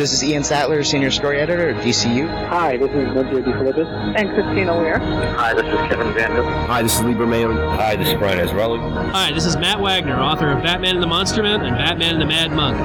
This 0.00 0.14
is 0.14 0.24
Ian 0.24 0.42
Sattler, 0.42 0.82
Senior 0.82 1.10
Story 1.10 1.38
Editor 1.40 1.68
at 1.68 1.84
DCU. 1.84 2.26
Hi, 2.48 2.78
this 2.78 2.88
is 2.88 3.14
Lindsay 3.14 3.42
DeFilippis. 3.42 4.16
And 4.16 4.30
Christina 4.30 4.74
Weir. 4.78 4.98
Hi, 4.98 5.52
this 5.52 5.66
is 5.66 5.74
Kevin 5.90 6.14
Vander. 6.14 6.42
Hi, 6.42 6.82
this 6.82 6.94
is 6.94 7.02
Libra 7.02 7.26
Mayon. 7.26 7.76
Hi, 7.76 7.96
this 7.96 8.08
is 8.08 8.14
Brian 8.14 8.38
Azzarello. 8.38 9.10
Hi, 9.10 9.30
this 9.30 9.44
is 9.44 9.58
Matt 9.58 9.78
Wagner, 9.78 10.18
author 10.18 10.52
of 10.52 10.62
Batman 10.62 10.94
and 10.94 11.02
the 11.02 11.06
Monster 11.06 11.42
Man 11.42 11.60
and 11.60 11.76
Batman 11.76 12.14
and 12.14 12.22
the 12.22 12.24
Mad 12.24 12.50
Monk. 12.50 12.78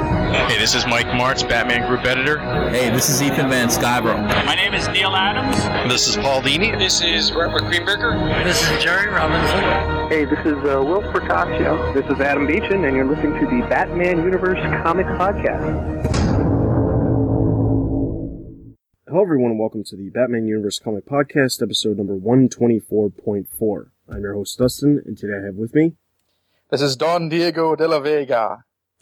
Hey, 0.52 0.60
this 0.60 0.76
is 0.76 0.86
Mike 0.88 1.08
Marts, 1.16 1.42
Batman 1.42 1.88
Group 1.88 2.04
Editor. 2.04 2.38
Hey, 2.72 2.90
this 2.90 3.08
is 3.08 3.22
Ethan 3.22 3.50
Van 3.50 3.70
Sciver. 3.70 4.18
My 4.46 4.56
name 4.56 4.74
is 4.74 4.86
Neal 4.90 5.16
Adams. 5.16 5.56
This 5.90 6.10
is 6.10 6.18
Paul 6.18 6.42
Dini. 6.42 6.78
This 6.78 7.02
is 7.02 7.32
Robert 7.32 7.62
Greenberger. 7.62 8.44
This 8.44 8.62
is 8.62 8.84
Jerry 8.84 9.08
Robinson. 9.08 10.10
Hey, 10.10 10.26
this 10.26 10.40
is 10.40 10.58
uh, 10.66 10.84
Whilce 10.84 11.06
Portacio. 11.14 11.94
This 11.94 12.06
is 12.08 12.20
Adam 12.20 12.46
Beechen, 12.46 12.84
and 12.86 12.94
you're 12.94 13.06
listening 13.06 13.40
to 13.40 13.46
the 13.46 13.66
Batman 13.70 14.18
Universe 14.18 14.60
Comic 14.84 15.06
Podcast. 15.06 16.15
Hello, 19.16 19.24
everyone, 19.24 19.52
and 19.52 19.60
welcome 19.62 19.82
to 19.86 19.96
the 19.96 20.10
Batman 20.10 20.46
Universe 20.46 20.78
Comic 20.78 21.06
Podcast, 21.06 21.62
episode 21.62 21.96
number 21.96 22.18
124.4. 22.18 23.90
I'm 24.10 24.22
your 24.22 24.34
host, 24.34 24.58
Dustin, 24.58 25.02
and 25.06 25.18
today 25.18 25.36
I 25.42 25.46
have 25.46 25.56
with 25.56 25.74
me. 25.74 25.94
This 26.70 26.82
is 26.82 26.98
Don 26.98 27.30
Diego 27.30 27.78
de 27.78 27.88
la 27.88 28.02
Vega. 28.02 28.66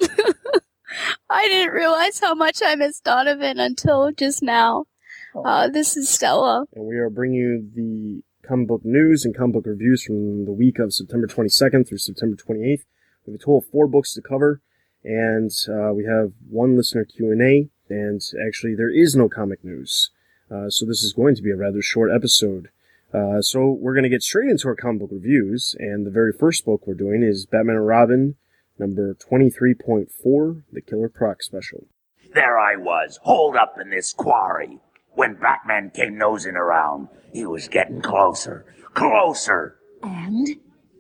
I 1.32 1.48
didn't 1.48 1.74
realize 1.74 2.20
how 2.20 2.36
much 2.36 2.60
I 2.64 2.76
missed 2.76 3.06
Donovan 3.06 3.60
until 3.60 4.12
just 4.12 4.44
now. 4.44 4.86
Uh, 5.34 5.68
this 5.70 5.98
is 5.98 6.10
Stella. 6.10 6.68
And 6.76 6.86
we 6.86 6.98
are 6.98 7.10
bringing 7.10 7.40
you 7.40 7.68
the 7.74 8.22
comic 8.48 8.68
book 8.68 8.82
news 8.86 9.26
and 9.26 9.36
comic 9.36 9.54
book 9.56 9.66
reviews 9.66 10.04
from 10.04 10.46
the 10.46 10.54
week 10.54 10.78
of 10.78 10.94
September 10.94 11.26
22nd 11.26 11.90
through 11.90 11.98
September 11.98 12.36
28th. 12.36 12.84
We 13.26 13.32
have 13.32 13.34
a 13.34 13.38
total 13.40 13.58
of 13.58 13.66
four 13.66 13.88
books 13.88 14.14
to 14.14 14.22
cover, 14.22 14.62
and 15.04 15.50
uh, 15.68 15.92
we 15.92 16.06
have 16.06 16.34
one 16.48 16.78
listener 16.78 17.04
Q&A, 17.04 17.72
and 17.94 18.22
actually 18.48 18.76
there 18.76 18.90
is 18.90 19.16
no 19.16 19.30
comic 19.30 19.64
news. 19.64 20.10
Uh, 20.50 20.70
so 20.70 20.86
this 20.86 21.04
is 21.04 21.14
going 21.14 21.36
to 21.36 21.42
be 21.42 21.52
a 21.52 21.56
rather 21.56 21.82
short 21.82 22.12
episode. 22.14 22.70
Uh, 23.14 23.42
so 23.42 23.70
we're 23.70 23.94
going 23.94 24.04
to 24.04 24.10
get 24.10 24.24
straight 24.24 24.50
into 24.50 24.68
our 24.68 24.76
comic 24.76 25.02
book 25.02 25.10
reviews, 25.12 25.76
and 25.80 26.06
the 26.06 26.12
very 26.12 26.34
first 26.34 26.66
book 26.66 26.86
we're 26.86 26.96
doing 26.96 27.24
is 27.24 27.46
Batman 27.46 27.76
and 27.76 27.88
Robin, 27.88 28.36
number 28.80 29.14
23.4, 29.14 30.64
The 30.72 30.82
Killer 30.82 31.10
Croc 31.10 31.44
Special. 31.44 31.86
There 32.34 32.58
I 32.58 32.76
was, 32.76 33.20
holed 33.24 33.56
up 33.56 33.76
in 33.80 33.92
this 33.92 34.14
quarry. 34.14 34.80
When 35.12 35.36
Batman 35.36 35.92
came 35.92 36.18
nosing 36.18 36.56
around, 36.56 37.10
he 37.32 37.46
was 37.46 37.68
getting 37.68 38.02
closer, 38.02 38.66
closer. 38.96 39.78
And? 40.02 40.48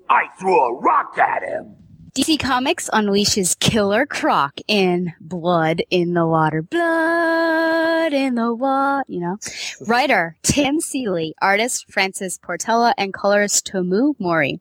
I 0.07 0.25
threw 0.39 0.59
a 0.59 0.79
rock 0.79 1.17
at 1.17 1.41
him. 1.41 1.75
DC 2.15 2.37
Comics 2.37 2.91
unleashes 2.93 3.57
Killer 3.57 4.05
Croc 4.05 4.59
in 4.67 5.13
Blood 5.19 5.81
in 5.89 6.13
the 6.13 6.27
Water. 6.27 6.61
Blood 6.61 8.13
in 8.13 8.35
the 8.35 8.53
Water, 8.53 9.03
you 9.07 9.19
know. 9.19 9.37
Writer 9.87 10.37
Tim 10.43 10.79
Seeley, 10.79 11.33
artist 11.41 11.91
Francis 11.91 12.37
Portella, 12.37 12.93
and 12.99 13.15
colorist 13.15 13.65
Tomeu 13.65 14.13
Morey. 14.19 14.59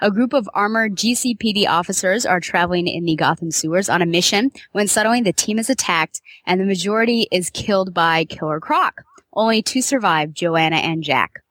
A 0.00 0.12
group 0.12 0.32
of 0.32 0.48
armored 0.54 0.94
GCPD 0.94 1.66
officers 1.66 2.24
are 2.24 2.38
traveling 2.38 2.86
in 2.86 3.02
the 3.02 3.16
Gotham 3.16 3.50
sewers 3.50 3.88
on 3.88 4.00
a 4.00 4.06
mission 4.06 4.52
when 4.70 4.86
suddenly 4.86 5.20
the 5.20 5.32
team 5.32 5.58
is 5.58 5.68
attacked 5.68 6.20
and 6.46 6.60
the 6.60 6.64
majority 6.64 7.26
is 7.32 7.50
killed 7.50 7.92
by 7.92 8.24
Killer 8.24 8.60
Croc. 8.60 9.02
Only 9.32 9.62
two 9.62 9.82
survive, 9.82 10.32
Joanna 10.32 10.76
and 10.76 11.02
Jack. 11.02 11.43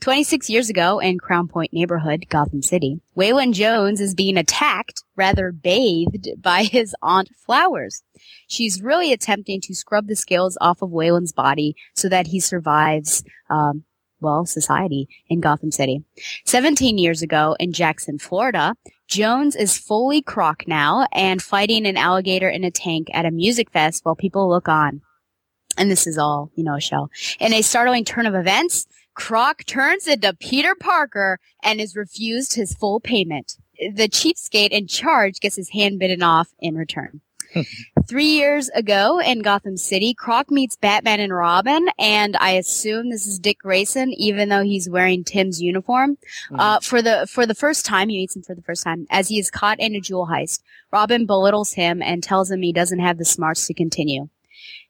26 0.00 0.50
years 0.50 0.70
ago 0.70 0.98
in 0.98 1.18
Crown 1.18 1.48
Point 1.48 1.72
neighborhood, 1.72 2.26
Gotham 2.28 2.62
City, 2.62 3.00
Waylon 3.16 3.52
Jones 3.52 4.00
is 4.00 4.14
being 4.14 4.36
attacked, 4.36 5.02
rather 5.16 5.52
bathed, 5.52 6.28
by 6.38 6.64
his 6.64 6.94
Aunt 7.02 7.30
Flowers. 7.36 8.02
She's 8.46 8.82
really 8.82 9.12
attempting 9.12 9.60
to 9.62 9.74
scrub 9.74 10.06
the 10.06 10.16
scales 10.16 10.56
off 10.60 10.82
of 10.82 10.90
Waylon's 10.90 11.32
body 11.32 11.76
so 11.94 12.08
that 12.08 12.28
he 12.28 12.40
survives, 12.40 13.22
um, 13.50 13.84
well, 14.20 14.46
society 14.46 15.08
in 15.28 15.40
Gotham 15.40 15.70
City. 15.70 16.02
17 16.44 16.98
years 16.98 17.22
ago 17.22 17.56
in 17.60 17.72
Jackson, 17.72 18.18
Florida, 18.18 18.74
Jones 19.08 19.56
is 19.56 19.78
fully 19.78 20.20
croc 20.20 20.64
now 20.66 21.06
and 21.12 21.42
fighting 21.42 21.86
an 21.86 21.96
alligator 21.96 22.48
in 22.48 22.62
a 22.62 22.70
tank 22.70 23.08
at 23.12 23.24
a 23.24 23.30
music 23.30 23.70
fest 23.70 24.04
while 24.04 24.14
people 24.14 24.48
look 24.48 24.68
on. 24.68 25.00
And 25.78 25.90
this 25.90 26.06
is 26.06 26.18
all, 26.18 26.50
you 26.56 26.64
know, 26.64 26.74
a 26.74 26.80
show. 26.80 27.08
In 27.40 27.54
a 27.54 27.62
startling 27.62 28.04
turn 28.04 28.26
of 28.26 28.34
events, 28.34 28.86
Croc 29.18 29.64
turns 29.64 30.06
into 30.06 30.32
Peter 30.32 30.76
Parker 30.76 31.40
and 31.64 31.80
is 31.80 31.96
refused 31.96 32.54
his 32.54 32.72
full 32.74 33.00
payment. 33.00 33.56
The 33.76 34.08
cheapskate 34.08 34.70
in 34.70 34.86
charge 34.86 35.40
gets 35.40 35.56
his 35.56 35.70
hand 35.70 35.98
bitten 35.98 36.22
off 36.22 36.54
in 36.60 36.76
return. 36.76 37.20
Three 38.06 38.26
years 38.26 38.68
ago 38.68 39.20
in 39.20 39.40
Gotham 39.40 39.76
City, 39.76 40.14
Croc 40.14 40.52
meets 40.52 40.76
Batman 40.76 41.18
and 41.18 41.34
Robin, 41.34 41.88
and 41.98 42.36
I 42.36 42.52
assume 42.52 43.10
this 43.10 43.26
is 43.26 43.40
Dick 43.40 43.58
Grayson, 43.58 44.12
even 44.12 44.50
though 44.50 44.62
he's 44.62 44.88
wearing 44.88 45.24
Tim's 45.24 45.60
uniform. 45.60 46.16
Mm-hmm. 46.50 46.60
Uh, 46.60 46.80
for 46.80 47.02
the 47.02 47.26
for 47.26 47.44
the 47.44 47.56
first 47.56 47.84
time, 47.84 48.10
he 48.10 48.18
meets 48.18 48.36
him 48.36 48.42
for 48.42 48.54
the 48.54 48.62
first 48.62 48.84
time 48.84 49.06
as 49.10 49.28
he 49.28 49.40
is 49.40 49.50
caught 49.50 49.80
in 49.80 49.96
a 49.96 50.00
jewel 50.00 50.28
heist. 50.30 50.62
Robin 50.92 51.26
belittles 51.26 51.72
him 51.72 52.02
and 52.02 52.22
tells 52.22 52.52
him 52.52 52.62
he 52.62 52.72
doesn't 52.72 53.00
have 53.00 53.18
the 53.18 53.24
smarts 53.24 53.66
to 53.66 53.74
continue. 53.74 54.28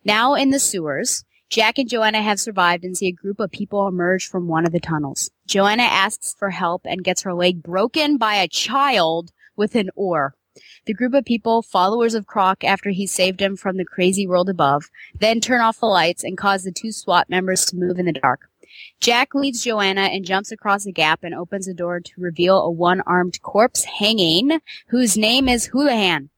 Now 0.04 0.34
in 0.34 0.50
the 0.50 0.58
sewers, 0.58 1.24
Jack 1.50 1.78
and 1.78 1.88
Joanna 1.88 2.20
have 2.20 2.38
survived 2.38 2.84
and 2.84 2.96
see 2.96 3.06
a 3.06 3.12
group 3.12 3.40
of 3.40 3.50
people 3.50 3.88
emerge 3.88 4.28
from 4.28 4.48
one 4.48 4.66
of 4.66 4.72
the 4.72 4.80
tunnels. 4.80 5.30
Joanna 5.46 5.84
asks 5.84 6.34
for 6.38 6.50
help 6.50 6.82
and 6.84 7.02
gets 7.02 7.22
her 7.22 7.32
leg 7.32 7.62
broken 7.62 8.18
by 8.18 8.34
a 8.34 8.48
child 8.48 9.32
with 9.56 9.74
an 9.74 9.88
oar. 9.94 10.34
The 10.84 10.92
group 10.92 11.14
of 11.14 11.24
people, 11.24 11.62
followers 11.62 12.14
of 12.14 12.26
Croc 12.26 12.64
after 12.64 12.90
he 12.90 13.06
saved 13.06 13.40
him 13.40 13.56
from 13.56 13.78
the 13.78 13.84
crazy 13.84 14.26
world 14.26 14.50
above, 14.50 14.90
then 15.18 15.40
turn 15.40 15.62
off 15.62 15.80
the 15.80 15.86
lights 15.86 16.22
and 16.22 16.36
cause 16.36 16.64
the 16.64 16.72
two 16.72 16.92
SWAT 16.92 17.30
members 17.30 17.64
to 17.66 17.76
move 17.76 17.98
in 17.98 18.06
the 18.06 18.12
dark. 18.12 18.50
Jack 19.00 19.34
leads 19.34 19.64
Joanna 19.64 20.02
and 20.02 20.26
jumps 20.26 20.52
across 20.52 20.84
a 20.84 20.92
gap 20.92 21.24
and 21.24 21.34
opens 21.34 21.66
a 21.66 21.72
door 21.74 22.00
to 22.00 22.12
reveal 22.20 22.60
a 22.60 22.70
one-armed 22.70 23.40
corpse 23.40 23.84
hanging, 23.84 24.60
whose 24.88 25.16
name 25.16 25.48
is 25.48 25.66
Houlihan. 25.66 26.28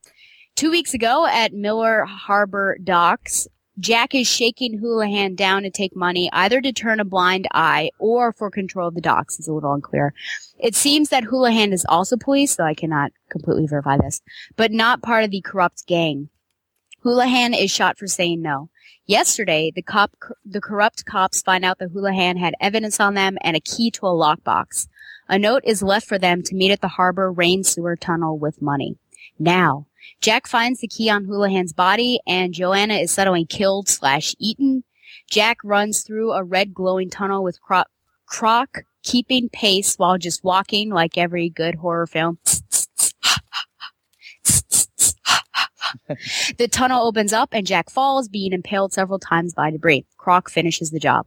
Two 0.54 0.70
weeks 0.70 0.94
ago 0.94 1.26
at 1.26 1.52
Miller 1.52 2.04
Harbor 2.04 2.78
Docks, 2.82 3.48
Jack 3.80 4.14
is 4.14 4.28
shaking 4.28 4.78
Houlihan 4.78 5.34
down 5.34 5.62
to 5.62 5.70
take 5.70 5.96
money, 5.96 6.28
either 6.34 6.60
to 6.60 6.72
turn 6.72 7.00
a 7.00 7.04
blind 7.04 7.48
eye 7.52 7.90
or 7.98 8.32
for 8.32 8.50
control 8.50 8.88
of 8.88 8.94
the 8.94 9.00
docks. 9.00 9.38
It's 9.38 9.48
a 9.48 9.52
little 9.52 9.72
unclear. 9.72 10.12
It 10.58 10.74
seems 10.74 11.08
that 11.08 11.24
Houlihan 11.24 11.72
is 11.72 11.86
also 11.88 12.18
police, 12.18 12.56
though 12.56 12.66
I 12.66 12.74
cannot 12.74 13.12
completely 13.30 13.66
verify 13.66 13.96
this, 13.96 14.20
but 14.56 14.70
not 14.70 15.02
part 15.02 15.24
of 15.24 15.30
the 15.30 15.40
corrupt 15.40 15.86
gang. 15.86 16.28
Houlihan 17.02 17.54
is 17.54 17.70
shot 17.70 17.96
for 17.98 18.06
saying 18.06 18.42
no. 18.42 18.68
Yesterday, 19.06 19.72
the 19.74 19.82
cop, 19.82 20.14
the 20.44 20.60
corrupt 20.60 21.06
cops 21.06 21.40
find 21.40 21.64
out 21.64 21.78
that 21.78 21.90
Houlihan 21.92 22.36
had 22.36 22.54
evidence 22.60 23.00
on 23.00 23.14
them 23.14 23.38
and 23.40 23.56
a 23.56 23.60
key 23.60 23.90
to 23.92 24.06
a 24.06 24.10
lockbox. 24.10 24.88
A 25.26 25.38
note 25.38 25.62
is 25.64 25.82
left 25.82 26.06
for 26.06 26.18
them 26.18 26.42
to 26.42 26.54
meet 26.54 26.70
at 26.70 26.82
the 26.82 26.88
harbor 26.88 27.32
rain 27.32 27.64
sewer 27.64 27.96
tunnel 27.96 28.38
with 28.38 28.60
money. 28.60 28.98
Now, 29.38 29.86
Jack 30.20 30.46
finds 30.46 30.80
the 30.80 30.88
key 30.88 31.08
on 31.10 31.24
Houlihan's 31.24 31.72
body 31.72 32.20
and 32.26 32.54
Joanna 32.54 32.94
is 32.94 33.10
suddenly 33.10 33.44
killed 33.44 33.88
slash 33.88 34.34
eaten. 34.38 34.84
Jack 35.30 35.58
runs 35.64 36.02
through 36.02 36.32
a 36.32 36.44
red 36.44 36.74
glowing 36.74 37.10
tunnel 37.10 37.42
with 37.42 37.60
Croc, 37.60 37.88
Croc 38.26 38.82
keeping 39.02 39.48
pace 39.48 39.96
while 39.96 40.18
just 40.18 40.44
walking 40.44 40.90
like 40.90 41.16
every 41.16 41.48
good 41.48 41.76
horror 41.76 42.06
film. 42.06 42.38
the 46.58 46.68
tunnel 46.70 47.06
opens 47.06 47.32
up 47.32 47.50
and 47.52 47.66
Jack 47.66 47.90
falls, 47.90 48.28
being 48.28 48.52
impaled 48.52 48.92
several 48.92 49.18
times 49.18 49.54
by 49.54 49.70
debris. 49.70 50.04
Croc 50.18 50.50
finishes 50.50 50.90
the 50.90 51.00
job. 51.00 51.26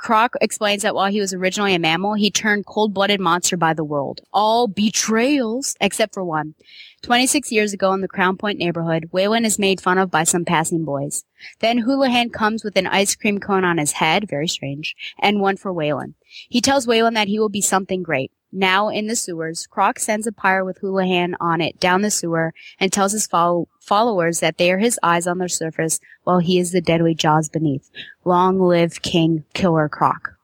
Croc 0.00 0.34
explains 0.40 0.82
that 0.82 0.94
while 0.94 1.10
he 1.10 1.20
was 1.20 1.34
originally 1.34 1.74
a 1.74 1.78
mammal, 1.78 2.14
he 2.14 2.30
turned 2.30 2.64
cold-blooded 2.64 3.20
monster 3.20 3.58
by 3.58 3.74
the 3.74 3.84
world. 3.84 4.22
All 4.32 4.66
betrayals, 4.66 5.76
except 5.78 6.14
for 6.14 6.24
one. 6.24 6.54
26 7.02 7.52
years 7.52 7.74
ago 7.74 7.92
in 7.92 8.00
the 8.00 8.08
Crown 8.08 8.38
Point 8.38 8.58
neighborhood, 8.58 9.10
Waylon 9.12 9.44
is 9.44 9.58
made 9.58 9.78
fun 9.78 9.98
of 9.98 10.10
by 10.10 10.24
some 10.24 10.46
passing 10.46 10.86
boys. 10.86 11.24
Then 11.58 11.78
Houlihan 11.78 12.30
comes 12.30 12.64
with 12.64 12.78
an 12.78 12.86
ice 12.86 13.14
cream 13.14 13.40
cone 13.40 13.62
on 13.62 13.76
his 13.76 13.92
head, 13.92 14.26
very 14.26 14.48
strange, 14.48 14.96
and 15.18 15.38
one 15.38 15.58
for 15.58 15.70
Waylon. 15.70 16.14
He 16.48 16.62
tells 16.62 16.86
Waylon 16.86 17.12
that 17.12 17.28
he 17.28 17.38
will 17.38 17.50
be 17.50 17.60
something 17.60 18.02
great. 18.02 18.32
Now 18.52 18.88
in 18.88 19.06
the 19.06 19.16
sewers, 19.16 19.66
Croc 19.66 19.98
sends 19.98 20.26
a 20.26 20.32
pyre 20.32 20.64
with 20.64 20.78
Houlihan 20.78 21.36
on 21.40 21.60
it 21.60 21.78
down 21.78 22.02
the 22.02 22.10
sewer 22.10 22.52
and 22.78 22.92
tells 22.92 23.12
his 23.12 23.26
follow- 23.26 23.68
followers 23.80 24.40
that 24.40 24.58
they 24.58 24.72
are 24.72 24.78
his 24.78 24.98
eyes 25.02 25.26
on 25.26 25.38
the 25.38 25.48
surface 25.48 26.00
while 26.24 26.40
he 26.40 26.58
is 26.58 26.72
the 26.72 26.80
deadly 26.80 27.14
jaws 27.14 27.48
beneath. 27.48 27.90
Long 28.24 28.58
live 28.58 29.02
King 29.02 29.44
Killer 29.54 29.88
Croc. 29.88 30.34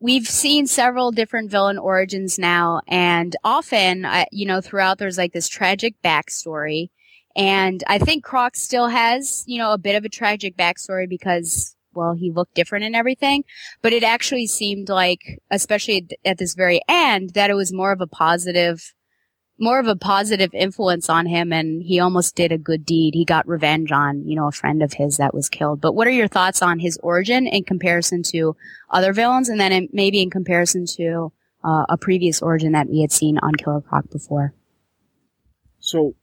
We've 0.00 0.28
seen 0.28 0.66
several 0.66 1.10
different 1.10 1.50
villain 1.50 1.76
origins 1.76 2.38
now, 2.38 2.82
and 2.86 3.34
often, 3.42 4.04
uh, 4.04 4.26
you 4.30 4.46
know, 4.46 4.60
throughout 4.60 4.98
there's 4.98 5.18
like 5.18 5.32
this 5.32 5.48
tragic 5.48 5.94
backstory. 6.04 6.90
And 7.36 7.84
I 7.86 7.98
think 7.98 8.24
Croc 8.24 8.56
still 8.56 8.88
has, 8.88 9.44
you 9.46 9.58
know, 9.58 9.72
a 9.72 9.78
bit 9.78 9.96
of 9.96 10.04
a 10.04 10.08
tragic 10.08 10.56
backstory 10.56 11.08
because 11.08 11.76
well, 11.98 12.14
he 12.14 12.30
looked 12.30 12.54
different 12.54 12.84
and 12.84 12.94
everything. 12.94 13.44
But 13.82 13.92
it 13.92 14.04
actually 14.04 14.46
seemed 14.46 14.88
like, 14.88 15.40
especially 15.50 16.06
at 16.24 16.38
this 16.38 16.54
very 16.54 16.80
end, 16.88 17.30
that 17.30 17.50
it 17.50 17.54
was 17.54 17.72
more 17.72 17.90
of 17.90 18.00
a 18.00 18.06
positive, 18.06 18.94
more 19.58 19.80
of 19.80 19.88
a 19.88 19.96
positive 19.96 20.54
influence 20.54 21.10
on 21.10 21.26
him 21.26 21.52
and 21.52 21.82
he 21.82 21.98
almost 21.98 22.36
did 22.36 22.52
a 22.52 22.58
good 22.58 22.86
deed. 22.86 23.14
He 23.14 23.24
got 23.24 23.48
revenge 23.48 23.90
on, 23.90 24.26
you 24.26 24.36
know, 24.36 24.46
a 24.46 24.52
friend 24.52 24.82
of 24.82 24.92
his 24.92 25.16
that 25.16 25.34
was 25.34 25.48
killed. 25.48 25.80
But 25.80 25.94
what 25.94 26.06
are 26.06 26.12
your 26.12 26.28
thoughts 26.28 26.62
on 26.62 26.78
his 26.78 26.98
origin 27.02 27.48
in 27.48 27.64
comparison 27.64 28.22
to 28.28 28.56
other 28.88 29.12
villains 29.12 29.48
and 29.48 29.60
then 29.60 29.72
in, 29.72 29.88
maybe 29.92 30.22
in 30.22 30.30
comparison 30.30 30.86
to 30.96 31.32
uh, 31.64 31.86
a 31.88 31.98
previous 31.98 32.40
origin 32.40 32.72
that 32.72 32.88
we 32.88 33.00
had 33.00 33.10
seen 33.10 33.38
on 33.38 33.56
Killer 33.56 33.80
Croc 33.80 34.08
before? 34.10 34.54
So, 35.80 36.14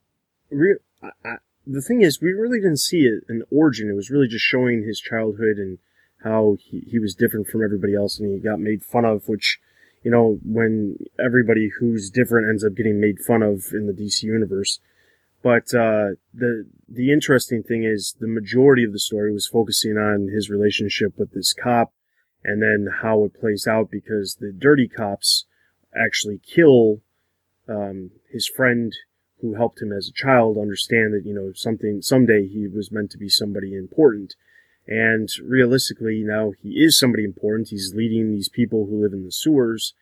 re- 0.50 0.78
I, 1.04 1.10
I, 1.26 1.36
the 1.68 1.82
thing 1.82 2.02
is, 2.02 2.22
we 2.22 2.32
really 2.32 2.60
didn't 2.60 2.80
see 2.80 3.02
it, 3.02 3.24
an 3.28 3.44
origin. 3.52 3.90
It 3.90 3.96
was 3.96 4.10
really 4.10 4.28
just 4.28 4.46
showing 4.46 4.84
his 4.84 5.00
childhood 5.00 5.58
and 5.58 5.78
how 6.24 6.58
he, 6.60 6.82
he 6.88 7.00
was 7.00 7.16
different 7.16 7.48
from 7.48 7.64
everybody 7.64 7.96
else 7.96 8.20
and 8.20 8.32
he 8.32 8.40
got 8.40 8.60
made 8.60 8.84
fun 8.84 9.06
of, 9.06 9.28
which 9.28 9.60
you 10.06 10.12
know, 10.12 10.40
when 10.46 10.98
everybody 11.20 11.72
who's 11.80 12.12
different 12.12 12.48
ends 12.48 12.64
up 12.64 12.76
getting 12.76 13.02
made 13.02 13.20
fun 13.20 13.42
of 13.42 13.66
in 13.74 13.88
the 13.88 13.94
DC 13.94 14.22
universe. 14.22 14.80
But 15.42 15.74
uh, 15.74 16.14
the 16.32 16.68
the 16.88 17.12
interesting 17.12 17.64
thing 17.64 17.84
is 17.84 18.16
the 18.20 18.28
majority 18.28 18.84
of 18.84 18.94
the 18.94 19.00
story 19.00 19.34
was 19.34 19.48
focusing 19.48 19.98
on 19.98 20.30
his 20.32 20.48
relationship 20.48 21.18
with 21.18 21.34
this 21.34 21.54
cop, 21.54 21.92
and 22.44 22.62
then 22.62 22.88
how 23.02 23.26
it 23.26 23.40
plays 23.40 23.66
out 23.68 23.90
because 23.90 24.38
the 24.40 24.52
dirty 24.52 24.88
cops 24.88 25.46
actually 25.96 26.40
kill 26.46 27.02
um, 27.68 28.12
his 28.32 28.48
friend 28.48 28.94
who 29.46 29.56
helped 29.56 29.82
him 29.82 29.92
as 29.92 30.08
a 30.08 30.14
child 30.14 30.58
understand 30.58 31.14
that 31.14 31.24
you 31.26 31.34
know 31.34 31.52
something 31.54 32.02
someday 32.02 32.48
he 32.48 32.68
was 32.68 32.92
meant 32.92 33.12
to 33.12 33.18
be 33.18 33.30
somebody 33.30 33.74
important 33.74 34.36
and 34.88 35.30
realistically, 35.44 36.24
now 36.24 36.52
he 36.62 36.70
is 36.70 37.00
somebody 37.00 37.24
important. 37.24 37.70
He's 37.70 37.94
leading 37.96 38.32
these 38.32 38.50
people 38.50 38.86
who 38.86 39.02
live 39.02 39.14
in 39.14 39.26
the 39.26 39.32
sewers. 39.32 39.94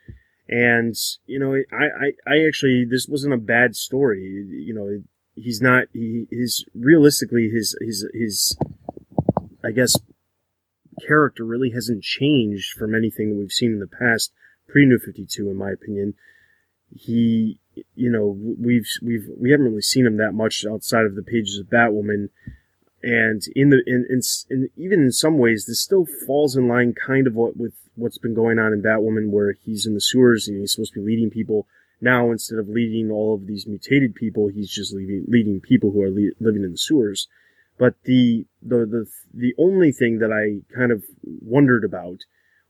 And, 0.50 0.96
you 1.26 1.40
know, 1.40 1.56
I, 1.72 1.86
I, 1.86 2.12
I 2.28 2.46
actually, 2.46 2.86
this 2.90 3.08
wasn't 3.08 3.34
a 3.34 3.38
bad 3.38 3.76
story. 3.76 4.22
You 4.22 4.74
know, 4.74 5.04
he's 5.36 5.62
not, 5.62 5.86
he, 5.94 6.28
his, 6.30 6.66
realistically, 6.76 7.50
his, 7.50 7.78
his, 7.80 8.06
his, 8.14 8.58
I 9.64 9.72
guess, 9.72 9.96
character 11.08 11.46
really 11.46 11.72
hasn't 11.72 12.04
changed 12.04 12.78
from 12.78 12.94
anything 12.94 13.30
that 13.30 13.38
we've 13.38 13.52
seen 13.52 13.72
in 13.72 13.80
the 13.80 13.88
past 13.88 14.34
pre 14.68 14.86
New 14.86 15.00
52, 15.00 15.50
in 15.50 15.56
my 15.56 15.72
opinion. 15.72 16.16
He, 16.94 17.62
you 17.96 18.12
know, 18.12 18.38
we've, 18.60 18.88
we've, 19.02 19.28
we 19.38 19.52
haven't 19.52 19.66
really 19.66 19.82
seen 19.82 20.06
him 20.06 20.18
that 20.18 20.34
much 20.34 20.66
outside 20.70 21.06
of 21.06 21.16
the 21.16 21.24
pages 21.24 21.60
of 21.60 21.68
Batwoman. 21.68 22.30
And 23.04 23.42
in 23.54 23.70
the 23.70 23.84
in, 23.86 24.06
in, 24.10 24.22
in, 24.50 24.70
even 24.78 25.02
in 25.02 25.12
some 25.12 25.38
ways 25.38 25.66
this 25.66 25.82
still 25.82 26.08
falls 26.26 26.56
in 26.56 26.70
line 26.70 26.94
kind 26.94 27.28
of 27.28 27.36
what 27.36 27.58
with 27.58 27.74
what's 27.96 28.18
been 28.18 28.34
going 28.34 28.60
on 28.60 28.72
in 28.72 28.82
Batwoman 28.82 29.30
where 29.30 29.58
he's 29.66 29.86
in 29.86 29.94
the 29.94 30.00
sewers 30.00 30.48
and 30.48 30.58
he's 30.58 30.72
supposed 30.72 30.94
to 30.94 31.02
be 31.02 31.06
leading 31.06 31.30
people. 31.30 31.68
Now 32.00 32.32
instead 32.32 32.60
of 32.60 32.70
leading 32.70 33.12
all 33.12 33.36
of 33.36 33.46
these 33.46 33.68
mutated 33.68 34.16
people 34.16 34.48
he's 34.48 34.70
just 34.70 34.94
leading 34.94 35.26
leading 35.28 35.60
people 35.60 35.92
who 35.92 36.02
are 36.02 36.10
le- 36.10 36.32
living 36.40 36.64
in 36.64 36.72
the 36.72 36.78
sewers. 36.78 37.28
But 37.78 37.96
the 38.06 38.46
the 38.62 38.86
the 38.86 39.06
the 39.34 39.54
only 39.58 39.92
thing 39.92 40.20
that 40.20 40.32
I 40.32 40.64
kind 40.74 40.94
of 40.94 41.04
wondered 41.22 41.84
about 41.84 42.20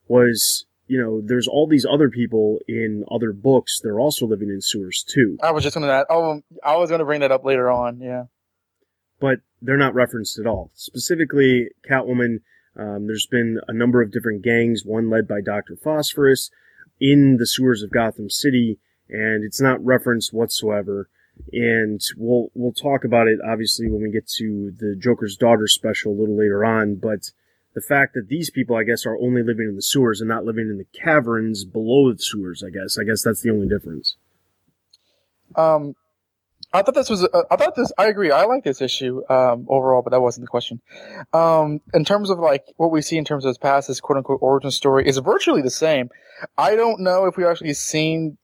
was 0.08 0.66
you 0.88 1.02
know 1.02 1.22
there's 1.24 1.48
all 1.48 1.68
these 1.68 1.86
other 1.90 2.10
people 2.10 2.60
in 2.68 3.04
other 3.10 3.32
books 3.32 3.80
They're 3.82 4.00
also 4.00 4.26
living 4.26 4.50
in 4.50 4.62
sewers 4.62 5.04
too 5.08 5.38
I 5.42 5.52
was 5.52 5.64
just 5.64 5.76
going 5.76 5.88
to 5.88 6.06
oh 6.10 6.42
I 6.64 6.76
was 6.78 6.90
going 6.90 7.00
to 7.00 7.06
bring 7.06 7.22
that 7.22 7.32
up 7.32 7.46
later 7.46 7.72
on 7.72 8.00
yeah 8.00 8.26
but 9.24 9.40
they're 9.62 9.78
not 9.78 9.96
referenced 9.96 10.38
at 10.38 10.46
all. 10.46 10.70
Specifically, 10.74 11.70
Catwoman, 11.90 12.42
um, 12.78 13.08
there's 13.08 13.26
been 13.26 13.58
a 13.70 13.74
number 13.74 14.02
of 14.02 14.12
different 14.12 14.44
gangs, 14.44 14.84
one 14.86 15.10
led 15.10 15.30
by 15.30 15.40
Dr. 15.40 15.78
Phosphorus, 15.78 16.52
in 17.00 17.38
the 17.38 17.48
sewers 17.48 17.82
of 17.82 17.90
Gotham 17.90 18.30
City, 18.30 18.80
and 19.10 19.46
it's 19.46 19.62
not 19.62 19.84
referenced 19.84 20.34
whatsoever. 20.34 21.10
And 21.54 22.02
we'll 22.18 22.50
we'll 22.54 22.74
talk 22.74 23.06
about 23.06 23.28
it 23.28 23.40
obviously 23.50 23.90
when 23.90 24.04
we 24.04 24.12
get 24.12 24.28
to 24.38 24.74
the 24.78 24.96
Joker's 25.00 25.38
daughter 25.38 25.68
special 25.68 26.12
a 26.12 26.20
little 26.20 26.38
later 26.38 26.66
on. 26.66 26.96
But 26.96 27.32
the 27.76 27.82
fact 27.82 28.14
that 28.14 28.28
these 28.28 28.50
people, 28.50 28.76
I 28.76 28.84
guess, 28.84 29.06
are 29.06 29.18
only 29.18 29.42
living 29.42 29.68
in 29.70 29.76
the 29.76 29.82
sewers 29.82 30.22
and 30.22 30.30
not 30.30 30.46
living 30.46 30.70
in 30.70 30.78
the 30.78 31.00
caverns 31.00 31.66
below 31.66 32.12
the 32.12 32.20
sewers, 32.20 32.64
I 32.66 32.70
guess, 32.70 32.98
I 32.98 33.04
guess 33.04 33.24
that's 33.24 33.42
the 33.42 33.50
only 33.50 33.68
difference. 33.68 34.16
Um, 35.56 35.96
I 36.74 36.82
thought 36.82 36.96
this 36.96 37.10
was. 37.10 37.24
Uh, 37.24 37.44
I 37.52 37.56
thought 37.56 37.76
this. 37.76 37.92
I 38.00 38.08
agree. 38.08 38.32
I 38.32 38.46
like 38.46 38.64
this 38.64 38.82
issue 38.82 39.22
um, 39.30 39.68
overall, 39.70 40.02
but 40.02 40.10
that 40.10 40.22
wasn't 40.22 40.46
the 40.46 40.50
question. 40.50 40.82
Um, 41.32 41.82
in 41.94 42.04
terms 42.04 42.32
of 42.32 42.40
like 42.40 42.66
what 42.78 42.92
we 42.92 43.04
see 43.04 43.18
in 43.18 43.26
terms 43.26 43.46
of 43.46 43.50
his 43.50 43.60
past, 43.60 43.90
his 43.90 44.02
quote 44.02 44.18
unquote 44.18 44.40
origin 44.42 44.72
story 44.72 45.08
is 45.08 45.18
virtually 45.20 45.62
the 45.62 45.70
same. 45.70 46.10
I 46.58 46.76
don't 46.76 47.02
know 47.02 47.26
if 47.26 47.38
we 47.38 47.46
actually 47.46 47.74
seen 47.74 48.38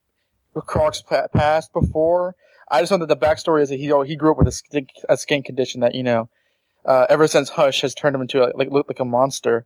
Croc's 0.53 1.01
past 1.33 1.73
before. 1.73 2.35
I 2.69 2.81
just 2.81 2.91
know 2.91 2.99
that 2.99 3.07
the 3.07 3.17
backstory 3.17 3.63
is 3.63 3.69
that 3.69 3.77
he 3.77 3.91
he 4.05 4.15
grew 4.15 4.31
up 4.31 4.37
with 4.37 4.47
a 4.47 4.51
skin, 4.51 4.87
a 5.07 5.17
skin 5.17 5.41
condition 5.41 5.81
that 5.81 5.95
you 5.95 6.03
know, 6.03 6.29
uh, 6.85 7.05
ever 7.09 7.27
since 7.27 7.49
Hush 7.49 7.81
has 7.81 7.93
turned 7.93 8.15
him 8.15 8.21
into 8.21 8.43
a, 8.43 8.51
like 8.55 8.71
look 8.71 8.87
like 8.89 8.99
a 8.99 9.05
monster, 9.05 9.65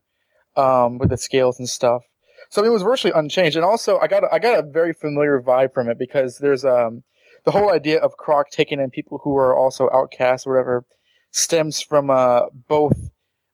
um, 0.56 0.98
with 0.98 1.10
the 1.10 1.18
scales 1.18 1.60
and 1.60 1.70
stuff. 1.70 2.04
So 2.50 2.64
it 2.64 2.70
was 2.70 2.84
virtually 2.84 3.14
unchanged. 3.16 3.56
And 3.56 3.66
also, 3.66 4.00
I 4.00 4.08
got 4.08 4.24
I 4.32 4.40
got 4.40 4.60
a 4.60 4.62
very 4.62 4.94
familiar 4.94 5.42
vibe 5.42 5.74
from 5.74 5.90
it 5.90 5.98
because 5.98 6.38
there's 6.38 6.64
um 6.66 7.04
the 7.46 7.52
whole 7.52 7.72
idea 7.72 8.00
of 8.00 8.18
Croc 8.18 8.50
taking 8.52 8.80
in 8.80 8.90
people 8.90 9.20
who 9.24 9.36
are 9.38 9.56
also 9.56 9.90
outcasts 9.94 10.48
or 10.48 10.54
whatever 10.54 10.86
stems 11.32 11.82
from 11.82 12.10
uh, 12.10 12.44
both 12.68 13.10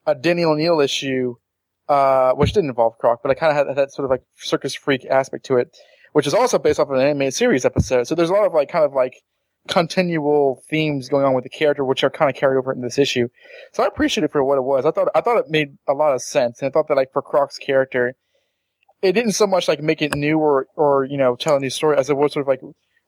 a 0.06 0.14
Denny 0.14 0.44
O'Neil 0.44 0.80
issue, 0.80 1.36
uh, 1.88 2.34
which 2.34 2.54
didn't 2.54 2.70
involve 2.70 2.98
Croc, 2.98 3.22
but 3.24 3.32
I 3.32 3.34
kind 3.34 3.58
of 3.58 3.68
had 3.68 3.76
that 3.78 3.92
sort 3.92 4.06
of 4.06 4.12
like 4.12 4.24
circus 4.36 4.76
freak 4.76 5.06
aspect 5.06 5.46
to 5.46 5.58
it, 5.58 5.76
which 6.14 6.28
is 6.28 6.34
also 6.34 6.60
based 6.60 6.80
off 6.80 6.90
of 6.90 6.96
an 6.96 7.02
animated 7.02 7.34
series 7.34 7.66
episode. 7.66 8.06
So 8.06 8.16
there's 8.16 8.30
a 8.30 8.34
lot 8.34 8.46
of 8.46 8.54
like 8.54 8.70
kind 8.70 8.86
of 8.86 8.94
like 8.94 9.14
continual 9.70 10.62
themes 10.68 11.08
going 11.08 11.24
on 11.24 11.34
with 11.34 11.44
the 11.44 11.50
character, 11.50 11.86
which 11.86 12.04
are 12.04 12.10
kind 12.10 12.30
of 12.30 12.36
carried 12.36 12.58
over 12.58 12.74
in 12.74 12.82
this 12.82 12.98
issue. 12.98 13.30
So 13.72 13.84
I 13.84 13.88
appreciate 13.88 14.24
it 14.24 14.32
for 14.32 14.44
what 14.44 14.58
it 14.58 14.64
was. 14.64 14.86
I 14.86 14.92
thought 14.92 15.08
I 15.16 15.22
thought 15.22 15.38
it 15.38 15.50
made 15.50 15.78
a 15.88 15.94
lot 15.94 16.14
of 16.14 16.22
sense, 16.22 16.62
and 16.62 16.68
I 16.68 16.72
thought 16.72 16.88
that 16.90 16.98
like 16.98 17.14
for 17.14 17.22
Croc's 17.22 17.58
character, 17.58 18.16
it 19.02 19.14
didn't 19.14 19.34
so 19.34 19.48
much 19.48 19.68
like 19.68 19.82
make 19.82 20.02
it 20.02 20.14
new 20.14 20.40
or 20.40 20.68
or 20.76 21.06
you 21.06 21.18
know 21.18 21.36
tell 21.36 21.56
a 21.56 21.60
new 21.60 21.70
story 21.70 21.98
as 21.98 22.10
it 22.10 22.18
was 22.18 22.34
sort 22.34 22.42
of 22.42 22.48
like 22.48 22.62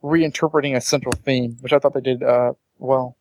reinterpreting 0.03 0.75
a 0.75 0.81
central 0.81 1.13
theme, 1.13 1.57
which 1.61 1.73
I 1.73 1.79
thought 1.79 1.93
they 1.93 2.01
did 2.01 2.23
uh, 2.23 2.53
well. 2.77 3.17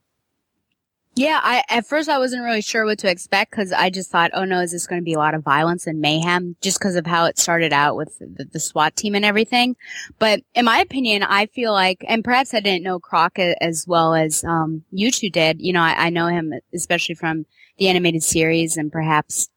Yeah, 1.17 1.41
I 1.43 1.65
at 1.69 1.87
first 1.87 2.09
I 2.09 2.19
wasn't 2.19 2.45
really 2.45 2.63
sure 2.63 2.85
what 2.85 3.01
to 3.01 3.11
expect 3.11 3.51
because 3.51 3.73
I 3.73 3.91
just 3.91 4.11
thought, 4.11 4.31
oh 4.33 4.45
no, 4.45 4.61
is 4.61 4.71
this 4.71 4.87
going 4.87 5.01
to 5.01 5.05
be 5.05 5.15
a 5.15 5.19
lot 5.19 5.35
of 5.35 5.43
violence 5.43 5.87
and 5.87 6.01
mayhem 6.01 6.55
just 6.61 6.79
because 6.79 6.95
of 6.95 7.05
how 7.05 7.25
it 7.25 7.37
started 7.37 7.73
out 7.73 7.97
with 7.97 8.17
the, 8.21 8.45
the, 8.45 8.61
SWAT 8.61 8.95
team 8.95 9.17
and 9.17 9.25
everything. 9.25 9.75
But 10.21 10.43
in 10.55 10.65
my 10.65 10.79
opinion, 10.79 11.25
I 11.25 11.47
feel 11.47 11.73
like, 11.73 12.05
and 12.07 12.23
perhaps 12.23 12.55
I 12.55 12.61
didn't 12.61 12.85
know 12.85 13.01
Croc 13.01 13.39
as 13.39 13.87
well 13.89 14.15
as 14.15 14.45
um, 14.45 14.85
you 14.93 15.11
two 15.11 15.31
did. 15.31 15.61
You 15.61 15.73
know, 15.73 15.83
I, 15.83 16.07
I 16.07 16.11
know 16.11 16.29
him 16.29 16.55
especially 16.73 17.17
from 17.17 17.45
the 17.79 17.89
animated 17.89 18.23
series 18.23 18.77
and 18.77 18.93
perhaps 18.93 19.49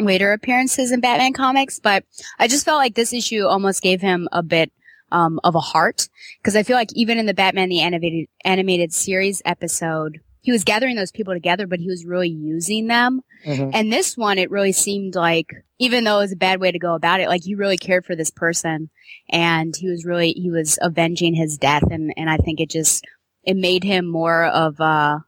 later 0.00 0.32
appearances 0.32 0.92
in 0.92 1.00
Batman 1.00 1.32
comics. 1.32 1.80
But 1.80 2.04
I 2.38 2.46
just 2.46 2.66
felt 2.66 2.78
like 2.78 2.94
this 2.94 3.14
issue 3.14 3.46
almost 3.46 3.82
gave 3.82 4.02
him 4.02 4.28
a 4.32 4.42
bit 4.42 4.70
um, 5.10 5.40
of 5.44 5.54
a 5.54 5.60
heart. 5.60 6.08
Cause 6.42 6.56
I 6.56 6.62
feel 6.62 6.76
like 6.76 6.92
even 6.92 7.18
in 7.18 7.26
the 7.26 7.34
Batman 7.34 7.68
the 7.68 7.80
animated, 7.80 8.28
animated 8.44 8.92
series 8.92 9.40
episode, 9.44 10.20
he 10.44 10.52
was 10.52 10.62
gathering 10.62 10.94
those 10.94 11.10
people 11.10 11.32
together, 11.32 11.66
but 11.66 11.80
he 11.80 11.88
was 11.88 12.04
really 12.04 12.28
using 12.28 12.86
them. 12.86 13.22
Mm-hmm. 13.46 13.70
And 13.72 13.90
this 13.90 14.14
one, 14.14 14.36
it 14.36 14.50
really 14.50 14.72
seemed 14.72 15.14
like, 15.14 15.54
even 15.78 16.04
though 16.04 16.18
it 16.18 16.24
was 16.24 16.32
a 16.32 16.36
bad 16.36 16.60
way 16.60 16.70
to 16.70 16.78
go 16.78 16.94
about 16.94 17.20
it, 17.20 17.28
like 17.28 17.42
he 17.42 17.54
really 17.54 17.78
cared 17.78 18.04
for 18.04 18.14
this 18.14 18.30
person 18.30 18.90
and 19.30 19.74
he 19.74 19.88
was 19.88 20.04
really, 20.04 20.32
he 20.32 20.50
was 20.50 20.78
avenging 20.82 21.34
his 21.34 21.56
death. 21.56 21.84
And, 21.90 22.12
and 22.18 22.28
I 22.28 22.36
think 22.36 22.60
it 22.60 22.68
just, 22.68 23.06
it 23.42 23.56
made 23.56 23.84
him 23.84 24.06
more 24.06 24.44
of 24.44 24.78
a, 24.80 25.24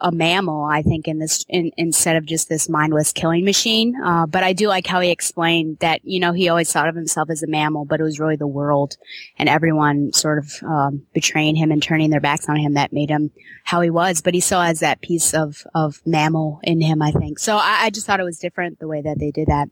a 0.00 0.10
mammal, 0.10 0.64
I 0.64 0.82
think, 0.82 1.06
in 1.06 1.18
this, 1.18 1.44
in, 1.48 1.70
instead 1.76 2.16
of 2.16 2.26
just 2.26 2.48
this 2.48 2.68
mindless 2.68 3.12
killing 3.12 3.44
machine. 3.44 3.94
Uh, 4.02 4.26
but 4.26 4.42
I 4.42 4.52
do 4.52 4.68
like 4.68 4.86
how 4.86 5.00
he 5.00 5.10
explained 5.10 5.78
that, 5.80 6.00
you 6.04 6.20
know, 6.20 6.32
he 6.32 6.48
always 6.48 6.72
thought 6.72 6.88
of 6.88 6.94
himself 6.94 7.30
as 7.30 7.42
a 7.42 7.46
mammal, 7.46 7.84
but 7.84 8.00
it 8.00 8.02
was 8.02 8.18
really 8.18 8.36
the 8.36 8.46
world 8.46 8.96
and 9.38 9.48
everyone 9.48 10.12
sort 10.12 10.38
of, 10.38 10.52
um, 10.62 11.06
betraying 11.12 11.56
him 11.56 11.70
and 11.70 11.82
turning 11.82 12.10
their 12.10 12.20
backs 12.20 12.48
on 12.48 12.56
him 12.56 12.74
that 12.74 12.92
made 12.92 13.10
him 13.10 13.30
how 13.64 13.80
he 13.80 13.90
was. 13.90 14.20
But 14.20 14.34
he 14.34 14.40
still 14.40 14.60
has 14.60 14.80
that 14.80 15.02
piece 15.02 15.34
of, 15.34 15.64
of 15.74 16.00
mammal 16.06 16.60
in 16.62 16.80
him, 16.80 17.02
I 17.02 17.10
think. 17.10 17.38
So 17.38 17.56
I, 17.56 17.84
I 17.84 17.90
just 17.90 18.06
thought 18.06 18.20
it 18.20 18.24
was 18.24 18.38
different 18.38 18.78
the 18.78 18.88
way 18.88 19.02
that 19.02 19.18
they 19.18 19.30
did 19.30 19.48
that. 19.48 19.68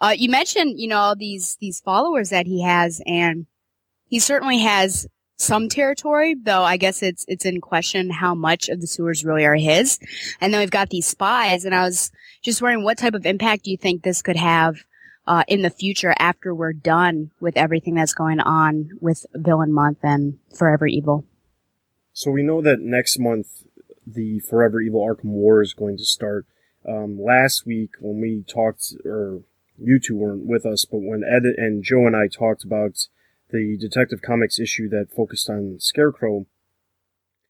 Uh, 0.00 0.14
you 0.16 0.28
mentioned, 0.28 0.80
you 0.80 0.88
know, 0.88 0.98
all 0.98 1.16
these, 1.16 1.56
these 1.60 1.80
followers 1.80 2.30
that 2.30 2.46
he 2.46 2.62
has 2.62 3.00
and 3.06 3.46
he 4.08 4.18
certainly 4.18 4.58
has 4.58 5.06
some 5.42 5.68
territory, 5.68 6.34
though 6.34 6.62
I 6.62 6.76
guess 6.76 7.02
it's 7.02 7.24
it's 7.28 7.44
in 7.44 7.60
question 7.60 8.10
how 8.10 8.34
much 8.34 8.68
of 8.68 8.80
the 8.80 8.86
sewers 8.86 9.24
really 9.24 9.44
are 9.44 9.56
his. 9.56 9.98
And 10.40 10.52
then 10.52 10.60
we've 10.60 10.70
got 10.70 10.90
these 10.90 11.06
spies, 11.06 11.64
and 11.64 11.74
I 11.74 11.82
was 11.82 12.12
just 12.42 12.62
wondering 12.62 12.84
what 12.84 12.98
type 12.98 13.14
of 13.14 13.26
impact 13.26 13.64
do 13.64 13.70
you 13.70 13.76
think 13.76 14.02
this 14.02 14.22
could 14.22 14.36
have 14.36 14.84
uh, 15.26 15.44
in 15.48 15.62
the 15.62 15.70
future 15.70 16.14
after 16.18 16.54
we're 16.54 16.72
done 16.72 17.30
with 17.40 17.56
everything 17.56 17.94
that's 17.94 18.14
going 18.14 18.40
on 18.40 18.90
with 19.00 19.26
Villain 19.34 19.72
Month 19.72 19.98
and 20.02 20.38
Forever 20.54 20.86
Evil. 20.86 21.24
So 22.12 22.30
we 22.30 22.42
know 22.42 22.60
that 22.62 22.80
next 22.80 23.18
month 23.18 23.64
the 24.06 24.40
Forever 24.40 24.80
Evil 24.80 25.06
Arkham 25.06 25.30
War 25.30 25.62
is 25.62 25.74
going 25.74 25.96
to 25.96 26.04
start. 26.04 26.46
Um, 26.88 27.20
last 27.20 27.64
week 27.64 27.90
when 28.00 28.20
we 28.20 28.44
talked, 28.46 28.94
or 29.04 29.42
you 29.78 30.00
two 30.00 30.16
weren't 30.16 30.46
with 30.46 30.66
us, 30.66 30.84
but 30.84 30.98
when 30.98 31.22
Ed 31.24 31.44
and 31.56 31.84
Joe 31.84 32.06
and 32.06 32.16
I 32.16 32.26
talked 32.26 32.64
about 32.64 33.06
the 33.52 33.76
Detective 33.78 34.22
Comics 34.22 34.58
issue 34.58 34.88
that 34.88 35.12
focused 35.14 35.48
on 35.48 35.76
Scarecrow, 35.78 36.46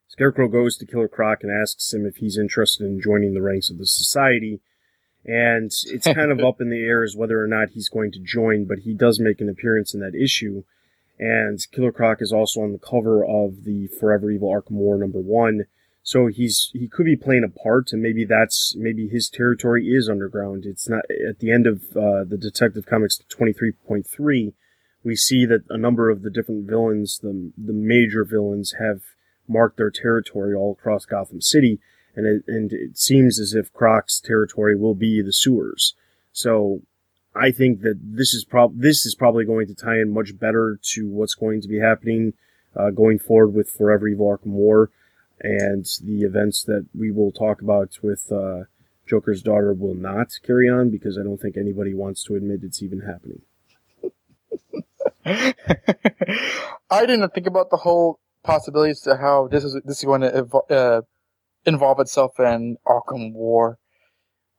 Scarecrow 0.08 0.48
goes 0.48 0.76
to 0.76 0.86
Killer 0.86 1.08
Croc 1.08 1.42
and 1.42 1.50
asks 1.50 1.92
him 1.92 2.04
if 2.04 2.16
he's 2.16 2.36
interested 2.36 2.84
in 2.84 3.00
joining 3.00 3.32
the 3.32 3.40
ranks 3.40 3.70
of 3.70 3.78
the 3.78 3.86
society. 3.86 4.60
And 5.24 5.70
it's 5.86 6.04
kind 6.04 6.30
of 6.30 6.40
up 6.44 6.60
in 6.60 6.68
the 6.68 6.84
air 6.84 7.02
as 7.02 7.16
whether 7.16 7.42
or 7.42 7.46
not 7.46 7.70
he's 7.70 7.88
going 7.88 8.12
to 8.12 8.18
join, 8.18 8.66
but 8.66 8.80
he 8.80 8.92
does 8.92 9.18
make 9.18 9.40
an 9.40 9.48
appearance 9.48 9.94
in 9.94 10.00
that 10.00 10.14
issue. 10.14 10.64
And 11.18 11.58
Killer 11.72 11.92
Croc 11.92 12.18
is 12.20 12.32
also 12.32 12.60
on 12.60 12.72
the 12.72 12.78
cover 12.78 13.24
of 13.24 13.64
the 13.64 13.86
Forever 13.86 14.30
Evil 14.30 14.50
Arkham 14.50 14.72
War 14.72 14.98
number 14.98 15.20
one. 15.20 15.66
So 16.02 16.26
he's 16.26 16.70
he 16.72 16.88
could 16.88 17.06
be 17.06 17.16
playing 17.16 17.44
a 17.44 17.48
part, 17.48 17.92
and 17.92 18.02
maybe 18.02 18.24
that's 18.24 18.74
maybe 18.76 19.06
his 19.06 19.30
territory 19.30 19.86
is 19.86 20.08
underground. 20.08 20.66
It's 20.66 20.88
not 20.88 21.04
at 21.28 21.38
the 21.38 21.52
end 21.52 21.66
of 21.66 21.96
uh, 21.96 22.24
the 22.24 22.38
Detective 22.40 22.86
Comics 22.86 23.18
twenty 23.28 23.52
three 23.52 23.72
point 23.86 24.06
three. 24.06 24.52
We 25.04 25.16
see 25.16 25.46
that 25.46 25.64
a 25.68 25.78
number 25.78 26.10
of 26.10 26.22
the 26.22 26.30
different 26.30 26.68
villains, 26.68 27.18
the 27.22 27.52
the 27.56 27.72
major 27.72 28.24
villains, 28.24 28.74
have 28.78 29.00
marked 29.48 29.76
their 29.76 29.90
territory 29.90 30.54
all 30.54 30.72
across 30.72 31.04
Gotham 31.04 31.40
City, 31.40 31.80
and 32.14 32.26
it, 32.26 32.44
and 32.46 32.72
it 32.72 32.98
seems 32.98 33.40
as 33.40 33.54
if 33.54 33.72
Croc's 33.72 34.20
territory 34.20 34.76
will 34.76 34.94
be 34.94 35.22
the 35.22 35.32
sewers. 35.32 35.94
So 36.32 36.82
I 37.34 37.50
think 37.50 37.80
that 37.82 37.98
this 38.02 38.34
is 38.34 38.44
prob 38.44 38.78
this 38.78 39.04
is 39.06 39.14
probably 39.14 39.44
going 39.44 39.66
to 39.66 39.74
tie 39.74 40.00
in 40.00 40.12
much 40.12 40.38
better 40.38 40.78
to 40.94 41.08
what's 41.08 41.34
going 41.34 41.60
to 41.62 41.68
be 41.68 41.78
happening 41.78 42.34
uh, 42.76 42.90
going 42.90 43.18
forward 43.18 43.54
with 43.54 43.70
Forever 43.70 44.08
Evil 44.08 44.26
Arkham 44.26 44.52
War 44.52 44.90
and 45.40 45.86
the 46.02 46.22
events 46.22 46.62
that 46.64 46.86
we 46.94 47.10
will 47.10 47.32
talk 47.32 47.60
about 47.60 47.98
with 48.02 48.30
uh, 48.30 48.64
Joker's 49.06 49.42
daughter 49.42 49.72
will 49.72 49.94
not 49.94 50.38
carry 50.42 50.68
on 50.68 50.90
because 50.90 51.18
I 51.18 51.22
don't 51.22 51.38
think 51.38 51.56
anybody 51.56 51.94
wants 51.94 52.22
to 52.24 52.36
admit 52.36 52.60
it's 52.62 52.82
even 52.82 53.00
happening. 53.00 53.42
I 56.90 57.06
didn't 57.06 57.34
think 57.34 57.46
about 57.46 57.70
the 57.70 57.78
whole 57.78 58.18
possibilities 58.42 59.00
to 59.02 59.16
how 59.16 59.48
this 59.48 59.64
is 59.64 59.80
this 59.84 59.98
is 59.98 60.04
going 60.04 60.22
to 60.22 60.42
evo- 60.42 60.70
uh, 60.70 61.02
involve 61.64 62.00
itself 62.00 62.38
in 62.38 62.76
Arkham 62.86 63.32
War. 63.32 63.78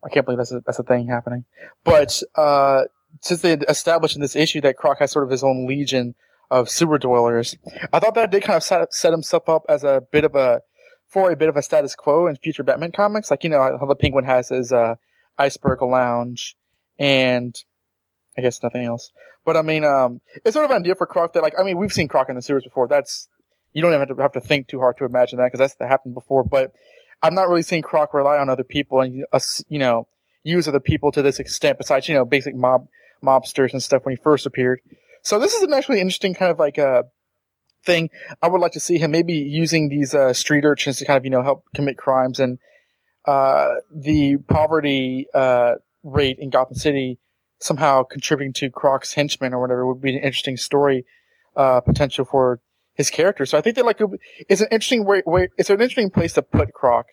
I 0.03 0.09
can't 0.09 0.25
believe 0.25 0.37
that's 0.37 0.51
a, 0.51 0.61
that's 0.65 0.79
a 0.79 0.83
thing 0.83 1.07
happening. 1.07 1.45
But 1.83 2.21
uh, 2.35 2.83
since 3.21 3.41
they 3.41 3.53
established 3.53 4.15
in 4.15 4.21
this 4.21 4.35
issue 4.35 4.61
that 4.61 4.77
Croc 4.77 4.99
has 4.99 5.11
sort 5.11 5.25
of 5.25 5.31
his 5.31 5.43
own 5.43 5.67
legion 5.67 6.15
of 6.49 6.69
super 6.69 6.97
dwellers, 6.97 7.55
I 7.91 7.99
thought 7.99 8.15
that 8.15 8.31
did 8.31 8.43
kind 8.43 8.57
of 8.57 8.63
set, 8.63 8.93
set 8.93 9.11
himself 9.11 9.47
up 9.49 9.63
as 9.69 9.83
a 9.83 10.03
bit 10.11 10.23
of 10.23 10.35
a 10.35 10.61
for 11.07 11.31
a 11.31 11.35
bit 11.35 11.49
of 11.49 11.55
a 11.55 11.61
status 11.61 11.95
quo 11.95 12.27
in 12.27 12.35
future 12.37 12.63
Batman 12.63 12.91
comics. 12.91 13.29
Like 13.29 13.43
you 13.43 13.49
know 13.49 13.77
how 13.79 13.85
the 13.85 13.95
Penguin 13.95 14.25
has 14.25 14.49
his 14.49 14.71
uh, 14.71 14.95
iceberg 15.37 15.81
lounge, 15.81 16.55
and 16.97 17.55
I 18.37 18.41
guess 18.41 18.61
nothing 18.63 18.85
else. 18.85 19.11
But 19.45 19.57
I 19.57 19.61
mean, 19.61 19.83
um, 19.83 20.21
it's 20.45 20.53
sort 20.53 20.65
of 20.65 20.71
an 20.71 20.81
idea 20.81 20.95
for 20.95 21.05
Croc 21.05 21.33
that 21.33 21.43
like 21.43 21.53
I 21.59 21.63
mean 21.63 21.77
we've 21.77 21.93
seen 21.93 22.07
Croc 22.07 22.29
in 22.29 22.35
the 22.35 22.41
series 22.41 22.63
before. 22.63 22.87
That's 22.87 23.27
you 23.73 23.81
don't 23.81 23.91
even 23.91 24.07
have 24.07 24.17
to 24.17 24.21
have 24.21 24.31
to 24.33 24.41
think 24.41 24.67
too 24.67 24.79
hard 24.79 24.97
to 24.97 25.05
imagine 25.05 25.37
that 25.37 25.51
because 25.51 25.59
that's 25.59 25.75
happened 25.79 26.13
before. 26.13 26.43
But 26.43 26.71
I'm 27.21 27.35
not 27.35 27.47
really 27.47 27.63
seeing 27.63 27.81
Croc 27.81 28.13
rely 28.13 28.37
on 28.37 28.49
other 28.49 28.63
people 28.63 29.01
and 29.01 29.25
uh, 29.31 29.39
you 29.67 29.79
know 29.79 30.07
use 30.43 30.67
other 30.67 30.79
people 30.79 31.11
to 31.11 31.21
this 31.21 31.39
extent. 31.39 31.77
Besides 31.77 32.07
you 32.07 32.15
know 32.15 32.25
basic 32.25 32.55
mob 32.55 32.87
mobsters 33.23 33.73
and 33.73 33.81
stuff 33.81 34.05
when 34.05 34.15
he 34.15 34.21
first 34.21 34.45
appeared. 34.45 34.81
So 35.21 35.39
this 35.39 35.53
is 35.53 35.63
an 35.63 35.73
actually 35.73 36.01
interesting 36.01 36.33
kind 36.33 36.51
of 36.51 36.59
like 36.59 36.77
a 36.77 36.87
uh, 36.87 37.03
thing. 37.85 38.09
I 38.41 38.47
would 38.47 38.61
like 38.61 38.73
to 38.73 38.79
see 38.79 38.97
him 38.97 39.11
maybe 39.11 39.33
using 39.33 39.89
these 39.89 40.13
uh, 40.13 40.33
street 40.33 40.65
urchins 40.65 40.97
to 40.97 41.05
kind 41.05 41.17
of 41.17 41.25
you 41.25 41.31
know 41.31 41.43
help 41.43 41.65
commit 41.75 41.97
crimes 41.97 42.39
and 42.39 42.59
uh, 43.25 43.75
the 43.93 44.37
poverty 44.49 45.27
uh, 45.33 45.75
rate 46.03 46.37
in 46.39 46.49
Gotham 46.49 46.75
City 46.75 47.19
somehow 47.63 48.03
contributing 48.03 48.53
to 48.53 48.69
Croc's 48.69 49.13
henchmen 49.13 49.53
or 49.53 49.61
whatever 49.61 49.85
would 49.87 50.01
be 50.01 50.15
an 50.15 50.23
interesting 50.23 50.57
story 50.57 51.05
uh, 51.55 51.79
potential 51.81 52.25
for 52.25 52.59
his 52.93 53.09
character. 53.09 53.45
So 53.45 53.57
I 53.57 53.61
think 53.61 53.75
that 53.77 53.85
like 53.85 53.99
it's 54.49 54.61
an 54.61 54.67
interesting 54.71 55.05
way, 55.05 55.23
way 55.25 55.49
it's 55.57 55.69
an 55.69 55.81
interesting 55.81 56.09
place 56.09 56.33
to 56.33 56.41
put 56.41 56.73
Croc, 56.73 57.07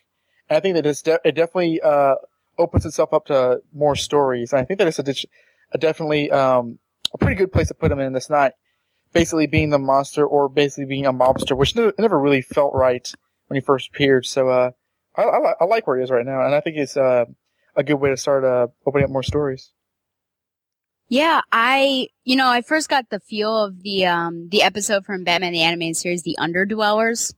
and 0.49 0.57
I 0.57 0.61
think 0.61 0.75
that 0.75 0.87
it's 0.87 1.03
de- 1.03 1.21
it 1.25 1.33
definitely 1.33 1.81
uh, 1.81 2.17
opens 2.59 2.85
itself 2.85 3.13
up 3.13 3.27
to 3.27 3.63
more 3.73 3.97
stories. 3.97 4.53
And 4.53 4.61
I 4.61 4.65
think 4.65 4.79
that 4.79 4.89
it's 4.89 4.99
a, 4.99 5.29
a 5.73 5.79
definitely 5.79 6.31
um, 6.31 6.79
a 7.13 7.19
pretty 7.19 7.37
good 7.37 7.53
place 7.53 7.69
to 7.69 7.75
put 7.75 7.93
him 7.93 8.01
in. 8.01 8.13
That's 8.13 8.31
not 8.31 8.53
basically 9.13 9.47
being 9.47 9.71
the 9.71 9.79
monster 9.79 10.27
or 10.27 10.49
basically 10.49 10.85
being 10.85 11.07
a 11.07 11.13
mobster, 11.13 11.57
which 11.57 11.75
never, 11.75 11.93
never 11.99 12.19
really 12.19 12.43
felt 12.43 12.75
right 12.75 13.11
when 13.49 13.57
he 13.57 13.61
first 13.61 13.89
appeared. 13.89 14.27
So 14.27 14.49
uh, 14.49 14.71
I, 15.17 15.23
I, 15.23 15.55
I, 15.61 15.65
like 15.65 15.87
where 15.87 15.97
he 15.97 16.05
is 16.05 16.11
right 16.11 16.27
now, 16.27 16.45
and 16.45 16.55
I 16.55 16.61
think 16.61 16.77
it's 16.77 16.97
uh, 16.97 17.25
a 17.75 17.83
good 17.83 17.97
way 17.97 18.11
to 18.11 18.17
start 18.17 18.45
uh, 18.45 18.69
opening 18.87 19.05
up 19.05 19.11
more 19.11 19.23
stories. 19.23 19.73
Yeah, 21.11 21.41
I, 21.51 22.07
you 22.23 22.37
know, 22.37 22.47
I 22.47 22.63
first 22.63 22.89
got 22.89 23.11
the 23.11 23.19
feel 23.19 23.65
of 23.65 23.83
the, 23.83 24.07
um, 24.07 24.49
the 24.49 24.63
episode 24.63 25.05
from 25.05 25.25
Batman 25.25 25.53
the 25.53 25.63
Animated 25.63 25.97
Series, 25.97 26.23
The 26.23 26.37
Underdwellers, 26.39 27.35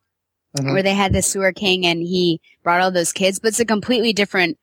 mm-hmm. 0.54 0.74
where 0.74 0.82
they 0.82 0.92
had 0.92 1.14
the 1.14 1.22
sewer 1.22 1.52
king 1.52 1.86
and 1.86 2.02
he 2.02 2.42
brought 2.62 2.82
all 2.82 2.90
those 2.90 3.14
kids, 3.14 3.38
but 3.38 3.48
it's 3.48 3.60
a 3.60 3.64
completely 3.64 4.12
different 4.12 4.58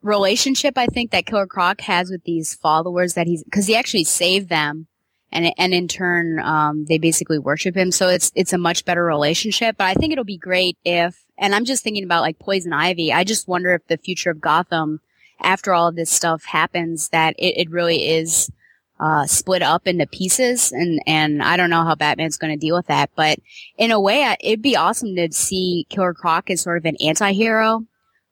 relationship, 0.00 0.78
I 0.78 0.86
think, 0.86 1.10
that 1.10 1.26
Killer 1.26 1.46
Croc 1.46 1.82
has 1.82 2.10
with 2.10 2.24
these 2.24 2.54
followers 2.54 3.12
that 3.12 3.26
he's, 3.26 3.44
cause 3.52 3.66
he 3.66 3.76
actually 3.76 4.04
saved 4.04 4.48
them 4.48 4.86
and, 5.30 5.52
and 5.58 5.74
in 5.74 5.86
turn, 5.86 6.40
um, 6.40 6.86
they 6.86 6.96
basically 6.96 7.38
worship 7.38 7.76
him. 7.76 7.92
So 7.92 8.08
it's, 8.08 8.32
it's 8.34 8.54
a 8.54 8.58
much 8.58 8.86
better 8.86 9.04
relationship, 9.04 9.76
but 9.76 9.84
I 9.84 9.92
think 9.92 10.12
it'll 10.12 10.24
be 10.24 10.38
great 10.38 10.78
if, 10.82 11.26
and 11.36 11.54
I'm 11.54 11.66
just 11.66 11.84
thinking 11.84 12.04
about 12.04 12.22
like 12.22 12.38
Poison 12.38 12.72
Ivy. 12.72 13.12
I 13.12 13.24
just 13.24 13.48
wonder 13.48 13.74
if 13.74 13.86
the 13.86 13.98
future 13.98 14.30
of 14.30 14.40
Gotham 14.40 15.00
after 15.40 15.72
all 15.72 15.92
this 15.92 16.10
stuff 16.10 16.44
happens 16.44 17.08
that 17.10 17.34
it, 17.38 17.56
it 17.58 17.70
really 17.70 18.06
is 18.08 18.50
uh, 19.00 19.26
split 19.26 19.62
up 19.62 19.86
into 19.86 20.06
pieces. 20.06 20.72
And 20.72 21.00
and 21.06 21.42
I 21.42 21.56
don't 21.56 21.70
know 21.70 21.84
how 21.84 21.94
Batman's 21.94 22.36
going 22.36 22.52
to 22.52 22.66
deal 22.66 22.76
with 22.76 22.86
that 22.86 23.10
but 23.16 23.38
in 23.76 23.90
a 23.90 24.00
way 24.00 24.36
it'd 24.40 24.62
be 24.62 24.76
awesome 24.76 25.16
to 25.16 25.32
see 25.32 25.86
Killer 25.88 26.14
Croc 26.14 26.50
as 26.50 26.62
sort 26.62 26.78
of 26.78 26.84
an 26.84 26.96
anti-hero 27.00 27.84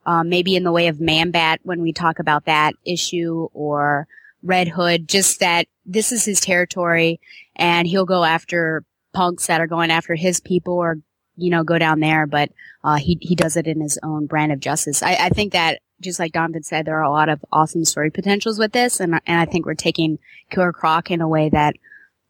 uh, 0.05 0.25
maybe 0.25 0.57
in 0.57 0.65
the 0.65 0.73
way 0.73 0.89
of 0.89 1.01
Man-Bat 1.01 1.61
when 1.63 1.81
we 1.81 1.93
talk 1.93 2.19
about 2.19 2.47
that 2.47 2.75
issue 2.85 3.49
or 3.53 4.07
Red 4.43 4.69
Hood 4.69 5.09
just 5.09 5.41
that 5.41 5.67
this 5.87 6.13
is 6.13 6.25
his 6.25 6.41
territory 6.41 7.21
and 7.57 7.87
he'll 7.87 8.05
go 8.05 8.25
after 8.25 8.85
punks 9.13 9.47
that 9.47 9.61
are 9.61 9.67
going 9.67 9.91
after 9.91 10.15
his 10.15 10.41
people 10.41 10.75
or 10.75 10.99
you 11.37 11.51
know 11.51 11.65
go 11.65 11.79
down 11.79 12.01
there 12.01 12.27
but 12.27 12.51
uh, 12.85 12.97
he 12.97 13.19
he 13.21 13.35
does 13.35 13.57
it 13.57 13.67
in 13.67 13.81
his 13.81 13.99
own 14.03 14.27
brand 14.27 14.53
of 14.53 14.61
justice. 14.61 15.03
I, 15.03 15.15
I 15.15 15.29
think 15.29 15.53
that 15.53 15.81
just 16.03 16.19
like 16.19 16.33
Donovan 16.33 16.63
said, 16.63 16.85
there 16.85 16.99
are 16.99 17.03
a 17.03 17.11
lot 17.11 17.29
of 17.29 17.45
awesome 17.53 17.85
story 17.85 18.11
potentials 18.11 18.59
with 18.59 18.73
this, 18.73 19.01
and 19.01 19.21
and 19.27 19.41
I 19.41 19.45
think 19.45 19.67
we're 19.67 19.75
taking 19.75 20.19
Killer 20.51 20.73
Croc 20.73 21.11
in 21.11 21.21
a 21.21 21.29
way 21.29 21.49
that 21.49 21.75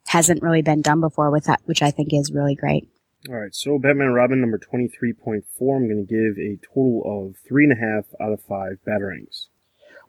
hasn't 0.07 0.41
really 0.41 0.61
been 0.61 0.81
done 0.81 1.01
before 1.01 1.31
with 1.31 1.45
that, 1.45 1.61
which 1.65 1.81
I 1.81 1.91
think 1.91 2.13
is 2.13 2.31
really 2.31 2.55
great. 2.55 2.87
All 3.29 3.35
right, 3.35 3.55
so 3.55 3.79
Batman 3.79 4.07
and 4.07 4.15
Robin 4.15 4.41
number 4.41 4.57
twenty 4.57 4.87
three 4.87 5.13
point 5.13 5.45
four. 5.57 5.77
I'm 5.77 5.87
going 5.87 6.05
to 6.05 6.13
give 6.13 6.37
a 6.37 6.57
total 6.73 7.03
of 7.05 7.35
three 7.47 7.63
and 7.65 7.73
a 7.73 7.75
half 7.75 8.05
out 8.21 8.33
of 8.33 8.41
five 8.41 8.79
batarangs. 8.87 9.47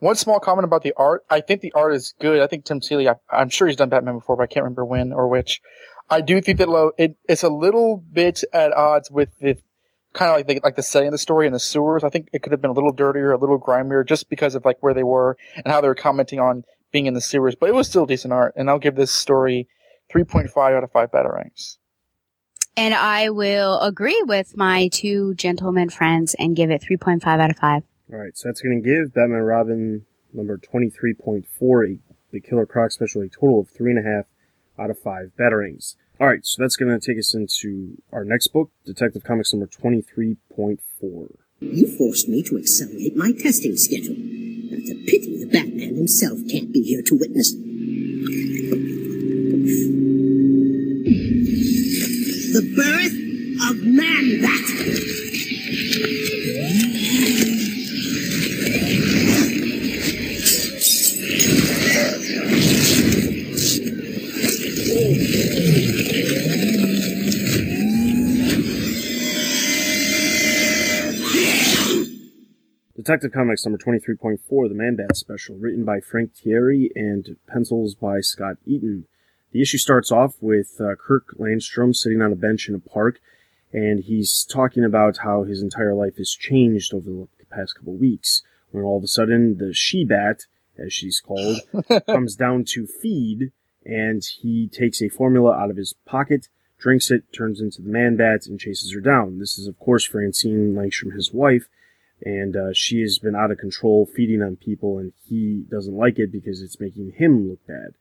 One 0.00 0.16
small 0.16 0.40
comment 0.40 0.64
about 0.64 0.82
the 0.82 0.92
art. 0.96 1.24
I 1.30 1.40
think 1.40 1.60
the 1.60 1.72
art 1.72 1.94
is 1.94 2.14
good. 2.20 2.40
I 2.40 2.46
think 2.46 2.64
Tim 2.64 2.82
Seeley. 2.82 3.08
I, 3.08 3.14
am 3.30 3.48
sure 3.48 3.68
he's 3.68 3.76
done 3.76 3.88
Batman 3.88 4.18
before, 4.18 4.36
but 4.36 4.42
I 4.42 4.46
can't 4.46 4.64
remember 4.64 4.84
when 4.84 5.12
or 5.12 5.28
which. 5.28 5.62
I 6.10 6.20
do 6.20 6.40
think 6.40 6.58
that 6.58 6.68
low. 6.68 6.92
It, 6.98 7.16
it's 7.28 7.42
a 7.42 7.48
little 7.48 7.96
bit 7.96 8.44
at 8.52 8.72
odds 8.72 9.10
with 9.10 9.30
the 9.38 9.56
kind 10.14 10.30
of 10.30 10.36
like 10.36 10.46
the, 10.46 10.60
like 10.64 10.76
the 10.76 10.82
setting 10.82 11.08
of 11.08 11.12
the 11.12 11.18
story 11.18 11.46
in 11.46 11.52
the 11.52 11.60
sewers. 11.60 12.02
I 12.02 12.08
think 12.08 12.30
it 12.32 12.42
could 12.42 12.52
have 12.52 12.62
been 12.62 12.70
a 12.70 12.74
little 12.74 12.92
dirtier, 12.92 13.32
a 13.32 13.38
little 13.38 13.58
grimier, 13.58 14.02
just 14.02 14.30
because 14.30 14.54
of 14.54 14.64
like 14.64 14.78
where 14.80 14.94
they 14.94 15.02
were 15.02 15.36
and 15.56 15.66
how 15.66 15.82
they 15.82 15.88
were 15.88 15.94
commenting 15.94 16.40
on 16.40 16.64
being 16.90 17.06
in 17.06 17.14
the 17.14 17.20
sewers. 17.20 17.54
But 17.54 17.68
it 17.68 17.74
was 17.74 17.88
still 17.88 18.06
decent 18.06 18.32
art, 18.32 18.54
and 18.56 18.70
I'll 18.70 18.78
give 18.78 18.94
this 18.94 19.12
story 19.12 19.68
3.5 20.14 20.56
out 20.56 20.84
of 20.84 20.92
five 20.92 21.10
batarangs. 21.10 21.76
And 22.76 22.94
I 22.94 23.30
will 23.30 23.78
agree 23.80 24.20
with 24.26 24.56
my 24.56 24.88
two 24.88 25.34
gentlemen 25.34 25.90
friends 25.90 26.34
and 26.38 26.56
give 26.56 26.70
it 26.70 26.82
3.5 26.82 27.24
out 27.26 27.50
of 27.50 27.56
5. 27.56 27.82
All 28.12 28.18
right, 28.18 28.36
so 28.36 28.48
that's 28.48 28.60
going 28.60 28.82
to 28.82 28.88
give 28.88 29.14
Batman 29.14 29.42
Robin 29.42 30.04
number 30.32 30.58
23.4, 30.58 31.98
the 32.32 32.40
Killer 32.40 32.66
Croc 32.66 32.90
special, 32.90 33.22
a 33.22 33.28
total 33.28 33.60
of 33.60 33.70
3.5 33.70 34.24
out 34.78 34.90
of 34.90 34.98
5 34.98 35.32
batarangs. 35.38 35.94
All 36.20 36.28
right, 36.28 36.46
so 36.46 36.62
that's 36.62 36.76
going 36.76 36.96
to 36.98 37.04
take 37.04 37.18
us 37.18 37.34
into 37.34 38.00
our 38.12 38.24
next 38.24 38.48
book, 38.48 38.70
Detective 38.84 39.24
Comics 39.24 39.52
number 39.52 39.66
23.4. 39.66 40.78
You 41.60 41.96
forced 41.98 42.28
me 42.28 42.40
to 42.44 42.56
accelerate 42.56 43.16
my 43.16 43.32
testing 43.32 43.76
schedule. 43.76 44.14
It's 44.16 44.90
a 44.90 44.94
pity 45.10 45.38
the 45.38 45.46
Batman 45.46 45.96
himself 45.96 46.38
can't 46.48 46.72
be 46.72 46.82
here 46.82 47.02
to 47.02 47.18
witness. 47.18 47.50
The 52.52 52.62
birth 52.76 53.14
of 53.70 53.82
Man-Bat. 53.84 55.33
Detective 73.04 73.32
Comics 73.32 73.66
number 73.66 73.76
23.4, 73.76 74.38
The 74.66 74.74
Man 74.74 74.96
Bat 74.96 75.14
Special, 75.14 75.56
written 75.56 75.84
by 75.84 76.00
Frank 76.00 76.32
Tieri 76.34 76.88
and 76.96 77.36
pencils 77.46 77.94
by 77.94 78.20
Scott 78.20 78.56
Eaton. 78.64 79.04
The 79.52 79.60
issue 79.60 79.76
starts 79.76 80.10
off 80.10 80.36
with 80.40 80.80
uh, 80.80 80.94
Kirk 80.98 81.36
Langstrom 81.38 81.94
sitting 81.94 82.22
on 82.22 82.32
a 82.32 82.34
bench 82.34 82.66
in 82.66 82.74
a 82.74 82.78
park, 82.78 83.20
and 83.74 84.02
he's 84.02 84.42
talking 84.42 84.84
about 84.84 85.18
how 85.18 85.42
his 85.42 85.60
entire 85.60 85.92
life 85.92 86.16
has 86.16 86.30
changed 86.30 86.94
over 86.94 87.10
the 87.10 87.44
past 87.50 87.76
couple 87.76 87.94
weeks. 87.94 88.42
When 88.70 88.84
all 88.84 88.96
of 88.96 89.04
a 89.04 89.08
sudden 89.08 89.58
the 89.58 89.74
she 89.74 90.06
bat, 90.06 90.46
as 90.78 90.94
she's 90.94 91.20
called, 91.20 91.58
comes 92.06 92.36
down 92.36 92.64
to 92.68 92.86
feed, 92.86 93.52
and 93.84 94.24
he 94.24 94.66
takes 94.66 95.02
a 95.02 95.10
formula 95.10 95.52
out 95.52 95.68
of 95.68 95.76
his 95.76 95.92
pocket, 96.06 96.48
drinks 96.78 97.10
it, 97.10 97.30
turns 97.34 97.60
into 97.60 97.82
the 97.82 97.90
man 97.90 98.16
bat, 98.16 98.46
and 98.46 98.58
chases 98.58 98.94
her 98.94 99.00
down. 99.02 99.40
This 99.40 99.58
is, 99.58 99.66
of 99.66 99.78
course, 99.78 100.06
Francine 100.06 100.72
Langstrom, 100.74 101.14
his 101.14 101.34
wife, 101.34 101.68
and 102.24 102.56
uh, 102.56 102.72
she 102.72 103.00
has 103.02 103.18
been 103.18 103.36
out 103.36 103.50
of 103.50 103.58
control 103.58 104.06
feeding 104.06 104.42
on 104.42 104.56
people, 104.56 104.98
and 104.98 105.12
he 105.28 105.64
doesn't 105.70 105.96
like 105.96 106.18
it 106.18 106.32
because 106.32 106.62
it's 106.62 106.80
making 106.80 107.12
him 107.16 107.48
look 107.48 107.64
bad. 107.66 107.94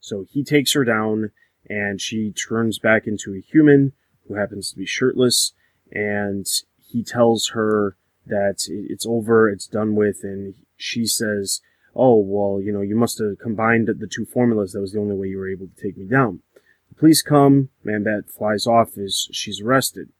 So 0.00 0.26
he 0.28 0.44
takes 0.44 0.74
her 0.74 0.84
down, 0.84 1.30
and 1.68 2.00
she 2.00 2.32
turns 2.32 2.78
back 2.78 3.06
into 3.06 3.34
a 3.34 3.40
human 3.40 3.92
who 4.28 4.34
happens 4.34 4.70
to 4.70 4.76
be 4.76 4.86
shirtless, 4.86 5.52
and 5.90 6.46
he 6.78 7.02
tells 7.02 7.50
her 7.54 7.96
that 8.26 8.66
it's 8.68 9.06
over, 9.06 9.48
it's 9.48 9.66
done 9.66 9.94
with, 9.94 10.20
and 10.22 10.54
she 10.76 11.06
says, 11.06 11.62
"Oh 11.94 12.18
well, 12.18 12.60
you 12.62 12.72
know, 12.72 12.82
you 12.82 12.96
must 12.96 13.18
have 13.18 13.38
combined 13.38 13.88
the 13.88 14.06
two 14.06 14.26
formulas. 14.26 14.72
That 14.72 14.80
was 14.80 14.92
the 14.92 15.00
only 15.00 15.16
way 15.16 15.28
you 15.28 15.38
were 15.38 15.50
able 15.50 15.68
to 15.68 15.82
take 15.82 15.96
me 15.96 16.06
down." 16.06 16.42
The 16.90 16.96
police 16.96 17.22
come, 17.22 17.70
Man-Bat 17.82 18.28
flies 18.28 18.66
off 18.66 18.98
as 18.98 19.28
she's 19.32 19.60
arrested. 19.60 20.10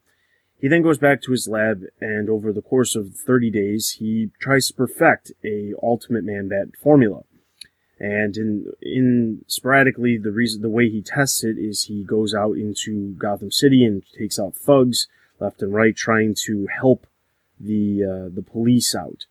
He 0.61 0.69
then 0.69 0.83
goes 0.83 0.99
back 0.99 1.23
to 1.23 1.33
his 1.33 1.49
lab, 1.49 1.85
and 2.00 2.29
over 2.29 2.52
the 2.52 2.61
course 2.61 2.95
of 2.95 3.14
30 3.14 3.50
days, 3.50 3.97
he 3.99 4.31
tries 4.40 4.67
to 4.67 4.75
perfect 4.75 5.33
a 5.43 5.73
ultimate 5.83 6.23
Man-Bat 6.23 6.76
formula. 6.83 7.23
And 7.99 8.37
in 8.37 8.73
in 8.81 9.45
sporadically, 9.47 10.19
the 10.19 10.33
reason 10.33 10.62
the 10.62 10.69
way 10.69 10.88
he 10.88 11.02
tests 11.02 11.45
it 11.45 11.57
is 11.59 11.85
he 11.85 12.02
goes 12.02 12.35
out 12.35 12.57
into 12.57 13.14
Gotham 13.19 13.50
City 13.50 13.85
and 13.85 14.02
takes 14.19 14.38
out 14.38 14.55
thugs 14.55 15.07
left 15.38 15.62
and 15.62 15.73
right, 15.73 15.97
trying 15.97 16.35
to 16.47 16.67
help 16.67 17.07
the 17.59 18.05
uh, 18.05 18.35
the 18.35 18.43
police 18.43 18.95
out 18.95 19.26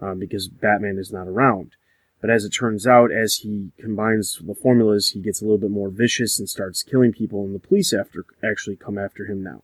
um, 0.00 0.18
because 0.18 0.48
Batman 0.48 0.98
is 0.98 1.12
not 1.12 1.28
around. 1.28 1.72
But 2.20 2.30
as 2.30 2.44
it 2.44 2.50
turns 2.50 2.86
out, 2.86 3.12
as 3.12 3.36
he 3.36 3.72
combines 3.78 4.38
the 4.42 4.54
formulas, 4.54 5.10
he 5.10 5.20
gets 5.20 5.42
a 5.42 5.44
little 5.44 5.58
bit 5.58 5.70
more 5.70 5.90
vicious 5.90 6.38
and 6.38 6.48
starts 6.48 6.82
killing 6.82 7.12
people, 7.12 7.44
and 7.44 7.54
the 7.54 7.58
police 7.58 7.92
after 7.92 8.24
actually 8.42 8.76
come 8.76 8.96
after 8.96 9.26
him 9.26 9.42
now. 9.42 9.62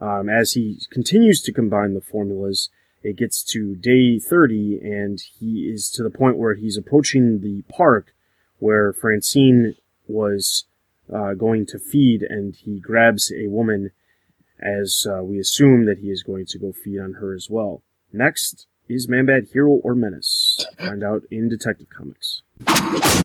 Um, 0.00 0.28
as 0.28 0.52
he 0.52 0.80
continues 0.90 1.42
to 1.42 1.52
combine 1.52 1.94
the 1.94 2.00
formulas, 2.00 2.70
it 3.02 3.16
gets 3.16 3.42
to 3.44 3.74
day 3.76 4.18
30 4.18 4.80
and 4.82 5.20
he 5.38 5.70
is 5.72 5.90
to 5.90 6.02
the 6.02 6.10
point 6.10 6.36
where 6.36 6.54
he's 6.54 6.76
approaching 6.76 7.40
the 7.40 7.62
park 7.72 8.14
where 8.58 8.92
Francine 8.92 9.74
was 10.06 10.64
uh, 11.12 11.34
going 11.34 11.66
to 11.66 11.78
feed 11.78 12.22
and 12.22 12.56
he 12.56 12.80
grabs 12.80 13.32
a 13.32 13.48
woman 13.48 13.90
as 14.60 15.06
uh, 15.08 15.22
we 15.22 15.38
assume 15.38 15.86
that 15.86 15.98
he 15.98 16.08
is 16.10 16.22
going 16.22 16.46
to 16.46 16.58
go 16.58 16.72
feed 16.72 16.98
on 16.98 17.14
her 17.14 17.34
as 17.34 17.48
well. 17.48 17.82
Next 18.12 18.66
is 18.88 19.08
Man-Bat 19.08 19.44
Hero 19.52 19.70
or 19.70 19.94
Menace? 19.94 20.66
Find 20.78 21.04
out 21.04 21.22
in 21.30 21.48
Detective 21.48 21.88
Comics. 21.90 22.42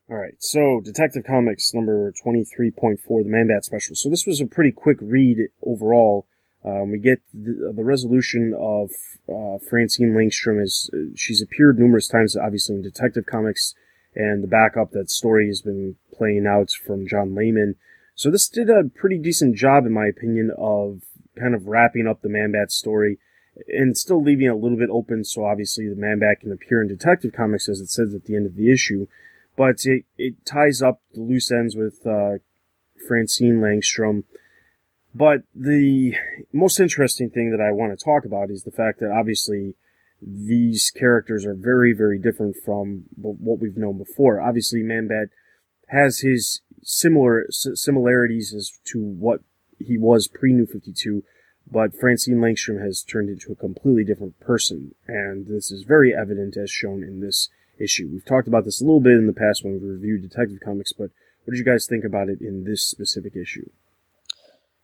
Alright, 0.10 0.36
so 0.40 0.82
Detective 0.84 1.24
Comics 1.26 1.74
number 1.74 2.12
23.4, 2.24 3.00
the 3.24 3.30
Man-Bat 3.30 3.66
special. 3.66 3.96
So 3.96 4.10
this 4.10 4.28
was 4.28 4.42
a 4.42 4.46
pretty 4.46 4.72
quick 4.72 4.98
read 5.02 5.48
overall. 5.66 6.28
Um, 6.66 6.92
we 6.92 6.98
get 6.98 7.22
the, 7.34 7.74
the 7.76 7.84
resolution 7.84 8.54
of 8.58 8.92
uh, 9.28 9.58
Francine 9.70 10.14
Langstrom 10.14 10.62
as 10.62 10.90
uh, 10.94 11.12
she's 11.16 11.42
appeared 11.42 11.78
numerous 11.78 12.08
times, 12.08 12.38
obviously 12.38 12.76
in 12.76 12.82
Detective 12.82 13.26
Comics, 13.26 13.76
and 14.16 14.44
the 14.44 14.48
backup 14.48 14.92
that 14.92 15.10
story 15.10 15.48
has 15.48 15.62
been 15.62 15.96
playing 16.16 16.46
out 16.48 16.72
from 16.72 17.08
John 17.08 17.36
Layman. 17.36 17.76
So 18.16 18.30
this 18.30 18.48
did 18.48 18.70
a 18.70 18.90
pretty 18.96 19.18
decent 19.18 19.56
job, 19.56 19.86
in 19.86 19.92
my 19.92 20.06
opinion, 20.06 20.52
of 20.58 21.02
kind 21.38 21.56
of 21.56 21.68
wrapping 21.68 22.08
up 22.08 22.22
the 22.22 22.30
Man-Bat 22.30 22.72
story 22.72 23.18
and 23.68 23.98
still 23.98 24.22
leaving 24.22 24.48
a 24.48 24.56
little 24.56 24.78
bit 24.78 24.90
open. 24.92 25.24
So 25.24 25.46
obviously 25.46 25.90
the 25.90 25.96
Man-Bat 25.96 26.42
can 26.42 26.52
appear 26.52 26.82
in 26.82 26.88
Detective 26.88 27.34
Comics 27.34 27.68
as 27.68 27.80
it 27.80 27.90
says 27.90 28.14
at 28.14 28.26
the 28.26 28.36
end 28.36 28.46
of 28.46 28.56
the 28.56 28.72
issue, 28.72 29.08
but 29.58 29.86
it, 29.86 30.06
it 30.18 30.46
ties 30.46 30.82
up 30.82 31.02
the 31.14 31.22
loose 31.22 31.52
ends 31.52 31.76
with 31.76 32.06
uh, 32.06 32.38
Francine 33.08 33.60
Langstrom 33.60 34.24
but 35.14 35.44
the 35.54 36.16
most 36.52 36.80
interesting 36.80 37.30
thing 37.30 37.52
that 37.52 37.62
I 37.62 37.72
want 37.72 37.98
to 37.98 38.04
talk 38.04 38.26
about 38.26 38.50
is 38.50 38.64
the 38.64 38.72
fact 38.72 39.00
that 39.00 39.12
obviously 39.12 39.76
these 40.22 40.92
characters 40.92 41.46
are 41.46 41.54
very, 41.54 41.94
very 41.94 42.18
different 42.18 42.56
from 42.64 43.04
what 43.16 43.60
we've 43.60 43.78
known 43.78 43.98
before. 43.98 44.42
Obviously, 44.42 44.82
Man-Bat 44.82 45.30
has 45.90 46.20
his 46.20 46.62
similar 46.82 47.46
similarities 47.50 48.54
as 48.54 48.72
to 48.86 49.00
what 49.02 49.42
he 49.80 49.98
was 49.98 50.28
pre 50.28 50.54
New 50.54 50.66
52, 50.66 51.24
but 51.70 51.96
Francine 52.00 52.38
Langstrom 52.38 52.84
has 52.84 53.04
turned 53.04 53.30
into 53.30 53.52
a 53.52 53.56
completely 53.56 54.04
different 54.04 54.40
person, 54.40 54.96
and 55.08 55.48
this 55.48 55.72
is 55.72 55.84
very 55.84 56.14
evident 56.14 56.58
as 56.58 56.72
shown 56.72 57.04
in 57.04 57.20
this 57.20 57.50
issue. 57.80 58.10
We've 58.12 58.26
talked 58.26 58.48
about 58.48 58.66
this 58.66 58.82
a 58.82 58.86
little 58.86 59.02
bit 59.02 59.14
in 59.14 59.28
the 59.28 59.34
past 59.34 59.64
when 59.64 59.74
we 59.74 59.88
reviewed 59.88 60.22
Detective 60.22 60.60
Comics, 60.64 60.94
but 60.94 61.10
what 61.44 61.52
did 61.52 61.58
you 61.58 61.66
guys 61.66 61.86
think 61.86 62.04
about 62.04 62.30
it 62.30 62.42
in 62.42 62.64
this 62.64 62.84
specific 62.84 63.36
issue? 63.36 63.70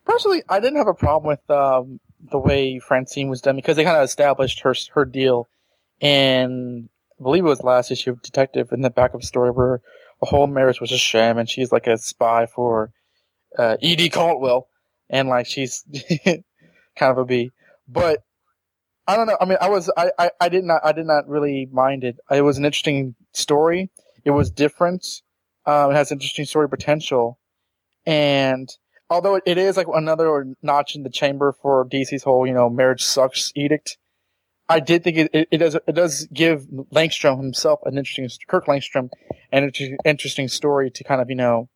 Personally, 0.09 0.41
I 0.49 0.59
didn't 0.59 0.77
have 0.77 0.87
a 0.87 0.95
problem 0.95 1.27
with 1.27 1.49
um, 1.55 1.99
the 2.31 2.39
way 2.39 2.79
Francine 2.79 3.29
was 3.29 3.41
done 3.41 3.55
because 3.55 3.75
they 3.75 3.83
kind 3.83 3.97
of 3.97 4.03
established 4.03 4.61
her 4.61 4.73
her 4.93 5.05
deal 5.05 5.47
and 6.01 6.89
I 7.19 7.23
believe 7.23 7.45
it 7.45 7.47
was 7.47 7.59
the 7.59 7.67
last 7.67 7.91
issue 7.91 8.11
of 8.11 8.21
Detective 8.23 8.71
in 8.71 8.81
the 8.81 8.89
backup 8.89 9.21
story 9.21 9.51
where 9.51 9.81
a 10.21 10.25
whole 10.25 10.47
marriage 10.47 10.81
was 10.81 10.91
a 10.91 10.97
sham 10.97 11.37
and 11.37 11.47
she's 11.47 11.71
like 11.71 11.85
a 11.85 11.95
spy 11.97 12.47
for 12.47 12.91
uh, 13.55 13.77
Edie 13.83 14.09
Caldwell 14.09 14.67
and 15.11 15.29
like 15.29 15.45
she's 15.45 15.83
kind 16.25 16.41
of 16.99 17.19
a 17.19 17.25
bee. 17.25 17.51
But 17.87 18.23
I 19.07 19.15
don't 19.15 19.27
know. 19.27 19.37
I 19.39 19.45
mean, 19.45 19.59
I 19.61 19.69
was 19.69 19.91
I, 19.95 20.11
I, 20.17 20.31
I 20.41 20.49
did 20.49 20.63
not 20.63 20.81
I 20.83 20.91
did 20.91 21.05
not 21.05 21.27
really 21.27 21.67
mind 21.71 22.03
it. 22.03 22.17
It 22.31 22.41
was 22.41 22.57
an 22.57 22.65
interesting 22.65 23.13
story. 23.33 23.91
It 24.25 24.31
was 24.31 24.49
different. 24.49 25.05
Um, 25.67 25.91
it 25.91 25.95
has 25.95 26.11
interesting 26.11 26.45
story 26.45 26.67
potential, 26.67 27.39
and 28.07 28.69
although 29.09 29.39
it 29.45 29.57
is 29.57 29.77
like 29.77 29.87
another 29.93 30.45
notch 30.61 30.95
in 30.95 31.03
the 31.03 31.09
chamber 31.09 31.55
for 31.61 31.85
DC's 31.85 32.23
whole, 32.23 32.45
you 32.45 32.53
know, 32.53 32.69
marriage 32.69 33.03
sucks 33.03 33.51
edict. 33.55 33.97
I 34.67 34.79
did 34.79 35.03
think 35.03 35.17
it, 35.17 35.31
it, 35.33 35.47
it 35.51 35.57
does 35.57 35.75
it 35.75 35.93
does 35.93 36.27
give 36.31 36.67
Langstrom 36.93 37.37
himself 37.37 37.79
an 37.85 37.97
interesting 37.97 38.29
Kirk 38.47 38.67
Langstrom 38.67 39.09
an 39.51 39.71
interesting 40.05 40.47
story 40.47 40.91
to 40.91 41.03
kind 41.03 41.21
of 41.21 41.29
you 41.29 41.35
know 41.35 41.69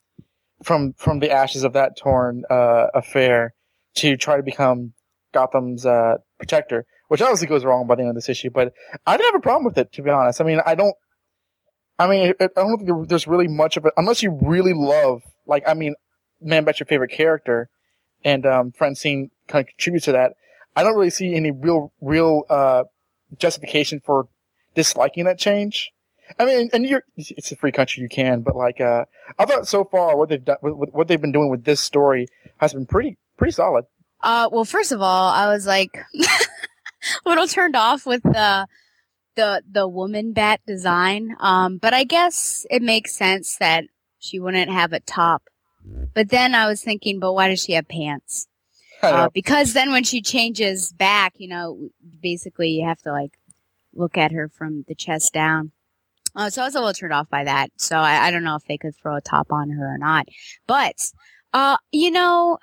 from 0.64 0.94
from 0.94 1.20
the 1.20 1.32
ashes 1.32 1.64
of 1.64 1.74
that 1.74 1.98
torn 1.98 2.44
uh, 2.52 2.88
affair 2.94 3.56
to 3.96 4.16
try 4.16 4.38
to 4.38 4.44
become 4.44 4.94
Gotham's 5.34 5.86
uh, 5.88 6.18
protector, 6.38 6.86
which 7.08 7.22
obviously 7.22 7.48
goes 7.48 7.66
wrong 7.66 7.88
by 7.88 7.96
the 7.96 8.02
end 8.02 8.10
of 8.10 8.16
this 8.16 8.30
issue. 8.30 8.52
But 8.52 8.74
I 9.08 9.18
didn't 9.18 9.34
have 9.34 9.40
a 9.40 9.44
problem 9.44 9.66
with 9.66 9.78
it 9.80 9.92
to 9.94 10.04
be 10.04 10.12
honest. 10.12 10.40
I 10.40 10.44
mean, 10.44 10.62
I 10.64 10.76
don't. 10.76 10.96
I 11.98 12.08
mean, 12.08 12.34
I 12.40 12.48
don't 12.56 12.78
think 12.78 13.10
there's 13.10 13.28
really 13.28 13.48
much 13.48 13.78
of 13.78 13.86
it 13.86 13.94
unless 13.98 14.22
you 14.22 14.38
really 14.42 14.74
love. 14.74 15.24
Like, 15.46 15.64
I 15.68 15.74
mean, 15.74 15.96
man, 16.44 16.64
bet 16.64 16.80
your 16.80 16.88
favorite 16.88 17.12
character, 17.12 17.70
and 18.24 18.46
um, 18.46 18.72
Francine 18.72 19.32
kind 19.48 19.64
of 19.64 19.68
contributes 19.70 20.06
to 20.06 20.14
that. 20.14 20.34
I 20.76 20.84
don't 20.84 20.96
really 20.96 21.10
see 21.10 21.36
any 21.36 21.52
real, 21.52 21.92
real 22.02 22.44
uh, 22.50 22.84
justification 23.38 24.02
for 24.04 24.28
disliking 24.76 25.26
that 25.26 25.38
change. 25.38 25.92
I 26.40 26.46
mean, 26.46 26.70
and 26.74 26.86
you're, 26.86 27.04
it's 27.18 27.52
a 27.52 27.56
free 27.56 27.72
country, 27.72 28.02
you 28.02 28.10
can, 28.10 28.42
but 28.42 28.56
like, 28.56 28.80
uh, 28.82 29.06
I 29.38 29.46
thought 29.46 29.68
so 29.68 29.84
far 29.84 30.18
what 30.18 30.30
they've 30.30 30.44
done, 30.44 30.58
what 30.62 31.08
they've 31.08 31.22
been 31.22 31.32
doing 31.32 31.50
with 31.50 31.64
this 31.64 31.82
story 31.82 32.28
has 32.58 32.74
been 32.74 32.86
pretty, 32.86 33.18
pretty 33.38 33.52
solid. 33.52 33.86
Uh, 34.22 34.50
well, 34.52 34.66
first 34.66 34.92
of 34.92 35.02
all, 35.02 35.30
I 35.30 35.48
was 35.48 35.68
like, 35.68 35.92
a 36.16 37.30
little 37.30 37.48
turned 37.48 37.76
off 37.76 38.06
with 38.06 38.24
the, 38.24 38.68
the, 39.36 39.62
the 39.70 39.88
woman 39.88 40.32
bat 40.32 40.62
design. 40.66 41.36
Um, 41.40 41.78
but 41.78 41.94
I 41.94 42.06
guess 42.06 42.66
it 42.72 42.82
makes 42.82 43.14
sense 43.14 43.58
that 43.58 43.84
she 44.18 44.40
wouldn't 44.40 44.72
have 44.72 44.94
a 44.94 45.02
top 45.02 45.44
but 46.14 46.30
then 46.30 46.56
I 46.56 46.68
was 46.68 46.82
thinking, 46.82 47.20
but 47.20 47.34
why 47.34 47.48
does 47.50 47.64
she 47.64 47.74
have 47.74 47.88
pants? 47.88 48.48
Uh, 49.02 49.30
because 49.34 49.74
then 49.74 49.92
when 49.92 50.04
she 50.04 50.22
changes 50.22 50.94
back, 50.94 51.34
you 51.38 51.50
know, 51.50 51.90
basically 52.22 52.70
you 52.70 52.88
have 52.88 53.02
to 53.02 53.12
like 53.12 53.38
look 53.94 54.18
at 54.18 54.32
her 54.32 54.48
from 54.48 54.86
the 54.88 54.96
chest 54.96 55.34
down. 55.34 55.72
Uh, 56.36 56.50
so 56.50 56.62
I 56.62 56.66
was 56.66 56.76
a 56.76 56.80
little 56.80 56.94
turned 56.94 57.14
off 57.14 57.30
by 57.30 57.44
that. 57.44 57.72
So 57.78 57.98
I, 57.98 58.28
I 58.28 58.32
don't 58.32 58.44
know 58.44 58.56
if 58.56 58.66
they 58.66 58.78
could 58.78 58.96
throw 58.96 59.16
a 59.16 59.22
top 59.22 59.52
on 59.52 59.70
her 59.72 59.96
or 59.96 59.98
not. 59.98 60.28
But, 60.68 61.12
uh, 61.54 61.78
you 61.92 62.12
know, 62.12 62.58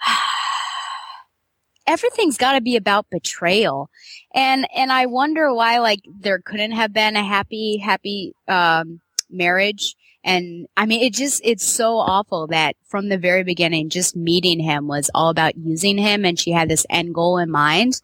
everything's 1.87 2.39
got 2.39 2.55
to 2.55 2.61
be 2.61 2.75
about 2.75 3.11
betrayal. 3.11 3.91
And, 4.35 4.67
and 4.75 4.91
I 4.91 5.07
wonder 5.07 5.55
why, 5.55 5.79
like, 5.79 6.01
there 6.07 6.41
couldn't 6.41 6.73
have 6.73 6.93
been 6.93 7.17
a 7.17 7.25
happy, 7.25 7.77
happy, 7.77 8.35
um, 8.49 9.01
marriage 9.29 9.95
and 10.23 10.67
I 10.77 10.87
mean, 10.87 11.03
it 11.03 11.15
just, 11.15 11.41
it's 11.45 11.67
so 11.67 11.97
awful 11.97 12.47
that 12.49 12.77
from 12.85 13.09
the 13.09 13.19
very 13.19 13.43
beginning, 13.43 13.89
just 13.89 14.15
meeting 14.15 14.61
him 14.61 14.87
was 14.87 15.11
all 15.15 15.31
about 15.31 15.57
using 15.57 15.97
him 15.97 16.25
and 16.25 16.39
she 16.39 16.51
had 16.51 16.69
this 16.69 16.87
end 16.91 17.15
goal 17.15 17.39
in 17.39 17.51
mind. 17.51 18.01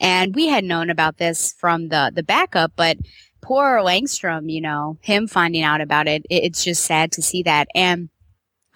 And 0.00 0.34
we 0.34 0.46
had 0.46 0.64
known 0.64 0.90
about 0.90 1.18
this 1.18 1.52
from 1.58 1.88
the, 1.88 2.12
the 2.14 2.22
backup, 2.22 2.72
but 2.76 2.98
poor 3.40 3.80
Langstrom, 3.80 4.50
you 4.50 4.60
know, 4.60 4.98
him 5.00 5.26
finding 5.26 5.62
out 5.62 5.80
about 5.80 6.06
it, 6.06 6.24
it 6.30 6.44
it's 6.44 6.64
just 6.64 6.84
sad 6.84 7.10
to 7.12 7.22
see 7.22 7.42
that. 7.42 7.66
And 7.74 8.10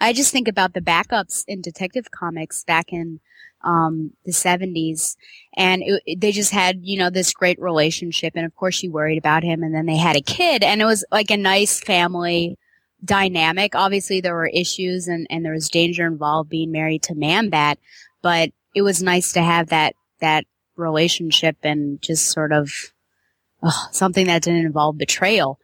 I 0.01 0.13
just 0.13 0.31
think 0.31 0.47
about 0.47 0.73
the 0.73 0.81
backups 0.81 1.43
in 1.47 1.61
Detective 1.61 2.11
Comics 2.11 2.63
back 2.63 2.91
in 2.91 3.19
um, 3.63 4.11
the 4.25 4.31
70s, 4.31 5.15
and 5.55 5.83
it, 5.85 6.19
they 6.19 6.31
just 6.31 6.51
had 6.51 6.79
you 6.81 6.97
know 6.97 7.11
this 7.11 7.31
great 7.33 7.61
relationship, 7.61 8.33
and 8.35 8.43
of 8.43 8.55
course 8.55 8.73
she 8.73 8.89
worried 8.89 9.19
about 9.19 9.43
him, 9.43 9.61
and 9.61 9.75
then 9.75 9.85
they 9.85 9.97
had 9.97 10.15
a 10.15 10.21
kid, 10.21 10.63
and 10.63 10.81
it 10.81 10.85
was 10.85 11.05
like 11.11 11.29
a 11.29 11.37
nice 11.37 11.79
family 11.79 12.57
dynamic. 13.03 13.75
Obviously, 13.75 14.21
there 14.21 14.35
were 14.35 14.47
issues 14.47 15.07
and 15.07 15.27
and 15.29 15.43
there 15.43 15.53
was 15.53 15.69
danger 15.69 16.05
involved 16.05 16.49
being 16.49 16.71
married 16.71 17.03
to 17.03 17.15
Man-Bat, 17.15 17.79
but 18.21 18.51
it 18.75 18.81
was 18.81 19.01
nice 19.01 19.33
to 19.33 19.41
have 19.41 19.69
that 19.69 19.95
that 20.19 20.45
relationship 20.75 21.57
and 21.63 22.01
just 22.01 22.31
sort 22.31 22.51
of 22.51 22.71
oh, 23.63 23.87
something 23.91 24.27
that 24.27 24.43
didn't 24.43 24.65
involve 24.65 24.97
betrayal. 24.97 25.59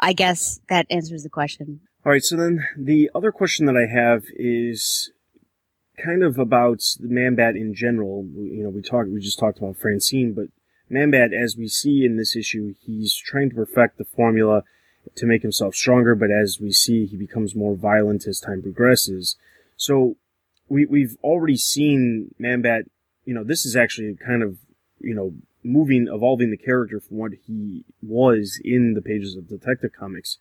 I 0.00 0.12
guess 0.12 0.60
that 0.68 0.86
answers 0.90 1.22
the 1.22 1.30
question. 1.30 1.80
All 2.06 2.12
right, 2.12 2.22
so 2.22 2.36
then 2.36 2.64
the 2.76 3.10
other 3.14 3.32
question 3.32 3.66
that 3.66 3.76
I 3.76 3.92
have 3.92 4.24
is 4.36 5.10
kind 6.02 6.22
of 6.22 6.38
about 6.38 6.80
the 7.00 7.08
Man-Bat 7.08 7.56
in 7.56 7.74
general. 7.74 8.24
You 8.34 8.62
know, 8.62 8.70
we 8.70 8.82
talked, 8.82 9.10
we 9.10 9.20
just 9.20 9.38
talked 9.38 9.58
about 9.58 9.76
Francine, 9.76 10.32
but 10.32 10.46
Man-Bat, 10.88 11.32
as 11.32 11.56
we 11.56 11.66
see 11.66 12.04
in 12.04 12.16
this 12.16 12.36
issue, 12.36 12.74
he's 12.80 13.14
trying 13.14 13.50
to 13.50 13.56
perfect 13.56 13.98
the 13.98 14.04
formula 14.04 14.62
to 15.16 15.26
make 15.26 15.42
himself 15.42 15.74
stronger, 15.74 16.14
but 16.14 16.30
as 16.30 16.58
we 16.60 16.72
see, 16.72 17.06
he 17.06 17.16
becomes 17.16 17.54
more 17.54 17.74
violent 17.74 18.26
as 18.26 18.40
time 18.40 18.62
progresses. 18.62 19.36
So 19.76 20.16
we, 20.68 20.86
we've 20.86 21.16
already 21.22 21.56
seen 21.56 22.34
Man-Bat, 22.38 22.84
you 23.24 23.34
know, 23.34 23.44
this 23.44 23.64
is 23.64 23.76
actually 23.76 24.16
kind 24.16 24.42
of, 24.42 24.58
you 25.00 25.14
know, 25.14 25.34
moving, 25.64 26.08
evolving 26.08 26.50
the 26.50 26.56
character 26.56 27.00
from 27.00 27.18
what 27.18 27.32
he 27.46 27.84
was 28.02 28.60
in 28.64 28.94
the 28.94 29.02
pages 29.02 29.36
of 29.36 29.48
Detective 29.48 29.90
Comics. 29.98 30.38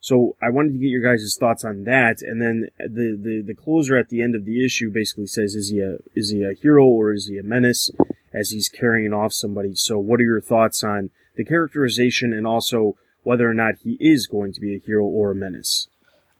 So 0.00 0.36
I 0.40 0.50
wanted 0.50 0.72
to 0.74 0.78
get 0.78 0.86
your 0.86 1.02
guys' 1.02 1.36
thoughts 1.38 1.64
on 1.64 1.84
that, 1.84 2.22
and 2.22 2.40
then 2.40 2.68
the, 2.78 3.18
the, 3.20 3.42
the 3.44 3.54
closer 3.54 3.96
at 3.96 4.10
the 4.10 4.22
end 4.22 4.36
of 4.36 4.44
the 4.44 4.64
issue 4.64 4.92
basically 4.92 5.26
says, 5.26 5.56
is 5.56 5.70
he 5.70 5.80
a 5.80 5.96
is 6.14 6.30
he 6.30 6.44
a 6.44 6.54
hero 6.54 6.84
or 6.84 7.12
is 7.12 7.26
he 7.26 7.36
a 7.36 7.42
menace 7.42 7.90
as 8.32 8.50
he's 8.50 8.68
carrying 8.68 9.12
off 9.12 9.32
somebody? 9.32 9.74
So 9.74 9.98
what 9.98 10.20
are 10.20 10.24
your 10.24 10.40
thoughts 10.40 10.84
on 10.84 11.10
the 11.34 11.44
characterization 11.44 12.32
and 12.32 12.46
also 12.46 12.96
whether 13.28 13.48
or 13.48 13.52
not 13.52 13.74
he 13.84 13.98
is 14.00 14.26
going 14.26 14.54
to 14.54 14.60
be 14.60 14.74
a 14.74 14.78
hero 14.78 15.04
or 15.04 15.32
a 15.32 15.34
menace? 15.34 15.86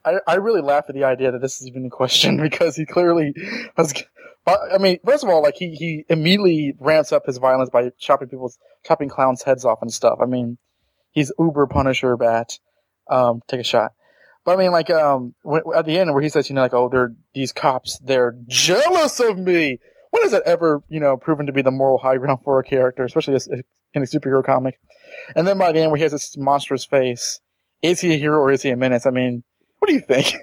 I, 0.07 0.20
I 0.27 0.35
really 0.37 0.62
laugh 0.62 0.87
at 0.88 0.94
the 0.94 1.05
idea 1.05 1.31
that 1.31 1.42
this 1.42 1.61
is 1.61 1.66
even 1.66 1.85
a 1.85 1.90
question 1.90 2.40
because 2.42 2.77
he 2.77 2.87
clearly 2.87 3.35
has. 3.77 3.92
I 4.46 4.79
mean, 4.79 4.98
first 5.05 5.22
of 5.22 5.29
all, 5.29 5.42
like 5.42 5.57
he, 5.57 5.74
he 5.74 6.07
immediately 6.09 6.72
ramps 6.81 7.12
up 7.12 7.27
his 7.27 7.37
violence 7.37 7.68
by 7.68 7.90
chopping 7.98 8.29
people's 8.29 8.59
chopping 8.87 9.11
clowns' 9.11 9.42
heads 9.42 9.66
off 9.66 9.83
and 9.83 9.92
stuff. 9.92 10.20
I 10.22 10.24
mean, 10.24 10.57
he's 11.11 11.31
uber 11.38 11.66
Punisher 11.66 12.16
bat 12.16 12.59
um, 13.11 13.42
take 13.48 13.61
a 13.61 13.64
shot. 13.64 13.92
But 14.46 14.53
I 14.53 14.57
mean, 14.57 14.70
like, 14.70 14.88
um, 14.88 15.35
at 15.77 15.85
the 15.85 15.98
end 15.98 16.14
where 16.14 16.22
he 16.22 16.31
says, 16.31 16.48
you 16.48 16.55
know, 16.55 16.62
like, 16.62 16.72
oh, 16.72 16.88
they're 16.88 17.14
these 17.35 17.53
cops, 17.53 17.98
they're 17.98 18.35
jealous 18.46 19.20
of 19.20 19.37
me. 19.37 19.79
When 20.11 20.22
has 20.22 20.33
that 20.33 20.44
ever, 20.44 20.83
you 20.88 21.01
know, 21.01 21.18
proven 21.18 21.44
to 21.46 21.53
be 21.53 21.61
the 21.61 21.70
moral 21.70 21.98
high 21.98 22.16
ground 22.16 22.38
for 22.44 22.59
a 22.59 22.64
character, 22.64 23.05
especially 23.05 23.38
in 23.92 24.03
a 24.03 24.07
superhero 24.07 24.42
comic? 24.42 24.81
And 25.36 25.46
then 25.46 25.58
by 25.58 25.72
the 25.72 25.80
end 25.80 25.90
where 25.90 25.98
he 25.98 26.02
has 26.02 26.12
this 26.12 26.36
monstrous 26.36 26.84
face, 26.84 27.40
is 27.82 28.00
he 28.00 28.14
a 28.14 28.18
hero 28.18 28.38
or 28.38 28.50
is 28.50 28.62
he 28.62 28.70
a 28.70 28.76
menace? 28.76 29.06
I 29.06 29.10
mean, 29.10 29.44
what 29.78 29.88
do 29.88 29.94
you 29.94 30.00
think? 30.00 30.34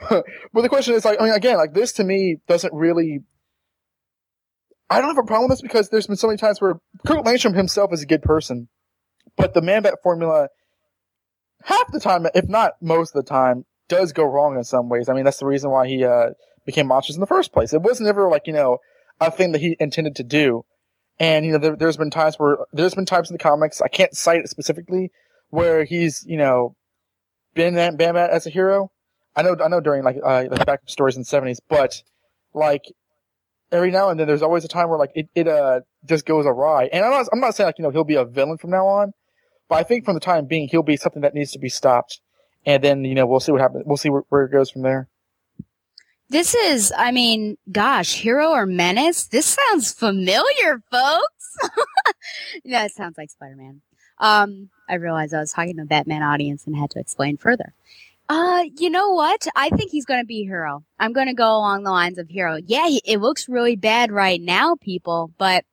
but 0.52 0.62
the 0.62 0.68
question 0.68 0.94
is 0.94 1.04
like, 1.04 1.20
I 1.20 1.24
mean, 1.24 1.32
again, 1.32 1.56
like 1.56 1.74
this 1.74 1.92
to 1.94 2.04
me 2.04 2.38
doesn't 2.48 2.72
really. 2.72 3.20
I 4.90 5.00
don't 5.00 5.08
have 5.08 5.24
a 5.24 5.26
problem 5.26 5.48
with 5.48 5.58
this 5.58 5.62
because 5.62 5.88
there's 5.88 6.06
been 6.06 6.16
so 6.16 6.26
many 6.26 6.36
times 6.36 6.60
where 6.60 6.74
Kurt 7.06 7.24
Langstrom 7.24 7.56
himself 7.56 7.92
is 7.92 8.02
a 8.02 8.06
good 8.06 8.22
person, 8.22 8.68
but 9.36 9.54
the 9.54 9.62
Man 9.62 9.82
Bat 9.82 9.94
formula 10.02 10.48
half 11.64 11.90
the 11.90 12.00
time, 12.00 12.26
if 12.34 12.48
not 12.48 12.74
most 12.80 13.16
of 13.16 13.24
the 13.24 13.28
time, 13.28 13.64
does 13.88 14.12
go 14.12 14.24
wrong 14.24 14.56
in 14.56 14.64
some 14.64 14.88
ways. 14.88 15.08
I 15.08 15.14
mean, 15.14 15.24
that's 15.24 15.38
the 15.38 15.46
reason 15.46 15.70
why 15.70 15.88
he 15.88 16.04
uh, 16.04 16.30
became 16.66 16.86
monsters 16.86 17.16
in 17.16 17.20
the 17.20 17.26
first 17.26 17.52
place. 17.52 17.72
It 17.72 17.82
was 17.82 18.00
never 18.00 18.28
like 18.28 18.46
you 18.46 18.52
know 18.52 18.78
a 19.20 19.30
thing 19.30 19.52
that 19.52 19.60
he 19.60 19.76
intended 19.80 20.16
to 20.16 20.24
do. 20.24 20.64
And 21.18 21.46
you 21.46 21.52
know, 21.52 21.58
there, 21.58 21.86
has 21.86 21.96
been 21.96 22.10
times 22.10 22.36
where 22.36 22.58
there's 22.72 22.94
been 22.94 23.06
times 23.06 23.30
in 23.30 23.34
the 23.34 23.38
comics 23.38 23.80
I 23.80 23.88
can't 23.88 24.14
cite 24.14 24.40
it 24.40 24.48
specifically 24.48 25.10
where 25.50 25.84
he's 25.84 26.24
you 26.26 26.36
know 26.36 26.74
been 27.54 27.74
Man-Bat 27.74 28.30
as 28.30 28.46
a 28.46 28.50
hero. 28.50 28.90
I 29.36 29.42
know 29.42 29.56
I 29.62 29.68
know 29.68 29.80
during 29.80 30.02
like 30.02 30.16
uh, 30.24 30.44
the 30.44 30.64
backup 30.64 30.90
stories 30.90 31.16
in 31.16 31.22
the 31.22 31.26
seventies, 31.26 31.60
but 31.68 32.02
like 32.52 32.84
every 33.70 33.90
now 33.90 34.08
and 34.08 34.18
then 34.18 34.26
there's 34.26 34.42
always 34.42 34.64
a 34.64 34.68
time 34.68 34.88
where 34.88 34.98
like 34.98 35.12
it, 35.14 35.28
it 35.34 35.48
uh 35.48 35.80
just 36.04 36.26
goes 36.26 36.46
awry. 36.46 36.88
And 36.92 37.04
I'm 37.04 37.10
not 37.10 37.28
I'm 37.32 37.40
not 37.40 37.54
saying 37.54 37.66
like 37.66 37.78
you 37.78 37.84
know 37.84 37.90
he'll 37.90 38.04
be 38.04 38.16
a 38.16 38.24
villain 38.24 38.58
from 38.58 38.70
now 38.70 38.86
on, 38.86 39.12
but 39.68 39.76
I 39.76 39.82
think 39.82 40.04
from 40.04 40.14
the 40.14 40.20
time 40.20 40.46
being, 40.46 40.68
he'll 40.68 40.82
be 40.82 40.96
something 40.96 41.22
that 41.22 41.34
needs 41.34 41.52
to 41.52 41.58
be 41.58 41.68
stopped. 41.68 42.20
And 42.66 42.82
then, 42.82 43.04
you 43.04 43.14
know, 43.14 43.26
we'll 43.26 43.40
see 43.40 43.52
what 43.52 43.60
happens. 43.60 43.84
We'll 43.86 43.96
see 43.96 44.10
where, 44.10 44.22
where 44.28 44.44
it 44.44 44.52
goes 44.52 44.70
from 44.70 44.82
there. 44.82 45.08
This 46.34 46.52
is, 46.52 46.92
I 46.98 47.12
mean, 47.12 47.58
gosh, 47.70 48.14
hero 48.14 48.50
or 48.50 48.66
menace? 48.66 49.28
This 49.28 49.46
sounds 49.46 49.92
familiar, 49.92 50.82
folks. 50.90 51.56
yeah, 52.64 52.84
it 52.84 52.90
sounds 52.90 53.16
like 53.16 53.30
Spider-Man. 53.30 53.82
Um, 54.18 54.68
I 54.88 54.94
realized 54.94 55.32
I 55.32 55.38
was 55.38 55.52
talking 55.52 55.76
to 55.76 55.82
a 55.82 55.86
Batman 55.86 56.24
audience 56.24 56.66
and 56.66 56.74
had 56.74 56.90
to 56.90 56.98
explain 56.98 57.36
further. 57.36 57.72
Uh, 58.28 58.64
you 58.76 58.90
know 58.90 59.12
what? 59.12 59.46
I 59.54 59.70
think 59.70 59.92
he's 59.92 60.06
going 60.06 60.22
to 60.22 60.26
be 60.26 60.42
hero. 60.42 60.82
I'm 60.98 61.12
going 61.12 61.28
to 61.28 61.34
go 61.34 61.56
along 61.56 61.84
the 61.84 61.92
lines 61.92 62.18
of 62.18 62.28
hero. 62.28 62.56
Yeah, 62.56 62.88
it 63.04 63.20
looks 63.20 63.48
really 63.48 63.76
bad 63.76 64.10
right 64.10 64.42
now, 64.42 64.74
people, 64.74 65.30
but 65.38 65.64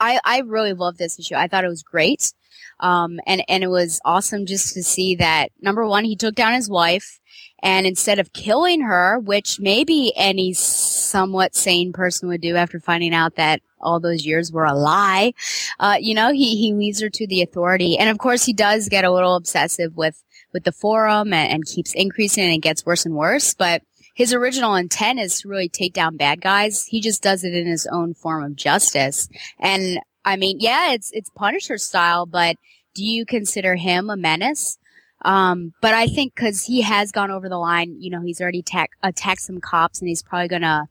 I, 0.00 0.18
I 0.24 0.40
really 0.40 0.72
love 0.72 0.98
this 0.98 1.20
issue. 1.20 1.36
I 1.36 1.46
thought 1.46 1.64
it 1.64 1.68
was 1.68 1.84
great. 1.84 2.32
Um, 2.80 3.20
and, 3.28 3.44
and 3.48 3.62
it 3.62 3.68
was 3.68 4.00
awesome 4.04 4.44
just 4.44 4.74
to 4.74 4.82
see 4.82 5.14
that 5.14 5.52
number 5.60 5.86
one, 5.86 6.04
he 6.04 6.16
took 6.16 6.34
down 6.34 6.54
his 6.54 6.68
wife 6.68 7.20
and 7.62 7.86
instead 7.86 8.18
of 8.18 8.32
killing 8.32 8.82
her, 8.82 9.18
which 9.18 9.58
maybe 9.60 10.12
any 10.16 10.52
somewhat 10.52 11.54
sane 11.54 11.92
person 11.92 12.28
would 12.28 12.40
do 12.40 12.56
after 12.56 12.78
finding 12.78 13.14
out 13.14 13.36
that 13.36 13.62
all 13.80 14.00
those 14.00 14.26
years 14.26 14.52
were 14.52 14.64
a 14.64 14.74
lie, 14.74 15.32
uh, 15.80 15.96
you 16.00 16.14
know, 16.14 16.32
he, 16.32 16.56
he 16.56 16.72
leaves 16.72 17.00
her 17.00 17.10
to 17.10 17.26
the 17.26 17.42
authority. 17.42 17.96
And 17.98 18.10
of 18.10 18.18
course, 18.18 18.44
he 18.44 18.52
does 18.52 18.88
get 18.88 19.04
a 19.04 19.10
little 19.10 19.36
obsessive 19.36 19.96
with, 19.96 20.22
with 20.52 20.64
the 20.64 20.72
forum 20.72 21.32
and, 21.32 21.52
and 21.52 21.64
keeps 21.64 21.94
increasing 21.94 22.44
and 22.44 22.54
it 22.54 22.58
gets 22.58 22.86
worse 22.86 23.04
and 23.04 23.14
worse. 23.14 23.54
But 23.54 23.82
his 24.14 24.34
original 24.34 24.74
intent 24.74 25.20
is 25.20 25.40
to 25.40 25.48
really 25.48 25.68
take 25.68 25.92
down 25.92 26.16
bad 26.16 26.40
guys. 26.40 26.86
He 26.86 27.00
just 27.00 27.22
does 27.22 27.44
it 27.44 27.54
in 27.54 27.66
his 27.66 27.86
own 27.86 28.14
form 28.14 28.42
of 28.42 28.56
justice. 28.56 29.28
And 29.60 30.00
I 30.24 30.36
mean, 30.36 30.58
yeah, 30.60 30.92
it's 30.92 31.10
it's 31.12 31.30
Punisher 31.30 31.78
style, 31.78 32.26
but 32.26 32.56
do 32.94 33.04
you 33.04 33.24
consider 33.24 33.76
him 33.76 34.10
a 34.10 34.16
menace? 34.16 34.76
Um, 35.22 35.72
but 35.80 35.94
I 35.94 36.06
think 36.06 36.34
because 36.34 36.64
he 36.64 36.82
has 36.82 37.10
gone 37.10 37.30
over 37.30 37.48
the 37.48 37.58
line, 37.58 37.96
you 37.98 38.10
know, 38.10 38.20
he's 38.22 38.40
already 38.40 38.62
ta- 38.62 38.86
attacked 39.02 39.42
some 39.42 39.60
cops, 39.60 40.00
and 40.00 40.08
he's 40.08 40.22
probably 40.22 40.48
gonna 40.48 40.88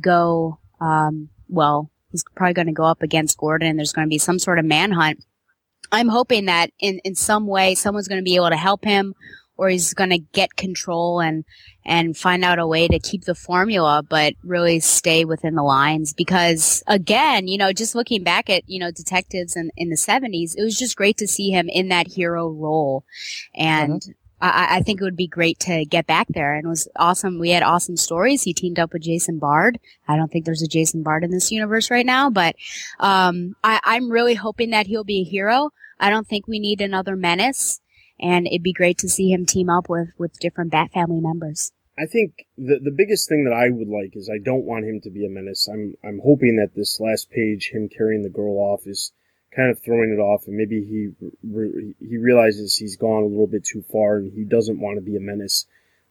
go. 0.00 0.58
Um, 0.80 1.28
well, 1.48 1.90
he's 2.10 2.24
probably 2.34 2.54
gonna 2.54 2.72
go 2.72 2.84
up 2.84 3.02
against 3.02 3.38
Gordon, 3.38 3.68
and 3.68 3.78
there's 3.78 3.92
gonna 3.92 4.06
be 4.06 4.18
some 4.18 4.38
sort 4.38 4.58
of 4.58 4.64
manhunt. 4.64 5.24
I'm 5.92 6.08
hoping 6.08 6.46
that 6.46 6.70
in 6.78 6.98
in 7.04 7.14
some 7.14 7.46
way, 7.46 7.74
someone's 7.74 8.08
gonna 8.08 8.22
be 8.22 8.36
able 8.36 8.50
to 8.50 8.56
help 8.56 8.84
him, 8.84 9.14
or 9.56 9.68
he's 9.68 9.94
going 9.94 10.10
to 10.10 10.18
get 10.18 10.56
control 10.56 11.20
and 11.20 11.44
and 11.86 12.16
find 12.16 12.44
out 12.44 12.58
a 12.58 12.66
way 12.66 12.88
to 12.88 12.98
keep 12.98 13.24
the 13.24 13.34
formula 13.34 14.02
but 14.08 14.34
really 14.42 14.80
stay 14.80 15.24
within 15.24 15.54
the 15.54 15.62
lines. 15.62 16.12
Because 16.12 16.82
again 16.86 17.48
you 17.48 17.58
know 17.58 17.72
just 17.72 17.94
looking 17.94 18.22
back 18.22 18.50
at 18.50 18.68
you 18.68 18.78
know 18.78 18.90
detectives 18.90 19.56
in, 19.56 19.70
in 19.76 19.90
the 19.90 19.96
70s 19.96 20.54
it 20.56 20.62
was 20.62 20.78
just 20.78 20.96
great 20.96 21.16
to 21.18 21.26
see 21.26 21.50
him 21.50 21.68
in 21.68 21.88
that 21.88 22.08
hero 22.08 22.48
role. 22.48 23.04
And 23.54 24.00
mm-hmm. 24.00 24.10
I, 24.40 24.76
I 24.76 24.82
think 24.82 25.00
it 25.00 25.04
would 25.04 25.16
be 25.16 25.28
great 25.28 25.58
to 25.60 25.84
get 25.84 26.06
back 26.06 26.26
there. 26.28 26.54
And 26.54 26.66
it 26.66 26.68
was 26.68 26.88
awesome. 26.96 27.38
We 27.38 27.50
had 27.50 27.62
awesome 27.62 27.96
stories. 27.96 28.42
He 28.42 28.52
teamed 28.52 28.78
up 28.78 28.92
with 28.92 29.02
jason 29.02 29.38
bard. 29.38 29.78
I 30.08 30.16
don't 30.16 30.30
think 30.30 30.44
there's 30.44 30.62
a 30.62 30.68
jason 30.68 31.02
bard 31.02 31.24
in 31.24 31.30
this 31.30 31.52
universe 31.52 31.90
right 31.90 32.06
now 32.06 32.30
but 32.30 32.56
um, 32.98 33.56
I, 33.62 33.80
i'm 33.84 34.10
really 34.10 34.34
hoping 34.34 34.70
that 34.70 34.86
he'll 34.86 35.04
be 35.04 35.20
a 35.20 35.30
hero. 35.30 35.70
I 35.98 36.10
don't 36.10 36.26
think 36.26 36.48
we 36.48 36.58
need 36.58 36.80
another 36.80 37.16
menace 37.16 37.80
and 38.20 38.46
it'd 38.46 38.62
be 38.62 38.72
great 38.72 38.98
to 38.98 39.08
see 39.08 39.30
him 39.30 39.46
team 39.46 39.68
up 39.68 39.88
with 39.88 40.08
with 40.18 40.38
different 40.38 40.70
Bat 40.70 40.92
family 40.92 41.20
members. 41.20 41.72
I 41.98 42.06
think 42.06 42.46
the 42.58 42.80
the 42.82 42.90
biggest 42.90 43.28
thing 43.28 43.44
that 43.44 43.52
I 43.52 43.70
would 43.70 43.88
like 43.88 44.16
is 44.16 44.28
I 44.28 44.38
don't 44.42 44.64
want 44.64 44.84
him 44.84 45.00
to 45.02 45.10
be 45.10 45.24
a 45.24 45.30
menace. 45.30 45.68
I'm 45.68 45.94
I'm 46.04 46.20
hoping 46.24 46.56
that 46.56 46.74
this 46.74 46.98
last 46.98 47.30
page, 47.30 47.70
him 47.72 47.88
carrying 47.88 48.22
the 48.22 48.30
girl 48.30 48.56
off, 48.58 48.86
is 48.86 49.12
kind 49.54 49.70
of 49.70 49.80
throwing 49.80 50.12
it 50.12 50.20
off, 50.20 50.46
and 50.46 50.56
maybe 50.56 50.84
he 50.84 51.10
re, 51.44 51.94
he 52.00 52.16
realizes 52.16 52.76
he's 52.76 52.96
gone 52.96 53.22
a 53.22 53.26
little 53.26 53.46
bit 53.46 53.64
too 53.64 53.82
far, 53.82 54.16
and 54.16 54.32
he 54.32 54.44
doesn't 54.44 54.80
want 54.80 54.96
to 54.96 55.02
be 55.02 55.16
a 55.16 55.20
menace 55.20 55.66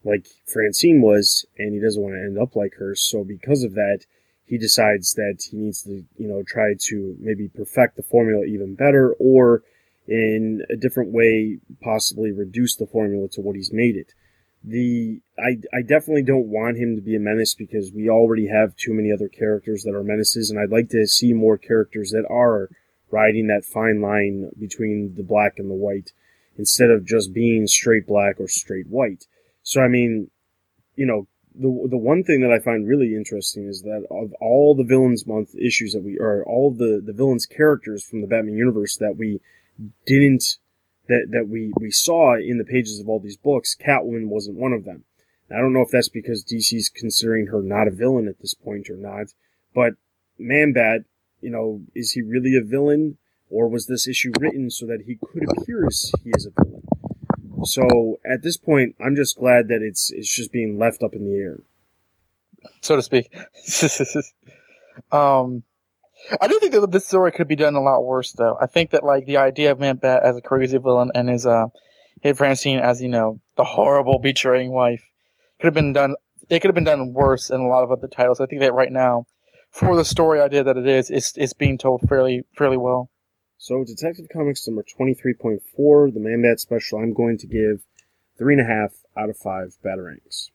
like 0.05 0.27
Francine 0.45 1.01
was, 1.01 1.45
and 1.57 1.73
he 1.73 1.81
doesn't 1.81 2.01
want 2.01 2.15
to 2.15 2.21
end 2.21 2.37
up 2.37 2.55
like 2.55 2.73
her. 2.75 2.95
So 2.95 3.23
because 3.23 3.63
of 3.63 3.73
that, 3.75 4.05
he 4.45 4.57
decides 4.57 5.13
that 5.13 5.43
he 5.49 5.57
needs 5.57 5.83
to 5.83 6.05
you 6.17 6.27
know 6.27 6.43
try 6.47 6.75
to 6.87 7.15
maybe 7.19 7.49
perfect 7.49 7.97
the 7.97 8.03
formula 8.03 8.45
even 8.45 8.75
better, 8.75 9.13
or 9.19 9.63
in 10.07 10.63
a 10.69 10.75
different 10.75 11.11
way, 11.11 11.59
possibly 11.81 12.31
reduce 12.31 12.75
the 12.75 12.87
formula 12.87 13.27
to 13.29 13.41
what 13.41 13.55
he's 13.55 13.71
made 13.71 13.95
it. 13.95 14.13
The 14.63 15.21
I 15.37 15.57
I 15.73 15.81
definitely 15.81 16.23
don't 16.23 16.47
want 16.47 16.77
him 16.77 16.95
to 16.95 17.01
be 17.01 17.15
a 17.15 17.19
menace 17.19 17.53
because 17.53 17.91
we 17.93 18.09
already 18.09 18.47
have 18.47 18.75
too 18.75 18.93
many 18.93 19.11
other 19.11 19.27
characters 19.27 19.83
that 19.83 19.93
are 19.93 20.03
menaces, 20.03 20.49
and 20.49 20.59
I'd 20.59 20.69
like 20.69 20.89
to 20.89 21.05
see 21.05 21.33
more 21.33 21.57
characters 21.57 22.11
that 22.11 22.25
are 22.29 22.69
riding 23.11 23.47
that 23.47 23.65
fine 23.65 24.01
line 24.01 24.49
between 24.57 25.15
the 25.15 25.23
black 25.23 25.53
and 25.57 25.69
the 25.69 25.75
white 25.75 26.11
instead 26.57 26.89
of 26.89 27.05
just 27.05 27.33
being 27.33 27.67
straight 27.67 28.07
black 28.07 28.39
or 28.39 28.47
straight 28.47 28.87
white. 28.87 29.25
So 29.63 29.81
I 29.81 29.89
mean, 29.89 30.29
you 30.95 31.05
know, 31.05 31.27
the 31.55 31.87
the 31.89 31.97
one 31.97 32.23
thing 32.23 32.41
that 32.41 32.51
I 32.51 32.59
find 32.59 32.87
really 32.87 33.15
interesting 33.15 33.67
is 33.67 33.81
that 33.83 34.05
of 34.09 34.33
all 34.41 34.75
the 34.75 34.83
villains 34.83 35.27
month 35.27 35.55
issues 35.55 35.93
that 35.93 36.03
we 36.03 36.17
or 36.19 36.43
all 36.45 36.71
the 36.71 37.01
the 37.03 37.13
villains 37.13 37.45
characters 37.45 38.03
from 38.03 38.21
the 38.21 38.27
Batman 38.27 38.55
universe 38.55 38.97
that 38.97 39.17
we 39.17 39.39
didn't 40.05 40.57
that 41.07 41.27
that 41.31 41.47
we 41.49 41.73
we 41.79 41.91
saw 41.91 42.36
in 42.36 42.57
the 42.57 42.63
pages 42.63 42.99
of 42.99 43.09
all 43.09 43.19
these 43.19 43.38
books, 43.38 43.75
Catwoman 43.75 44.27
wasn't 44.27 44.57
one 44.57 44.73
of 44.73 44.86
them. 44.86 45.03
I 45.51 45.57
don't 45.57 45.73
know 45.73 45.81
if 45.81 45.91
that's 45.91 46.09
because 46.09 46.43
DC's 46.43 46.89
considering 46.89 47.47
her 47.47 47.62
not 47.62 47.88
a 47.88 47.91
villain 47.91 48.27
at 48.27 48.39
this 48.39 48.53
point 48.53 48.89
or 48.89 48.95
not, 48.95 49.27
but 49.75 49.93
Man 50.39 50.73
Bat, 50.73 51.01
you 51.41 51.51
know, 51.51 51.81
is 51.93 52.12
he 52.12 52.21
really 52.21 52.55
a 52.55 52.63
villain, 52.63 53.17
or 53.49 53.67
was 53.67 53.86
this 53.86 54.07
issue 54.07 54.31
written 54.39 54.71
so 54.71 54.86
that 54.88 55.03
he 55.05 55.19
could 55.21 55.43
appear 55.49 55.86
as 55.86 56.12
he 56.23 56.31
is 56.36 56.47
a 56.47 56.63
villain? 56.63 56.83
So 57.65 58.19
at 58.25 58.41
this 58.41 58.57
point, 58.57 58.95
I'm 59.03 59.15
just 59.15 59.38
glad 59.38 59.67
that 59.67 59.81
it's 59.81 60.12
it's 60.12 60.33
just 60.33 60.51
being 60.51 60.77
left 60.77 61.03
up 61.03 61.13
in 61.13 61.25
the 61.25 61.38
air, 61.38 61.59
so 62.81 62.95
to 62.95 63.01
speak. 63.01 63.33
um, 65.12 65.63
I 66.41 66.47
do 66.47 66.59
think 66.59 66.71
that 66.73 66.91
this 66.91 67.07
story 67.07 67.31
could 67.31 67.47
be 67.47 67.55
done 67.55 67.75
a 67.75 67.81
lot 67.81 68.03
worse, 68.03 68.31
though. 68.31 68.57
I 68.62 68.67
think 68.67 68.91
that 68.91 69.03
like 69.03 69.25
the 69.25 69.38
idea 69.38 69.71
of 69.71 69.79
Man 69.79 69.97
Bat 69.97 70.23
as 70.23 70.38
a 70.38 70.41
crazy 70.41 70.77
villain 70.77 71.12
and 71.13 71.29
his 71.29 71.45
uh, 71.45 71.67
his 72.21 72.38
Francine 72.38 72.79
as 72.79 73.01
you 73.01 73.09
know 73.09 73.39
the 73.57 73.63
horrible 73.63 74.19
betraying 74.19 74.71
wife 74.71 75.03
could 75.59 75.67
have 75.67 75.73
been 75.73 75.93
done. 75.93 76.15
It 76.49 76.59
could 76.59 76.69
have 76.69 76.75
been 76.75 76.83
done 76.83 77.13
worse 77.13 77.49
in 77.49 77.62
a 77.62 77.67
lot 77.67 77.83
of 77.83 77.91
other 77.91 78.07
titles. 78.07 78.39
I 78.39 78.45
think 78.45 78.62
that 78.62 78.73
right 78.73 78.91
now, 78.91 79.25
for 79.71 79.95
the 79.95 80.05
story 80.05 80.41
idea 80.41 80.63
that 80.63 80.77
it 80.77 80.88
is, 80.88 81.09
it's 81.09 81.33
it's 81.38 81.53
being 81.53 81.77
told 81.77 82.01
fairly 82.07 82.43
fairly 82.55 82.77
well. 82.77 83.09
So, 83.57 83.83
Detective 83.86 84.25
Comics 84.31 84.67
number 84.67 84.83
23.4, 84.83 86.13
the 86.13 86.19
Man 86.19 86.41
Bat 86.41 86.59
special, 86.59 86.99
I'm 86.99 87.13
going 87.13 87.38
to 87.38 87.47
give 87.47 87.86
three 88.38 88.55
and 88.55 88.62
a 88.62 88.65
half 88.65 88.91
out 89.15 89.29
of 89.29 89.38
five 89.38 89.75
batarangs. 89.86 90.49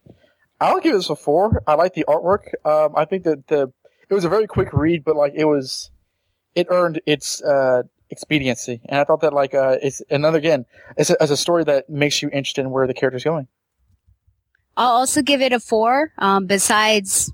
I'll 0.60 0.80
give 0.80 0.92
this 0.92 1.08
a 1.08 1.16
four. 1.16 1.62
I 1.66 1.74
like 1.74 1.94
the 1.94 2.04
artwork. 2.06 2.48
Um, 2.66 2.94
I 2.96 3.04
think 3.04 3.24
that 3.24 3.46
the 3.46 3.72
it 4.08 4.14
was 4.14 4.24
a 4.24 4.28
very 4.28 4.46
quick 4.46 4.72
read, 4.72 5.04
but 5.04 5.16
like 5.16 5.32
it 5.34 5.44
was, 5.44 5.90
it 6.54 6.66
earned 6.70 7.00
its 7.06 7.42
uh, 7.42 7.82
expediency, 8.10 8.80
and 8.86 9.00
I 9.00 9.04
thought 9.04 9.20
that 9.20 9.32
like 9.32 9.54
uh, 9.54 9.76
it's 9.82 10.02
another 10.10 10.38
again, 10.38 10.66
it's 10.96 11.10
a, 11.10 11.16
it's 11.20 11.30
a 11.30 11.36
story 11.36 11.64
that 11.64 11.88
makes 11.88 12.22
you 12.22 12.28
interested 12.30 12.62
in 12.62 12.70
where 12.70 12.86
the 12.86 12.94
character's 12.94 13.24
going. 13.24 13.48
I'll 14.76 14.90
also 14.90 15.22
give 15.22 15.40
it 15.40 15.52
a 15.52 15.60
four. 15.60 16.12
Um, 16.18 16.46
besides 16.46 17.32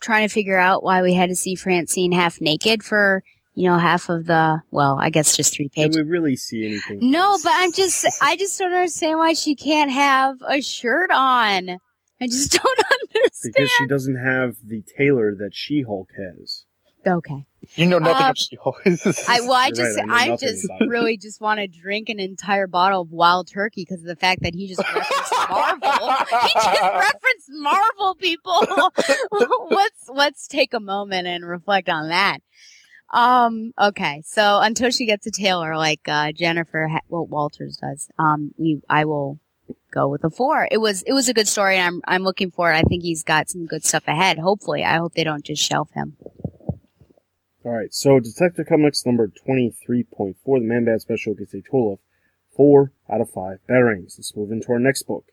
trying 0.00 0.28
to 0.28 0.32
figure 0.32 0.58
out 0.58 0.82
why 0.82 1.02
we 1.02 1.14
had 1.14 1.28
to 1.30 1.36
see 1.36 1.54
Francine 1.54 2.12
half 2.12 2.40
naked 2.40 2.82
for 2.82 3.22
you 3.54 3.68
know, 3.68 3.78
half 3.78 4.08
of 4.08 4.26
the, 4.26 4.62
well, 4.70 4.98
I 4.98 5.10
guess 5.10 5.36
just 5.36 5.54
three 5.54 5.68
pages. 5.68 5.96
Did 5.96 6.06
we 6.06 6.10
really 6.10 6.36
see 6.36 6.66
anything? 6.66 7.10
No, 7.10 7.36
but 7.42 7.52
I'm 7.54 7.72
just, 7.72 8.06
I 8.22 8.36
just 8.36 8.58
don't 8.58 8.72
understand 8.72 9.18
why 9.18 9.34
she 9.34 9.54
can't 9.54 9.90
have 9.90 10.36
a 10.48 10.60
shirt 10.62 11.10
on. 11.12 11.78
I 12.20 12.26
just 12.26 12.52
don't 12.62 12.78
understand. 12.92 13.54
Because 13.54 13.70
she 13.70 13.86
doesn't 13.86 14.16
have 14.16 14.56
the 14.64 14.82
tailor 14.96 15.34
that 15.36 15.54
She-Hulk 15.54 16.10
has. 16.16 16.64
Okay. 17.06 17.46
You 17.76 17.86
know 17.86 17.98
nothing 17.98 18.24
um, 18.24 18.30
of 18.30 18.38
She-Hulk. 18.38 18.82
I, 19.28 19.40
well, 19.40 19.52
I 19.52 19.70
just, 19.74 19.98
right, 19.98 20.10
I, 20.10 20.32
I 20.32 20.36
just 20.36 20.68
really 20.86 21.16
just 21.16 21.40
want 21.40 21.60
to 21.60 21.66
drink 21.66 22.08
an 22.08 22.20
entire 22.20 22.66
bottle 22.66 23.02
of 23.02 23.10
Wild 23.10 23.48
Turkey 23.48 23.86
because 23.88 24.02
of 24.02 24.06
the 24.06 24.16
fact 24.16 24.42
that 24.42 24.54
he 24.54 24.68
just 24.68 24.80
referenced 24.80 25.32
Marvel. 25.48 25.90
he 26.42 26.52
just 26.54 26.82
referenced 26.82 27.48
Marvel 27.50 28.14
people. 28.16 28.92
let's 29.70 30.08
let's 30.08 30.46
take 30.46 30.74
a 30.74 30.80
moment 30.80 31.26
and 31.26 31.46
reflect 31.46 31.88
on 31.88 32.08
that. 32.10 32.40
Um, 33.12 33.72
okay. 33.78 34.22
So 34.24 34.60
until 34.60 34.90
she 34.90 35.06
gets 35.06 35.26
a 35.26 35.30
tailor 35.30 35.76
like, 35.76 36.02
uh, 36.06 36.32
Jennifer, 36.32 36.88
ha- 36.88 37.00
well, 37.08 37.26
Walters 37.26 37.78
does, 37.80 38.08
um, 38.18 38.52
we, 38.56 38.80
I 38.88 39.04
will 39.04 39.38
go 39.90 40.08
with 40.08 40.24
a 40.24 40.30
four. 40.30 40.68
It 40.70 40.78
was, 40.78 41.02
it 41.02 41.12
was 41.12 41.28
a 41.28 41.34
good 41.34 41.48
story 41.48 41.76
and 41.76 41.86
I'm, 41.86 42.16
I'm 42.16 42.22
looking 42.22 42.50
for 42.50 42.72
it. 42.72 42.76
I 42.76 42.82
think 42.82 43.02
he's 43.02 43.22
got 43.22 43.50
some 43.50 43.66
good 43.66 43.84
stuff 43.84 44.04
ahead. 44.06 44.38
Hopefully. 44.38 44.84
I 44.84 44.96
hope 44.96 45.14
they 45.14 45.24
don't 45.24 45.44
just 45.44 45.62
shelf 45.62 45.90
him. 45.92 46.16
All 47.64 47.72
right. 47.72 47.92
So 47.92 48.20
Detective 48.20 48.66
Comics 48.66 49.04
number 49.04 49.28
23.4, 49.28 50.34
the 50.44 50.60
Man 50.60 50.84
Bat 50.84 51.02
special 51.02 51.34
gets 51.34 51.54
a 51.54 51.60
total 51.60 51.94
of 51.94 51.98
four 52.56 52.92
out 53.10 53.20
of 53.20 53.30
five 53.30 53.58
batarangs. 53.68 54.18
Let's 54.18 54.34
move 54.36 54.50
into 54.50 54.72
our 54.72 54.78
next 54.78 55.04
book. 55.04 55.26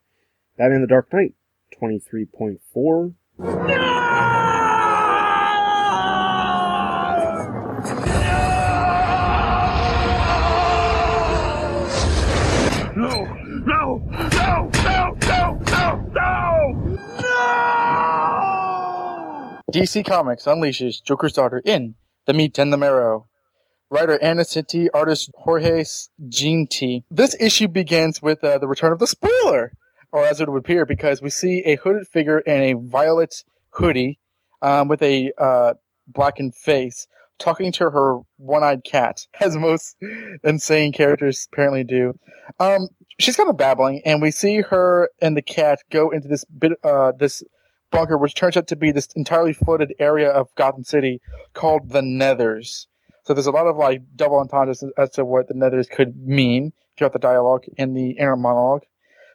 Batman 0.58 0.82
the 0.82 0.88
Dark 0.88 1.14
Knight, 1.14 1.36
23.4. 1.80 3.14
No! 3.40 3.68
No! 3.68 4.47
DC 19.78 20.04
Comics 20.04 20.46
unleashes 20.46 21.04
Joker's 21.04 21.34
daughter 21.34 21.62
in 21.64 21.94
The 22.26 22.34
Meat 22.34 22.58
and 22.58 22.74
the 22.74 22.78
Marrow. 22.78 23.28
Writer 23.92 24.18
Ann 24.24 24.38
Nocenti, 24.38 24.88
artist 24.92 25.30
Jorge 25.36 25.84
Ginti. 26.28 27.04
This 27.12 27.36
issue 27.40 27.68
begins 27.68 28.20
with 28.20 28.44
uh, 28.44 28.58
the 28.58 28.68
return 28.68 28.92
of 28.92 28.98
the 28.98 29.06
spoiler, 29.06 29.74
or 30.12 30.26
as 30.26 30.42
it 30.42 30.50
would 30.50 30.58
appear, 30.58 30.88
because 30.88 31.22
we 31.22 31.30
see 31.30 31.60
a 31.60 31.76
hooded 31.76 32.08
figure 32.08 32.40
in 32.40 32.60
a 32.60 32.74
violet 32.74 33.44
hoodie 33.70 34.18
um, 34.64 34.88
with 34.88 35.04
a 35.04 35.32
uh, 35.38 35.76
blackened 36.08 36.56
face 36.56 37.08
talking 37.38 37.72
to 37.74 37.92
her 37.92 38.22
one-eyed 38.38 38.84
cat, 38.84 39.28
as 39.40 39.56
most 39.56 39.96
insane 40.44 40.92
characters 40.92 41.48
apparently 41.54 41.84
do. 41.84 42.18
Um, 42.60 42.88
she's 43.20 43.36
kind 43.36 43.48
of 43.48 43.58
babbling, 43.58 44.02
and 44.06 44.24
we 44.24 44.32
see 44.32 44.62
her 44.62 45.12
and 45.22 45.38
the 45.38 45.44
cat 45.44 45.84
go 45.92 46.10
into 46.10 46.28
this 46.28 46.46
bit, 46.46 46.72
uh, 46.84 47.12
this 47.12 47.44
bunker, 47.92 48.18
which 48.18 48.36
turns 48.36 48.58
out 48.58 48.68
to 48.68 48.76
be 48.76 48.92
this 48.92 49.08
entirely 49.16 49.54
flooded 49.54 49.94
area 50.00 50.30
of 50.30 50.54
Gotham 50.56 50.84
City 50.84 51.22
called 51.54 51.90
the 51.90 52.02
Nethers. 52.02 52.88
So 53.24 53.34
there's 53.34 53.48
a 53.48 53.52
lot 53.52 53.68
of 53.68 53.76
like 53.76 54.02
double 54.16 54.40
entendres 54.40 54.84
as 54.98 55.10
to 55.12 55.26
what 55.26 55.48
the 55.48 55.54
Nethers 55.54 55.90
could 55.90 56.16
mean 56.18 56.74
throughout 56.98 57.14
the 57.14 57.20
dialogue 57.20 57.66
in 57.78 57.94
the 57.94 58.12
inner 58.12 58.36
monologue. 58.36 58.84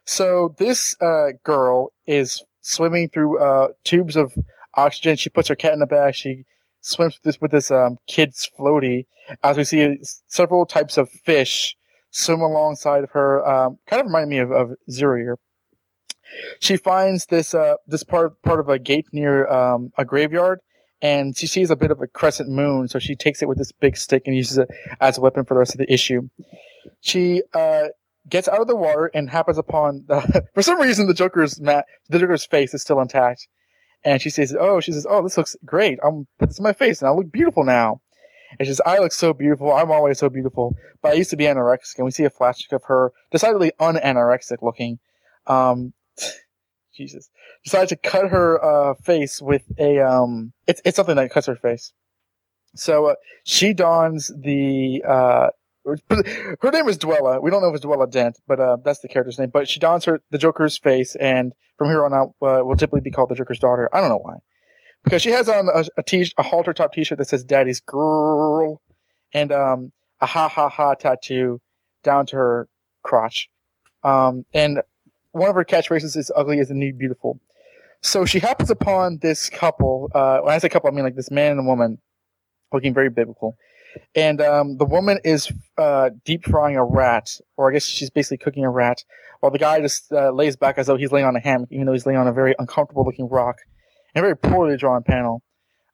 So 0.05 0.55
this 0.59 0.97
uh, 1.01 1.33
girl 1.45 1.93
is 2.07 2.43
swimming 2.61 3.09
through 3.11 3.38
uh, 3.38 3.69
tubes 3.85 4.17
of 4.17 4.35
oxygen. 4.75 5.17
She 5.17 5.31
puts 5.31 5.49
her 5.49 5.55
cat 5.55 5.75
in 5.75 5.81
the 5.81 5.87
bag. 5.87 6.15
She 6.15 6.45
swims 6.81 7.15
with 7.15 7.23
this 7.23 7.41
with 7.41 7.51
this 7.51 7.71
um, 7.71 7.99
kid's 8.07 8.51
floaty 8.59 9.07
as 9.43 9.57
we 9.57 9.65
see 9.65 9.99
several 10.27 10.67
types 10.67 10.97
of 10.97 11.09
fish 11.11 11.77
swim 12.11 12.41
alongside 12.41 13.05
of 13.05 13.11
her. 13.11 13.47
Um, 13.47 13.79
kind 13.87 14.01
of 14.01 14.07
remind 14.07 14.31
me 14.31 14.38
of, 14.38 14.51
of 14.51 14.73
Zero. 14.91 15.37
She 16.61 16.77
finds 16.77 17.27
this 17.27 17.55
uh, 17.55 17.77
this 17.87 18.03
part 18.05 18.40
part 18.42 18.61
of 18.61 18.68
a 18.68 18.79
gate 18.79 19.07
near 19.12 19.47
um, 19.49 19.92
a 19.99 20.05
graveyard, 20.05 20.61
and 21.01 21.37
she 21.37 21.47
sees 21.47 21.71
a 21.71 21.77
bit 21.77 21.90
of 21.90 22.01
a 22.01 22.07
crescent 22.07 22.49
moon. 22.49 22.88
So 22.88 22.99
she 22.99 23.16
takes 23.16 23.42
it 23.42 23.49
with 23.49 23.59
this 23.59 23.73
big 23.73 23.97
stick 23.97 24.23
and 24.27 24.37
uses 24.37 24.59
it 24.59 24.68
as 25.01 25.18
a 25.18 25.21
weapon 25.21 25.45
for 25.45 25.55
the 25.55 25.59
rest 25.59 25.75
of 25.75 25.79
the 25.79 25.92
issue. 25.92 26.29
She 27.01 27.42
uh, 27.55 27.88
gets 28.29 28.49
out 28.49 28.61
of 28.61 28.68
the 28.68 28.77
water 28.77 29.11
and 29.12 29.29
happens 29.29 29.59
upon 29.59 30.05
the, 30.07 30.47
for 30.55 30.62
some 30.62 30.81
reason 30.81 31.07
the 31.07 31.14
Joker's 31.14 31.61
mat, 31.61 31.87
the 32.09 32.18
Joker's 32.18 32.45
face 32.45 32.73
is 32.75 32.83
still 32.83 33.01
intact. 33.01 33.49
And 34.05 34.21
she 34.21 34.31
says, 34.31 34.55
"Oh, 34.59 34.81
she 34.81 34.92
says, 34.92 35.07
oh, 35.09 35.23
this 35.23 35.37
looks 35.37 35.55
great. 35.64 35.99
I'm 36.05 36.27
put 36.38 36.49
this 36.49 36.59
in 36.59 36.64
my 36.64 36.73
face, 36.73 37.01
and 37.01 37.09
I 37.09 37.12
look 37.12 37.31
beautiful 37.31 37.64
now." 37.64 38.01
And 38.59 38.66
she 38.66 38.73
says, 38.73 38.81
"I 38.85 38.99
look 38.99 39.12
so 39.12 39.33
beautiful. 39.33 39.73
I'm 39.73 39.92
always 39.92 40.18
so 40.18 40.29
beautiful." 40.29 40.75
But 41.01 41.12
I 41.12 41.14
used 41.14 41.31
to 41.31 41.37
be 41.37 41.45
anorexic, 41.45 41.99
and 41.99 42.05
we 42.05 42.11
see 42.11 42.25
a 42.25 42.31
flashback 42.31 42.73
of 42.73 42.85
her 42.85 43.12
decidedly 43.31 43.71
unanorexic 43.81 44.61
looking. 44.61 44.99
Um, 45.47 45.92
Jesus, 46.94 47.31
decided 47.64 47.88
to 47.88 47.96
cut 47.96 48.29
her 48.31 48.62
uh, 48.62 48.94
face 49.03 49.40
with 49.40 49.62
a 49.79 50.01
um, 50.01 50.53
it's 50.66 50.83
it's 50.85 50.96
something 50.96 51.16
that 51.16 51.31
cuts 51.31 51.46
her 51.46 51.57
face. 51.57 51.92
So 52.75 53.07
uh, 53.07 53.14
she 53.44 53.72
dons 53.72 54.31
the 54.38 55.03
uh, 55.07 55.48
her 55.85 56.70
name 56.70 56.88
is 56.88 56.98
Duela. 56.98 57.42
We 57.42 57.51
don't 57.51 57.62
know 57.62 57.68
if 57.68 57.77
it's 57.77 57.85
Duela 57.85 58.11
Dent, 58.11 58.38
but 58.46 58.61
uh, 58.61 58.77
that's 58.85 59.01
the 59.01 59.09
character's 59.09 59.38
name. 59.38 59.51
But 59.51 59.68
she 59.68 59.81
dons 59.81 60.05
her 60.05 60.20
the 60.31 60.38
Joker's 60.38 60.79
face, 60.79 61.16
and 61.16 61.53
from 61.77 61.88
here 61.88 62.05
on 62.05 62.14
out, 62.14 62.35
uh, 62.42 62.64
will 62.64 62.77
typically 62.77 63.01
be 63.01 63.11
called 63.11 63.31
the 63.31 63.35
Joker's 63.35 63.59
daughter. 63.59 63.88
I 63.92 64.01
don't 64.01 64.11
know 64.11 64.18
why, 64.18 64.37
because 65.03 65.22
she 65.22 65.31
has 65.31 65.48
on 65.48 65.68
a, 65.75 65.85
a, 65.96 66.03
t- 66.03 66.33
a 66.38 66.42
halter 66.42 66.72
top 66.72 66.92
T-shirt 66.92 67.18
that 67.18 67.29
says 67.29 67.44
"Daddy's 67.44 67.81
Girl," 67.81 68.81
and 69.33 69.51
um, 69.51 69.92
a 70.20 70.27
ha 70.27 70.48
ha 70.48 70.68
ha 70.68 70.94
tattoo 70.94 71.61
down 72.05 72.27
to 72.27 72.37
her 72.37 72.68
crotch. 73.03 73.48
Um, 74.05 74.44
and 74.55 74.83
one 75.33 75.49
of 75.49 75.55
her 75.55 75.64
catchphrases 75.64 76.16
is 76.16 76.31
"Ugly 76.35 76.59
is 76.59 76.68
the 76.68 76.75
new 76.75 76.92
beautiful." 76.92 77.40
So 78.01 78.25
she 78.25 78.38
happens 78.38 78.71
upon 78.71 79.18
this 79.18 79.49
couple. 79.49 80.11
Uh, 80.14 80.40
when 80.40 80.55
I 80.55 80.59
say 80.59 80.68
couple, 80.68 80.88
I 80.88 80.92
mean 80.92 81.05
like 81.05 81.16
this 81.16 81.31
man 81.31 81.53
and 81.53 81.66
woman, 81.66 81.99
looking 82.73 82.95
very 82.95 83.11
biblical 83.11 83.57
and 84.14 84.40
um, 84.40 84.77
the 84.77 84.85
woman 84.85 85.18
is 85.25 85.51
uh, 85.79 86.11
deep 86.25 86.45
frying 86.45 86.77
a 86.77 86.85
rat, 86.85 87.31
or 87.57 87.71
I 87.71 87.75
guess 87.75 87.85
she's 87.85 88.11
basically 88.11 88.38
cooking 88.38 88.64
a 88.64 88.71
rat, 88.71 89.05
while 89.40 89.53
the 89.53 89.59
guy 89.59 89.81
just 89.81 90.12
uh, 90.12 90.31
lays 90.31 90.57
back 90.57 90.79
as 90.79 90.87
though 90.87 90.97
he's 90.97 91.12
laying 91.12 91.27
on 91.27 91.37
a 91.37 91.40
hammock, 91.40 91.68
even 91.71 91.87
though 91.87 91.92
he's 91.92 92.07
laying 92.07 92.18
on 92.18 92.29
a 92.29 92.33
very 92.33 92.55
uncomfortable 92.59 93.05
looking 93.05 93.29
rock, 93.29 93.59
and 94.14 94.25
a 94.25 94.27
very 94.27 94.37
poorly 94.37 94.77
drawn 94.77 95.03
panel. 95.03 95.42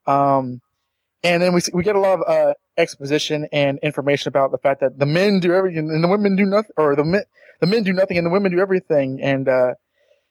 Um, 0.06 0.60
and 1.22 1.42
then 1.42 1.52
we 1.52 1.60
we 1.72 1.82
get 1.82 1.96
a 1.96 2.00
lot 2.00 2.20
of 2.20 2.28
uh, 2.28 2.54
exposition 2.76 3.48
and 3.52 3.78
information 3.82 4.28
about 4.28 4.50
the 4.50 4.58
fact 4.58 4.80
that 4.80 4.98
the 4.98 5.06
men 5.06 5.40
do 5.40 5.52
everything 5.52 5.90
and 5.90 6.02
the 6.02 6.08
women 6.08 6.36
do 6.36 6.44
nothing, 6.44 6.72
or 6.76 6.94
the 6.96 7.04
men 7.04 7.22
the 7.60 7.66
men 7.66 7.82
do 7.82 7.92
nothing 7.92 8.16
and 8.16 8.26
the 8.26 8.30
women 8.30 8.52
do 8.52 8.60
everything. 8.60 9.20
And 9.22 9.48
uh, 9.48 9.74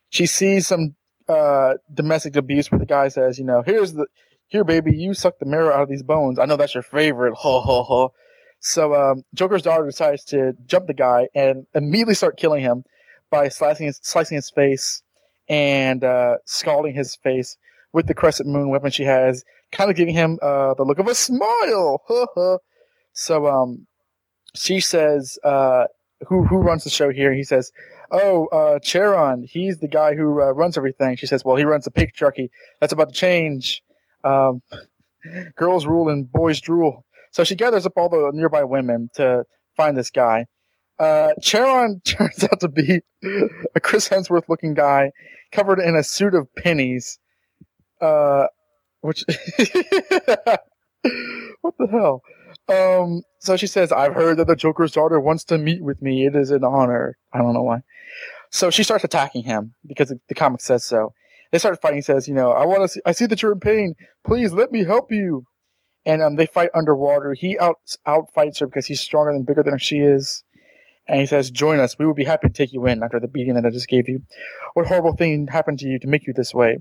she 0.10 0.26
sees 0.26 0.68
some 0.68 0.96
uh, 1.28 1.74
domestic 1.94 2.36
abuse 2.36 2.72
where 2.72 2.80
the 2.80 2.86
guy 2.86 3.10
says, 3.10 3.38
you 3.38 3.46
know, 3.46 3.62
here's 3.62 3.94
the, 3.94 4.08
here, 4.48 4.64
baby, 4.64 4.96
you 4.96 5.14
suck 5.14 5.40
the 5.40 5.46
marrow 5.46 5.74
out 5.74 5.84
of 5.84 5.90
these 5.90 6.04
bones. 6.04 6.40
I 6.40 6.46
know 6.46 6.56
that's 6.56 6.74
your 6.74 6.84
favorite. 6.84 7.34
Ho, 7.38 7.60
ho, 7.60 7.84
ho. 7.84 8.14
So, 8.60 8.96
um, 8.96 9.24
Joker's 9.36 9.62
daughter 9.62 9.86
decides 9.86 10.24
to 10.26 10.54
jump 10.66 10.88
the 10.88 10.94
guy 10.94 11.28
and 11.36 11.68
immediately 11.76 12.16
start 12.16 12.38
killing 12.38 12.62
him 12.62 12.86
by 13.30 13.50
slicing 13.50 13.86
his, 13.86 14.00
slicing 14.02 14.36
his 14.36 14.50
face 14.50 15.04
and, 15.48 16.04
uh, 16.04 16.38
scalding 16.46 16.96
his 16.96 17.16
face 17.16 17.58
with 17.94 18.08
the 18.08 18.16
crescent 18.16 18.50
moon 18.50 18.70
weapon 18.70 18.90
she 18.90 19.04
has, 19.04 19.44
kind 19.72 19.90
of 19.90 19.96
giving 19.96 20.14
him, 20.14 20.40
uh, 20.42 20.74
the 20.74 20.84
look 20.84 21.00
of 21.00 21.08
a 21.08 21.16
smile. 21.16 22.02
so, 23.14 23.48
um, 23.48 23.88
she 24.56 24.80
says, 24.80 25.38
uh, 25.44 25.86
who, 26.28 26.46
who 26.46 26.58
runs 26.58 26.84
the 26.84 26.90
show 26.90 27.10
here? 27.10 27.34
He 27.34 27.44
says, 27.44 27.72
oh, 28.12 28.48
uh, 28.48 28.80
Charon, 28.80 29.44
he's 29.44 29.80
the 29.80 29.88
guy 29.88 30.16
who 30.16 30.42
uh, 30.42 30.52
runs 30.52 30.78
everything. 30.78 31.16
She 31.16 31.28
says, 31.28 31.46
well, 31.46 31.56
he 31.56 31.64
runs 31.64 31.86
the 31.86 31.92
patriarchy. 31.92 32.50
That's 32.80 32.94
about 32.94 33.10
to 33.10 33.20
change. 33.20 33.84
Um, 34.24 34.62
girls 35.56 35.86
rule 35.86 36.10
and 36.10 36.32
boys 36.32 36.60
drool. 36.60 37.06
So 37.32 37.44
she 37.44 37.56
gathers 37.56 37.86
up 37.86 37.94
all 37.98 38.10
the 38.10 38.32
nearby 38.34 38.64
women 38.64 39.10
to 39.16 39.46
find 39.76 39.96
this 39.96 40.10
guy. 40.10 40.46
Uh, 41.00 41.30
Charon 41.42 42.02
turns 42.06 42.44
out 42.44 42.60
to 42.62 42.68
be 42.68 43.02
a 43.76 43.80
Chris 43.80 44.10
Hemsworth 44.10 44.50
looking 44.50 44.74
guy 44.74 45.12
covered 45.52 45.80
in 45.80 45.96
a 45.96 46.04
suit 46.04 46.34
of 46.34 46.48
pennies. 46.56 47.20
Uh, 48.02 48.46
which, 49.02 49.24
what 51.62 51.76
the 51.78 51.88
hell? 51.92 52.22
Um, 52.70 53.22
so 53.40 53.56
she 53.56 53.68
says, 53.68 53.92
I've 53.92 54.14
heard 54.14 54.38
that 54.38 54.48
the 54.48 54.56
Joker's 54.56 54.92
daughter 54.92 55.20
wants 55.20 55.44
to 55.46 55.58
meet 55.58 55.82
with 55.82 56.02
me. 56.02 56.26
It 56.26 56.36
is 56.36 56.52
an 56.52 56.64
honor. 56.64 57.18
I 57.34 57.40
don't 57.40 57.54
know 57.54 57.64
why. 57.64 57.82
So 58.52 58.70
she 58.70 58.84
starts 58.84 59.04
attacking 59.04 59.44
him 59.44 59.74
because 59.86 60.14
the 60.28 60.36
comic 60.36 60.62
says 60.62 60.84
so. 60.84 61.14
They 61.52 61.60
start 61.60 61.82
fighting. 61.82 62.00
He 62.00 62.02
says, 62.02 62.28
you 62.28 62.34
know, 62.34 62.52
I 62.52 62.66
want 62.66 62.82
to 62.82 62.88
see, 62.90 63.02
I 63.06 63.14
see 63.14 63.26
that 63.26 63.42
you're 63.42 63.54
in 63.54 63.60
pain. 63.60 63.96
Please 64.26 64.52
let 64.52 64.72
me 64.72 64.84
help 64.84 65.12
you. 65.12 65.46
And, 66.06 66.22
um, 66.22 66.36
they 66.36 66.46
fight 66.46 66.70
underwater. 66.74 67.34
He 67.34 67.58
out, 67.60 67.78
out 68.06 68.34
fights 68.34 68.60
her 68.60 68.68
because 68.68 68.86
he's 68.86 69.02
stronger 69.02 69.32
and 69.32 69.46
bigger 69.46 69.64
than 69.64 69.78
she 69.78 69.98
is. 70.00 70.44
And 71.08 71.20
he 71.22 71.26
says, 71.26 71.52
join 71.52 71.80
us. 71.80 71.98
We 71.98 72.06
will 72.06 72.14
be 72.14 72.26
happy 72.26 72.48
to 72.48 72.54
take 72.54 72.74
you 72.74 72.86
in 72.86 73.02
after 73.02 73.20
the 73.20 73.30
beating 73.30 73.54
that 73.56 73.66
I 73.66 73.70
just 73.70 73.88
gave 73.88 74.10
you. 74.10 74.22
What 74.74 74.88
horrible 74.88 75.16
thing 75.16 75.48
happened 75.48 75.80
to 75.80 75.88
you 75.88 76.00
to 76.00 76.08
make 76.08 76.28
you 76.28 76.34
this 76.34 76.54
way? 76.54 76.80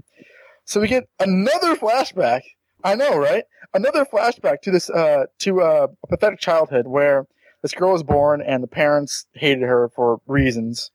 So 0.66 0.80
we 0.80 0.88
get 0.88 1.08
another 1.20 1.76
flashback. 1.76 2.42
I 2.84 2.94
know, 2.96 3.16
right? 3.16 3.44
Another 3.72 4.04
flashback 4.04 4.60
to 4.62 4.70
this, 4.70 4.90
uh, 4.90 5.26
to 5.40 5.62
uh, 5.62 5.86
a 6.02 6.06
pathetic 6.08 6.40
childhood 6.40 6.86
where 6.86 7.26
this 7.62 7.72
girl 7.72 7.92
was 7.92 8.02
born 8.02 8.42
and 8.42 8.62
the 8.62 8.68
parents 8.68 9.26
hated 9.32 9.62
her 9.62 9.88
for 9.94 10.20
reasons. 10.26 10.90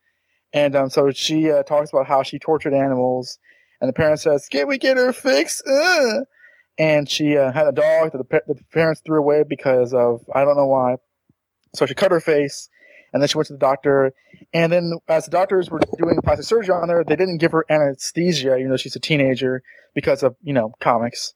And 0.53 0.75
um, 0.75 0.89
so 0.89 1.11
she 1.11 1.49
uh, 1.49 1.63
talks 1.63 1.89
about 1.91 2.07
how 2.07 2.23
she 2.23 2.37
tortured 2.37 2.73
animals, 2.73 3.39
and 3.79 3.87
the 3.87 3.93
parent 3.93 4.19
says, 4.19 4.47
"Can 4.49 4.67
we 4.67 4.77
get 4.77 4.97
her 4.97 5.13
fixed?" 5.13 5.63
And 6.77 7.09
she 7.09 7.37
uh, 7.37 7.51
had 7.53 7.67
a 7.67 7.71
dog 7.71 8.11
that 8.11 8.17
the, 8.17 8.23
pa- 8.25 8.45
the 8.47 8.55
parents 8.73 9.01
threw 9.05 9.19
away 9.19 9.43
because 9.47 9.93
of 9.93 10.21
I 10.35 10.43
don't 10.43 10.57
know 10.57 10.67
why. 10.67 10.97
So 11.73 11.85
she 11.85 11.93
cut 11.93 12.11
her 12.11 12.19
face, 12.19 12.69
and 13.13 13.21
then 13.21 13.27
she 13.27 13.37
went 13.37 13.47
to 13.47 13.53
the 13.53 13.59
doctor. 13.59 14.13
And 14.53 14.71
then, 14.71 14.93
as 15.07 15.25
the 15.25 15.31
doctors 15.31 15.69
were 15.69 15.81
doing 15.97 16.19
plastic 16.23 16.45
surgery 16.45 16.73
on 16.73 16.89
her, 16.89 17.03
they 17.03 17.15
didn't 17.15 17.37
give 17.37 17.51
her 17.51 17.65
anesthesia, 17.69 18.57
even 18.57 18.69
though 18.69 18.77
she's 18.77 18.95
a 18.95 18.99
teenager, 18.99 19.63
because 19.93 20.23
of 20.23 20.35
you 20.41 20.53
know 20.53 20.73
comics. 20.79 21.33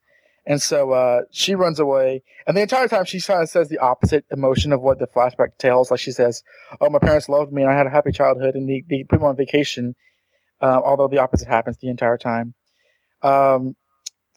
And 0.47 0.61
so 0.61 0.91
uh, 0.91 1.21
she 1.31 1.55
runs 1.55 1.79
away, 1.79 2.21
and 2.45 2.55
the 2.55 2.61
entire 2.61 2.88
time 2.88 3.05
she 3.05 3.19
kind 3.19 3.41
of 3.41 3.49
says 3.49 3.67
the 3.67 3.79
opposite 3.79 4.25
emotion 4.29 4.71
of 4.73 4.81
what 4.81 4.99
the 4.99 5.07
flashback 5.07 5.57
tells. 5.57 5.89
Like 5.89 5.99
she 5.99 6.11
says, 6.11 6.43
"Oh, 6.79 6.89
my 6.89 6.99
parents 6.99 7.29
loved 7.29 7.51
me, 7.51 7.63
and 7.63 7.71
I 7.71 7.75
had 7.75 7.88
a 7.88 7.91
happy 7.91 8.11
childhood, 8.11 8.55
and 8.55 8.69
they, 8.69 8.83
they 8.88 9.03
put 9.03 9.21
me 9.21 9.27
on 9.27 9.35
vacation." 9.35 9.95
Uh, 10.61 10.79
although 10.83 11.07
the 11.07 11.17
opposite 11.17 11.47
happens 11.47 11.77
the 11.77 11.89
entire 11.89 12.17
time. 12.17 12.53
Um, 13.21 13.75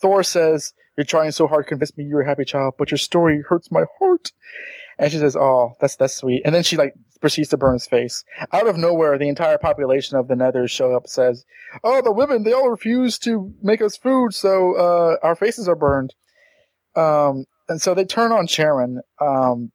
Thor 0.01 0.23
says, 0.23 0.73
"You're 0.97 1.05
trying 1.05 1.33
so 1.33 1.47
hard 1.47 1.65
to 1.65 1.69
convince 1.69 1.97
me 1.97 2.05
you're 2.05 2.23
a 2.23 2.27
happy 2.27 2.45
child, 2.45 2.75
but 2.79 2.91
your 2.91 2.99
story 2.99 3.43
hurts 3.49 3.71
my 3.71 3.85
heart." 3.99 4.33
And 4.99 5.13
she 5.13 5.19
says, 5.19 5.37
"Oh, 5.37 5.75
that's 5.81 5.97
that's 5.97 6.15
sweet." 6.15 6.43
And 6.45 6.55
then 6.55 6.63
she 6.63 6.77
like 6.77 6.95
proceeds 7.21 7.49
to 7.49 7.57
burn 7.57 7.75
his 7.75 7.87
face. 7.87 8.25
Out 8.53 8.69
of 8.69 8.77
nowhere, 8.77 9.19
the 9.19 9.29
entire 9.29 9.59
population 9.59 10.17
of 10.17 10.29
the 10.29 10.35
Nethers 10.35 10.71
show 10.71 10.95
up. 10.95 11.09
Says, 11.09 11.45
"Oh, 11.85 12.01
the 12.03 12.13
women 12.13 12.43
they 12.45 12.53
all 12.53 12.71
refuse 12.71 13.19
to 13.21 13.53
make 13.63 13.83
us 13.83 13.97
food, 13.97 14.35
so 14.35 14.75
uh, 14.77 15.17
our 15.23 15.35
faces 15.37 15.69
are 15.69 15.77
burned." 15.77 16.15
Um, 16.97 17.45
and 17.69 17.81
so 17.81 17.95
they 17.95 18.05
turn 18.05 18.33
on 18.33 18.47
Sharon, 18.47 19.01
Um, 19.21 19.73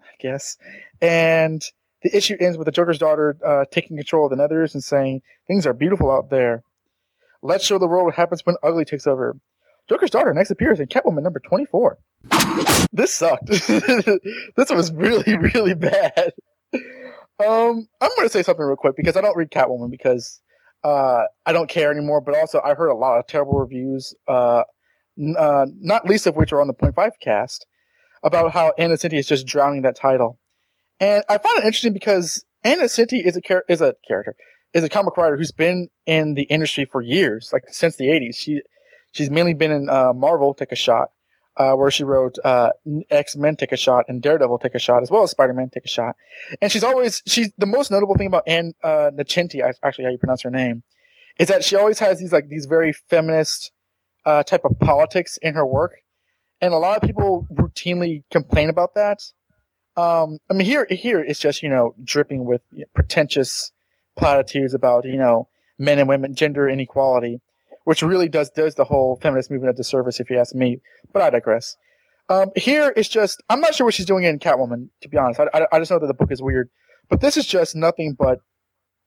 I 0.00 0.14
guess, 0.20 0.56
and 1.00 1.62
the 2.02 2.16
issue 2.16 2.36
ends 2.40 2.56
with 2.56 2.66
the 2.66 2.72
Joker's 2.72 2.98
daughter 2.98 3.36
uh, 3.44 3.64
taking 3.70 3.96
control 3.96 4.26
of 4.26 4.30
the 4.30 4.36
Nethers 4.36 4.74
and 4.74 4.82
saying, 4.82 5.22
"Things 5.46 5.66
are 5.66 5.74
beautiful 5.74 6.10
out 6.10 6.30
there. 6.30 6.62
Let's 7.42 7.64
show 7.64 7.78
the 7.78 7.88
world 7.88 8.06
what 8.06 8.14
happens 8.14 8.42
when 8.44 8.56
ugly 8.62 8.84
takes 8.84 9.06
over." 9.06 9.36
Joker's 9.88 10.10
daughter 10.10 10.32
next 10.32 10.50
appears 10.50 10.80
in 10.80 10.86
Catwoman 10.86 11.22
number 11.22 11.40
24. 11.40 11.98
This 12.92 13.12
sucked. 13.12 13.46
this 13.46 14.70
was 14.70 14.92
really, 14.92 15.36
really 15.36 15.74
bad. 15.74 16.32
Um, 16.72 17.88
I'm 18.00 18.10
going 18.16 18.22
to 18.22 18.28
say 18.28 18.42
something 18.42 18.64
real 18.64 18.76
quick 18.76 18.96
because 18.96 19.16
I 19.16 19.20
don't 19.20 19.36
read 19.36 19.50
Catwoman 19.50 19.90
because 19.90 20.40
uh, 20.84 21.24
I 21.44 21.52
don't 21.52 21.68
care 21.68 21.90
anymore. 21.90 22.20
But 22.20 22.36
also, 22.36 22.60
I 22.64 22.74
heard 22.74 22.90
a 22.90 22.94
lot 22.94 23.18
of 23.18 23.26
terrible 23.26 23.58
reviews, 23.58 24.14
uh, 24.28 24.62
n- 25.18 25.34
uh, 25.38 25.66
not 25.80 26.06
least 26.06 26.26
of 26.26 26.36
which 26.36 26.52
are 26.52 26.60
on 26.60 26.68
the 26.68 26.74
Point 26.74 26.94
Five 26.94 27.12
cast, 27.20 27.66
about 28.22 28.52
how 28.52 28.72
Ann 28.78 28.90
Nocenti 28.90 29.18
is 29.18 29.26
just 29.26 29.46
drowning 29.46 29.82
that 29.82 29.96
title. 29.96 30.38
And 31.00 31.24
I 31.28 31.38
find 31.38 31.58
it 31.58 31.64
interesting 31.64 31.92
because 31.92 32.44
Ann 32.62 32.78
Nocenti 32.78 33.24
is 33.24 33.36
a 33.36 33.40
char- 33.40 33.64
is 33.68 33.80
a 33.80 33.94
character, 34.06 34.36
is 34.74 34.84
a 34.84 34.88
comic 34.88 35.16
writer 35.16 35.36
who's 35.36 35.52
been 35.52 35.88
in 36.06 36.34
the 36.34 36.44
industry 36.44 36.84
for 36.84 37.02
years, 37.02 37.50
like 37.52 37.64
since 37.68 37.96
the 37.96 38.06
80s. 38.06 38.36
She 38.36 38.62
She's 39.12 39.30
mainly 39.30 39.54
been 39.54 39.70
in 39.70 39.88
uh, 39.88 40.12
Marvel, 40.14 40.54
Take 40.54 40.72
a 40.72 40.76
Shot, 40.76 41.10
uh, 41.58 41.74
where 41.74 41.90
she 41.90 42.02
wrote 42.02 42.38
uh, 42.44 42.70
X 43.10 43.36
Men 43.36 43.56
Take 43.56 43.72
a 43.72 43.76
Shot 43.76 44.06
and 44.08 44.22
Daredevil 44.22 44.58
Take 44.58 44.74
a 44.74 44.78
Shot, 44.78 45.02
as 45.02 45.10
well 45.10 45.22
as 45.22 45.30
Spider 45.30 45.52
Man 45.52 45.68
Take 45.68 45.84
a 45.84 45.88
Shot. 45.88 46.16
And 46.60 46.72
she's 46.72 46.82
always 46.82 47.22
she's 47.26 47.52
the 47.58 47.66
most 47.66 47.90
notable 47.90 48.14
thing 48.16 48.26
about 48.26 48.44
Ann 48.46 48.72
uh, 48.82 49.10
Nocenti, 49.14 49.62
actually 49.82 50.04
how 50.04 50.10
you 50.10 50.18
pronounce 50.18 50.42
her 50.42 50.50
name, 50.50 50.82
is 51.38 51.48
that 51.48 51.62
she 51.62 51.76
always 51.76 51.98
has 51.98 52.18
these 52.18 52.32
like 52.32 52.48
these 52.48 52.64
very 52.64 52.92
feminist 53.10 53.70
uh, 54.24 54.42
type 54.42 54.64
of 54.64 54.78
politics 54.80 55.38
in 55.42 55.54
her 55.54 55.66
work, 55.66 55.92
and 56.62 56.72
a 56.72 56.78
lot 56.78 56.96
of 56.96 57.02
people 57.02 57.46
routinely 57.52 58.24
complain 58.30 58.70
about 58.70 58.94
that. 58.94 59.18
Um, 59.94 60.38
I 60.50 60.54
mean, 60.54 60.66
here 60.66 60.86
here 60.88 61.22
it's 61.22 61.38
just 61.38 61.62
you 61.62 61.68
know 61.68 61.94
dripping 62.02 62.46
with 62.46 62.62
pretentious 62.94 63.72
platitudes 64.16 64.74
about 64.74 65.04
you 65.04 65.16
know 65.16 65.48
men 65.78 65.98
and 65.98 66.08
women, 66.08 66.34
gender 66.34 66.68
inequality 66.68 67.40
which 67.84 68.02
really 68.02 68.28
does 68.28 68.50
does 68.50 68.74
the 68.74 68.84
whole 68.84 69.18
feminist 69.20 69.50
movement 69.50 69.74
a 69.74 69.76
disservice, 69.76 70.20
if 70.20 70.30
you 70.30 70.38
ask 70.38 70.54
me. 70.54 70.80
But 71.12 71.22
I 71.22 71.30
digress. 71.30 71.76
Um, 72.28 72.50
here 72.56 72.92
it's 72.96 73.08
just 73.08 73.42
I'm 73.48 73.60
not 73.60 73.74
sure 73.74 73.84
what 73.84 73.94
she's 73.94 74.06
doing 74.06 74.24
in 74.24 74.38
Catwoman. 74.38 74.88
To 75.02 75.08
be 75.08 75.18
honest, 75.18 75.40
I, 75.40 75.48
I, 75.52 75.66
I, 75.72 75.78
just 75.78 75.90
know 75.90 75.98
that 75.98 76.06
the 76.06 76.14
book 76.14 76.30
is 76.30 76.40
weird, 76.40 76.70
but 77.08 77.20
this 77.20 77.36
is 77.36 77.46
just 77.46 77.74
nothing 77.74 78.14
but 78.18 78.38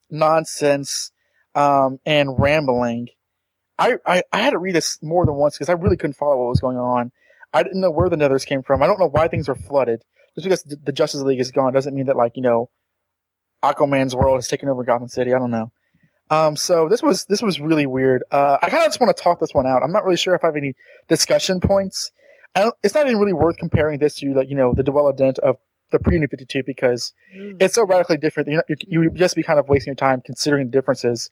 nonsense 0.09 1.11
um, 1.55 1.99
and 2.05 2.37
rambling. 2.39 3.07
I, 3.77 3.95
I, 4.05 4.23
I 4.31 4.39
had 4.39 4.51
to 4.51 4.57
read 4.57 4.75
this 4.75 4.99
more 5.01 5.25
than 5.25 5.35
once 5.35 5.55
because 5.55 5.69
I 5.69 5.73
really 5.73 5.97
couldn't 5.97 6.15
follow 6.15 6.37
what 6.37 6.49
was 6.49 6.61
going 6.61 6.77
on. 6.77 7.11
I 7.53 7.63
didn't 7.63 7.81
know 7.81 7.91
where 7.91 8.09
the 8.09 8.15
Nethers 8.15 8.45
came 8.45 8.63
from. 8.63 8.81
I 8.81 8.87
don't 8.87 8.99
know 8.99 9.09
why 9.09 9.27
things 9.27 9.49
are 9.49 9.55
flooded. 9.55 10.01
Just 10.35 10.45
because 10.45 10.63
the 10.63 10.91
Justice 10.91 11.21
League 11.21 11.39
is 11.39 11.51
gone 11.51 11.73
doesn't 11.73 11.93
mean 11.93 12.05
that 12.07 12.17
like 12.17 12.33
you 12.35 12.41
know, 12.41 12.69
Aquaman's 13.73 14.15
world 14.15 14.37
has 14.37 14.47
taken 14.47 14.69
over 14.69 14.83
Gotham 14.83 15.07
City. 15.07 15.33
I 15.33 15.39
don't 15.39 15.51
know. 15.51 15.71
Um, 16.29 16.55
so 16.55 16.89
this 16.89 17.03
was 17.03 17.25
this 17.25 17.41
was 17.41 17.59
really 17.59 17.85
weird. 17.85 18.23
Uh, 18.31 18.57
I 18.61 18.69
kind 18.69 18.83
of 18.83 18.87
just 18.87 18.99
want 18.99 19.15
to 19.15 19.21
talk 19.21 19.39
this 19.39 19.53
one 19.53 19.67
out. 19.67 19.83
I'm 19.83 19.91
not 19.91 20.03
really 20.03 20.17
sure 20.17 20.33
if 20.33 20.43
I 20.43 20.47
have 20.47 20.55
any 20.55 20.73
discussion 21.07 21.59
points. 21.59 22.11
it's 22.83 22.95
not 22.95 23.05
even 23.05 23.19
really 23.19 23.33
worth 23.33 23.57
comparing 23.57 23.99
this 23.99 24.15
to 24.15 24.33
like 24.33 24.49
you 24.49 24.55
know 24.55 24.73
the 24.73 24.83
Duela 24.83 25.15
Dent 25.15 25.39
of 25.39 25.57
the 25.91 25.99
pre 25.99 26.17
New 26.17 26.27
52 26.27 26.63
because 26.65 27.13
mm. 27.35 27.55
it's 27.59 27.75
so 27.75 27.85
radically 27.85 28.17
different. 28.17 28.49
You, 28.49 28.75
you, 28.87 29.11
just 29.11 29.35
be 29.35 29.43
kind 29.43 29.59
of 29.59 29.69
wasting 29.69 29.91
your 29.91 29.95
time 29.95 30.21
considering 30.25 30.67
the 30.67 30.71
differences. 30.71 31.29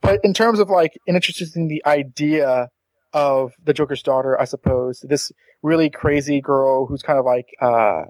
But 0.00 0.20
in 0.22 0.32
terms 0.32 0.60
of 0.60 0.70
like 0.70 0.92
introducing 1.08 1.68
the 1.68 1.84
idea 1.84 2.68
of 3.12 3.52
the 3.64 3.72
Joker's 3.72 4.02
daughter, 4.02 4.40
I 4.40 4.44
suppose 4.44 5.04
this 5.08 5.32
really 5.62 5.90
crazy 5.90 6.40
girl 6.40 6.86
who's 6.86 7.02
kind 7.02 7.18
of 7.18 7.24
like 7.24 7.46
uh, 7.60 8.04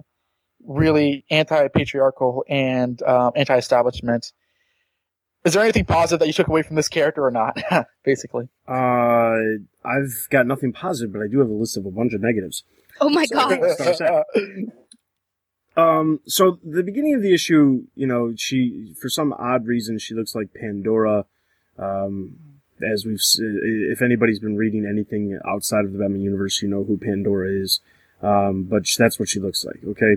really 0.66 1.24
anti-patriarchal 1.30 2.44
and 2.48 3.02
um, 3.02 3.32
anti-establishment 3.36 4.32
is 5.46 5.54
there 5.54 5.62
anything 5.62 5.84
positive 5.84 6.18
that 6.18 6.26
you 6.26 6.32
took 6.32 6.48
away 6.48 6.62
from 6.62 6.74
this 6.74 6.88
character 6.88 7.24
or 7.24 7.30
not? 7.30 7.56
Basically. 8.04 8.48
Uh, 8.66 9.62
I've 9.84 10.26
got 10.28 10.44
nothing 10.44 10.72
positive, 10.72 11.12
but 11.12 11.22
I 11.22 11.28
do 11.30 11.38
have 11.38 11.48
a 11.48 11.54
list 11.54 11.76
of 11.76 11.86
a 11.86 11.90
bunch 11.92 12.14
of 12.14 12.20
negatives. 12.20 12.64
Oh 13.00 13.08
my 13.08 13.26
god. 13.26 13.60
um, 15.76 16.18
so 16.26 16.58
the 16.64 16.82
beginning 16.82 17.14
of 17.14 17.22
the 17.22 17.32
issue, 17.32 17.84
you 17.94 18.08
know, 18.08 18.32
she, 18.36 18.92
for 19.00 19.08
some 19.08 19.32
odd 19.34 19.66
reason, 19.66 20.00
she 20.00 20.14
looks 20.14 20.34
like 20.34 20.52
Pandora. 20.52 21.26
Um, 21.78 22.38
as 22.92 23.06
we've, 23.06 23.20
if 23.38 24.02
anybody's 24.02 24.40
been 24.40 24.56
reading 24.56 24.84
anything 24.84 25.38
outside 25.46 25.84
of 25.84 25.92
the 25.92 25.98
Batman 25.98 26.22
universe, 26.22 26.60
you 26.60 26.68
know 26.68 26.82
who 26.82 26.98
Pandora 26.98 27.50
is. 27.50 27.80
Um, 28.20 28.64
but 28.64 28.82
that's 28.98 29.20
what 29.20 29.28
she 29.28 29.38
looks 29.38 29.64
like. 29.64 29.78
Okay. 29.86 30.16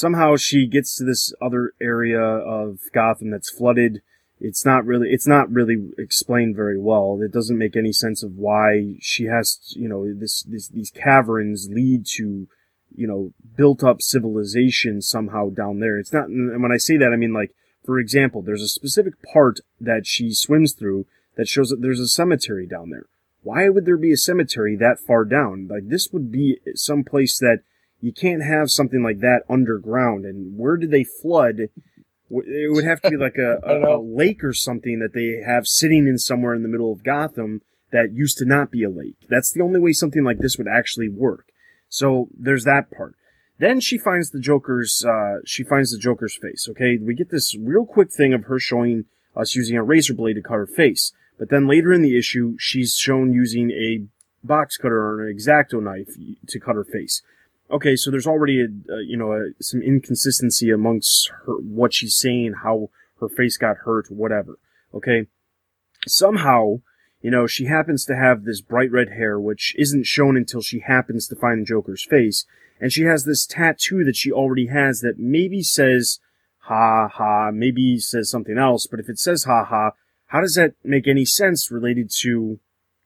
Somehow 0.00 0.36
she 0.36 0.66
gets 0.66 0.96
to 0.96 1.04
this 1.04 1.32
other 1.42 1.72
area 1.80 2.20
of 2.20 2.78
Gotham 2.92 3.30
that's 3.30 3.50
flooded 3.50 4.00
it's 4.40 4.64
not 4.64 4.86
really 4.86 5.08
it's 5.10 5.26
not 5.26 5.52
really 5.52 5.90
explained 5.98 6.56
very 6.56 6.78
well. 6.78 7.20
It 7.22 7.32
doesn't 7.32 7.58
make 7.58 7.76
any 7.76 7.92
sense 7.92 8.22
of 8.22 8.36
why 8.36 8.94
she 9.00 9.24
has 9.24 9.58
you 9.76 9.88
know 9.88 10.12
this, 10.14 10.42
this 10.44 10.68
these 10.68 10.90
caverns 10.90 11.68
lead 11.70 12.06
to 12.16 12.48
you 12.96 13.06
know 13.06 13.32
built 13.56 13.84
up 13.84 14.00
civilization 14.00 15.02
somehow 15.02 15.50
down 15.50 15.80
there. 15.80 15.98
It's 15.98 16.12
not 16.12 16.28
and 16.28 16.62
when 16.62 16.72
I 16.72 16.78
say 16.78 16.96
that 16.96 17.12
I 17.12 17.16
mean 17.16 17.34
like 17.34 17.54
for 17.84 17.98
example, 17.98 18.42
there's 18.42 18.62
a 18.62 18.68
specific 18.68 19.14
part 19.22 19.60
that 19.80 20.06
she 20.06 20.32
swims 20.32 20.72
through 20.72 21.06
that 21.36 21.48
shows 21.48 21.68
that 21.68 21.82
there's 21.82 22.00
a 22.00 22.08
cemetery 22.08 22.66
down 22.66 22.90
there. 22.90 23.06
Why 23.42 23.68
would 23.68 23.84
there 23.84 23.96
be 23.96 24.12
a 24.12 24.18
cemetery 24.18 24.76
that 24.76 25.00
far 25.00 25.24
down? 25.24 25.68
Like 25.68 25.88
this 25.88 26.10
would 26.12 26.32
be 26.32 26.60
some 26.74 27.04
place 27.04 27.38
that 27.38 27.60
you 28.00 28.12
can't 28.12 28.42
have 28.42 28.70
something 28.70 29.02
like 29.02 29.20
that 29.20 29.42
underground. 29.48 30.24
And 30.24 30.56
where 30.56 30.76
did 30.76 30.90
they 30.90 31.04
flood? 31.04 31.68
It 32.30 32.72
would 32.72 32.84
have 32.84 33.00
to 33.02 33.10
be 33.10 33.16
like 33.16 33.36
a, 33.36 33.58
a, 33.62 33.96
a, 33.96 34.00
lake 34.00 34.42
or 34.42 34.52
something 34.52 35.00
that 35.00 35.14
they 35.14 35.42
have 35.44 35.66
sitting 35.66 36.06
in 36.06 36.18
somewhere 36.18 36.54
in 36.54 36.62
the 36.62 36.68
middle 36.68 36.92
of 36.92 37.04
Gotham 37.04 37.62
that 37.92 38.12
used 38.12 38.38
to 38.38 38.44
not 38.44 38.70
be 38.70 38.84
a 38.84 38.90
lake. 38.90 39.16
That's 39.28 39.52
the 39.52 39.62
only 39.62 39.80
way 39.80 39.92
something 39.92 40.24
like 40.24 40.38
this 40.38 40.56
would 40.56 40.68
actually 40.68 41.08
work. 41.08 41.46
So 41.88 42.28
there's 42.38 42.64
that 42.64 42.90
part. 42.90 43.16
Then 43.58 43.80
she 43.80 43.98
finds 43.98 44.30
the 44.30 44.40
Joker's, 44.40 45.04
uh, 45.04 45.38
she 45.44 45.64
finds 45.64 45.90
the 45.90 45.98
Joker's 45.98 46.38
face. 46.40 46.66
Okay, 46.70 46.98
we 46.98 47.14
get 47.14 47.30
this 47.30 47.54
real 47.58 47.84
quick 47.84 48.10
thing 48.10 48.32
of 48.32 48.44
her 48.44 48.58
showing 48.58 49.04
us 49.36 49.54
using 49.54 49.76
a 49.76 49.82
razor 49.82 50.14
blade 50.14 50.34
to 50.34 50.42
cut 50.42 50.54
her 50.54 50.66
face. 50.66 51.12
But 51.38 51.50
then 51.50 51.66
later 51.66 51.92
in 51.92 52.02
the 52.02 52.16
issue, 52.16 52.56
she's 52.58 52.94
shown 52.94 53.32
using 53.32 53.70
a 53.70 54.06
box 54.42 54.76
cutter 54.76 54.96
or 54.96 55.26
an 55.26 55.36
exacto 55.36 55.82
knife 55.82 56.14
to 56.48 56.60
cut 56.60 56.76
her 56.76 56.84
face 56.84 57.22
okay, 57.70 57.96
so 57.96 58.10
there's 58.10 58.26
already 58.26 58.60
a, 58.60 58.92
a 58.92 59.02
you 59.02 59.16
know 59.16 59.32
a, 59.32 59.62
some 59.62 59.82
inconsistency 59.82 60.70
amongst 60.70 61.30
her 61.46 61.54
what 61.54 61.94
she's 61.94 62.14
saying, 62.14 62.54
how 62.62 62.90
her 63.20 63.28
face 63.28 63.56
got 63.56 63.78
hurt, 63.78 64.10
whatever. 64.10 64.58
Okay, 64.94 65.26
somehow 66.06 66.80
you 67.22 67.30
know 67.30 67.46
she 67.46 67.66
happens 67.66 68.04
to 68.04 68.16
have 68.16 68.44
this 68.44 68.60
bright 68.60 68.90
red 68.90 69.10
hair, 69.10 69.38
which 69.38 69.74
isn't 69.78 70.06
shown 70.06 70.36
until 70.36 70.62
she 70.62 70.80
happens 70.80 71.28
to 71.28 71.36
find 71.36 71.60
the 71.60 71.66
Joker's 71.66 72.04
face, 72.04 72.46
and 72.80 72.92
she 72.92 73.02
has 73.02 73.24
this 73.24 73.46
tattoo 73.46 74.04
that 74.04 74.16
she 74.16 74.32
already 74.32 74.66
has 74.66 75.00
that 75.00 75.18
maybe 75.18 75.62
says 75.62 76.18
ha 76.64 77.08
ha, 77.08 77.50
maybe 77.50 77.98
says 77.98 78.30
something 78.30 78.58
else, 78.58 78.86
but 78.86 79.00
if 79.00 79.08
it 79.08 79.18
says 79.18 79.44
ha 79.44 79.64
ha, 79.64 79.92
how 80.26 80.40
does 80.40 80.54
that 80.54 80.74
make 80.84 81.08
any 81.08 81.24
sense 81.24 81.70
related 81.70 82.10
to 82.20 82.60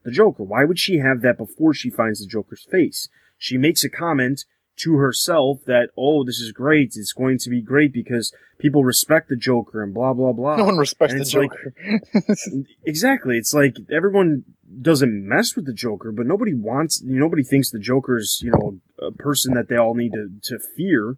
the 0.05 0.11
Joker? 0.11 0.43
Why 0.43 0.65
would 0.65 0.79
she 0.79 0.99
have 0.99 1.23
that 1.23 1.39
before 1.39 1.73
she 1.73 1.89
finds 1.89 2.21
the 2.21 2.27
Joker's 2.27 2.67
face? 2.71 3.09
She 3.39 3.57
makes 3.57 3.85
a 3.85 3.89
comment 3.89 4.45
to 4.77 4.97
herself 4.97 5.64
that, 5.66 5.91
oh, 5.97 6.25
this 6.25 6.41
is 6.41 6.53
great. 6.53 6.95
It's 6.97 7.12
going 7.12 7.39
to 7.39 7.51
be 7.51 7.61
great 7.61 7.93
because 7.93 8.33
people 8.59 8.85
respect 8.85 9.29
the 9.29 9.37
Joker 9.37 9.83
and 9.83 9.95
blah, 9.95 10.12
blah, 10.12 10.33
blah. 10.33 10.57
No 10.57 10.64
one 10.64 10.79
respects 10.79 11.14
the 11.14 11.25
Joker. 11.25 11.75
Like, 11.87 12.66
exactly. 12.85 13.37
It's 13.37 13.55
like 13.55 13.77
everyone 13.91 14.45
doesn't 14.81 15.27
mess 15.27 15.55
with 15.55 15.66
the 15.66 15.72
Joker, 15.72 16.12
but 16.12 16.27
nobody 16.27 16.55
wants, 16.55 17.03
nobody 17.03 17.45
thinks 17.45 17.70
the 17.70 17.79
Joker's, 17.79 18.41
you 18.43 18.51
know, 18.51 18.81
a 18.99 19.12
person 19.12 19.55
that 19.55 19.68
they 19.68 19.77
all 19.77 19.95
need 19.95 20.12
to, 20.12 20.31
to 20.43 20.59
fear. 20.59 21.16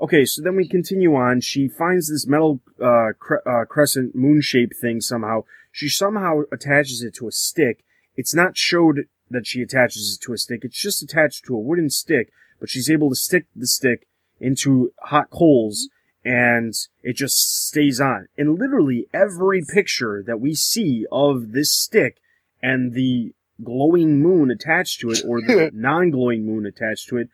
Okay, 0.00 0.24
so 0.24 0.42
then 0.42 0.56
we 0.56 0.66
continue 0.66 1.14
on. 1.14 1.40
She 1.40 1.68
finds 1.68 2.10
this 2.10 2.26
metal 2.26 2.60
uh, 2.82 3.12
cre- 3.18 3.46
uh, 3.46 3.64
crescent 3.64 4.14
moon 4.14 4.40
shape 4.40 4.72
thing 4.74 5.00
somehow. 5.00 5.44
She 5.70 5.88
somehow 5.88 6.42
attaches 6.52 7.02
it 7.02 7.14
to 7.16 7.28
a 7.28 7.32
stick. 7.32 7.84
It's 8.16 8.34
not 8.34 8.56
showed 8.56 9.06
that 9.30 9.46
she 9.46 9.62
attaches 9.62 10.16
it 10.16 10.24
to 10.24 10.32
a 10.32 10.38
stick. 10.38 10.60
It's 10.62 10.80
just 10.80 11.02
attached 11.02 11.44
to 11.46 11.54
a 11.54 11.60
wooden 11.60 11.90
stick 11.90 12.32
but 12.64 12.70
she's 12.70 12.88
able 12.88 13.10
to 13.10 13.14
stick 13.14 13.44
the 13.54 13.66
stick 13.66 14.08
into 14.40 14.90
hot 15.00 15.28
coals 15.28 15.90
and 16.24 16.72
it 17.02 17.14
just 17.14 17.66
stays 17.66 18.00
on. 18.00 18.26
And 18.38 18.58
literally 18.58 19.06
every 19.12 19.62
picture 19.62 20.24
that 20.26 20.40
we 20.40 20.54
see 20.54 21.04
of 21.12 21.52
this 21.52 21.74
stick 21.74 22.22
and 22.62 22.94
the 22.94 23.34
glowing 23.62 24.22
moon 24.22 24.50
attached 24.50 25.02
to 25.02 25.10
it 25.10 25.22
or 25.28 25.42
the 25.42 25.70
non-glowing 25.74 26.46
moon 26.46 26.64
attached 26.64 27.10
to 27.10 27.18
it, 27.18 27.28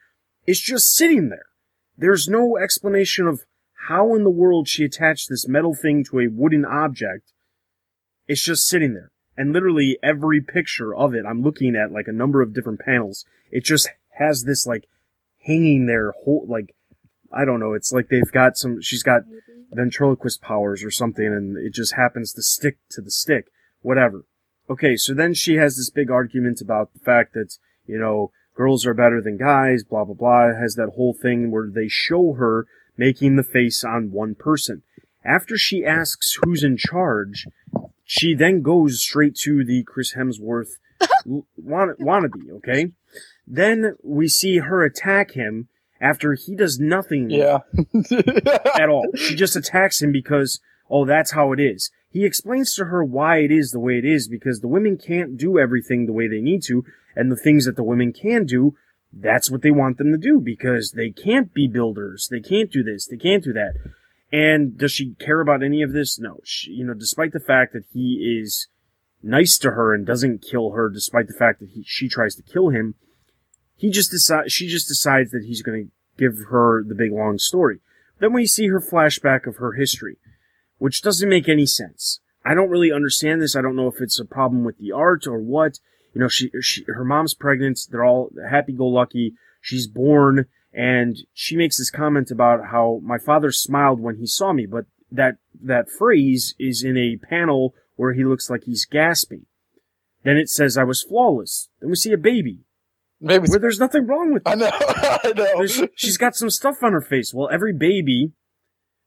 it 0.45 0.51
is 0.51 0.59
just 0.59 0.93
sitting 0.93 1.29
there. 1.29 1.45
There's 1.97 2.27
no 2.27 2.57
explanation 2.57 3.25
of 3.25 3.45
how 3.87 4.13
in 4.15 4.25
the 4.25 4.29
world 4.29 4.67
she 4.67 4.83
attached 4.83 5.29
this 5.29 5.47
metal 5.47 5.73
thing 5.73 6.03
to 6.09 6.19
a 6.19 6.27
wooden 6.27 6.65
object. 6.65 7.31
It's 8.27 8.43
just 8.43 8.67
sitting 8.67 8.95
there. 8.95 9.11
And 9.37 9.53
literally 9.53 9.97
every 10.03 10.41
picture 10.41 10.93
of 10.93 11.13
it, 11.13 11.23
I'm 11.25 11.41
looking 11.41 11.77
at 11.77 11.93
like 11.93 12.09
a 12.09 12.11
number 12.11 12.41
of 12.41 12.53
different 12.53 12.81
panels. 12.81 13.23
It 13.49 13.63
just 13.63 13.89
has 14.21 14.43
this 14.43 14.67
like 14.67 14.87
hanging 15.45 15.85
there 15.85 16.13
whole 16.23 16.45
like 16.47 16.75
I 17.33 17.45
don't 17.45 17.59
know, 17.59 17.73
it's 17.73 17.91
like 17.91 18.09
they've 18.09 18.31
got 18.31 18.57
some 18.57 18.81
she's 18.81 19.03
got 19.03 19.21
ventriloquist 19.71 20.41
powers 20.41 20.83
or 20.83 20.91
something 20.91 21.25
and 21.25 21.57
it 21.57 21.73
just 21.73 21.95
happens 21.95 22.33
to 22.33 22.41
stick 22.41 22.77
to 22.91 23.01
the 23.01 23.11
stick. 23.11 23.47
Whatever. 23.81 24.25
Okay, 24.69 24.95
so 24.95 25.13
then 25.13 25.33
she 25.33 25.55
has 25.55 25.75
this 25.75 25.89
big 25.89 26.11
argument 26.11 26.61
about 26.61 26.93
the 26.93 26.99
fact 26.99 27.33
that, 27.33 27.57
you 27.85 27.97
know, 27.97 28.31
girls 28.55 28.85
are 28.85 28.93
better 28.93 29.21
than 29.21 29.37
guys, 29.37 29.83
blah 29.83 30.05
blah 30.05 30.13
blah, 30.13 30.59
has 30.59 30.75
that 30.75 30.93
whole 30.95 31.13
thing 31.13 31.51
where 31.51 31.69
they 31.69 31.87
show 31.87 32.33
her 32.33 32.67
making 32.97 33.35
the 33.35 33.43
face 33.43 33.83
on 33.83 34.11
one 34.11 34.35
person. 34.35 34.83
After 35.23 35.57
she 35.57 35.85
asks 35.85 36.37
who's 36.41 36.63
in 36.63 36.77
charge, 36.77 37.47
she 38.03 38.33
then 38.33 38.61
goes 38.61 39.01
straight 39.01 39.35
to 39.37 39.63
the 39.63 39.83
Chris 39.83 40.13
Hemsworth 40.13 40.77
wannabe, 41.27 42.51
okay? 42.57 42.91
Then 43.47 43.95
we 44.03 44.27
see 44.27 44.59
her 44.59 44.83
attack 44.83 45.31
him 45.31 45.67
after 45.99 46.33
he 46.33 46.55
does 46.55 46.79
nothing 46.79 47.29
yeah. 47.29 47.59
at 48.75 48.89
all. 48.89 49.05
She 49.15 49.35
just 49.35 49.55
attacks 49.55 50.01
him 50.01 50.11
because, 50.11 50.59
oh, 50.89 51.05
that's 51.05 51.31
how 51.31 51.51
it 51.51 51.59
is. 51.59 51.91
He 52.09 52.25
explains 52.25 52.75
to 52.75 52.85
her 52.85 53.03
why 53.03 53.37
it 53.37 53.51
is 53.51 53.71
the 53.71 53.79
way 53.79 53.97
it 53.97 54.05
is 54.05 54.27
because 54.27 54.59
the 54.59 54.67
women 54.67 54.97
can't 54.97 55.37
do 55.37 55.59
everything 55.59 56.05
the 56.05 56.13
way 56.13 56.27
they 56.27 56.41
need 56.41 56.63
to, 56.63 56.83
and 57.15 57.31
the 57.31 57.37
things 57.37 57.65
that 57.65 57.75
the 57.75 57.83
women 57.83 58.11
can 58.11 58.45
do, 58.45 58.75
that's 59.13 59.51
what 59.51 59.61
they 59.61 59.71
want 59.71 59.97
them 59.97 60.11
to 60.11 60.17
do 60.17 60.39
because 60.39 60.91
they 60.91 61.09
can't 61.09 61.53
be 61.53 61.67
builders. 61.67 62.27
They 62.31 62.39
can't 62.39 62.71
do 62.71 62.83
this. 62.83 63.07
They 63.07 63.17
can't 63.17 63.43
do 63.43 63.53
that. 63.53 63.73
And 64.31 64.77
does 64.77 64.93
she 64.93 65.15
care 65.19 65.41
about 65.41 65.63
any 65.63 65.81
of 65.81 65.91
this? 65.91 66.17
No. 66.17 66.39
She, 66.43 66.71
you 66.71 66.85
know, 66.85 66.93
despite 66.93 67.33
the 67.33 67.39
fact 67.39 67.73
that 67.73 67.83
he 67.93 68.39
is 68.41 68.67
nice 69.21 69.57
to 69.59 69.71
her 69.71 69.93
and 69.93 70.05
doesn't 70.05 70.41
kill 70.41 70.71
her, 70.71 70.89
despite 70.89 71.27
the 71.27 71.33
fact 71.33 71.59
that 71.59 71.69
he, 71.69 71.83
she 71.85 72.07
tries 72.07 72.35
to 72.35 72.43
kill 72.43 72.69
him, 72.69 72.95
he 73.81 73.89
just 73.89 74.11
decides, 74.11 74.53
she 74.53 74.67
just 74.67 74.87
decides 74.87 75.31
that 75.31 75.45
he's 75.47 75.63
going 75.63 75.85
to 75.85 75.91
give 76.15 76.45
her 76.51 76.83
the 76.87 76.93
big 76.93 77.11
long 77.11 77.39
story. 77.39 77.79
Then 78.19 78.31
we 78.31 78.45
see 78.45 78.67
her 78.67 78.79
flashback 78.79 79.47
of 79.47 79.55
her 79.55 79.71
history, 79.71 80.17
which 80.77 81.01
doesn't 81.01 81.27
make 81.27 81.49
any 81.49 81.65
sense. 81.65 82.19
I 82.45 82.53
don't 82.53 82.69
really 82.69 82.91
understand 82.91 83.41
this. 83.41 83.55
I 83.55 83.63
don't 83.63 83.75
know 83.75 83.87
if 83.87 83.99
it's 83.99 84.19
a 84.19 84.25
problem 84.25 84.63
with 84.63 84.77
the 84.77 84.91
art 84.91 85.25
or 85.25 85.39
what. 85.39 85.79
You 86.13 86.21
know, 86.21 86.27
she, 86.27 86.51
she 86.61 86.83
her 86.85 87.03
mom's 87.03 87.33
pregnant. 87.33 87.79
They're 87.89 88.05
all 88.05 88.29
happy-go-lucky. 88.47 89.33
She's 89.61 89.87
born, 89.87 90.45
and 90.71 91.17
she 91.33 91.57
makes 91.57 91.79
this 91.79 91.89
comment 91.89 92.29
about 92.29 92.67
how 92.67 92.99
my 93.03 93.17
father 93.17 93.51
smiled 93.51 93.99
when 93.99 94.17
he 94.17 94.27
saw 94.27 94.53
me, 94.53 94.67
but 94.67 94.85
that 95.11 95.37
that 95.59 95.89
phrase 95.89 96.53
is 96.59 96.83
in 96.83 96.97
a 96.97 97.17
panel 97.17 97.73
where 97.95 98.13
he 98.13 98.25
looks 98.25 98.47
like 98.47 98.65
he's 98.65 98.85
gasping. 98.85 99.47
Then 100.23 100.37
it 100.37 100.49
says 100.49 100.77
I 100.77 100.83
was 100.83 101.01
flawless. 101.01 101.69
Then 101.79 101.89
we 101.89 101.95
see 101.95 102.11
a 102.11 102.17
baby. 102.17 102.59
Maybe 103.21 103.47
where 103.49 103.59
there's 103.59 103.79
nothing 103.79 104.07
wrong 104.07 104.33
with. 104.33 104.41
I 104.47 104.55
know. 104.55 104.71
I 104.73 105.33
know. 105.35 105.57
There's, 105.57 105.81
she's 105.95 106.17
got 106.17 106.35
some 106.35 106.49
stuff 106.49 106.81
on 106.81 106.91
her 106.93 107.01
face. 107.01 107.33
Well, 107.33 107.49
every 107.51 107.71
baby, 107.71 108.31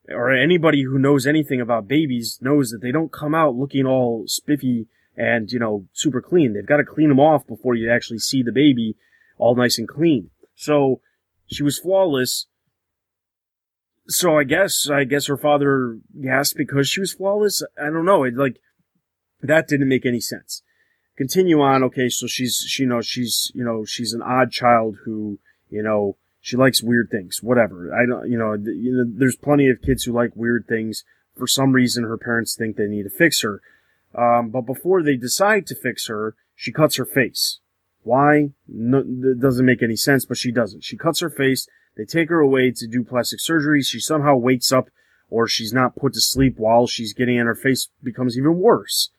or 0.08 0.32
anybody 0.32 0.84
who 0.84 1.00
knows 1.00 1.26
anything 1.26 1.60
about 1.60 1.88
babies, 1.88 2.38
knows 2.40 2.70
that 2.70 2.78
they 2.80 2.92
don't 2.92 3.12
come 3.12 3.34
out 3.34 3.56
looking 3.56 3.86
all 3.86 4.24
spiffy 4.26 4.86
and 5.16 5.50
you 5.50 5.58
know 5.58 5.86
super 5.92 6.22
clean. 6.22 6.52
They've 6.54 6.64
got 6.64 6.76
to 6.76 6.84
clean 6.84 7.08
them 7.08 7.18
off 7.18 7.44
before 7.46 7.74
you 7.74 7.90
actually 7.90 8.20
see 8.20 8.42
the 8.42 8.52
baby 8.52 8.96
all 9.36 9.56
nice 9.56 9.78
and 9.78 9.88
clean. 9.88 10.30
So 10.54 11.00
she 11.46 11.64
was 11.64 11.80
flawless. 11.80 12.46
So 14.06 14.38
I 14.38 14.44
guess 14.44 14.88
I 14.88 15.02
guess 15.02 15.26
her 15.26 15.36
father 15.36 15.98
gasped 16.22 16.56
because 16.56 16.88
she 16.88 17.00
was 17.00 17.14
flawless. 17.14 17.64
I 17.76 17.86
don't 17.86 18.04
know. 18.04 18.22
It 18.22 18.36
like 18.36 18.60
that 19.42 19.66
didn't 19.66 19.88
make 19.88 20.06
any 20.06 20.20
sense 20.20 20.62
continue 21.16 21.60
on. 21.60 21.82
Okay, 21.84 22.08
so 22.08 22.26
she's 22.26 22.64
she 22.66 22.82
you 22.84 22.88
know 22.88 23.00
she's 23.00 23.50
you 23.54 23.64
know 23.64 23.84
she's 23.84 24.12
an 24.12 24.22
odd 24.22 24.50
child 24.50 24.98
who 25.04 25.38
you 25.70 25.82
know 25.82 26.16
she 26.40 26.56
likes 26.56 26.82
weird 26.82 27.08
things. 27.10 27.42
Whatever. 27.42 27.94
I 27.94 28.06
don't 28.06 28.30
you 28.30 28.38
know, 28.38 28.54
you 28.54 28.92
know 28.92 29.04
there's 29.06 29.36
plenty 29.36 29.68
of 29.68 29.82
kids 29.82 30.04
who 30.04 30.12
like 30.12 30.34
weird 30.34 30.66
things. 30.68 31.04
For 31.36 31.46
some 31.46 31.72
reason, 31.72 32.04
her 32.04 32.18
parents 32.18 32.54
think 32.54 32.76
they 32.76 32.86
need 32.86 33.04
to 33.04 33.10
fix 33.10 33.42
her. 33.42 33.60
Um, 34.14 34.50
but 34.50 34.62
before 34.62 35.02
they 35.02 35.16
decide 35.16 35.66
to 35.66 35.74
fix 35.74 36.06
her, 36.06 36.36
she 36.54 36.70
cuts 36.70 36.96
her 36.96 37.04
face. 37.04 37.58
Why? 38.02 38.50
No, 38.68 38.98
it 38.98 39.40
doesn't 39.40 39.66
make 39.66 39.82
any 39.82 39.96
sense, 39.96 40.24
but 40.24 40.36
she 40.36 40.52
doesn't. 40.52 40.84
She 40.84 40.96
cuts 40.96 41.20
her 41.20 41.30
face. 41.30 41.66
They 41.96 42.04
take 42.04 42.28
her 42.28 42.40
away 42.40 42.70
to 42.70 42.86
do 42.86 43.02
plastic 43.02 43.40
surgery. 43.40 43.82
She 43.82 43.98
somehow 43.98 44.36
wakes 44.36 44.70
up 44.70 44.90
or 45.30 45.48
she's 45.48 45.72
not 45.72 45.96
put 45.96 46.14
to 46.14 46.20
sleep 46.20 46.58
while 46.58 46.86
she's 46.86 47.12
getting 47.12 47.36
in 47.36 47.46
her 47.46 47.54
face 47.54 47.88
becomes 48.02 48.38
even 48.38 48.58
worse. 48.58 49.10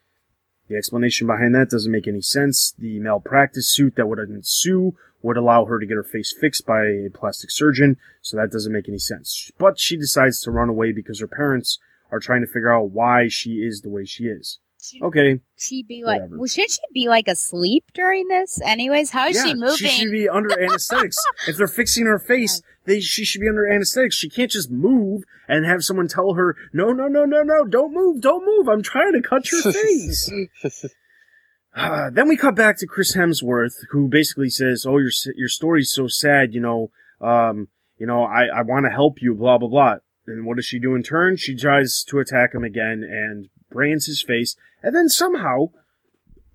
The 0.68 0.76
explanation 0.76 1.28
behind 1.28 1.54
that 1.56 1.70
doesn't 1.70 1.92
make 1.92 2.08
any 2.08 2.22
sense. 2.22 2.74
The 2.78 3.00
malpractice 3.00 3.70
suit 3.70 3.96
that 3.96 4.08
would 4.08 4.20
ensue 4.20 4.96
would 5.22 5.38
allow 5.38 5.66
her 5.66 5.80
to 5.80 5.86
get 5.86 5.96
her 5.96 6.04
face 6.04 6.34
fixed 6.40 6.66
by 6.66 6.86
a 6.86 7.10
plastic 7.10 7.52
surgeon, 7.52 7.98
so 8.22 8.38
that 8.38 8.52
doesn't 8.52 8.74
make 8.74 8.88
any 8.88 9.00
sense. 9.00 9.52
But 9.58 9.80
she 9.80 9.98
decides 9.98 10.42
to 10.42 10.52
run 10.52 10.70
away 10.70 10.92
because 10.92 11.20
her 11.20 11.28
parents 11.28 11.80
are 12.12 12.20
trying 12.20 12.42
to 12.42 12.48
figure 12.48 12.74
out 12.74 12.92
why 12.92 13.28
she 13.28 13.56
is 13.56 13.82
the 13.82 13.90
way 13.90 14.06
she 14.06 14.26
is. 14.26 14.60
Okay. 15.02 15.40
She'd 15.58 15.88
be 15.88 16.04
like, 16.04 16.22
Whatever. 16.22 16.38
well, 16.38 16.48
should 16.48 16.70
she 16.70 16.80
be 16.94 17.08
like 17.08 17.28
asleep 17.28 17.86
during 17.94 18.28
this? 18.28 18.60
Anyways, 18.64 19.10
how 19.10 19.28
is 19.28 19.38
yeah, 19.38 19.46
she 19.46 19.54
moving? 19.54 19.76
She 19.76 19.88
should 19.88 20.12
be 20.12 20.30
under 20.30 20.60
anesthetics. 20.60 21.18
if 21.48 21.58
they're 21.58 21.68
fixing 21.68 22.06
her 22.06 22.20
face, 22.20 22.62
they 22.86 23.00
she 23.00 23.26
should 23.26 23.42
be 23.42 23.48
under 23.48 23.68
anesthetics. 23.68 24.16
She 24.16 24.30
can't 24.30 24.52
just 24.52 24.70
move 24.72 25.24
and 25.48 25.66
have 25.66 25.84
someone 25.84 26.08
tell 26.08 26.34
her, 26.34 26.56
"No, 26.74 26.92
no, 26.92 27.08
no, 27.08 27.26
no, 27.26 27.42
no, 27.44 27.66
don't 27.66 27.94
move, 27.94 28.22
don't 28.22 28.46
move. 28.46 28.68
I'm 28.68 28.84
trying 28.84 29.14
to 29.14 29.22
cut 29.22 29.52
your 29.52 29.62
face." 29.74 30.32
Uh, 31.76 32.10
then 32.10 32.28
we 32.30 32.38
cut 32.38 32.56
back 32.56 32.78
to 32.78 32.88
Chris 32.88 33.16
Hemsworth, 33.16 33.76
who 33.92 34.08
basically 34.08 34.50
says, 34.50 34.86
"Oh, 34.88 34.98
your 34.98 35.12
your 35.36 35.50
story's 35.50 35.92
so 35.92 36.08
sad. 36.08 36.54
You 36.54 36.62
know, 36.62 36.92
um, 37.22 37.68
you 37.98 38.08
know, 38.08 38.24
I 38.24 38.46
I 38.46 38.62
want 38.62 38.86
to 38.86 38.92
help 38.92 39.22
you. 39.22 39.36
Blah 39.36 39.58
blah 39.58 39.70
blah." 39.70 39.96
And 40.28 40.46
what 40.46 40.56
does 40.56 40.66
she 40.66 40.80
do 40.80 40.96
in 40.96 41.04
turn? 41.04 41.38
She 41.38 41.56
tries 41.56 42.04
to 42.08 42.20
attack 42.20 42.56
him 42.56 42.64
again 42.64 43.04
and 43.04 43.50
brands 43.76 44.08
his 44.08 44.24
face, 44.24 44.56
and 44.82 44.96
then 44.96 45.10
somehow. 45.10 45.68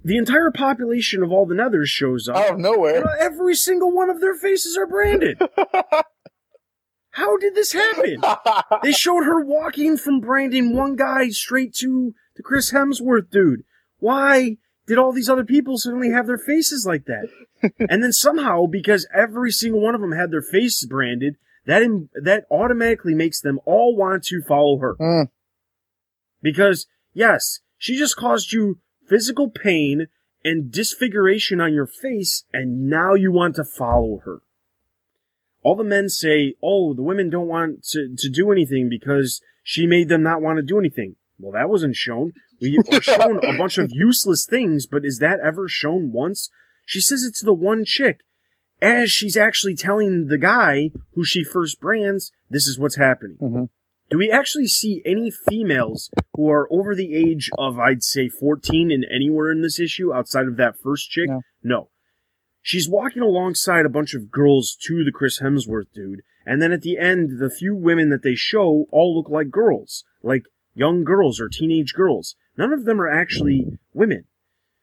The 0.02 0.16
entire 0.16 0.50
population 0.50 1.22
of 1.22 1.30
all 1.30 1.44
the 1.44 1.54
Nethers 1.54 1.88
shows 1.88 2.26
up. 2.26 2.36
Out 2.36 2.52
of 2.54 2.58
nowhere. 2.58 2.96
And 2.96 3.04
uh, 3.04 3.16
every 3.20 3.54
single 3.54 3.92
one 3.92 4.08
of 4.08 4.22
their 4.22 4.34
faces 4.34 4.74
are 4.74 4.86
branded. 4.86 5.38
How 7.10 7.36
did 7.36 7.54
this 7.54 7.72
happen? 7.72 8.22
they 8.82 8.92
showed 8.92 9.24
her 9.24 9.44
walking 9.44 9.96
from 9.96 10.20
branding 10.20 10.74
one 10.74 10.96
guy 10.96 11.28
straight 11.28 11.74
to 11.76 12.14
the 12.36 12.42
Chris 12.42 12.72
Hemsworth 12.72 13.30
dude. 13.30 13.64
Why 13.98 14.56
did 14.86 14.98
all 14.98 15.12
these 15.12 15.28
other 15.28 15.44
people 15.44 15.76
suddenly 15.76 16.10
have 16.10 16.26
their 16.26 16.38
faces 16.38 16.86
like 16.86 17.04
that? 17.06 17.28
and 17.90 18.02
then 18.02 18.12
somehow, 18.12 18.66
because 18.66 19.06
every 19.14 19.50
single 19.50 19.80
one 19.80 19.94
of 19.94 20.00
them 20.00 20.12
had 20.12 20.30
their 20.30 20.42
faces 20.42 20.88
branded, 20.88 21.36
that 21.66 21.82
Im- 21.82 22.10
that 22.14 22.46
automatically 22.50 23.14
makes 23.14 23.40
them 23.40 23.60
all 23.66 23.96
want 23.96 24.24
to 24.24 24.40
follow 24.42 24.78
her. 24.78 24.94
Hmm. 24.98 25.28
Because 26.42 26.86
yes, 27.12 27.60
she 27.78 27.96
just 27.96 28.16
caused 28.16 28.52
you 28.52 28.78
physical 29.08 29.50
pain 29.50 30.06
and 30.44 30.70
disfiguration 30.72 31.60
on 31.60 31.74
your 31.74 31.86
face, 31.86 32.44
and 32.52 32.88
now 32.88 33.14
you 33.14 33.30
want 33.30 33.56
to 33.56 33.64
follow 33.64 34.20
her. 34.24 34.40
All 35.62 35.76
the 35.76 35.84
men 35.84 36.08
say, 36.08 36.54
oh, 36.62 36.94
the 36.94 37.02
women 37.02 37.28
don't 37.28 37.48
want 37.48 37.84
to, 37.90 38.14
to 38.16 38.30
do 38.30 38.50
anything 38.50 38.88
because 38.88 39.42
she 39.62 39.86
made 39.86 40.08
them 40.08 40.22
not 40.22 40.40
want 40.40 40.56
to 40.56 40.62
do 40.62 40.78
anything. 40.78 41.16
Well, 41.38 41.52
that 41.52 41.68
wasn't 41.68 41.96
shown. 41.96 42.32
We 42.60 42.78
are 42.92 43.02
shown 43.02 43.44
a 43.44 43.58
bunch 43.58 43.76
of 43.76 43.90
useless 43.90 44.46
things, 44.46 44.86
but 44.86 45.04
is 45.04 45.18
that 45.18 45.40
ever 45.44 45.68
shown 45.68 46.12
once? 46.12 46.48
She 46.86 47.00
says 47.00 47.24
it 47.24 47.34
to 47.36 47.44
the 47.44 47.54
one 47.54 47.84
chick 47.84 48.20
as 48.82 49.10
she's 49.10 49.36
actually 49.36 49.76
telling 49.76 50.26
the 50.28 50.38
guy 50.38 50.90
who 51.14 51.24
she 51.24 51.44
first 51.44 51.80
brands, 51.80 52.32
this 52.48 52.66
is 52.66 52.78
what's 52.78 52.96
happening. 52.96 53.36
Mm-hmm. 53.40 53.64
Do 54.10 54.18
we 54.18 54.30
actually 54.30 54.66
see 54.66 55.02
any 55.06 55.30
females 55.30 56.10
who 56.34 56.50
are 56.50 56.66
over 56.72 56.96
the 56.96 57.14
age 57.14 57.48
of, 57.56 57.78
I'd 57.78 58.02
say, 58.02 58.28
14 58.28 58.90
in 58.90 59.04
anywhere 59.04 59.52
in 59.52 59.62
this 59.62 59.78
issue 59.78 60.12
outside 60.12 60.48
of 60.48 60.56
that 60.56 60.76
first 60.82 61.10
chick? 61.10 61.28
No. 61.62 61.90
She's 62.60 62.88
walking 62.88 63.22
alongside 63.22 63.86
a 63.86 63.90
bunch 63.90 64.14
of 64.14 64.30
girls 64.30 64.76
to 64.86 65.04
the 65.04 65.12
Chris 65.12 65.40
Hemsworth 65.40 65.92
dude, 65.94 66.22
and 66.44 66.60
then 66.60 66.72
at 66.72 66.82
the 66.82 66.98
end, 66.98 67.38
the 67.38 67.50
few 67.50 67.76
women 67.76 68.10
that 68.10 68.24
they 68.24 68.34
show 68.34 68.86
all 68.90 69.16
look 69.16 69.30
like 69.30 69.50
girls, 69.50 70.04
like 70.24 70.42
young 70.74 71.04
girls 71.04 71.40
or 71.40 71.48
teenage 71.48 71.94
girls. 71.94 72.34
None 72.56 72.72
of 72.72 72.84
them 72.84 73.00
are 73.00 73.08
actually 73.08 73.78
women. 73.94 74.24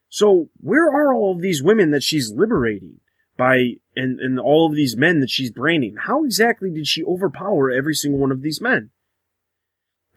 So 0.08 0.50
where 0.62 0.88
are 0.88 1.14
all 1.14 1.36
of 1.36 1.42
these 1.42 1.62
women 1.62 1.92
that 1.92 2.04
she's 2.04 2.32
liberating 2.32 3.02
by, 3.38 3.74
and, 3.94 4.22
and 4.22 4.40
all 4.40 4.68
of 4.68 4.76
these 4.76 4.96
men 4.96 5.20
that 5.20 5.30
she's 5.30 5.52
branding? 5.52 5.98
How 6.00 6.24
exactly 6.24 6.72
did 6.72 6.88
she 6.88 7.04
overpower 7.04 7.70
every 7.70 7.94
single 7.94 8.22
one 8.22 8.32
of 8.32 8.42
these 8.42 8.62
men? 8.62 8.92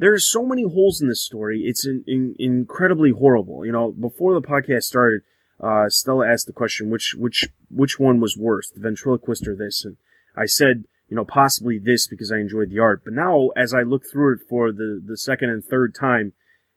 There 0.00 0.14
are 0.14 0.18
so 0.18 0.46
many 0.46 0.62
holes 0.62 1.02
in 1.02 1.08
this 1.08 1.22
story. 1.22 1.64
It's 1.66 1.86
in, 1.86 2.04
in, 2.06 2.34
incredibly 2.38 3.10
horrible. 3.10 3.66
You 3.66 3.72
know, 3.72 3.92
before 3.92 4.32
the 4.32 4.40
podcast 4.40 4.84
started, 4.84 5.20
uh, 5.62 5.90
Stella 5.90 6.26
asked 6.26 6.46
the 6.46 6.54
question, 6.54 6.88
which, 6.88 7.14
which, 7.18 7.44
which 7.68 8.00
one 8.00 8.18
was 8.18 8.34
worse, 8.34 8.70
the 8.70 8.80
ventriloquist 8.80 9.46
or 9.46 9.54
this? 9.54 9.84
And 9.84 9.98
I 10.34 10.46
said, 10.46 10.84
you 11.10 11.16
know, 11.16 11.26
possibly 11.26 11.78
this 11.78 12.06
because 12.06 12.32
I 12.32 12.38
enjoyed 12.38 12.70
the 12.70 12.78
art. 12.78 13.02
But 13.04 13.12
now, 13.12 13.50
as 13.54 13.74
I 13.74 13.82
look 13.82 14.04
through 14.10 14.36
it 14.36 14.40
for 14.48 14.72
the, 14.72 15.02
the 15.04 15.18
second 15.18 15.50
and 15.50 15.62
third 15.62 15.94
time, 15.94 16.32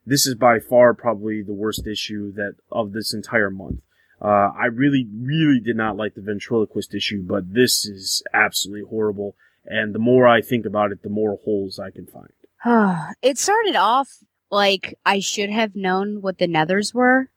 this 0.06 0.28
is 0.28 0.36
by 0.36 0.60
far 0.60 0.94
probably 0.94 1.42
the 1.42 1.54
worst 1.54 1.88
issue 1.88 2.34
that 2.34 2.56
of 2.74 2.92
this 2.92 3.14
entire 3.14 3.50
month. 3.50 3.80
Uh, 4.22 4.50
I 4.52 4.66
really, 4.66 5.08
really 5.16 5.62
did 5.62 5.78
not 5.78 5.96
like 5.96 6.16
the 6.16 6.22
ventriloquist 6.22 6.94
issue, 6.94 7.24
but 7.24 7.54
this 7.54 7.86
is 7.86 8.22
absolutely 8.34 8.84
horrible. 8.90 9.38
And 9.66 9.96
the 9.96 10.00
more 10.00 10.28
I 10.28 10.42
think 10.42 10.66
about 10.66 10.92
it, 10.92 11.04
the 11.04 11.10
more 11.10 11.40
holes 11.46 11.80
I 11.80 11.90
can 11.90 12.06
find. 12.06 12.28
it 13.22 13.38
started 13.38 13.76
off 13.76 14.10
like 14.50 14.98
I 15.06 15.20
should 15.20 15.50
have 15.50 15.76
known 15.76 16.22
what 16.22 16.38
the 16.38 16.48
nethers 16.48 16.94
were, 16.94 17.30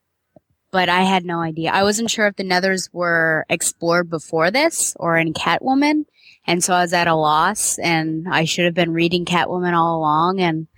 but 0.70 0.89
I 0.89 1.03
had 1.03 1.24
no 1.24 1.41
idea. 1.41 1.72
I 1.72 1.83
wasn't 1.83 2.11
sure 2.11 2.27
if 2.27 2.37
the 2.37 2.45
nethers 2.45 2.89
were 2.93 3.45
explored 3.49 4.09
before 4.09 4.51
this 4.51 4.95
or 5.01 5.16
in 5.16 5.33
Catwoman, 5.33 6.05
and 6.47 6.62
so 6.62 6.74
I 6.74 6.83
was 6.83 6.93
at 6.93 7.09
a 7.09 7.14
loss, 7.14 7.79
and 7.79 8.29
I 8.31 8.45
should 8.45 8.66
have 8.66 8.74
been 8.74 8.93
reading 8.93 9.24
Catwoman 9.24 9.72
all 9.72 9.99
along, 9.99 10.41
and 10.41 10.68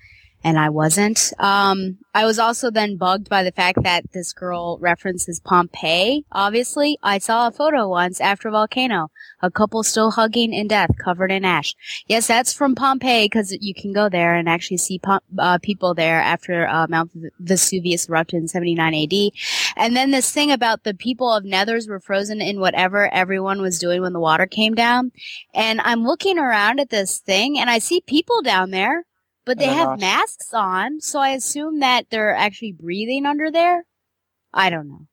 and 0.45 0.59
I 0.59 0.69
wasn't. 0.69 1.33
Um, 1.39 1.99
I 2.15 2.25
was 2.25 2.39
also 2.39 2.71
then 2.71 2.97
bugged 2.97 3.29
by 3.29 3.43
the 3.43 3.53
fact 3.53 3.83
that 3.83 4.13
this 4.13 4.33
girl 4.33 4.79
references 4.79 5.41
Pompeii. 5.41 6.25
Obviously, 6.33 6.99
I 7.03 7.19
saw 7.19 7.49
a 7.49 7.53
photo 7.53 7.89
once 7.89 8.21
after 8.21 8.49
a 8.49 8.53
volcano, 8.53 9.11
a 9.43 9.51
couple 9.51 9.83
still 9.83 10.13
hugging 10.13 10.53
in 10.53 10.69
death, 10.69 10.91
covered 11.03 11.33
in 11.33 11.45
ash. 11.45 11.75
Yes, 12.07 12.27
that's 12.29 12.53
from 12.53 12.75
Pompeii 12.75 13.27
because 13.27 13.57
you 13.61 13.75
can 13.75 13.93
go 13.93 14.09
there 14.09 14.37
and 14.37 14.49
actually 14.49 14.77
see 14.77 14.99
Pom- 14.99 15.21
uh, 15.39 15.59
people 15.59 15.95
there 15.95 16.21
after 16.21 16.67
uh, 16.67 16.87
Mount 16.89 17.11
Vesuvius 17.41 18.09
erupted 18.09 18.43
in 18.43 18.49
79 18.49 18.95
AD. 18.95 19.33
And 19.77 19.97
then 19.97 20.13
this 20.13 20.31
thing 20.31 20.53
about 20.53 20.85
the 20.85 20.95
people 20.95 21.33
of 21.33 21.45
Nethers 21.45 21.89
were 21.89 22.01
frozen 22.01 22.41
in 22.41 22.61
whatever 22.61 23.13
everyone 23.13 23.61
was 23.61 23.79
doing 23.79 24.03
when 24.03 24.13
the 24.13 24.21
water 24.21 24.47
came 24.47 24.75
down. 24.75 25.13
And 25.53 25.81
I'm 25.81 26.05
looking 26.05 26.39
around 26.39 26.81
at 26.81 26.91
this 26.91 27.19
thing 27.19 27.59
and 27.59 27.69
I 27.69 27.79
see 27.79 28.01
people 28.01 28.43
down 28.43 28.71
there 28.71 29.05
but 29.49 29.57
they 29.57 29.65
have 29.65 29.99
masks 29.99 30.53
on, 30.53 31.01
so 31.01 31.19
I 31.21 31.31
assume 31.31 31.81
that 31.81 32.11
they're 32.11 32.35
actually 32.35 32.73
breathing 32.73 33.25
under 33.25 33.51
there. 33.51 33.87
I 34.53 34.69
don't 34.69 34.89
know. 34.89 35.07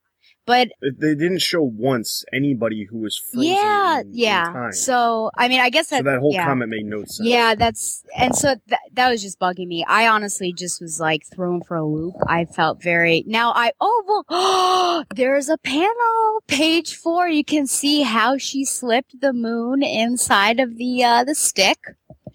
But 0.45 0.73
They 0.81 1.15
didn't 1.15 1.39
show 1.39 1.63
once 1.63 2.25
anybody 2.33 2.85
who 2.87 2.99
was 2.99 3.17
frozen 3.17 3.51
yeah, 3.51 4.01
in, 4.01 4.09
yeah. 4.11 4.69
So 4.71 5.31
I 5.37 5.47
mean, 5.47 5.61
I 5.61 5.69
guess 5.69 5.87
that 5.87 5.99
So 5.99 6.03
that 6.03 6.19
whole 6.19 6.33
yeah. 6.33 6.45
comment 6.45 6.69
made 6.69 6.85
no 6.85 6.99
sense. 6.99 7.21
Yeah, 7.23 7.55
that's 7.55 8.03
and 8.15 8.35
so 8.35 8.55
that 8.67 8.79
that 8.93 9.09
was 9.09 9.23
just 9.23 9.39
bugging 9.39 9.67
me. 9.67 9.85
I 9.87 10.07
honestly 10.07 10.53
just 10.53 10.81
was 10.81 10.99
like 10.99 11.23
thrown 11.33 11.61
for 11.63 11.77
a 11.77 11.85
loop. 11.85 12.15
I 12.27 12.43
felt 12.43 12.83
very 12.83 13.23
now. 13.25 13.53
I 13.55 13.71
oh 13.79 14.23
well, 14.29 15.05
there's 15.15 15.47
a 15.47 15.57
panel 15.57 16.43
page 16.47 16.95
four. 16.95 17.27
You 17.27 17.45
can 17.45 17.65
see 17.65 18.01
how 18.03 18.37
she 18.37 18.65
slipped 18.65 19.21
the 19.21 19.33
moon 19.33 19.81
inside 19.81 20.59
of 20.59 20.75
the 20.75 21.03
uh 21.03 21.23
the 21.23 21.35
stick. 21.35 21.79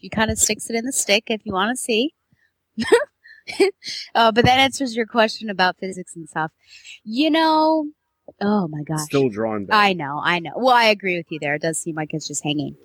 She 0.00 0.08
kind 0.08 0.30
of 0.30 0.38
sticks 0.38 0.70
it 0.70 0.76
in 0.76 0.84
the 0.84 0.92
stick 0.92 1.24
if 1.28 1.42
you 1.44 1.52
want 1.52 1.70
to 1.70 1.76
see. 1.76 2.14
uh, 4.14 4.32
but 4.32 4.44
that 4.44 4.58
answers 4.58 4.96
your 4.96 5.06
question 5.06 5.50
about 5.50 5.76
physics 5.78 6.16
and 6.16 6.28
stuff. 6.28 6.52
You 7.04 7.30
know, 7.30 7.86
oh 8.40 8.68
my 8.68 8.82
gosh. 8.82 9.00
Still 9.02 9.28
drawn 9.28 9.66
back. 9.66 9.76
I 9.76 9.92
know, 9.92 10.20
I 10.22 10.38
know. 10.38 10.52
Well, 10.56 10.74
I 10.74 10.84
agree 10.86 11.16
with 11.16 11.26
you 11.30 11.38
there. 11.40 11.54
It 11.56 11.62
does 11.62 11.78
seem 11.78 11.96
like 11.96 12.10
it's 12.12 12.28
just 12.28 12.44
hanging. 12.44 12.76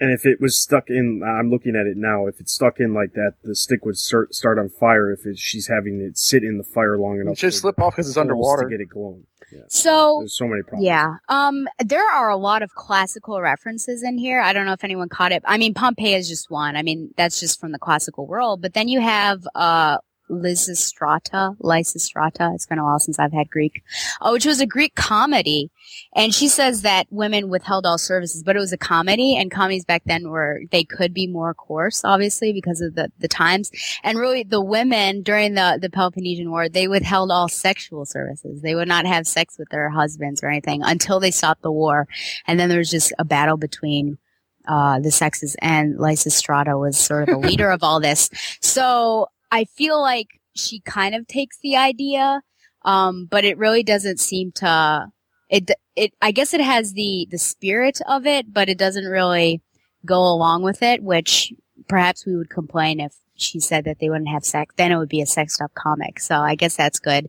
And 0.00 0.10
if 0.10 0.26
it 0.26 0.40
was 0.40 0.58
stuck 0.60 0.84
in, 0.88 1.22
I'm 1.24 1.48
looking 1.50 1.76
at 1.76 1.86
it 1.86 1.96
now. 1.96 2.26
If 2.26 2.40
it's 2.40 2.52
stuck 2.52 2.80
in 2.80 2.92
like 2.92 3.12
that, 3.12 3.34
the 3.44 3.54
stick 3.54 3.84
would 3.84 3.96
start 3.96 4.34
start 4.34 4.58
on 4.58 4.68
fire. 4.68 5.12
If 5.12 5.24
it, 5.26 5.38
she's 5.38 5.68
having 5.68 6.00
it 6.00 6.18
sit 6.18 6.42
in 6.42 6.58
the 6.58 6.64
fire 6.64 6.98
long 6.98 7.20
enough, 7.20 7.34
It 7.34 7.38
should 7.38 7.54
slip 7.54 7.80
off 7.80 7.94
because 7.94 8.08
it's 8.08 8.16
underwater. 8.16 8.64
to 8.64 8.68
get 8.68 8.80
it 8.80 8.88
glowing. 8.88 9.26
Yeah. 9.52 9.60
So 9.68 10.16
There's 10.20 10.36
so 10.36 10.46
many 10.46 10.62
problems. 10.62 10.86
Yeah. 10.86 11.16
Um, 11.28 11.68
there 11.78 12.08
are 12.08 12.30
a 12.30 12.36
lot 12.36 12.62
of 12.62 12.74
classical 12.74 13.40
references 13.40 14.02
in 14.02 14.18
here. 14.18 14.40
I 14.40 14.52
don't 14.52 14.66
know 14.66 14.72
if 14.72 14.84
anyone 14.84 15.08
caught 15.08 15.32
it. 15.32 15.42
I 15.44 15.58
mean, 15.58 15.74
Pompeii 15.74 16.14
is 16.14 16.28
just 16.28 16.50
one. 16.50 16.74
I 16.76 16.82
mean, 16.82 17.12
that's 17.16 17.38
just 17.38 17.60
from 17.60 17.72
the 17.72 17.78
classical 17.78 18.26
world. 18.26 18.62
But 18.62 18.74
then 18.74 18.88
you 18.88 19.00
have, 19.00 19.46
uh, 19.54 19.98
Lysistrata, 20.32 21.56
Lysistrata. 21.58 22.54
It's 22.54 22.66
been 22.66 22.78
a 22.78 22.84
while 22.84 22.98
since 22.98 23.18
I've 23.18 23.32
had 23.32 23.50
Greek, 23.50 23.82
uh, 24.20 24.30
which 24.30 24.46
was 24.46 24.60
a 24.60 24.66
Greek 24.66 24.94
comedy. 24.94 25.70
And 26.14 26.34
she 26.34 26.48
says 26.48 26.82
that 26.82 27.06
women 27.10 27.48
withheld 27.48 27.86
all 27.86 27.98
services, 27.98 28.42
but 28.42 28.56
it 28.56 28.60
was 28.60 28.72
a 28.72 28.78
comedy 28.78 29.36
and 29.36 29.50
comedies 29.50 29.84
back 29.84 30.02
then 30.06 30.30
were, 30.30 30.60
they 30.70 30.84
could 30.84 31.12
be 31.12 31.26
more 31.26 31.54
coarse, 31.54 32.04
obviously, 32.04 32.52
because 32.52 32.80
of 32.80 32.94
the, 32.94 33.12
the 33.18 33.28
times. 33.28 33.70
And 34.02 34.18
really 34.18 34.42
the 34.42 34.62
women 34.62 35.22
during 35.22 35.54
the, 35.54 35.78
the 35.80 35.90
Peloponnesian 35.90 36.50
War, 36.50 36.68
they 36.68 36.88
withheld 36.88 37.30
all 37.30 37.48
sexual 37.48 38.06
services. 38.06 38.62
They 38.62 38.74
would 38.74 38.88
not 38.88 39.06
have 39.06 39.26
sex 39.26 39.56
with 39.58 39.68
their 39.68 39.90
husbands 39.90 40.42
or 40.42 40.48
anything 40.48 40.82
until 40.82 41.20
they 41.20 41.30
stopped 41.30 41.62
the 41.62 41.72
war. 41.72 42.08
And 42.46 42.58
then 42.58 42.68
there 42.68 42.78
was 42.78 42.90
just 42.90 43.12
a 43.18 43.24
battle 43.24 43.56
between 43.56 44.18
uh, 44.66 45.00
the 45.00 45.10
sexes 45.10 45.56
and 45.60 45.98
Lysistrata 45.98 46.78
was 46.78 46.98
sort 46.98 47.28
of 47.28 47.34
the 47.34 47.46
leader 47.46 47.70
of 47.70 47.82
all 47.82 48.00
this. 48.00 48.30
So 48.60 49.28
I 49.52 49.66
feel 49.66 50.00
like 50.00 50.40
she 50.56 50.80
kind 50.80 51.14
of 51.14 51.26
takes 51.26 51.58
the 51.62 51.76
idea, 51.76 52.42
um, 52.86 53.26
but 53.30 53.44
it 53.44 53.58
really 53.58 53.82
doesn't 53.82 54.18
seem 54.18 54.50
to, 54.52 55.08
it, 55.50 55.70
it, 55.94 56.14
I 56.22 56.32
guess 56.32 56.54
it 56.54 56.62
has 56.62 56.94
the, 56.94 57.28
the 57.30 57.38
spirit 57.38 58.00
of 58.08 58.26
it, 58.26 58.52
but 58.52 58.70
it 58.70 58.78
doesn't 58.78 59.04
really 59.04 59.60
go 60.06 60.20
along 60.20 60.62
with 60.62 60.82
it, 60.82 61.02
which 61.02 61.52
perhaps 61.86 62.24
we 62.24 62.34
would 62.34 62.48
complain 62.48 62.98
if 62.98 63.14
she 63.34 63.60
said 63.60 63.84
that 63.84 63.98
they 64.00 64.08
wouldn't 64.08 64.30
have 64.30 64.44
sex. 64.44 64.74
Then 64.78 64.90
it 64.90 64.96
would 64.96 65.10
be 65.10 65.20
a 65.20 65.26
sexed 65.26 65.60
up 65.60 65.72
comic. 65.74 66.18
So 66.18 66.36
I 66.36 66.54
guess 66.54 66.76
that's 66.76 66.98
good. 66.98 67.28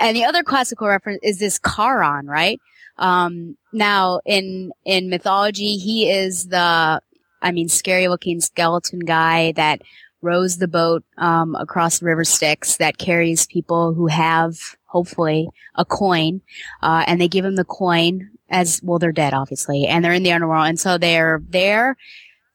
And 0.00 0.16
the 0.16 0.24
other 0.24 0.42
classical 0.42 0.88
reference 0.88 1.20
is 1.22 1.38
this 1.38 1.60
Charon, 1.64 2.26
right? 2.26 2.60
Um, 2.98 3.56
now 3.72 4.20
in, 4.26 4.72
in 4.84 5.08
mythology, 5.08 5.76
he 5.76 6.10
is 6.10 6.48
the, 6.48 7.00
I 7.42 7.52
mean, 7.52 7.68
scary 7.68 8.08
looking 8.08 8.40
skeleton 8.40 8.98
guy 8.98 9.52
that 9.52 9.82
rows 10.22 10.58
the 10.58 10.68
boat, 10.68 11.04
um, 11.18 11.54
across 11.54 11.98
the 11.98 12.06
river 12.06 12.24
Styx 12.24 12.76
that 12.76 12.98
carries 12.98 13.46
people 13.46 13.94
who 13.94 14.06
have, 14.06 14.56
hopefully, 14.86 15.48
a 15.74 15.84
coin, 15.84 16.40
uh, 16.82 17.04
and 17.06 17.20
they 17.20 17.28
give 17.28 17.44
them 17.44 17.56
the 17.56 17.64
coin 17.64 18.30
as, 18.48 18.80
well, 18.82 18.98
they're 18.98 19.12
dead, 19.12 19.34
obviously, 19.34 19.86
and 19.86 20.04
they're 20.04 20.12
in 20.12 20.22
the 20.22 20.32
underworld. 20.32 20.66
And 20.66 20.80
so 20.80 20.98
they're 20.98 21.42
there 21.48 21.96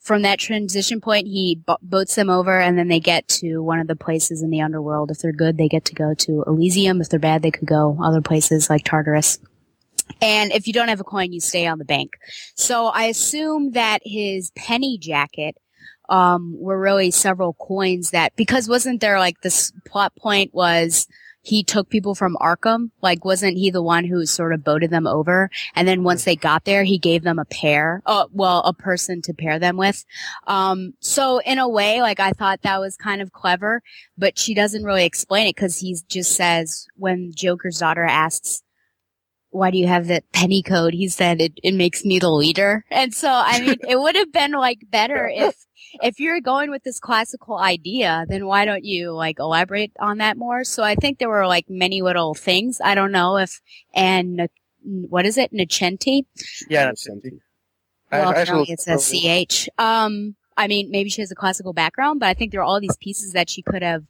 from 0.05 0.21
that 0.21 0.37
transition 0.37 1.01
point, 1.01 1.25
he 1.25 1.59
bo- 1.65 1.79
boats 1.81 2.13
them 2.13 2.29
over 2.29 2.61
and 2.61 2.77
then 2.77 2.89
they 2.89 2.99
get 2.99 3.27
to 3.27 3.63
one 3.63 3.79
of 3.79 3.87
the 3.87 3.95
places 3.95 4.43
in 4.43 4.51
the 4.51 4.61
underworld. 4.61 5.09
If 5.09 5.17
they're 5.17 5.31
good, 5.31 5.57
they 5.57 5.67
get 5.67 5.83
to 5.85 5.95
go 5.95 6.13
to 6.13 6.43
Elysium. 6.45 7.01
If 7.01 7.09
they're 7.09 7.19
bad, 7.19 7.41
they 7.41 7.49
could 7.49 7.67
go 7.67 7.97
other 8.01 8.21
places 8.21 8.69
like 8.69 8.83
Tartarus. 8.85 9.39
And 10.21 10.51
if 10.51 10.67
you 10.67 10.73
don't 10.73 10.89
have 10.89 10.99
a 10.99 11.03
coin, 11.03 11.33
you 11.33 11.39
stay 11.39 11.65
on 11.65 11.79
the 11.79 11.85
bank. 11.85 12.11
So 12.55 12.85
I 12.85 13.05
assume 13.05 13.71
that 13.71 14.01
his 14.05 14.51
penny 14.55 14.99
jacket, 14.99 15.57
um, 16.09 16.55
were 16.59 16.79
really 16.79 17.11
several 17.11 17.53
coins 17.53 18.11
that, 18.11 18.35
because 18.35 18.67
wasn't 18.67 19.01
there 19.01 19.19
like 19.19 19.41
this 19.41 19.71
plot 19.85 20.15
point 20.15 20.53
was, 20.53 21.07
he 21.41 21.63
took 21.63 21.89
people 21.89 22.15
from 22.15 22.35
Arkham. 22.41 22.89
Like, 23.03 23.23
wasn't 23.23 23.57
he 23.57 23.69
the 23.69 23.83
one 23.83 24.03
who 24.03 24.25
sort 24.25 24.51
of 24.51 24.63
boated 24.63 24.89
them 24.89 25.05
over? 25.05 25.51
And 25.75 25.87
then 25.87 26.03
once 26.03 26.23
they 26.23 26.35
got 26.35 26.65
there, 26.65 26.83
he 26.83 26.97
gave 26.97 27.21
them 27.21 27.37
a 27.37 27.45
pair, 27.45 28.01
uh, 28.07 28.25
well, 28.31 28.61
a 28.63 28.73
person 28.73 29.21
to 29.21 29.33
pair 29.33 29.59
them 29.59 29.77
with. 29.77 30.05
Um, 30.47 30.95
so 31.01 31.37
in 31.45 31.59
a 31.59 31.69
way, 31.69 32.01
like, 32.01 32.19
I 32.19 32.31
thought 32.31 32.63
that 32.63 32.79
was 32.79 32.97
kind 32.97 33.21
of 33.21 33.31
clever, 33.31 33.83
but 34.17 34.39
she 34.39 34.55
doesn't 34.55 34.83
really 34.83 35.05
explain 35.05 35.45
it 35.45 35.55
because 35.55 35.77
he 35.77 35.95
just 36.09 36.31
says 36.31 36.87
when 36.95 37.31
Joker's 37.35 37.77
daughter 37.77 38.03
asks, 38.03 38.63
why 39.51 39.69
do 39.69 39.77
you 39.77 39.87
have 39.87 40.07
that 40.07 40.31
penny 40.31 40.63
code? 40.63 40.95
He 40.95 41.07
said 41.09 41.39
it, 41.41 41.53
it 41.63 41.75
makes 41.75 42.03
me 42.03 42.17
the 42.17 42.31
leader. 42.31 42.85
And 42.89 43.13
so, 43.13 43.29
I 43.31 43.61
mean, 43.61 43.77
it 43.87 43.99
would 43.99 44.15
have 44.15 44.33
been 44.33 44.53
like 44.53 44.79
better 44.89 45.31
if, 45.31 45.64
if 46.01 46.19
you're 46.19 46.41
going 46.41 46.71
with 46.71 46.83
this 46.83 46.99
classical 46.99 47.57
idea, 47.57 48.25
then 48.27 48.45
why 48.45 48.65
don't 48.65 48.83
you 48.83 49.11
like 49.11 49.39
elaborate 49.39 49.91
on 49.99 50.17
that 50.19 50.37
more? 50.37 50.63
So 50.63 50.83
I 50.83 50.95
think 50.95 51.19
there 51.19 51.29
were 51.29 51.47
like 51.47 51.69
many 51.69 52.01
little 52.01 52.33
things. 52.33 52.79
I 52.83 52.95
don't 52.95 53.11
know 53.11 53.37
if, 53.37 53.61
and 53.93 54.49
what 54.83 55.25
is 55.25 55.37
it? 55.37 55.51
Nocenti? 55.53 56.25
Yeah, 56.69 56.91
Nocenti. 56.91 57.39
Well, 58.11 58.29
apparently 58.29 58.73
it's 58.73 58.87
a 58.87 58.97
CH. 58.97 59.69
Um, 59.77 60.35
I 60.57 60.67
mean, 60.67 60.89
maybe 60.91 61.09
she 61.09 61.21
has 61.21 61.31
a 61.31 61.35
classical 61.35 61.73
background, 61.73 62.19
but 62.19 62.27
I 62.27 62.33
think 62.33 62.51
there 62.51 62.61
are 62.61 62.65
all 62.65 62.79
these 62.79 62.97
pieces 62.97 63.33
that 63.33 63.49
she 63.49 63.61
could 63.61 63.81
have 63.81 64.03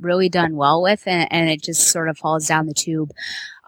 really 0.00 0.28
done 0.28 0.56
well 0.56 0.82
with 0.82 1.02
and, 1.06 1.30
and 1.32 1.48
it 1.48 1.62
just 1.62 1.90
sort 1.90 2.08
of 2.08 2.18
falls 2.18 2.46
down 2.46 2.66
the 2.66 2.74
tube. 2.74 3.12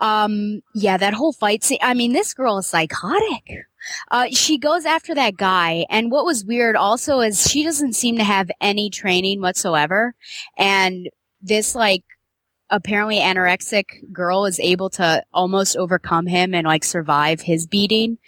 Um, 0.00 0.62
yeah, 0.74 0.96
that 0.96 1.14
whole 1.14 1.32
fight 1.32 1.64
scene. 1.64 1.78
I 1.80 1.94
mean, 1.94 2.12
this 2.12 2.34
girl 2.34 2.58
is 2.58 2.66
psychotic. 2.66 3.66
Uh, 4.10 4.26
she 4.30 4.58
goes 4.58 4.84
after 4.84 5.14
that 5.14 5.36
guy. 5.36 5.86
And 5.90 6.10
what 6.10 6.24
was 6.24 6.44
weird 6.44 6.76
also 6.76 7.20
is 7.20 7.48
she 7.50 7.64
doesn't 7.64 7.94
seem 7.94 8.16
to 8.16 8.24
have 8.24 8.50
any 8.60 8.90
training 8.90 9.40
whatsoever. 9.40 10.14
And 10.56 11.08
this 11.40 11.74
like 11.74 12.04
apparently 12.70 13.18
anorexic 13.18 13.84
girl 14.12 14.44
is 14.44 14.60
able 14.60 14.90
to 14.90 15.22
almost 15.32 15.76
overcome 15.76 16.26
him 16.26 16.54
and 16.54 16.66
like 16.66 16.84
survive 16.84 17.40
his 17.40 17.66
beating. 17.66 18.18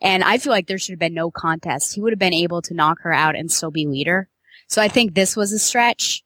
And 0.00 0.24
I 0.24 0.38
feel 0.38 0.52
like 0.52 0.66
there 0.66 0.78
should 0.78 0.92
have 0.92 0.98
been 0.98 1.14
no 1.14 1.30
contest. 1.30 1.94
He 1.94 2.00
would 2.00 2.12
have 2.12 2.18
been 2.18 2.32
able 2.32 2.62
to 2.62 2.74
knock 2.74 3.00
her 3.02 3.12
out 3.12 3.36
and 3.36 3.50
still 3.50 3.70
be 3.70 3.86
leader. 3.86 4.28
So 4.68 4.80
I 4.80 4.88
think 4.88 5.14
this 5.14 5.36
was 5.36 5.52
a 5.52 5.58
stretch. 5.58 6.22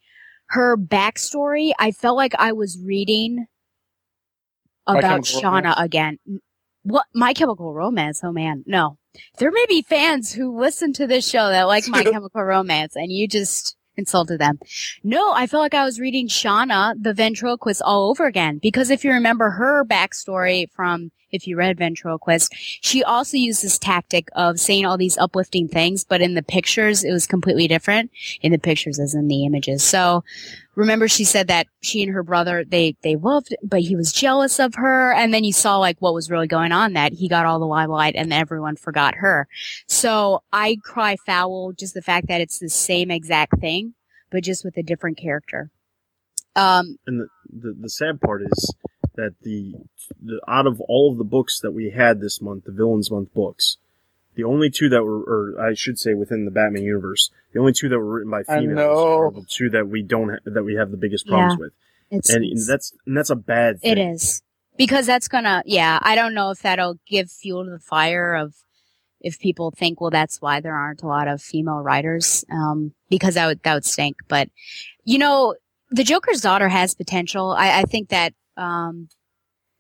Her 0.47 0.77
backstory, 0.77 1.73
I 1.79 1.91
felt 1.91 2.17
like 2.17 2.35
I 2.39 2.53
was 2.53 2.79
reading 2.79 3.47
about 4.87 5.23
Shauna 5.23 5.75
again. 5.81 6.19
What 6.85 7.07
My 7.15 7.33
Chemical 7.33 7.75
Romance? 7.75 8.21
Oh 8.23 8.33
man, 8.33 8.63
no. 8.67 8.99
There 9.39 9.51
may 9.51 9.65
be 9.69 9.83
fans 9.83 10.33
who 10.33 10.59
listen 10.59 10.93
to 10.95 11.07
this 11.07 11.29
show 11.29 11.49
that 11.49 11.65
like 11.65 11.89
My 11.89 12.03
Chemical 12.13 12.43
Romance, 12.43 12.95
and 12.95 13.11
you 13.11 13.27
just 13.27 13.77
insulted 13.97 14.41
them. 14.41 14.59
No, 15.03 15.33
I 15.33 15.47
felt 15.47 15.63
like 15.63 15.75
I 15.75 15.85
was 15.85 16.01
reading 16.01 16.29
Shauna, 16.29 16.95
the 17.01 17.15
ventriloquist, 17.15 17.81
all 17.83 18.11
over 18.11 18.27
again. 18.27 18.59
Because 18.59 18.91
if 18.91 19.05
you 19.05 19.13
remember 19.13 19.51
her 19.51 19.85
backstory 19.85 20.71
from 20.71 21.11
if 21.31 21.49
you 21.49 21.57
read 21.57 21.79
Ventriloquist, 21.79 22.55
she 22.81 23.03
also 23.03 23.37
used 23.37 23.63
this 23.63 23.77
tactic 23.77 24.29
of 24.37 24.61
saying 24.61 24.87
all 24.87 24.97
these 24.97 25.19
uplifting 25.19 25.67
things, 25.67 26.05
but 26.05 26.21
in 26.21 26.35
the 26.35 26.45
pictures, 26.45 27.03
it 27.03 27.11
was 27.11 27.27
completely 27.27 27.67
different. 27.67 28.13
In 28.41 28.53
the 28.53 28.59
pictures 28.59 29.01
as 29.01 29.15
in 29.15 29.27
the 29.27 29.45
images. 29.45 29.83
So 29.83 30.23
remember 30.75 31.09
she 31.09 31.25
said 31.25 31.49
that 31.49 31.67
she 31.83 32.03
and 32.03 32.13
her 32.13 32.23
brother, 32.23 32.65
they, 32.65 32.97
they 33.03 33.17
loved, 33.17 33.55
but 33.63 33.81
he 33.81 33.97
was 33.97 34.13
jealous 34.13 34.59
of 34.59 34.75
her. 34.75 35.13
And 35.13 35.33
then 35.33 35.45
you 35.45 35.53
saw 35.53 35.79
like 35.79 35.99
what 36.01 36.15
was 36.15 36.31
really 36.31 36.47
going 36.47 36.73
on 36.73 36.95
that 36.95 37.13
he 37.13 37.29
got 37.29 37.47
all 37.47 37.59
the 37.59 37.67
limelight 37.67 38.15
and 38.17 38.33
everyone 38.33 38.77
forgot 38.77 39.17
her. 39.17 39.49
So 39.87 40.43
I 40.53 40.79
cry 40.83 41.17
foul 41.27 41.73
just 41.73 41.95
the 41.95 42.03
fact 42.03 42.29
that 42.29 42.41
it's 42.41 42.59
the 42.59 42.69
same 42.69 43.11
exact 43.11 43.61
thing, 43.61 43.95
but 44.31 44.45
just 44.45 44.65
with 44.65 44.77
a 44.77 44.83
different 44.83 45.19
character. 45.19 45.71
Um, 46.57 46.99
and 47.07 47.21
the, 47.21 47.29
the, 47.49 47.77
the 47.81 47.91
sad 47.91 48.21
part 48.21 48.43
is 48.43 48.75
that 49.17 49.35
the, 49.43 49.75
the 50.23 50.41
out 50.49 50.67
of 50.67 50.81
all 50.83 51.13
of 51.13 51.19
the 51.19 51.25
books 51.25 51.61
that 51.61 51.73
we 51.73 51.91
had 51.91 52.21
this 52.21 52.41
month, 52.41 52.65
the 52.65 52.73
Villains 52.73 53.11
Month 53.11 53.33
books, 53.35 53.79
the 54.35 54.45
only 54.45 54.71
two 54.71 54.89
that 54.89 55.05
were, 55.05 55.21
or 55.21 55.61
I 55.61 55.75
should 55.75 55.99
say, 55.99 56.15
within 56.15 56.45
the 56.45 56.51
Batman 56.51 56.83
universe, 56.83 57.31
the 57.53 57.61
only 57.61 57.73
two 57.73 57.89
that 57.89 57.99
were 57.99 58.15
written 58.17 58.31
by 58.31 58.43
females 58.43 58.79
are 58.99 59.31
the 59.31 59.47
two 59.49 59.71
that 59.71 59.89
we 59.89 60.03
don't 60.03 60.31
ha- 60.31 60.39
that 60.45 60.65
we 60.65 60.75
have 60.75 60.91
the 60.91 60.97
biggest 60.97 61.27
problems 61.27 61.55
Yeah. 61.55 61.65
with, 61.65 61.73
It's, 62.11 62.31
and 62.31 62.45
that's 62.69 62.93
and 63.07 63.17
that's 63.17 63.31
a 63.31 63.37
bad 63.37 63.81
thing. 63.81 63.93
It 63.93 63.99
is. 63.99 64.43
Because 64.77 65.07
that's 65.07 65.29
gonna, 65.29 65.63
yeah, 65.67 66.01
I 66.03 66.17
don't 66.17 66.35
know 66.35 66.51
if 66.51 66.61
that'll 66.63 66.99
give 67.07 67.31
fuel 67.31 67.65
to 67.65 67.71
the 67.71 67.79
fire 67.79 68.35
of 68.35 68.55
if 69.21 69.39
people 69.39 69.71
think, 69.71 70.01
well, 70.01 70.11
that's 70.11 70.43
why 70.43 70.61
there 70.61 70.75
aren't 70.75 71.03
a 71.03 71.07
lot 71.07 71.29
of 71.29 71.41
female 71.41 71.79
writers, 71.79 72.45
um, 72.51 72.93
because 73.09 73.35
that 73.35 73.47
would, 73.47 73.63
that 73.63 73.75
would 73.75 73.85
stink. 73.85 74.17
But, 74.29 74.51
you 75.05 75.19
know, 75.19 75.55
the 75.91 76.03
Joker's 76.05 76.41
daughter 76.41 76.69
has 76.69 76.95
potential. 76.95 77.53
I, 77.53 77.81
I 77.81 77.83
think 77.85 78.09
that, 78.11 78.35
um, 78.57 79.09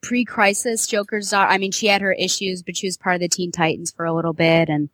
pre-crisis 0.04 0.86
Joker's 0.86 1.30
daughter, 1.30 1.50
I 1.50 1.58
mean, 1.58 1.72
she 1.72 1.86
had 1.86 2.02
her 2.02 2.12
issues, 2.12 2.62
but 2.62 2.76
she 2.76 2.86
was 2.86 2.98
part 2.98 3.14
of 3.14 3.20
the 3.20 3.28
Teen 3.28 3.50
Titans 3.50 3.90
for 3.90 4.04
a 4.04 4.14
little 4.14 4.34
bit. 4.34 4.68
And, 4.68 4.90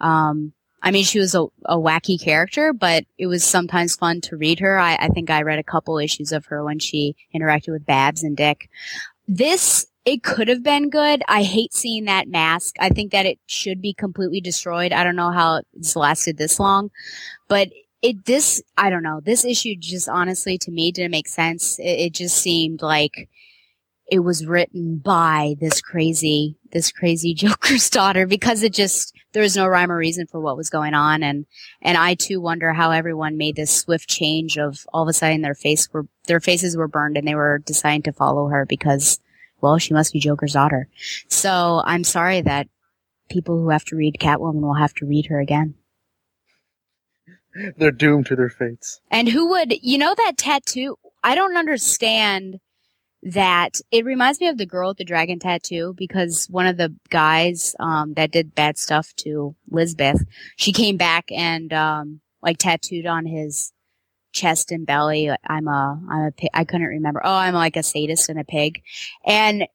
um, 0.00 0.52
I 0.82 0.90
mean, 0.90 1.04
she 1.04 1.20
was 1.20 1.34
a, 1.34 1.44
a 1.64 1.76
wacky 1.76 2.20
character, 2.20 2.72
but 2.72 3.04
it 3.16 3.26
was 3.26 3.44
sometimes 3.44 3.94
fun 3.94 4.20
to 4.22 4.36
read 4.36 4.58
her. 4.58 4.78
I, 4.78 4.96
I 4.96 5.08
think 5.08 5.30
I 5.30 5.42
read 5.42 5.60
a 5.60 5.64
couple 5.64 5.98
issues 5.98 6.32
of 6.32 6.46
her 6.46 6.64
when 6.64 6.80
she 6.80 7.14
interacted 7.32 7.72
with 7.72 7.86
Babs 7.86 8.22
and 8.24 8.36
Dick. 8.36 8.68
This, 9.28 9.86
it 10.04 10.22
could 10.24 10.48
have 10.48 10.62
been 10.62 10.90
good. 10.90 11.22
I 11.28 11.44
hate 11.44 11.72
seeing 11.72 12.06
that 12.06 12.28
mask. 12.28 12.76
I 12.80 12.88
think 12.88 13.12
that 13.12 13.26
it 13.26 13.38
should 13.46 13.80
be 13.80 13.94
completely 13.94 14.40
destroyed. 14.40 14.92
I 14.92 15.04
don't 15.04 15.16
know 15.16 15.30
how 15.30 15.62
it's 15.74 15.94
lasted 15.94 16.36
this 16.36 16.58
long, 16.58 16.90
but 17.46 17.68
it, 18.02 18.24
this, 18.24 18.62
I 18.76 18.90
don't 18.90 19.02
know. 19.02 19.20
This 19.20 19.44
issue 19.44 19.74
just 19.76 20.08
honestly 20.08 20.58
to 20.58 20.70
me 20.70 20.92
didn't 20.92 21.10
make 21.10 21.28
sense. 21.28 21.78
It, 21.78 22.00
it 22.06 22.12
just 22.12 22.38
seemed 22.38 22.82
like 22.82 23.28
it 24.10 24.20
was 24.20 24.46
written 24.46 24.98
by 24.98 25.54
this 25.60 25.80
crazy, 25.80 26.56
this 26.72 26.90
crazy 26.90 27.34
Joker's 27.34 27.90
daughter 27.90 28.26
because 28.26 28.62
it 28.62 28.72
just, 28.72 29.14
there 29.32 29.42
was 29.42 29.56
no 29.56 29.66
rhyme 29.66 29.92
or 29.92 29.96
reason 29.96 30.26
for 30.26 30.40
what 30.40 30.56
was 30.56 30.70
going 30.70 30.94
on. 30.94 31.22
And, 31.22 31.46
and 31.82 31.98
I 31.98 32.14
too 32.14 32.40
wonder 32.40 32.72
how 32.72 32.90
everyone 32.90 33.36
made 33.36 33.56
this 33.56 33.74
swift 33.74 34.08
change 34.08 34.56
of 34.56 34.86
all 34.92 35.02
of 35.02 35.08
a 35.08 35.12
sudden 35.12 35.42
their 35.42 35.54
face 35.54 35.92
were, 35.92 36.06
their 36.26 36.40
faces 36.40 36.76
were 36.76 36.88
burned 36.88 37.16
and 37.16 37.28
they 37.28 37.34
were 37.34 37.58
deciding 37.58 38.02
to 38.02 38.12
follow 38.12 38.48
her 38.48 38.64
because, 38.64 39.20
well, 39.60 39.78
she 39.78 39.92
must 39.92 40.12
be 40.12 40.20
Joker's 40.20 40.54
daughter. 40.54 40.88
So 41.28 41.82
I'm 41.84 42.04
sorry 42.04 42.40
that 42.42 42.68
people 43.28 43.58
who 43.58 43.68
have 43.68 43.84
to 43.86 43.96
read 43.96 44.16
Catwoman 44.18 44.62
will 44.62 44.74
have 44.74 44.94
to 44.94 45.06
read 45.06 45.26
her 45.26 45.40
again. 45.40 45.74
They're 47.76 47.90
doomed 47.90 48.26
to 48.26 48.36
their 48.36 48.50
fates. 48.50 49.00
And 49.10 49.28
who 49.28 49.48
would, 49.50 49.74
you 49.82 49.98
know, 49.98 50.14
that 50.16 50.38
tattoo? 50.38 50.96
I 51.24 51.34
don't 51.34 51.56
understand 51.56 52.60
that. 53.22 53.80
It 53.90 54.04
reminds 54.04 54.40
me 54.40 54.48
of 54.48 54.58
the 54.58 54.66
girl 54.66 54.88
with 54.88 54.98
the 54.98 55.04
dragon 55.04 55.38
tattoo 55.38 55.94
because 55.96 56.46
one 56.50 56.66
of 56.66 56.76
the 56.76 56.94
guys, 57.10 57.74
um, 57.80 58.14
that 58.14 58.30
did 58.30 58.54
bad 58.54 58.78
stuff 58.78 59.14
to 59.16 59.56
Lisbeth, 59.70 60.24
she 60.56 60.72
came 60.72 60.96
back 60.96 61.30
and, 61.32 61.72
um, 61.72 62.20
like 62.42 62.58
tattooed 62.58 63.06
on 63.06 63.26
his 63.26 63.72
chest 64.32 64.70
and 64.70 64.86
belly. 64.86 65.30
I'm 65.48 65.68
a, 65.68 66.00
I'm 66.08 66.24
a 66.26 66.32
pig. 66.32 66.50
I 66.54 66.64
couldn't 66.64 66.86
remember. 66.86 67.20
Oh, 67.24 67.32
I'm 67.32 67.54
like 67.54 67.76
a 67.76 67.82
sadist 67.82 68.28
and 68.28 68.38
a 68.38 68.44
pig. 68.44 68.82
And 69.26 69.66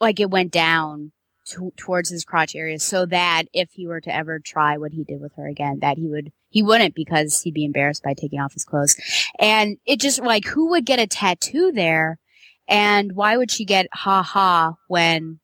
like 0.00 0.18
it 0.18 0.30
went 0.30 0.50
down 0.50 1.12
to, 1.46 1.72
towards 1.76 2.08
his 2.08 2.24
crotch 2.24 2.56
area 2.56 2.78
so 2.78 3.06
that 3.06 3.44
if 3.52 3.70
he 3.72 3.86
were 3.86 4.00
to 4.00 4.14
ever 4.14 4.40
try 4.40 4.78
what 4.78 4.92
he 4.92 5.04
did 5.04 5.20
with 5.20 5.34
her 5.36 5.46
again, 5.46 5.78
that 5.82 5.98
he 5.98 6.08
would, 6.08 6.32
he 6.48 6.62
wouldn't 6.62 6.94
because 6.94 7.42
he'd 7.42 7.54
be 7.54 7.64
embarrassed 7.64 8.02
by 8.02 8.14
taking 8.14 8.40
off 8.40 8.54
his 8.54 8.64
clothes. 8.64 8.96
And 9.38 9.76
it 9.86 10.00
just 10.00 10.20
like, 10.20 10.46
who 10.46 10.70
would 10.70 10.86
get 10.86 10.98
a 10.98 11.06
tattoo 11.06 11.70
there? 11.72 12.18
And 12.70 13.12
why 13.16 13.36
would 13.36 13.50
she 13.50 13.64
get 13.64 13.88
ha 13.92 14.22
ha 14.22 14.76
when, 14.86 15.40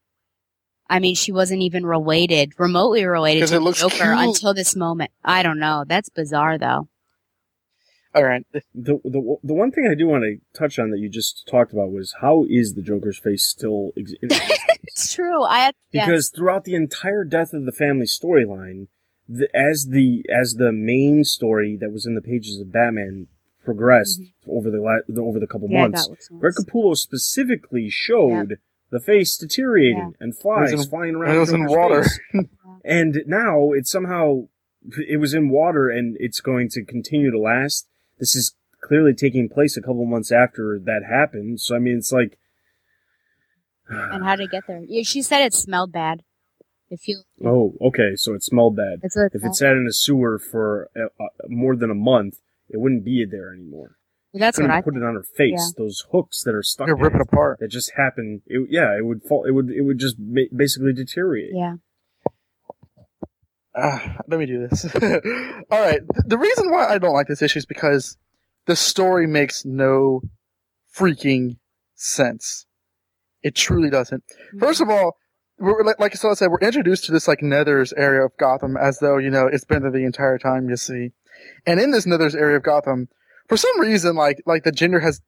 I 0.88 1.00
mean, 1.00 1.16
she 1.16 1.32
wasn't 1.32 1.62
even 1.62 1.84
related, 1.84 2.52
remotely 2.56 3.04
related 3.04 3.48
to 3.48 3.56
it 3.56 3.58
the 3.58 3.64
looks 3.64 3.80
Joker 3.80 3.96
cute. 3.96 4.18
until 4.18 4.54
this 4.54 4.76
moment. 4.76 5.10
I 5.24 5.42
don't 5.42 5.58
know. 5.58 5.84
That's 5.86 6.08
bizarre 6.08 6.56
though. 6.56 6.88
All 8.14 8.24
right. 8.24 8.46
The, 8.52 8.62
the 8.74 9.36
the 9.42 9.52
one 9.52 9.72
thing 9.72 9.86
I 9.90 9.94
do 9.94 10.06
want 10.06 10.22
to 10.22 10.38
touch 10.58 10.78
on 10.78 10.90
that 10.90 11.00
you 11.00 11.10
just 11.10 11.46
talked 11.50 11.72
about 11.72 11.90
was 11.90 12.14
how 12.22 12.46
is 12.48 12.72
the 12.72 12.80
Joker's 12.80 13.18
face 13.18 13.44
still 13.44 13.90
ex- 13.98 14.14
it's 14.22 15.12
true. 15.12 15.42
I 15.42 15.58
had, 15.58 15.74
yeah. 15.92 16.06
because 16.06 16.30
throughout 16.30 16.64
the 16.64 16.74
entire 16.76 17.24
death 17.24 17.52
of 17.52 17.66
the 17.66 17.72
family 17.72 18.06
storyline, 18.06 18.86
the, 19.28 19.54
as 19.54 19.88
the 19.90 20.24
as 20.34 20.54
the 20.54 20.72
main 20.72 21.24
story 21.24 21.76
that 21.78 21.92
was 21.92 22.06
in 22.06 22.14
the 22.14 22.22
pages 22.22 22.58
of 22.58 22.72
Batman 22.72 23.26
progressed 23.66 24.22
over 24.48 24.70
the, 24.70 24.80
la- 24.80 25.04
the 25.06 25.20
over 25.20 25.38
the 25.38 25.46
couple 25.46 25.68
Mm-hmm. 25.68 25.74
Yeah, 25.76 25.82
months, 25.82 26.04
that 26.04 26.10
looks 26.10 26.30
nice. 26.30 26.40
Greg 26.40 26.54
Capullo 26.54 26.96
specifically 26.96 27.90
showed 27.90 28.58
the 28.90 29.00
face 29.00 29.36
deteriorating 29.36 30.14
and 30.20 30.34
flies 30.34 30.72
It 30.72 30.76
was 30.76 30.84
in- 30.86 30.90
flying 30.90 31.10
it 31.10 31.16
around. 31.16 31.38
was 31.40 31.48
the 31.50 31.56
in 31.56 31.66
water. 31.66 32.04
face. 32.04 32.44
and 32.84 33.22
now 33.26 33.72
it's 33.72 33.90
somehow 33.90 34.46
it 35.08 35.18
was 35.20 35.34
in 35.34 35.50
water 35.50 35.90
and 35.90 36.16
it's 36.20 36.40
going 36.40 36.68
to 36.70 36.84
continue 36.84 37.30
to 37.30 37.38
last. 37.38 37.86
This 38.18 38.34
is 38.36 38.54
clearly 38.80 39.12
taking 39.12 39.48
place 39.48 39.76
a 39.76 39.80
couple 39.82 40.06
months 40.06 40.30
after 40.32 40.78
that 40.84 41.02
happened. 41.08 41.60
So 41.60 41.74
I 41.74 41.80
mean, 41.80 41.98
it's 41.98 42.12
like 42.12 42.38
and 43.88 44.24
how 44.24 44.36
did 44.36 44.44
it 44.44 44.50
get 44.52 44.64
there? 44.66 44.82
Yeah, 44.86 45.02
she 45.04 45.22
said 45.22 45.42
it 45.44 45.52
smelled 45.54 45.92
bad. 45.92 46.22
If 46.88 47.08
you, 47.08 47.22
Oh, 47.44 47.74
okay. 47.80 48.14
So 48.14 48.32
it 48.34 48.44
smelled 48.44 48.76
bad. 48.76 49.00
That's 49.02 49.16
what 49.16 49.32
if 49.34 49.40
smelled. 49.40 49.54
it 49.54 49.56
sat 49.56 49.72
in 49.72 49.86
a 49.88 49.92
sewer 49.92 50.38
for 50.38 50.88
uh, 50.96 51.06
uh, 51.20 51.26
more 51.48 51.74
than 51.74 51.90
a 51.90 51.94
month, 51.96 52.38
it 52.68 52.80
wouldn't 52.80 53.04
be 53.04 53.24
there 53.28 53.52
anymore. 53.52 53.96
That's 54.34 54.58
Couldn't 54.58 54.70
what 54.70 54.78
I 54.78 54.82
put 54.82 54.96
it 54.96 55.02
on 55.02 55.14
her 55.14 55.22
face. 55.22 55.72
Those 55.78 56.04
hooks 56.12 56.42
that 56.44 56.54
are 56.54 56.62
stuck. 56.62 56.88
You 56.88 56.94
in 56.94 57.00
rip 57.00 57.14
it 57.14 57.20
apart. 57.20 57.58
That 57.60 57.68
just 57.68 57.92
happen. 57.96 58.42
It, 58.46 58.68
yeah, 58.70 58.96
it 58.96 59.04
would 59.04 59.22
fall. 59.22 59.44
It 59.44 59.52
would. 59.52 59.70
It 59.70 59.82
would 59.82 59.98
just 59.98 60.16
ba- 60.18 60.50
basically 60.54 60.92
deteriorate. 60.92 61.50
yeah. 61.54 61.76
Ah, 63.78 64.16
let 64.26 64.40
me 64.40 64.46
do 64.46 64.66
this. 64.66 64.86
All 64.94 65.80
right. 65.80 66.00
The 66.26 66.38
reason 66.38 66.70
why 66.70 66.86
I 66.86 66.98
don't 66.98 67.12
like 67.12 67.26
this 67.26 67.42
issue 67.42 67.58
is 67.58 67.66
because 67.66 68.16
the 68.64 68.74
story 68.74 69.26
makes 69.26 69.66
no 69.66 70.22
freaking 70.94 71.58
sense. 71.94 72.66
It 73.42 73.54
truly 73.54 73.90
doesn't. 73.90 74.24
First 74.58 74.80
of 74.80 74.88
all, 74.88 75.18
we're, 75.58 75.84
like, 75.84 76.00
like 76.00 76.12
I 76.14 76.34
said, 76.34 76.48
we're 76.48 76.66
introduced 76.66 77.04
to 77.04 77.12
this 77.12 77.28
like 77.28 77.42
Nether's 77.42 77.92
area 77.92 78.24
of 78.24 78.32
Gotham 78.38 78.76
as 78.76 78.98
though 78.98 79.18
you 79.18 79.30
know 79.30 79.46
it's 79.46 79.64
been 79.64 79.82
there 79.82 79.90
the 79.90 80.04
entire 80.04 80.38
time. 80.38 80.68
You 80.70 80.76
see, 80.76 81.12
and 81.66 81.80
in 81.80 81.90
this 81.90 82.06
Nether's 82.06 82.34
area 82.34 82.56
of 82.56 82.62
Gotham, 82.62 83.08
for 83.48 83.56
some 83.56 83.80
reason, 83.80 84.16
like 84.16 84.42
like 84.46 84.64
the 84.64 84.72
gender 84.72 85.00
has. 85.00 85.20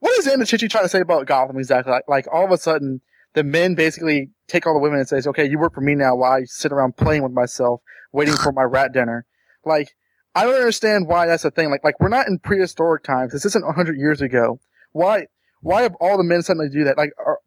What 0.00 0.18
is 0.18 0.26
Ann 0.26 0.40
Nocenti 0.40 0.68
trying 0.68 0.84
to 0.84 0.88
say 0.88 1.00
about 1.00 1.26
Gotham 1.26 1.58
exactly? 1.58 1.92
Like, 1.92 2.04
like 2.08 2.26
all 2.32 2.44
of 2.44 2.50
a 2.50 2.58
sudden, 2.58 3.00
the 3.34 3.44
men 3.44 3.74
basically 3.74 4.30
take 4.48 4.66
all 4.66 4.74
the 4.74 4.80
women 4.80 4.98
and 4.98 5.08
says, 5.08 5.26
"Okay, 5.26 5.48
you 5.48 5.58
work 5.58 5.74
for 5.74 5.80
me 5.80 5.94
now. 5.94 6.16
While 6.16 6.32
I 6.32 6.44
sit 6.44 6.72
around 6.72 6.96
playing 6.96 7.22
with 7.22 7.32
myself, 7.32 7.80
waiting 8.12 8.34
for 8.34 8.52
my 8.52 8.62
rat 8.62 8.92
dinner." 8.92 9.26
Like, 9.64 9.94
I 10.34 10.44
don't 10.44 10.54
understand 10.54 11.06
why 11.06 11.26
that's 11.26 11.44
a 11.44 11.50
thing. 11.50 11.70
Like, 11.70 11.84
like 11.84 11.98
we're 12.00 12.08
not 12.08 12.26
in 12.26 12.38
prehistoric 12.38 13.02
times. 13.04 13.32
This 13.32 13.44
isn't 13.46 13.64
100 13.64 13.96
years 13.96 14.20
ago. 14.20 14.60
Why? 14.92 15.26
Why 15.60 15.82
have 15.82 15.94
all 16.00 16.18
the 16.18 16.24
men 16.24 16.42
suddenly 16.42 16.68
do 16.68 16.84
that? 16.84 16.98
Like, 16.98 17.12
are 17.18 17.38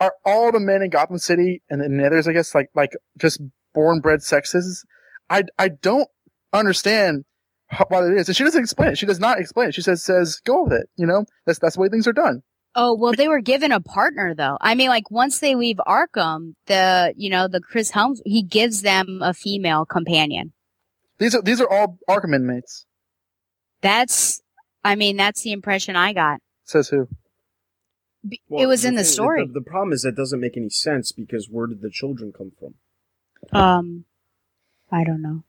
are 0.00 0.14
all 0.24 0.52
the 0.52 0.60
men 0.60 0.82
in 0.82 0.90
Gotham 0.90 1.18
City 1.18 1.62
and 1.68 1.80
the 1.80 2.06
others, 2.06 2.28
I 2.28 2.32
guess, 2.32 2.54
like 2.54 2.70
like 2.74 2.92
just 3.16 3.40
born 3.74 4.00
bred 4.00 4.20
sexists? 4.20 4.84
I 5.28 5.44
I 5.58 5.68
don't 5.68 6.08
understand 6.52 7.24
how, 7.66 7.86
what 7.88 8.04
it 8.04 8.16
is. 8.16 8.28
And 8.28 8.36
she 8.36 8.44
doesn't 8.44 8.62
explain 8.62 8.90
it. 8.90 8.98
She 8.98 9.06
does 9.06 9.20
not 9.20 9.38
explain 9.38 9.68
it. 9.68 9.74
She 9.74 9.82
says 9.82 10.02
says 10.02 10.40
go 10.44 10.64
with 10.64 10.72
it. 10.72 10.88
You 10.96 11.06
know, 11.06 11.24
that's 11.46 11.58
that's 11.58 11.76
the 11.76 11.82
way 11.82 11.88
things 11.88 12.06
are 12.06 12.12
done. 12.12 12.42
Oh 12.74 12.94
well, 12.94 13.12
they 13.12 13.28
were 13.28 13.40
given 13.40 13.72
a 13.72 13.80
partner 13.80 14.34
though. 14.34 14.58
I 14.60 14.74
mean, 14.74 14.88
like 14.88 15.10
once 15.10 15.40
they 15.40 15.54
leave 15.54 15.76
Arkham, 15.86 16.54
the 16.66 17.12
you 17.16 17.30
know 17.30 17.48
the 17.48 17.60
Chris 17.60 17.90
Helms 17.90 18.20
he 18.24 18.42
gives 18.42 18.82
them 18.82 19.20
a 19.22 19.34
female 19.34 19.84
companion. 19.84 20.52
These 21.18 21.34
are 21.34 21.42
these 21.42 21.60
are 21.60 21.68
all 21.68 21.98
Arkham 22.08 22.34
inmates. 22.34 22.86
That's, 23.80 24.40
I 24.84 24.96
mean, 24.96 25.16
that's 25.16 25.42
the 25.42 25.52
impression 25.52 25.94
I 25.94 26.12
got. 26.12 26.40
Says 26.64 26.88
who? 26.88 27.08
B- 28.28 28.40
it 28.50 28.66
was 28.66 28.84
in 28.84 28.96
the 28.96 29.02
thing- 29.02 29.12
story. 29.12 29.46
The, 29.46 29.52
the 29.52 29.60
problem 29.60 29.92
is 29.92 30.02
that 30.02 30.16
doesn't 30.16 30.40
make 30.40 30.56
any 30.56 30.70
sense 30.70 31.12
because 31.12 31.48
where 31.50 31.66
did 31.66 31.80
the 31.80 31.90
children 31.90 32.32
come 32.36 32.52
from? 32.58 32.74
Um, 33.52 34.04
I 34.90 35.04
don't 35.04 35.22
know. 35.22 35.44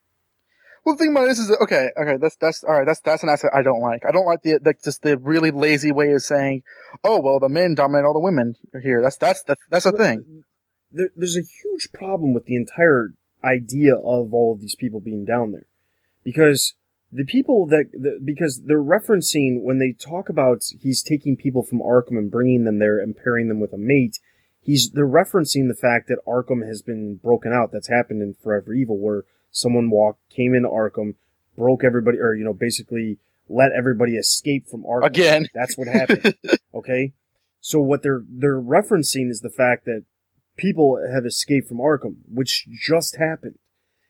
Well, 0.85 0.95
the 0.95 1.03
thing 1.03 1.11
about 1.11 1.27
this 1.27 1.39
is 1.39 1.49
that, 1.49 1.61
okay, 1.61 1.89
okay, 2.01 2.17
that's 2.21 2.37
that's 2.37 2.63
all 2.63 2.73
right. 2.73 2.85
That's 2.85 3.01
that's 3.01 3.23
an 3.23 3.29
aspect 3.29 3.53
I 3.55 3.61
don't 3.61 3.81
like. 3.81 4.03
I 4.07 4.11
don't 4.11 4.25
like 4.25 4.41
the, 4.43 4.59
the 4.61 4.73
just 4.83 5.01
the 5.01 5.17
really 5.17 5.51
lazy 5.51 5.91
way 5.91 6.11
of 6.13 6.21
saying, 6.21 6.63
oh 7.03 7.19
well, 7.19 7.39
the 7.39 7.49
men 7.49 7.75
dominate 7.75 8.05
all 8.05 8.13
the 8.13 8.19
women 8.19 8.55
here. 8.81 9.01
That's 9.01 9.17
that's 9.17 9.43
the, 9.43 9.55
that's 9.69 9.85
the 9.85 9.91
thing. 9.91 10.43
There, 10.91 11.09
there's 11.15 11.37
a 11.37 11.41
huge 11.41 11.91
problem 11.93 12.33
with 12.33 12.45
the 12.45 12.55
entire 12.55 13.13
idea 13.43 13.95
of 13.95 14.33
all 14.33 14.53
of 14.53 14.61
these 14.61 14.75
people 14.75 14.99
being 14.99 15.25
down 15.25 15.51
there, 15.51 15.67
because 16.23 16.73
the 17.11 17.25
people 17.25 17.65
that 17.67 17.85
the, 17.91 18.19
because 18.23 18.61
they're 18.65 18.81
referencing 18.81 19.61
when 19.61 19.79
they 19.79 19.91
talk 19.91 20.29
about 20.29 20.63
he's 20.81 21.03
taking 21.03 21.35
people 21.35 21.63
from 21.63 21.79
Arkham 21.79 22.17
and 22.17 22.31
bringing 22.31 22.63
them 22.63 22.79
there 22.79 22.99
and 22.99 23.17
pairing 23.17 23.47
them 23.47 23.59
with 23.59 23.73
a 23.73 23.77
mate. 23.77 24.19
He's 24.61 24.91
they're 24.91 25.07
referencing 25.07 25.67
the 25.67 25.77
fact 25.79 26.07
that 26.09 26.25
Arkham 26.27 26.67
has 26.67 26.81
been 26.81 27.15
broken 27.15 27.51
out. 27.53 27.71
That's 27.71 27.87
happened 27.87 28.21
in 28.21 28.35
Forever 28.35 28.73
Evil, 28.73 28.97
where 28.97 29.23
someone 29.51 29.89
walked, 29.89 30.21
came 30.29 30.53
into 30.53 30.69
Arkham, 30.69 31.15
broke 31.57 31.83
everybody, 31.83 32.17
or 32.19 32.33
you 32.35 32.43
know, 32.43 32.53
basically 32.53 33.17
let 33.47 33.71
everybody 33.71 34.15
escape 34.15 34.67
from 34.67 34.83
Arkham. 34.83 35.05
Again. 35.05 35.47
that's 35.53 35.77
what 35.77 35.87
happened. 35.87 36.35
okay, 36.73 37.13
so 37.59 37.79
what 37.79 38.03
they're 38.03 38.23
they're 38.27 38.61
referencing 38.61 39.29
is 39.29 39.41
the 39.41 39.49
fact 39.49 39.85
that 39.85 40.03
people 40.57 41.01
have 41.11 41.25
escaped 41.25 41.67
from 41.67 41.77
Arkham, 41.77 42.17
which 42.31 42.67
just 42.69 43.17
happened. 43.17 43.57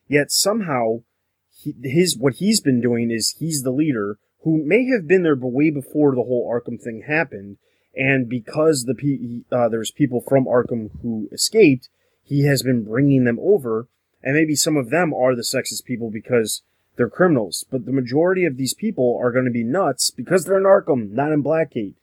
Yet 0.08 0.30
somehow, 0.30 1.02
he, 1.50 1.74
his 1.82 2.16
what 2.18 2.34
he's 2.34 2.60
been 2.60 2.80
doing 2.80 3.10
is 3.10 3.36
he's 3.38 3.62
the 3.62 3.70
leader 3.70 4.18
who 4.42 4.64
may 4.64 4.86
have 4.86 5.06
been 5.06 5.22
there, 5.22 5.36
but 5.36 5.48
way 5.48 5.70
before 5.70 6.14
the 6.14 6.22
whole 6.22 6.50
Arkham 6.50 6.80
thing 6.80 7.04
happened. 7.06 7.58
And 7.94 8.28
because 8.28 8.84
the 8.84 9.44
uh, 9.50 9.68
there's 9.68 9.90
people 9.90 10.22
from 10.26 10.46
Arkham 10.46 10.90
who 11.02 11.28
escaped, 11.32 11.88
he 12.22 12.44
has 12.46 12.62
been 12.62 12.84
bringing 12.84 13.24
them 13.24 13.38
over, 13.40 13.88
and 14.22 14.34
maybe 14.34 14.54
some 14.54 14.76
of 14.76 14.90
them 14.90 15.14
are 15.14 15.34
the 15.34 15.42
sexist 15.42 15.84
people 15.84 16.10
because 16.10 16.62
they're 16.96 17.08
criminals, 17.08 17.64
but 17.70 17.86
the 17.86 17.92
majority 17.92 18.44
of 18.44 18.56
these 18.56 18.74
people 18.74 19.18
are 19.20 19.32
going 19.32 19.46
to 19.46 19.50
be 19.50 19.64
nuts 19.64 20.10
because 20.10 20.44
they're 20.44 20.58
in 20.58 20.64
Arkham, 20.64 21.12
not 21.12 21.32
in 21.32 21.42
Blackgate. 21.42 21.94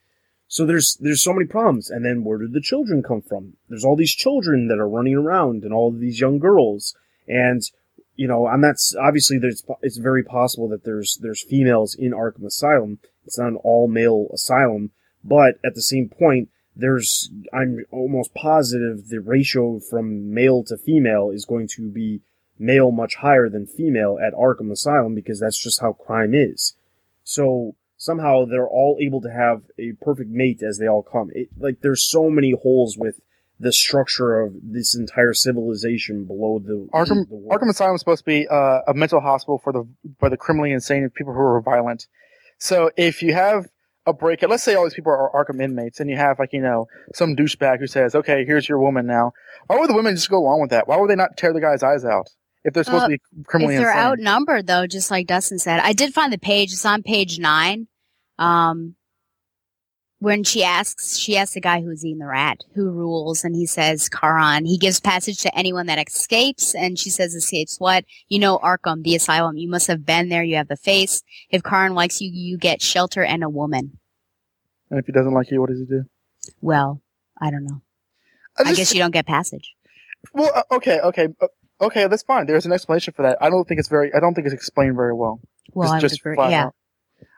So 0.48 0.66
there's 0.66 0.98
there's 1.02 1.24
so 1.24 1.34
many 1.34 1.46
problems. 1.46 1.90
And 1.90 2.06
then 2.06 2.24
where 2.24 2.38
did 2.38 2.54
the 2.54 2.62
children 2.62 3.04
come 3.04 3.22
from? 3.22 3.54
There's 3.70 3.84
all 3.84 3.96
these 3.96 4.16
children 4.16 4.70
that 4.70 4.80
are 4.80 4.90
running 4.90 5.16
around 5.16 5.64
and 5.64 5.74
all 5.74 5.92
these 5.92 6.20
young 6.20 6.40
girls. 6.40 6.96
And 7.28 7.62
you 8.16 8.28
know, 8.28 8.48
I'm 8.48 8.62
not 8.62 8.78
obviously 9.00 9.38
there's 9.38 9.64
it's 9.82 9.98
very 9.98 10.24
possible 10.24 10.68
that 10.70 10.84
there's 10.84 11.20
there's 11.22 11.44
females 11.44 11.96
in 11.96 12.12
Arkham 12.12 12.46
Asylum. 12.46 13.00
It's 13.26 13.38
not 13.38 13.50
an 13.50 13.58
all 13.58 13.88
male 13.88 14.28
asylum, 14.34 14.92
but 15.24 15.60
at 15.64 15.76
the 15.76 15.82
same 15.82 16.10
point, 16.10 16.50
there's 16.78 17.30
I'm 17.54 17.86
almost 17.92 18.34
positive 18.34 19.10
the 19.10 19.20
ratio 19.20 19.80
from 19.80 20.34
male 20.34 20.64
to 20.66 20.78
female 20.78 21.32
is 21.32 21.46
going 21.46 21.68
to 21.76 21.90
be 21.90 22.22
male 22.60 22.92
much 22.92 23.16
higher 23.16 23.50
than 23.50 23.66
female 23.66 24.18
at 24.26 24.34
Arkham 24.34 24.72
Asylum 24.72 25.16
because 25.16 25.40
that's 25.40 25.62
just 25.62 25.82
how 25.82 25.94
crime 25.94 26.34
is. 26.34 26.76
So 27.24 27.76
somehow 27.98 28.46
they're 28.46 28.68
all 28.68 28.98
able 29.00 29.22
to 29.22 29.32
have 29.32 29.64
a 29.78 29.94
perfect 30.02 30.30
mate 30.30 30.62
as 30.62 30.78
they 30.78 30.88
all 30.88 31.04
come. 31.04 31.32
It 31.34 31.50
like 31.58 31.82
there's 31.82 32.04
so 32.04 32.30
many 32.30 32.52
holes 32.52 32.98
with 32.98 33.20
the 33.60 33.74
structure 33.74 34.40
of 34.40 34.54
this 34.62 34.96
entire 34.96 35.34
civilization 35.34 36.26
below 36.26 36.60
the 36.60 36.88
Arkham 36.94 37.28
the. 37.28 37.48
Arkham 37.50 37.70
Asylum 37.70 37.96
is 37.96 38.02
supposed 38.02 38.24
to 38.24 38.26
be 38.26 38.48
uh, 38.48 38.82
a 38.88 38.94
mental 38.94 39.20
hospital 39.20 39.58
for 39.58 39.74
the 39.74 39.88
for 40.20 40.30
the 40.30 40.38
criminally 40.38 40.72
insane 40.72 41.04
and 41.04 41.14
people 41.14 41.34
who 41.34 41.40
are 41.40 41.62
violent. 41.62 42.08
So 42.60 42.92
if 42.98 43.22
you 43.22 43.34
have 43.34 43.68
a 44.08 44.14
break, 44.14 44.42
let's 44.42 44.64
say 44.64 44.74
all 44.74 44.84
these 44.86 44.94
people 44.96 45.12
are 45.12 45.30
Arkham 45.36 45.62
inmates, 45.62 46.00
and 46.00 46.10
you 46.10 46.16
have 46.16 46.40
like 46.40 46.54
you 46.54 46.62
know 46.62 46.88
some 47.14 47.36
douchebag 47.36 47.80
who 47.80 47.86
says, 47.88 48.16
"Okay, 48.16 48.46
here's 48.46 48.68
your 48.68 48.80
woman 48.80 49.06
now." 49.06 49.34
Why 49.68 49.78
would 49.78 49.90
the 49.90 49.94
women 49.96 50.16
just 50.16 50.30
go 50.30 50.38
along 50.40 50.62
with 50.62 50.72
that? 50.72 50.88
Why 50.88 50.98
would 50.98 51.10
they 51.10 51.16
not 51.16 51.38
tear 51.38 51.54
the 51.54 51.62
guy's 51.62 51.84
eyes 51.84 52.04
out 52.06 52.30
if 52.64 52.74
they're 52.74 52.84
supposed 52.84 53.04
Uh, 53.04 53.08
to 53.10 53.18
be 53.18 53.44
criminally 53.46 53.76
if 53.76 53.82
they're 53.82 53.92
insane? 53.92 54.04
outnumbered 54.06 54.66
though, 54.66 54.88
just 54.88 55.12
like 55.12 55.28
Dustin 55.28 55.60
said, 55.60 55.80
I 55.82 55.94
did 55.94 56.14
find 56.14 56.32
the 56.34 56.38
page. 56.40 56.72
It's 56.72 56.86
on 56.86 57.04
page 57.04 57.38
nine. 57.38 57.88
Um, 58.40 58.96
when 60.20 60.44
she 60.44 60.64
asks, 60.64 61.18
she 61.18 61.38
asks 61.38 61.54
the 61.54 61.62
guy 61.62 61.82
who's 61.82 62.04
eating 62.04 62.20
the 62.20 62.26
rat, 62.26 62.58
who 62.74 62.90
rules, 62.90 63.44
and 63.44 63.56
he 63.56 63.66
says, 63.66 64.10
Charon. 64.20 64.66
He 64.66 64.78
gives 64.78 65.00
passage 65.00 65.40
to 65.42 65.56
anyone 65.58 65.86
that 65.88 66.06
escapes, 66.08 66.74
and 66.74 66.98
she 66.98 67.10
says, 67.10 67.36
escapes 67.36 67.80
what? 67.80 68.04
You 68.28 68.40
know, 68.40 68.58
Arkham, 68.60 69.04
the 69.04 69.16
asylum. 69.16 69.58
You 69.58 69.70
must 69.70 69.88
have 69.88 70.06
been 70.06 70.30
there. 70.30 70.44
You 70.44 70.56
have 70.56 70.68
the 70.70 70.76
face. 70.78 71.22
If 71.50 71.62
Charon 71.64 71.94
likes 71.94 72.20
you, 72.22 72.30
you 72.34 72.58
get 72.58 72.82
shelter 72.82 73.24
and 73.24 73.44
a 73.44 73.50
woman. 73.50 73.98
and 74.90 75.00
if 75.00 75.06
he 75.06 75.12
doesn't 75.12 75.34
like 75.34 75.52
you, 75.52 75.62
what 75.62 75.70
does 75.70 75.80
he 75.80 75.86
do? 75.86 76.04
Well, 76.62 77.02
I 77.40 77.52
don't 77.52 77.66
know. 77.66 77.82
I 78.58 78.70
I, 78.70 78.74
guess 78.74 78.94
you 78.94 79.00
don't 79.00 79.12
get 79.12 79.28
passage. 79.28 79.76
Well, 80.34 80.52
uh, 80.56 80.64
okay, 80.72 81.00
okay, 81.00 81.28
uh, 81.40 81.48
okay, 81.80 82.08
that's 82.08 82.24
fine. 82.24 82.48
There's 82.48 82.66
an 82.66 82.72
explanation 82.72 83.14
for 83.14 83.22
that. 83.22 83.38
I 83.40 83.52
don't 83.52 83.68
think 83.68 83.80
it's 83.80 83.88
very. 83.90 84.12
I 84.16 84.20
don't 84.20 84.34
think 84.34 84.46
it's 84.48 84.54
explained 84.54 84.96
very 84.96 85.14
well. 85.14 85.40
Well, 85.74 85.86
Just- 85.90 85.94
I 85.94 85.96
would 85.98 86.02
just 86.02 86.20
agree. 86.22 86.36
flat 86.36 86.50
Yeah. 86.50 86.66
out. 86.66 86.76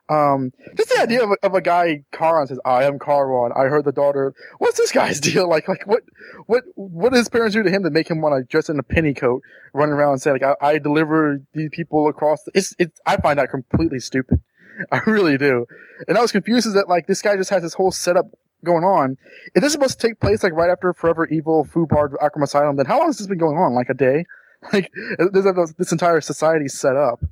Um, 0.10 0.52
just 0.76 0.90
the 0.90 1.02
idea 1.02 1.24
of 1.24 1.30
of 1.44 1.54
a 1.54 1.62
guy, 1.62 2.04
Charon 2.18 2.48
says, 2.48 2.60
"I 2.66 2.84
am 2.86 3.00
Charon. 3.00 3.52
I 3.56 3.66
heard 3.66 3.86
the 3.86 3.92
daughter." 3.92 4.34
What's 4.58 4.78
this 4.78 4.92
guy's 4.92 5.20
deal? 5.30 5.48
Like, 5.48 5.68
like 5.68 5.86
what, 5.86 6.04
what, 6.48 6.64
what 6.76 7.12
did 7.12 7.20
his 7.20 7.30
parents 7.30 7.56
do 7.56 7.62
to 7.62 7.70
him 7.70 7.84
to 7.84 7.92
make 7.92 8.10
him 8.10 8.22
want 8.22 8.36
to 8.36 8.44
dress 8.44 8.70
in 8.70 8.80
a 8.80 8.84
penny 8.84 9.14
coat, 9.14 9.44
run 9.74 9.90
around 9.90 10.14
and 10.14 10.22
say, 10.22 10.32
like, 10.32 10.44
I, 10.44 10.56
I 10.62 10.78
deliver 10.80 11.42
these 11.54 11.70
people 11.72 12.08
across? 12.08 12.44
The, 12.44 12.52
it's, 12.56 12.76
it's. 12.80 13.00
I 13.06 13.18
find 13.18 13.38
that 13.38 13.52
completely 13.52 14.00
stupid. 14.00 14.42
I 14.92 15.02
really 15.06 15.38
do. 15.38 15.66
And 16.08 16.18
I 16.18 16.22
was 16.22 16.32
confused 16.32 16.68
is 16.68 16.74
that 16.74 16.90
like 16.90 17.08
this 17.08 17.22
guy 17.22 17.36
just 17.36 17.50
has 17.50 17.62
this 17.62 17.74
whole 17.74 17.92
setup 17.92 18.28
going 18.64 18.84
on. 18.84 19.18
If 19.56 19.62
this 19.62 19.66
is 19.66 19.74
supposed 19.74 20.00
to 20.00 20.08
take 20.08 20.20
place 20.20 20.44
like 20.44 20.54
right 20.54 20.70
after 20.70 20.94
Forever 20.94 21.28
Evil, 21.28 21.66
Fubard, 21.66 22.14
Arkham 22.22 22.44
Asylum, 22.44 22.76
then 22.78 22.86
how 22.86 22.98
long 22.98 23.08
has 23.08 23.18
this 23.18 23.28
been 23.28 23.38
going 23.38 23.58
on? 23.58 23.74
Like 23.74 23.90
a 23.90 23.94
day? 23.94 24.26
Like 24.74 24.92
there's 25.18 25.74
this 25.78 25.94
entire 25.94 26.20
society 26.20 26.68
set 26.68 26.98
up. 26.98 27.24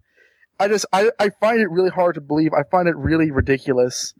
I 0.60 0.68
just 0.68 0.86
I, 0.92 1.12
I 1.20 1.30
find 1.30 1.60
it 1.60 1.70
really 1.70 1.90
hard 1.90 2.16
to 2.16 2.22
believe. 2.22 2.54
I 2.54 2.64
find 2.70 2.88
it 2.88 2.96
really 2.96 3.32
ridiculous. 3.32 4.14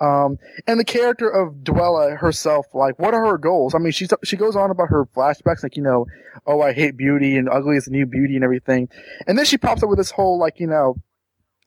Um, 0.00 0.38
and 0.66 0.80
the 0.80 0.84
character 0.84 1.30
of 1.30 1.58
Duela 1.62 2.18
herself, 2.18 2.66
like, 2.74 2.98
what 2.98 3.14
are 3.14 3.24
her 3.24 3.38
goals? 3.38 3.74
I 3.74 3.78
mean, 3.78 3.92
she's, 3.92 4.12
she 4.24 4.36
goes 4.36 4.56
on 4.56 4.72
about 4.72 4.88
her 4.88 5.06
flashbacks, 5.06 5.62
like, 5.62 5.76
you 5.76 5.84
know, 5.84 6.06
oh, 6.46 6.60
I 6.60 6.72
hate 6.72 6.96
beauty 6.96 7.36
and 7.36 7.48
ugly 7.48 7.76
is 7.76 7.84
the 7.84 7.92
new 7.92 8.04
beauty 8.04 8.34
and 8.34 8.42
everything. 8.42 8.88
And 9.28 9.38
then 9.38 9.44
she 9.44 9.56
pops 9.56 9.84
up 9.84 9.88
with 9.88 9.98
this 9.98 10.10
whole, 10.10 10.36
like, 10.36 10.58
you 10.58 10.66
know, 10.66 10.96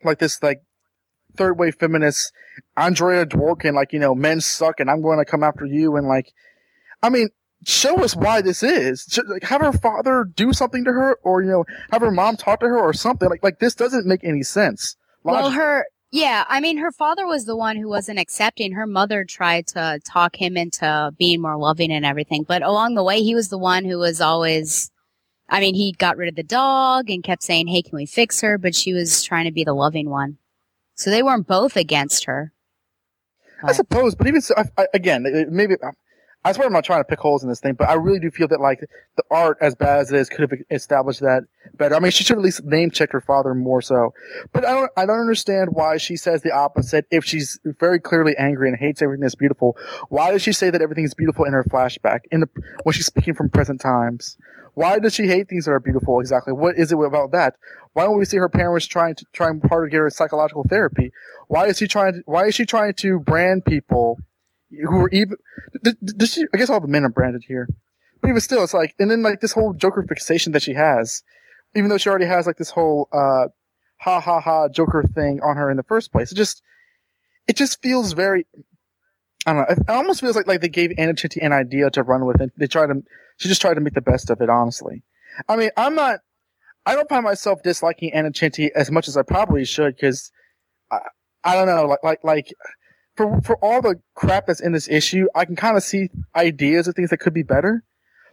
like 0.03 0.19
this, 0.19 0.43
like, 0.43 0.61
third 1.38 1.57
wave 1.57 1.75
feminist 1.75 2.34
Andrea 2.75 3.25
Dworkin, 3.25 3.73
like, 3.73 3.93
you 3.93 3.99
know, 3.99 4.13
men 4.13 4.41
suck 4.41 4.80
and 4.80 4.89
I'm 4.89 5.01
going 5.01 5.19
to 5.19 5.25
come 5.25 5.43
after 5.43 5.65
you. 5.65 5.95
And 5.95 6.07
like, 6.07 6.34
I 7.01 7.09
mean, 7.09 7.30
show 7.65 8.03
us 8.03 8.15
why 8.15 8.41
this 8.41 8.63
is. 8.63 9.19
Like, 9.27 9.43
have 9.43 9.61
her 9.61 9.73
father 9.73 10.25
do 10.35 10.53
something 10.53 10.83
to 10.85 10.91
her 10.91 11.15
or, 11.23 11.41
you 11.41 11.49
know, 11.49 11.65
have 11.91 12.01
her 12.01 12.11
mom 12.11 12.37
talk 12.37 12.59
to 12.61 12.67
her 12.67 12.79
or 12.79 12.93
something. 12.93 13.29
Like, 13.29 13.43
like 13.43 13.59
this 13.59 13.75
doesn't 13.75 14.05
make 14.05 14.23
any 14.23 14.43
sense. 14.43 14.95
Well, 15.23 15.51
her, 15.51 15.85
yeah, 16.11 16.45
I 16.47 16.61
mean, 16.61 16.77
her 16.77 16.91
father 16.91 17.27
was 17.27 17.45
the 17.45 17.57
one 17.57 17.75
who 17.75 17.89
wasn't 17.89 18.19
accepting. 18.19 18.71
Her 18.73 18.87
mother 18.87 19.25
tried 19.25 19.67
to 19.67 19.99
talk 20.05 20.37
him 20.37 20.55
into 20.55 21.11
being 21.17 21.41
more 21.41 21.57
loving 21.57 21.91
and 21.91 22.05
everything. 22.05 22.43
But 22.43 22.61
along 22.61 22.95
the 22.95 23.03
way, 23.03 23.21
he 23.21 23.35
was 23.35 23.49
the 23.49 23.57
one 23.57 23.83
who 23.83 23.97
was 23.99 24.21
always, 24.21 24.89
I 25.49 25.59
mean, 25.59 25.75
he 25.75 25.91
got 25.91 26.15
rid 26.15 26.29
of 26.29 26.35
the 26.35 26.43
dog 26.43 27.09
and 27.09 27.23
kept 27.23 27.43
saying, 27.43 27.67
Hey, 27.67 27.81
can 27.81 27.97
we 27.97 28.05
fix 28.05 28.39
her? 28.41 28.57
But 28.57 28.73
she 28.73 28.93
was 28.93 29.21
trying 29.23 29.45
to 29.45 29.51
be 29.51 29.65
the 29.65 29.73
loving 29.73 30.09
one. 30.09 30.37
So 30.95 31.09
they 31.09 31.21
weren't 31.21 31.47
both 31.47 31.75
against 31.75 32.25
her. 32.25 32.53
But. 33.61 33.71
I 33.71 33.73
suppose, 33.73 34.15
but 34.15 34.27
even 34.27 34.41
so, 34.41 34.53
I, 34.55 34.63
I, 34.77 34.87
again, 34.93 35.25
maybe 35.49 35.75
I 36.47 36.53
swear 36.53 36.65
I'm 36.65 36.71
not 36.71 36.85
trying 36.85 37.01
to 37.01 37.03
pick 37.03 37.19
holes 37.19 37.43
in 37.43 37.49
this 37.49 37.59
thing, 37.59 37.73
but 37.73 37.89
I 37.89 37.95
really 37.95 38.19
do 38.19 38.31
feel 38.31 38.47
that 38.47 38.61
like 38.61 38.79
the 39.17 39.23
art, 39.29 39.57
as 39.59 39.75
bad 39.75 39.99
as 39.99 40.13
it 40.13 40.17
is, 40.17 40.29
could 40.29 40.49
have 40.49 40.59
established 40.71 41.19
that 41.19 41.43
better. 41.75 41.93
I 41.93 41.99
mean, 41.99 42.11
she 42.11 42.23
should 42.23 42.37
at 42.37 42.41
least 42.41 42.63
name 42.63 42.89
check 42.89 43.11
her 43.11 43.19
father 43.19 43.53
more 43.53 43.81
so. 43.81 44.13
But 44.53 44.63
I 44.63 44.71
don't, 44.71 44.91
I 44.95 45.05
don't 45.05 45.19
understand 45.19 45.71
why 45.73 45.97
she 45.97 46.15
says 46.15 46.43
the 46.43 46.53
opposite 46.53 47.05
if 47.11 47.25
she's 47.25 47.59
very 47.65 47.99
clearly 47.99 48.33
angry 48.37 48.69
and 48.69 48.77
hates 48.77 49.01
everything 49.01 49.23
that's 49.23 49.35
beautiful. 49.35 49.75
Why 50.07 50.31
does 50.31 50.41
she 50.41 50.53
say 50.53 50.69
that 50.69 50.81
everything 50.81 51.03
is 51.03 51.13
beautiful 51.13 51.43
in 51.43 51.51
her 51.51 51.65
flashback 51.65 52.21
in 52.31 52.39
the 52.39 52.49
when 52.83 52.93
she's 52.93 53.07
speaking 53.07 53.33
from 53.33 53.49
present 53.49 53.81
times? 53.81 54.37
Why 54.73 54.99
does 54.99 55.13
she 55.13 55.27
hate 55.27 55.49
things 55.49 55.65
that 55.65 55.71
are 55.71 55.81
beautiful 55.81 56.21
exactly? 56.21 56.53
What 56.53 56.77
is 56.77 56.93
it 56.93 56.97
about 56.97 57.31
that? 57.31 57.55
Why 57.91 58.05
don't 58.05 58.17
we 58.17 58.23
see 58.23 58.37
her 58.37 58.47
parents 58.47 58.87
trying 58.87 59.15
to 59.15 59.25
trying 59.33 59.59
hard 59.67 59.89
to 59.89 59.91
get 59.91 59.97
her 59.97 60.09
psychological 60.09 60.63
therapy? 60.69 61.11
Why 61.49 61.65
is 61.65 61.77
she 61.79 61.89
trying 61.89 62.13
to, 62.13 62.21
why 62.25 62.45
is 62.45 62.55
she 62.55 62.65
trying 62.65 62.93
to 62.93 63.19
brand 63.19 63.65
people 63.65 64.19
who 64.72 64.97
were 64.97 65.09
even. 65.09 65.38
She? 66.26 66.45
I 66.53 66.57
guess 66.57 66.70
all 66.70 66.80
the 66.80 66.88
men 66.88 67.03
are 67.03 67.09
branded 67.09 67.43
here, 67.47 67.68
but 68.22 68.30
even 68.30 68.41
still, 68.41 68.63
it's 68.63 68.74
like, 68.74 68.95
and 68.99 69.09
then 69.09 69.22
like 69.22 69.39
this 69.39 69.53
whole 69.53 69.74
Joker 69.74 70.03
fixation 70.07 70.51
that 70.53 70.61
she 70.61 70.74
has, 70.74 71.24
even 71.76 71.89
though 71.89 71.97
she 71.97 72.09
already 72.09 72.26
has 72.26 72.47
like 72.47 72.57
this 72.57 72.70
whole 72.70 73.07
uh, 73.11 73.47
ha 73.97 74.20
ha 74.20 74.39
ha 74.39 74.68
Joker 74.70 75.03
thing 75.03 75.39
on 75.41 75.57
her 75.57 75.70
in 75.70 75.78
the 75.78 75.84
first 75.84 76.11
place. 76.11 76.32
It 76.32 76.36
just, 76.36 76.61
it 77.47 77.55
just 77.55 77.82
feels 77.82 78.13
very. 78.13 78.45
I 79.45 79.53
don't 79.53 79.61
know. 79.61 79.76
It 79.76 79.89
almost 79.89 80.20
feels 80.20 80.36
like 80.36 80.47
like 80.47 80.61
they 80.61 80.70
gave 80.70 80.91
Ann 80.97 81.09
Nocenti 81.09 81.38
an 81.41 81.53
idea 81.53 81.89
to 81.91 82.03
run 82.03 82.26
with, 82.26 82.41
and 82.41 82.51
they 82.57 82.68
tried 82.68 82.88
to. 82.88 83.03
She 83.38 83.47
just 83.47 83.61
tried 83.61 83.76
to 83.76 83.82
make 83.82 83.93
the 83.93 84.01
best 84.01 84.30
of 84.30 84.41
it. 84.41 84.49
Honestly, 84.49 85.03
I 85.47 85.55
mean, 85.55 85.70
I'm 85.78 85.95
not. 85.95 86.20
I 86.86 86.95
don't 86.95 87.09
find 87.09 87.24
myself 87.24 87.63
disliking 87.63 88.13
Ann 88.13 88.26
Nocenti 88.26 88.70
as 88.76 88.91
much 88.91 89.07
as 89.07 89.15
I 89.15 89.22
probably 89.22 89.63
should 89.65 89.95
because 89.95 90.32
I, 90.91 90.99
I 91.43 91.53
don't 91.53 91.68
know, 91.68 91.86
like 91.86 92.03
like 92.03 92.20
like 92.24 92.53
for 93.18 93.41
for 93.41 93.57
all 93.57 93.82
the 93.82 93.99
crap 94.15 94.45
that's 94.45 94.61
in 94.61 94.72
this 94.72 94.88
issue, 94.88 95.28
I 95.36 95.45
can 95.45 95.55
kind 95.55 95.76
of 95.76 95.84
see 95.84 96.09
ideas 96.36 96.88
of 96.88 96.95
things 96.95 97.09
that 97.09 97.18
could 97.18 97.34
be 97.34 97.43
better. 97.43 97.84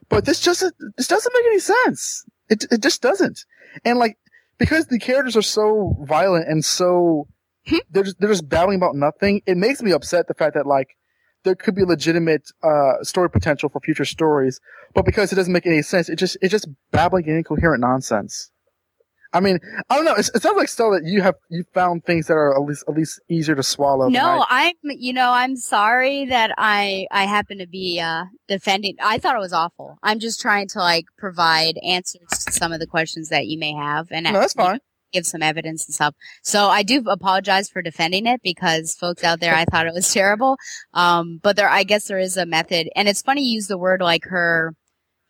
But 0.09 0.27
this 0.27 0.41
just 0.41 0.63
this 0.97 1.09
doesn't 1.09 1.33
make 1.35 1.47
any 1.47 1.59
sense. 1.59 2.25
It 2.49 2.67
it 2.71 2.83
just 2.83 3.01
doesn't. 3.03 3.45
And 3.85 3.99
like 3.99 4.19
because 4.59 4.87
the 4.87 4.99
characters 4.99 5.37
are 5.37 5.43
so 5.43 5.97
violent 6.03 6.47
and 6.49 6.65
so 6.65 7.27
hmm? 7.67 7.79
they're 7.91 8.05
just, 8.05 8.21
they're 8.21 8.29
just 8.29 8.49
babbling 8.49 8.77
about 8.77 8.95
nothing. 8.95 9.41
It 9.47 9.57
makes 9.57 9.83
me 9.83 9.91
upset 9.93 10.29
the 10.29 10.35
fact 10.35 10.55
that 10.55 10.67
like 10.67 10.97
there 11.45 11.55
could 11.55 11.75
be 11.75 11.85
legitimate 11.85 12.51
uh, 12.63 13.03
story 13.03 13.31
potential 13.31 13.69
for 13.69 13.81
future 13.81 14.05
stories, 14.05 14.61
but 14.95 15.05
because 15.05 15.33
it 15.33 15.37
doesn't 15.37 15.53
make 15.53 15.67
any 15.67 15.83
sense, 15.83 16.09
it 16.09 16.17
just 16.17 16.37
it's 16.43 16.53
just 16.53 16.69
babbling 16.91 17.27
and 17.29 17.39
incoherent 17.39 17.81
nonsense. 17.81 18.51
I 19.35 19.41
mean, 19.41 19.59
I 19.91 19.97
don't 19.97 20.05
know. 20.05 20.15
It, 20.15 20.31
it 20.33 20.43
sounds 20.43 20.57
like 20.57 20.69
still 20.69 20.93
that 20.93 21.05
you 21.05 21.21
have 21.21 21.35
you 21.51 21.65
found 21.75 22.05
things 22.05 22.29
that 22.29 22.35
are 22.35 22.55
at 22.55 22.63
least 22.63 22.85
at 22.89 22.95
least 22.95 23.21
easier 23.29 23.57
to 23.57 23.65
swallow. 23.65 24.09
No, 24.09 24.47
I... 24.49 24.69
am 24.85 24.91
You 24.97 25.13
know, 25.13 25.31
I'm 25.31 25.57
sorry 25.57 26.27
that 26.27 26.53
I 26.57 27.09
I 27.11 27.25
happen 27.25 27.59
to 27.59 27.67
be 27.67 28.01
uh, 28.01 28.27
defending. 28.47 28.95
I 29.03 29.19
thought 29.19 29.35
it 29.35 29.41
was 29.41 29.53
awful. 29.53 29.99
I'm 30.05 30.21
just 30.21 30.41
trying 30.41 30.69
to 30.69 30.79
like 30.79 31.07
provide 31.19 31.79
answers 31.85 32.45
to 32.47 32.53
some 32.53 32.73
of 32.73 32.79
the 32.79 32.87
questions 32.87 33.29
that 33.31 33.47
you 33.47 33.59
may 33.59 33.73
have, 33.73 34.07
and 34.13 34.25
no, 34.25 34.33
that's 34.33 34.55
fine. 34.55 34.79
Give 35.13 35.27
some 35.27 35.43
evidence 35.43 35.87
and 35.87 35.95
stuff. 35.95 36.15
So 36.43 36.69
I 36.69 36.85
do 36.85 37.03
apologize 37.09 37.69
for 37.69 37.83
defending 37.83 38.27
it 38.27 38.41
because 38.43 38.95
folks 38.95 39.25
out 39.25 39.41
there, 39.41 39.55
I 39.55 39.65
thought 39.65 39.87
it 39.87 39.95
was 39.95 40.13
terrible. 40.13 40.57
Um, 40.93 41.41
but 41.43 41.57
there, 41.57 41.69
I 41.69 41.83
guess 41.83 42.07
there 42.07 42.19
is 42.21 42.37
a 42.37 42.47
method, 42.47 42.89
and 42.95 43.09
it's 43.09 43.23
funny 43.23 43.43
you 43.43 43.57
use 43.57 43.67
the 43.67 43.79
word 43.79 44.01
like 44.01 44.25
her 44.27 44.77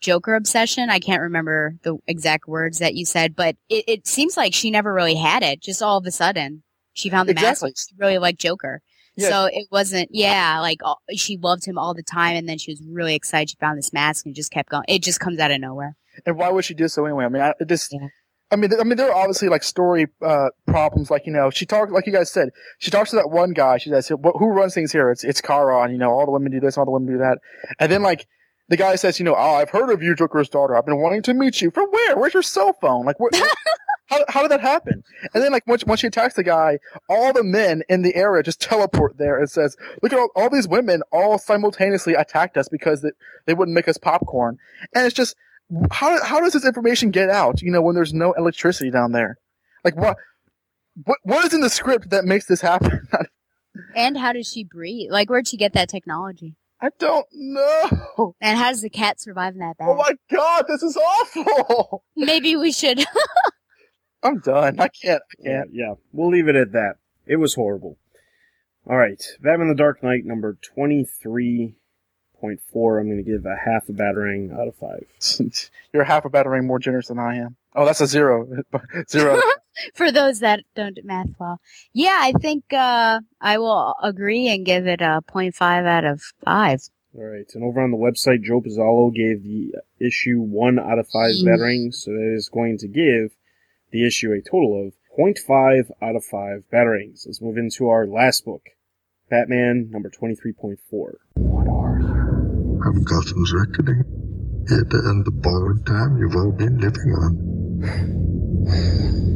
Joker 0.05 0.35
obsession. 0.35 0.91
I 0.91 0.99
can't 0.99 1.23
remember 1.23 1.77
the 1.83 1.97
exact 2.07 2.47
words 2.47 2.79
that 2.79 2.95
you 2.95 3.07
said, 3.07 3.35
but 3.35 3.57
it, 3.71 3.85
it 3.89 4.07
seems 4.07 4.37
like 4.37 4.53
she 4.53 4.71
never 4.71 4.93
really 4.93 5.15
had 5.15 5.43
it. 5.43 5.63
Just 5.63 5.83
all 5.83 5.97
of 5.97 6.05
a 6.07 6.11
sudden, 6.11 6.63
she 6.93 7.09
found 7.09 7.29
the 7.29 7.33
exactly. 7.33 7.71
mask. 7.71 7.89
She 7.89 7.97
really 7.99 8.19
liked 8.19 8.39
Joker. 8.39 8.83
Yeah. 9.17 9.29
So 9.31 9.45
it 9.47 9.69
wasn't, 9.71 10.11
yeah, 10.13 10.61
like 10.61 10.81
she 11.15 11.39
loved 11.39 11.67
him 11.67 11.79
all 11.79 11.95
the 11.95 12.03
time, 12.03 12.37
and 12.37 12.49
then 12.49 12.59
she 12.59 12.71
was 12.71 12.83
really 12.87 13.15
excited 13.15 13.51
she 13.51 13.57
found 13.57 13.79
this 13.79 13.93
mask 13.93 14.27
and 14.27 14.35
just 14.35 14.51
kept 14.51 14.69
going. 14.69 14.85
It 14.89 15.03
just 15.03 15.21
comes 15.21 15.39
out 15.39 15.51
of 15.51 15.61
nowhere. 15.61 15.97
And 16.27 16.37
why 16.37 16.51
would 16.51 16.65
she 16.65 16.75
do 16.75 16.87
so 16.87 17.07
anyway? 17.07 17.25
I 17.25 17.29
mean, 17.29 17.43
I 17.43 17.55
it 17.59 17.69
just. 17.69 17.93
Yeah. 17.93 18.09
I 18.51 18.57
mean, 18.57 18.71
I 18.79 18.85
mean, 18.85 18.97
there 18.97 19.11
are 19.11 19.17
obviously 19.17 19.49
like 19.49 19.63
story 19.63 20.07
uh, 20.23 20.51
problems. 20.67 21.11
Like 21.11 21.27
you 21.27 21.33
know, 21.33 21.51
she 21.51 21.65
talked, 21.65 21.91
like 21.91 22.07
you 22.07 22.13
guys 22.13 22.31
said, 22.31 22.51
she 22.79 22.91
talks 22.91 23.11
to 23.11 23.17
that 23.17 23.31
one 23.31 23.53
guy. 23.53 23.79
She 23.79 23.91
says, 23.91 24.09
"Who 24.09 24.49
runs 24.51 24.75
things 24.75 24.93
here? 24.93 25.11
It's 25.11 25.25
it's 25.25 25.41
Kara, 25.41 25.83
and 25.83 25.93
you 25.93 25.99
know, 25.99 26.11
all 26.11 26.27
the 26.27 26.31
women 26.31 26.53
do 26.53 26.61
this, 26.61 26.77
all 26.77 26.85
the 26.85 26.91
women 26.91 27.11
do 27.11 27.19
that." 27.19 27.39
And 27.81 27.91
then 27.91 28.03
like 28.03 28.27
the 28.69 28.77
guy 28.77 28.97
says, 28.97 29.19
you 29.19 29.25
know, 29.25 29.35
oh, 29.35 29.55
I've 29.55 29.71
heard 29.71 29.91
of 29.91 30.03
you, 30.03 30.15
Joker's 30.15 30.49
daughter. 30.49 30.77
I've 30.77 30.87
been 30.87 31.01
wanting 31.01 31.23
to 31.23 31.35
meet 31.35 31.61
you. 31.61 31.71
From 31.71 31.91
where? 31.91 32.17
Where's 32.17 32.35
your 32.35 32.43
cell 32.43 32.73
phone? 32.81 33.05
Like, 33.05 33.21
what? 33.21 33.35
how, 34.07 34.25
how 34.29 34.43
did 34.43 34.51
that 34.51 34.61
happen? 34.61 35.03
And 35.35 35.43
then, 35.43 35.53
like, 35.53 35.67
once, 35.67 35.85
once 35.85 36.01
she 36.01 36.07
attacks 36.07 36.35
the 36.35 36.43
guy, 36.43 36.79
all 37.09 37.33
the 37.33 37.45
men 37.45 37.83
in 37.89 38.03
the 38.03 38.15
area 38.15 38.43
just 38.43 38.61
teleport 38.61 39.19
there 39.19 39.39
and 39.39 39.51
says, 39.51 39.77
look 40.03 40.12
at 40.12 40.19
all, 40.19 40.31
all 40.35 40.51
these 40.51 40.69
women 40.69 41.03
all 41.12 41.39
simultaneously 41.39 42.15
attacked 42.15 42.57
us 42.57 42.69
because 42.69 43.03
they, 43.03 43.11
they 43.47 43.55
wouldn't 43.55 43.75
make 43.75 43.89
us 43.89 43.99
popcorn. 43.99 44.59
And 44.95 45.07
it's 45.07 45.15
just, 45.15 45.37
how, 45.91 46.23
how 46.25 46.41
does 46.41 46.53
this 46.53 46.67
information 46.67 47.11
get 47.11 47.31
out, 47.31 47.61
you 47.61 47.71
know, 47.71 47.83
when 47.83 47.95
there's 47.95 48.15
no 48.15 48.33
electricity 48.33 48.91
down 48.91 49.12
there? 49.12 49.39
Like, 49.85 49.97
what, 49.97 50.17
what, 51.05 51.19
what 51.23 51.45
is 51.45 51.55
in 51.55 51.61
the 51.61 51.71
script 51.71 52.11
that 52.11 52.25
makes 52.25 52.47
this 52.47 52.61
happen? 52.61 53.09
and 53.97 54.17
how 54.17 54.33
does 54.33 54.51
she 54.51 54.65
breathe? 54.65 55.11
Like, 55.11 55.29
where'd 55.29 55.49
she 55.49 55.57
get 55.57 55.73
that 55.75 55.89
technology? 55.89 56.57
I 56.85 56.91
don't 56.99 57.26
know. 57.32 58.35
And 58.41 58.59
how 58.59 58.68
does 58.70 58.82
the 58.82 58.91
cat 58.91 59.20
survive 59.20 59.55
in 59.55 59.61
that 59.61 59.76
oh 59.80 59.87
bag? 59.87 59.89
Oh 59.89 59.95
my 59.97 60.12
god, 60.37 60.66
this 60.68 60.82
is 60.82 60.97
awful. 60.97 62.05
Maybe 62.16 62.57
we 62.57 62.72
should. 62.72 63.03
I'm 64.22 64.39
done. 64.41 64.78
I 64.78 64.89
can't. 64.89 65.22
I 65.41 65.43
can't. 65.43 65.70
Yeah, 65.72 65.87
yeah, 65.89 65.95
we'll 66.12 66.30
leave 66.30 66.49
it 66.49 66.57
at 66.57 66.72
that. 66.72 66.97
It 67.26 67.37
was 67.37 67.55
horrible. 67.55 67.97
All 68.89 68.97
right, 68.97 69.22
Batman 69.41 69.68
the 69.68 69.74
Dark 69.74 70.03
Knight 70.03 70.24
number 70.24 70.59
twenty 70.61 71.05
three 71.05 71.76
point 72.39 72.61
four. 72.70 72.99
I'm 72.99 73.07
going 73.07 73.24
to 73.24 73.30
give 73.30 73.47
a 73.47 73.57
half 73.57 73.89
a 73.89 73.93
battering 73.93 74.53
out 74.53 74.68
of 74.68 74.76
five. 74.76 75.07
You're 75.93 76.05
half 76.05 76.26
a 76.26 76.30
battering 76.30 76.66
more 76.66 76.78
generous 76.78 77.09
than 77.09 77.18
I 77.18 77.37
am. 77.37 77.57
Oh, 77.74 77.87
that's 77.87 78.03
a 78.03 78.07
zero. 78.07 78.47
zero. 79.09 79.41
For 79.95 80.11
those 80.11 80.41
that 80.41 80.61
don't 80.75 80.99
math 81.05 81.29
well. 81.39 81.61
Yeah, 81.93 82.18
I 82.20 82.33
think 82.33 82.72
uh, 82.72 83.20
I 83.41 83.59
will 83.59 83.95
agree 84.03 84.49
and 84.49 84.64
give 84.64 84.87
it 84.87 85.01
a 85.01 85.22
0.5 85.29 85.87
out 85.87 86.05
of 86.05 86.22
5. 86.45 86.81
All 87.16 87.25
right. 87.25 87.47
And 87.55 87.64
over 87.64 87.81
on 87.81 87.91
the 87.91 87.97
website, 87.97 88.43
Joe 88.43 88.61
Pizzolo 88.61 89.14
gave 89.14 89.43
the 89.43 89.75
issue 90.01 90.41
1 90.41 90.79
out 90.79 90.99
of 90.99 91.09
5 91.09 91.31
mm. 91.31 91.45
batterings. 91.45 92.03
So 92.03 92.12
that 92.12 92.35
is 92.37 92.49
going 92.49 92.79
to 92.79 92.89
give 92.89 93.35
the 93.91 94.07
issue 94.07 94.33
a 94.33 94.41
total 94.41 94.87
of 94.87 94.95
0.5 95.18 95.91
out 96.03 96.16
of 96.16 96.25
5 96.25 96.70
batterings. 96.70 97.25
Let's 97.27 97.41
move 97.41 97.57
into 97.57 97.89
our 97.89 98.07
last 98.07 98.45
book. 98.45 98.62
Batman 99.31 99.89
number 99.91 100.11
23.4. 100.11 100.77
What 101.35 101.68
are 101.68 102.01
you? 102.01 102.81
I'm 102.85 103.03
Gotham's 103.05 103.53
reckoning. 103.53 104.05
Here 104.68 104.85
to 104.85 104.97
end 105.09 105.25
the 105.25 105.31
borrowed 105.31 105.87
time 105.87 106.18
you've 106.18 106.37
all 106.37 106.53
been 106.53 106.79
living 106.79 107.12
on. 107.12 109.34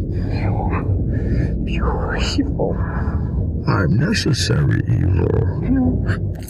Pure 1.69 2.17
evil. 2.39 2.75
I'm 3.69 3.99
necessary 3.99 4.81
evil. 4.89 5.29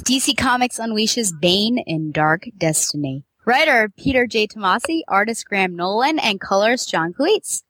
DC 0.06 0.36
Comics 0.38 0.78
unleashes 0.78 1.32
Bane 1.40 1.78
in 1.78 2.12
Dark 2.12 2.44
Destiny. 2.56 3.24
Writer 3.44 3.92
Peter 3.98 4.28
J. 4.28 4.46
Tomasi, 4.46 5.00
artist 5.08 5.44
Graham 5.46 5.74
Nolan, 5.74 6.20
and 6.20 6.40
colorist 6.40 6.88
John 6.88 7.12
Coates. 7.12 7.64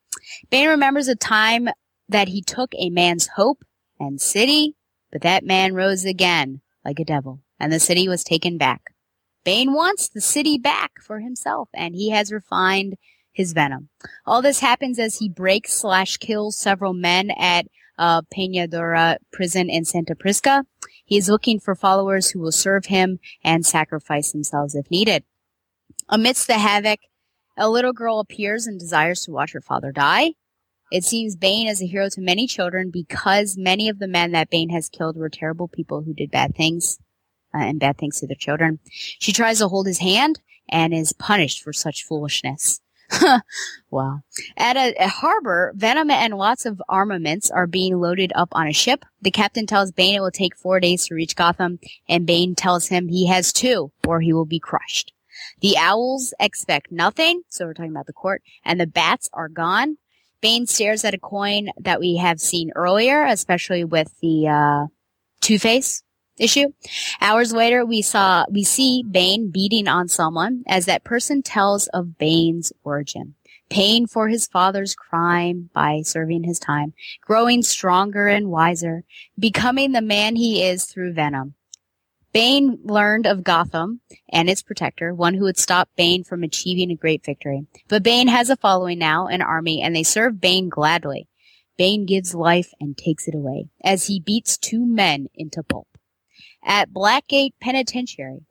Bane 0.51 0.69
remembers 0.69 1.07
a 1.07 1.15
time 1.15 1.69
that 2.07 2.27
he 2.27 2.43
took 2.43 2.71
a 2.77 2.91
man's 2.91 3.29
hope 3.35 3.63
and 3.99 4.21
city, 4.21 4.75
but 5.11 5.21
that 5.23 5.43
man 5.43 5.73
rose 5.73 6.05
again 6.05 6.61
like 6.85 6.99
a 6.99 7.05
devil, 7.05 7.41
and 7.59 7.73
the 7.73 7.79
city 7.79 8.07
was 8.07 8.23
taken 8.23 8.59
back. 8.59 8.93
Bane 9.43 9.73
wants 9.73 10.07
the 10.07 10.21
city 10.21 10.59
back 10.59 11.01
for 11.01 11.19
himself, 11.19 11.69
and 11.73 11.95
he 11.95 12.11
has 12.11 12.31
refined 12.31 12.95
his 13.39 13.53
venom. 13.53 13.87
All 14.25 14.41
this 14.41 14.59
happens 14.59 14.99
as 14.99 15.19
he 15.19 15.29
breaks 15.29 15.71
slash 15.71 16.17
kills 16.17 16.57
several 16.57 16.93
men 16.93 17.31
at 17.31 17.67
uh, 17.97 18.21
Peña 18.23 18.69
Duro 18.69 19.15
prison 19.31 19.69
in 19.69 19.85
Santa 19.85 20.13
Prisca. 20.13 20.65
He 21.05 21.15
is 21.15 21.29
looking 21.29 21.57
for 21.57 21.73
followers 21.73 22.29
who 22.29 22.41
will 22.41 22.51
serve 22.51 22.87
him 22.87 23.17
and 23.41 23.65
sacrifice 23.65 24.33
themselves 24.33 24.75
if 24.75 24.91
needed. 24.91 25.23
Amidst 26.09 26.47
the 26.47 26.55
havoc, 26.55 26.99
a 27.55 27.69
little 27.69 27.93
girl 27.93 28.19
appears 28.19 28.67
and 28.67 28.77
desires 28.77 29.23
to 29.23 29.31
watch 29.31 29.53
her 29.53 29.61
father 29.61 29.93
die. 29.93 30.33
It 30.91 31.05
seems 31.05 31.37
Bane 31.37 31.69
is 31.69 31.81
a 31.81 31.87
hero 31.87 32.09
to 32.09 32.19
many 32.19 32.45
children 32.45 32.91
because 32.91 33.55
many 33.57 33.87
of 33.87 33.99
the 33.99 34.07
men 34.07 34.33
that 34.33 34.49
Bane 34.49 34.71
has 34.71 34.89
killed 34.89 35.15
were 35.15 35.29
terrible 35.29 35.69
people 35.69 36.01
who 36.01 36.13
did 36.13 36.29
bad 36.29 36.57
things 36.57 36.99
uh, 37.55 37.59
and 37.59 37.79
bad 37.79 37.97
things 37.97 38.19
to 38.19 38.27
their 38.27 38.35
children. 38.35 38.79
She 38.91 39.31
tries 39.31 39.59
to 39.59 39.69
hold 39.69 39.87
his 39.87 39.99
hand 39.99 40.41
and 40.67 40.93
is 40.93 41.13
punished 41.13 41.63
for 41.63 41.71
such 41.71 42.03
foolishness. 42.03 42.81
wow. 43.89 44.21
At 44.57 44.77
a, 44.77 44.93
a, 44.99 45.07
harbor, 45.07 45.73
Venom 45.75 46.09
and 46.11 46.33
lots 46.35 46.65
of 46.65 46.81
armaments 46.87 47.49
are 47.49 47.67
being 47.67 47.99
loaded 47.99 48.31
up 48.35 48.49
on 48.51 48.67
a 48.67 48.73
ship. 48.73 49.05
The 49.21 49.31
captain 49.31 49.65
tells 49.65 49.91
Bane 49.91 50.15
it 50.15 50.19
will 50.19 50.31
take 50.31 50.55
four 50.55 50.79
days 50.79 51.07
to 51.07 51.15
reach 51.15 51.35
Gotham, 51.35 51.79
and 52.07 52.25
Bane 52.25 52.55
tells 52.55 52.87
him 52.87 53.07
he 53.07 53.27
has 53.27 53.51
two, 53.51 53.91
or 54.07 54.21
he 54.21 54.33
will 54.33 54.45
be 54.45 54.59
crushed. 54.59 55.13
The 55.61 55.77
owls 55.77 56.33
expect 56.39 56.91
nothing, 56.91 57.43
so 57.49 57.65
we're 57.65 57.73
talking 57.73 57.91
about 57.91 58.07
the 58.07 58.13
court, 58.13 58.41
and 58.63 58.79
the 58.79 58.87
bats 58.87 59.29
are 59.33 59.49
gone. 59.49 59.97
Bane 60.41 60.67
stares 60.67 61.03
at 61.03 61.13
a 61.13 61.19
coin 61.19 61.69
that 61.77 61.99
we 61.99 62.17
have 62.17 62.39
seen 62.39 62.71
earlier, 62.75 63.25
especially 63.25 63.83
with 63.83 64.13
the 64.21 64.47
uh, 64.47 64.85
Two 65.41 65.59
Face 65.59 66.03
issue. 66.39 66.73
Hours 67.21 67.53
later, 67.53 67.85
we 67.85 68.01
saw 68.01 68.45
we 68.49 68.63
see 68.63 69.03
Bane 69.03 69.51
beating 69.51 69.87
on 69.87 70.07
someone 70.07 70.63
as 70.67 70.85
that 70.85 71.03
person 71.03 71.41
tells 71.41 71.87
of 71.87 72.17
Bane's 72.17 72.71
origin. 72.83 73.35
Paying 73.69 74.07
for 74.07 74.29
his 74.29 74.47
father's 74.47 74.95
crime 74.95 75.69
by 75.75 76.01
serving 76.01 76.43
his 76.43 76.57
time, 76.57 76.93
growing 77.21 77.61
stronger 77.61 78.27
and 78.27 78.49
wiser, 78.49 79.03
becoming 79.37 79.91
the 79.91 80.01
man 80.01 80.35
he 80.35 80.63
is 80.63 80.85
through 80.85 81.13
Venom. 81.13 81.53
Bane 82.31 82.79
learned 82.83 83.25
of 83.25 83.43
Gotham 83.43 84.01
and 84.31 84.49
its 84.49 84.61
protector, 84.61 85.13
one 85.13 85.33
who 85.33 85.43
would 85.43 85.57
stop 85.57 85.89
Bane 85.95 86.23
from 86.23 86.43
achieving 86.43 86.91
a 86.91 86.95
great 86.95 87.25
victory. 87.25 87.65
But 87.87 88.03
Bane 88.03 88.27
has 88.27 88.49
a 88.49 88.55
following 88.55 88.99
now, 88.99 89.27
an 89.27 89.41
army, 89.41 89.81
and 89.81 89.95
they 89.95 90.03
serve 90.03 90.39
Bane 90.39 90.69
gladly. 90.69 91.27
Bane 91.77 92.05
gives 92.05 92.35
life 92.35 92.71
and 92.79 92.97
takes 92.97 93.27
it 93.27 93.33
away 93.33 93.69
as 93.83 94.07
he 94.07 94.19
beats 94.19 94.57
two 94.57 94.85
men 94.85 95.27
into 95.33 95.63
pulp. 95.63 95.88
At 96.63 96.91
Blackgate 96.91 97.53
Penitentiary, 97.61 98.45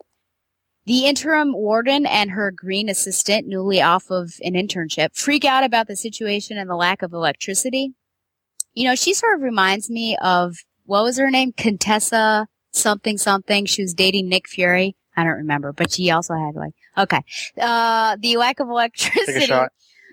the 0.87 1.07
interim 1.07 1.53
warden 1.53 2.07
and 2.07 2.31
her 2.31 2.51
green 2.51 2.89
assistant, 2.89 3.47
newly 3.47 3.83
off 3.83 4.11
of 4.11 4.33
an 4.43 4.55
internship, 4.55 5.15
freak 5.15 5.45
out 5.45 5.63
about 5.63 5.87
the 5.87 5.97
situation 5.97 6.57
and 6.57 6.71
the 6.71 6.77
lack 6.77 7.03
of 7.03 7.13
electricity. 7.13 7.93
You 8.73 8.85
know, 8.85 8.95
she 8.95 9.13
sort 9.13 9.37
of 9.37 9.43
reminds 9.43 9.91
me 9.91 10.17
of, 10.23 10.57
what 10.87 11.05
was 11.05 11.19
her 11.19 11.31
name? 11.31 11.53
Contessa 11.53 12.47
something 12.73 13.19
something. 13.19 13.67
She 13.67 13.83
was 13.83 13.93
dating 13.93 14.29
Nick 14.29 14.49
Fury. 14.49 14.97
I 15.17 15.25
don't 15.25 15.33
remember, 15.35 15.73
but 15.73 15.93
she 15.93 16.11
also 16.11 16.35
had 16.35 16.55
like, 16.55 16.73
okay. 16.97 17.21
Uh, 17.61 18.17
the 18.21 18.37
lack 18.37 18.61
of 18.61 18.69
electricity. 18.69 19.53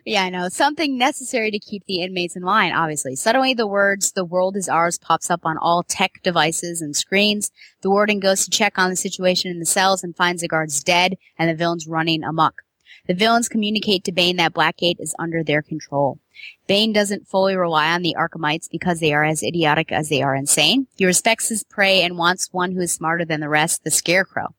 Yeah, 0.08 0.24
I 0.24 0.30
know. 0.30 0.49
Something 0.49 0.99
necessary 0.99 1.49
to 1.49 1.58
keep 1.58 1.84
the 1.88 2.03
inmates 2.03 2.36
in 2.36 2.43
line, 2.43 2.72
obviously. 2.74 3.16
Suddenly 3.16 3.56
the 3.56 3.66
words, 3.66 4.12
the 4.12 4.24
world 4.24 4.56
is 4.56 4.70
ours 4.70 4.99
pops 4.99 5.32
up 5.32 5.41
on 5.45 5.58
all 5.58 5.82
tech 5.82 6.22
devices 6.22 6.80
and 6.80 6.95
screens. 6.95 7.49
The 7.82 7.89
warden 7.89 8.20
goes 8.20 8.45
to 8.45 8.51
check 8.51 8.78
on 8.78 8.91
the 8.91 8.95
situation 8.95 9.49
in 9.49 9.58
the 9.58 9.66
cells 9.66 10.03
and 10.03 10.16
finds 10.16 10.43
the 10.43 10.47
guards 10.47 10.84
dead 10.84 11.18
and 11.39 11.49
the 11.49 11.56
villains 11.56 11.88
running 11.88 12.24
amok. 12.24 12.62
The 13.08 13.16
villains 13.16 13.49
communicate 13.49 14.03
to 14.03 14.12
Bane 14.12 14.36
that 14.36 14.53
Blackgate 14.53 14.99
is 14.99 15.16
under 15.18 15.43
their 15.43 15.64
control. 15.64 16.20
Bane 16.68 16.93
doesn't 16.93 17.28
fully 17.28 17.56
rely 17.56 17.91
on 17.91 18.03
the 18.03 18.16
Arkhamites 18.16 18.70
because 18.70 18.99
they 18.99 19.12
are 19.12 19.24
as 19.24 19.41
idiotic 19.41 19.91
as 19.91 20.10
they 20.10 20.22
are 20.22 20.36
insane. 20.36 20.86
He 20.97 21.08
respects 21.08 21.49
his 21.49 21.64
prey 21.64 22.03
and 22.03 22.16
wants 22.16 22.49
one 22.51 22.74
who 22.74 22.82
is 22.82 22.93
smarter 22.93 23.26
than 23.26 23.39
the 23.39 23.49
rest, 23.49 23.84
the 23.84 23.89
Scarecrow. 23.89 24.53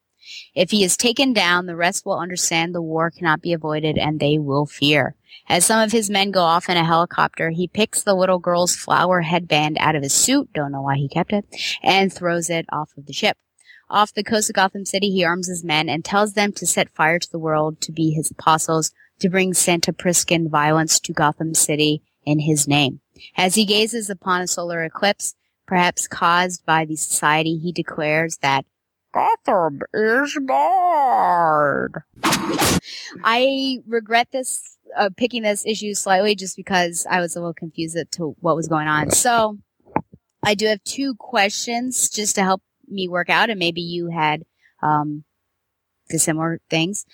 If 0.56 0.72
he 0.72 0.82
is 0.82 0.96
taken 0.96 1.32
down, 1.32 1.66
the 1.66 1.76
rest 1.76 2.04
will 2.04 2.18
understand 2.18 2.74
the 2.74 2.82
war 2.82 3.12
cannot 3.12 3.42
be 3.42 3.52
avoided 3.52 3.96
and 3.96 4.18
they 4.18 4.38
will 4.38 4.66
fear. 4.66 5.14
As 5.48 5.64
some 5.64 5.80
of 5.80 5.92
his 5.92 6.10
men 6.10 6.30
go 6.30 6.42
off 6.42 6.68
in 6.68 6.76
a 6.76 6.84
helicopter, 6.84 7.50
he 7.50 7.68
picks 7.68 8.02
the 8.02 8.14
little 8.14 8.38
girl's 8.38 8.74
flower 8.74 9.22
headband 9.22 9.76
out 9.80 9.94
of 9.94 10.02
his 10.02 10.12
suit, 10.12 10.52
don't 10.52 10.72
know 10.72 10.82
why 10.82 10.96
he 10.96 11.08
kept 11.08 11.32
it, 11.32 11.44
and 11.82 12.12
throws 12.12 12.50
it 12.50 12.66
off 12.72 12.92
of 12.96 13.06
the 13.06 13.12
ship. 13.12 13.36
Off 13.88 14.12
the 14.12 14.24
coast 14.24 14.50
of 14.50 14.56
Gotham 14.56 14.84
City, 14.84 15.10
he 15.10 15.24
arms 15.24 15.46
his 15.46 15.62
men 15.62 15.88
and 15.88 16.04
tells 16.04 16.32
them 16.32 16.52
to 16.52 16.66
set 16.66 16.94
fire 16.94 17.20
to 17.20 17.30
the 17.30 17.38
world 17.38 17.80
to 17.82 17.92
be 17.92 18.10
his 18.10 18.30
apostles, 18.30 18.92
to 19.20 19.28
bring 19.28 19.54
Santa 19.54 19.92
Priscan 19.92 20.50
violence 20.50 20.98
to 21.00 21.12
Gotham 21.12 21.54
City 21.54 22.02
in 22.24 22.40
his 22.40 22.66
name. 22.66 23.00
As 23.36 23.54
he 23.54 23.64
gazes 23.64 24.10
upon 24.10 24.42
a 24.42 24.46
solar 24.48 24.82
eclipse, 24.84 25.36
perhaps 25.66 26.08
caused 26.08 26.66
by 26.66 26.84
the 26.84 26.96
society, 26.96 27.58
he 27.58 27.72
declares 27.72 28.38
that 28.38 28.66
Gotham 29.16 29.80
is 29.94 30.38
barred. 30.42 32.02
I 33.24 33.78
regret 33.86 34.28
this, 34.30 34.76
uh, 34.94 35.08
picking 35.16 35.42
this 35.42 35.64
issue 35.64 35.94
slightly 35.94 36.34
just 36.34 36.54
because 36.54 37.06
I 37.10 37.20
was 37.20 37.34
a 37.34 37.40
little 37.40 37.54
confused 37.54 37.96
as 37.96 38.08
to 38.12 38.36
what 38.40 38.56
was 38.56 38.68
going 38.68 38.88
on. 38.88 39.10
So 39.10 39.56
I 40.42 40.54
do 40.54 40.66
have 40.66 40.84
two 40.84 41.14
questions 41.14 42.10
just 42.10 42.34
to 42.34 42.42
help 42.42 42.60
me 42.88 43.08
work 43.08 43.30
out, 43.30 43.48
and 43.48 43.58
maybe 43.58 43.80
you 43.80 44.08
had 44.08 44.42
um, 44.82 45.24
similar 46.10 46.60
things. 46.68 47.06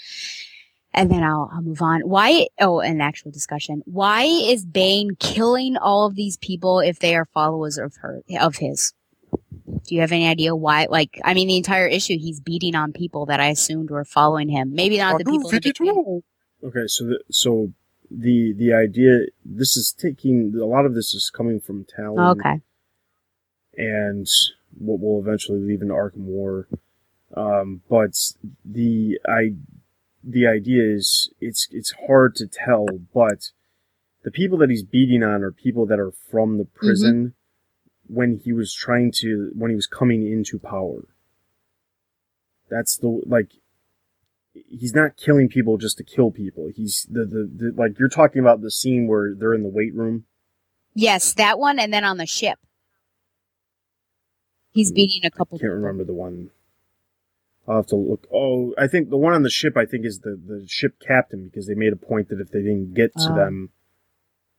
And 0.93 1.09
then 1.09 1.23
I'll, 1.23 1.51
I'll 1.55 1.63
move 1.63 1.83
on. 1.83 2.01
Why? 2.01 2.49
Oh, 2.61 2.81
an 2.81 3.01
actual 3.01 3.31
discussion. 3.31 3.81
Why 3.87 4.25
is 4.25 4.67
Bane 4.67 5.15
killing 5.21 5.77
all 5.77 6.07
of 6.07 6.17
these 6.17 6.37
people 6.37 6.81
if 6.81 6.99
they 6.99 7.15
are 7.15 7.29
followers 7.33 7.79
of 7.79 7.95
her 8.01 8.23
of 8.41 8.57
his? 8.57 8.93
Do 9.67 9.95
you 9.95 10.01
have 10.01 10.13
any 10.13 10.29
idea 10.29 10.55
why? 10.55 10.87
Like, 10.89 11.21
I 11.25 11.35
mean, 11.35 11.49
the 11.49 11.57
entire 11.57 11.87
issue, 11.87 12.19
he's 12.19 12.41
beating 12.41 12.75
on 12.75 12.93
people 12.93 13.27
that 13.27 13.41
I 13.41 13.49
assumed 13.49 13.91
were 13.91 14.05
following 14.05 14.49
him. 14.49 14.75
Maybe 14.75 14.99
not 14.99 15.19
the 15.19 15.25
people. 15.25 15.51
The 15.51 16.23
okay, 16.65 16.87
so 16.87 17.05
the, 17.05 17.21
so 17.31 17.73
the 18.11 18.53
the 18.57 18.73
idea 18.73 19.27
this 19.45 19.77
is 19.77 19.93
taking 19.93 20.55
a 20.61 20.67
lot 20.67 20.85
of 20.85 20.95
this 20.95 21.15
is 21.15 21.31
coming 21.35 21.61
from 21.61 21.85
Talon. 21.85 22.39
Okay. 22.39 22.61
And 23.77 24.27
what 24.79 25.01
will 25.01 25.21
eventually 25.21 25.61
lead 25.61 25.81
into 25.83 25.95
Arkham 25.95 26.25
War. 26.25 26.69
Um, 27.35 27.83
but 27.89 28.15
the 28.65 29.19
I 29.27 29.55
the 30.23 30.47
idea 30.47 30.85
is 30.85 31.33
it's 31.41 31.69
it's 31.71 31.95
hard 32.07 32.35
to 32.37 32.47
tell, 32.47 32.87
but 33.15 33.51
the 34.23 34.31
people 34.31 34.59
that 34.59 34.71
he's 34.71 34.85
beating 34.85 35.23
on 35.23 35.43
are 35.43 35.51
people 35.51 35.87
that 35.87 35.99
are 35.99 36.13
from 36.31 36.59
the 36.59 36.65
prison 36.65 37.15
mm-hmm. 37.15 37.42
When 38.13 38.41
he 38.45 38.53
was 38.53 38.75
trying 38.75 39.11
to 39.13 39.51
when 39.55 39.71
he 39.71 39.77
was 39.77 39.87
coming 39.87 40.27
into 40.27 40.59
power. 40.59 41.09
That's 42.71 42.97
the 42.97 43.23
like 43.27 43.53
he's 44.53 44.95
not 44.95 45.17
killing 45.17 45.49
people 45.49 45.79
just 45.79 45.99
to 45.99 46.05
kill 46.05 46.31
people. 46.31 46.69
He's 46.75 47.07
the, 47.11 47.25
the, 47.25 47.51
the 47.55 47.73
like 47.77 47.99
you're 47.99 48.09
talking 48.09 48.41
about 48.41 48.61
the 48.61 48.71
scene 48.71 49.07
where 49.07 49.35
they're 49.35 49.55
in 49.55 49.63
the 49.63 49.69
weight 49.69 49.95
room. 49.95 50.25
Yes, 50.95 51.33
that 51.35 51.59
one, 51.59 51.79
and 51.79 51.93
then 51.93 52.05
on 52.05 52.19
the 52.19 52.27
ship. 52.27 52.59
He's 54.73 54.91
hmm. 54.91 54.95
beating 54.95 55.25
a 55.25 55.31
couple. 55.31 55.57
I 55.57 55.61
can't 55.61 55.71
people. 55.71 55.77
remember 55.77 56.05
the 56.05 56.15
one. 56.15 56.51
I'll 57.67 57.77
have 57.77 57.87
to 57.87 57.97
look. 57.97 58.27
Oh, 58.33 58.75
I 58.77 58.89
think 58.89 59.11
the 59.11 59.17
one 59.17 59.33
on 59.33 59.43
the 59.43 59.51
ship. 59.51 59.77
I 59.77 59.87
think 59.87 60.05
is 60.05 60.21
the 60.21 60.31
the 60.31 60.67
ship 60.69 60.97
captain 61.01 61.45
because 61.47 61.67
they 61.67 61.75
made 61.75 61.93
a 61.93 61.97
point 61.97 62.29
that 62.29 62.41
if 62.41 62.51
they 62.51 62.61
didn't 62.61 62.95
get 62.95 63.15
to 63.15 63.31
oh. 63.31 63.37
them, 63.37 63.71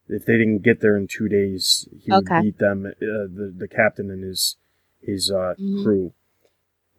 if 0.08 0.26
they 0.26 0.34
didn't 0.34 0.64
get 0.64 0.82
there 0.82 0.98
in 0.98 1.08
two 1.08 1.28
days, 1.28 1.88
he 2.00 2.12
okay. 2.12 2.36
would 2.36 2.44
beat 2.44 2.58
them. 2.60 2.86
Uh, 2.86 2.92
the 3.00 3.54
the 3.56 3.68
captain 3.68 4.12
and 4.12 4.24
his 4.24 4.58
his 5.02 5.32
uh, 5.32 5.56
mm-hmm. 5.60 5.84
crew. 5.84 6.14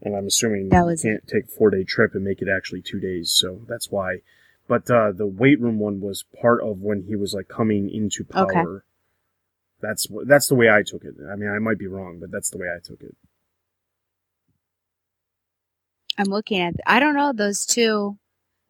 And 0.03 0.15
I'm 0.15 0.27
assuming 0.27 0.69
that 0.69 0.85
was... 0.85 1.03
can't 1.03 1.27
take 1.27 1.49
four 1.49 1.71
day 1.71 1.85
trip 1.85 2.15
and 2.15 2.25
make 2.25 2.43
it 2.43 2.49
actually 2.49 2.83
two 2.83 3.01
days, 3.01 3.33
so 3.35 3.61
that's 3.69 3.91
why. 3.91 4.19
But 4.67 4.91
uh, 4.91 5.13
the 5.13 5.27
weight 5.27 5.61
room 5.61 5.79
one 5.79 6.01
was 6.01 6.25
part 6.41 6.63
of 6.63 6.81
when 6.81 7.05
he 7.07 7.17
was 7.17 7.35
like 7.35 7.49
coming 7.49 7.91
into 7.91 8.25
power. 8.25 8.51
Okay. 8.51 8.85
That's 9.81 10.07
that's 10.27 10.49
the 10.49 10.55
way 10.55 10.71
I 10.71 10.83
took 10.83 11.05
it. 11.05 11.15
I 11.31 11.37
mean, 11.37 11.51
I 11.51 11.59
might 11.59 11.79
be 11.79 11.87
wrong, 11.87 12.19
but 12.19 12.31
that's 12.31 12.51
the 12.51 12.59
way 12.59 12.69
I 12.75 12.81
took 12.83 13.03
it. 13.03 13.15
I'm 16.17 16.27
looking 16.27 16.61
at. 16.61 16.75
I 16.87 17.01
don't 17.01 17.15
know 17.15 17.33
those 17.33 17.67
two. 17.67 18.19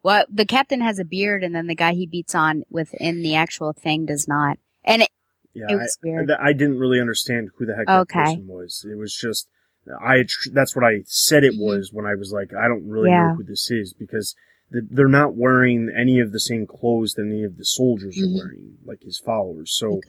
Well, 0.05 0.23
the 0.29 0.45
captain 0.45 0.81
has 0.81 0.99
a 0.99 1.03
beard, 1.03 1.43
and 1.43 1.55
then 1.55 1.65
the 1.65 1.73
guy 1.73 1.93
he 1.93 2.05
beats 2.05 2.35
on 2.35 2.61
within 2.69 3.23
the 3.23 3.33
actual 3.33 3.73
thing 3.73 4.05
does 4.05 4.27
not. 4.27 4.59
And 4.83 5.01
it, 5.01 5.09
yeah, 5.55 5.65
it 5.67 5.75
was 5.77 5.97
I, 6.03 6.07
weird. 6.07 6.29
I, 6.29 6.49
I, 6.49 6.53
didn't 6.53 6.77
really 6.77 7.01
understand 7.01 7.49
who 7.57 7.65
the 7.65 7.75
heck 7.75 7.87
that 7.87 8.07
person 8.07 8.45
was. 8.45 8.85
It 8.87 8.99
was 8.99 9.15
just 9.15 9.47
I. 9.99 10.25
That's 10.51 10.75
what 10.75 10.85
I 10.85 11.01
said 11.07 11.43
it 11.43 11.53
mm-hmm. 11.53 11.63
was 11.63 11.91
when 11.91 12.05
I 12.05 12.13
was 12.13 12.31
like, 12.31 12.51
I 12.53 12.67
don't 12.67 12.87
really 12.87 13.09
yeah. 13.09 13.29
know 13.29 13.35
who 13.37 13.43
this 13.45 13.71
is 13.71 13.93
because 13.93 14.35
they're 14.69 15.07
not 15.07 15.33
wearing 15.33 15.91
any 15.99 16.19
of 16.19 16.31
the 16.31 16.39
same 16.39 16.67
clothes 16.67 17.15
that 17.15 17.25
any 17.25 17.43
of 17.43 17.57
the 17.57 17.65
soldiers 17.65 18.15
mm-hmm. 18.15 18.35
are 18.35 18.43
wearing, 18.45 18.77
like 18.85 19.01
his 19.01 19.17
followers. 19.17 19.75
So 19.75 20.01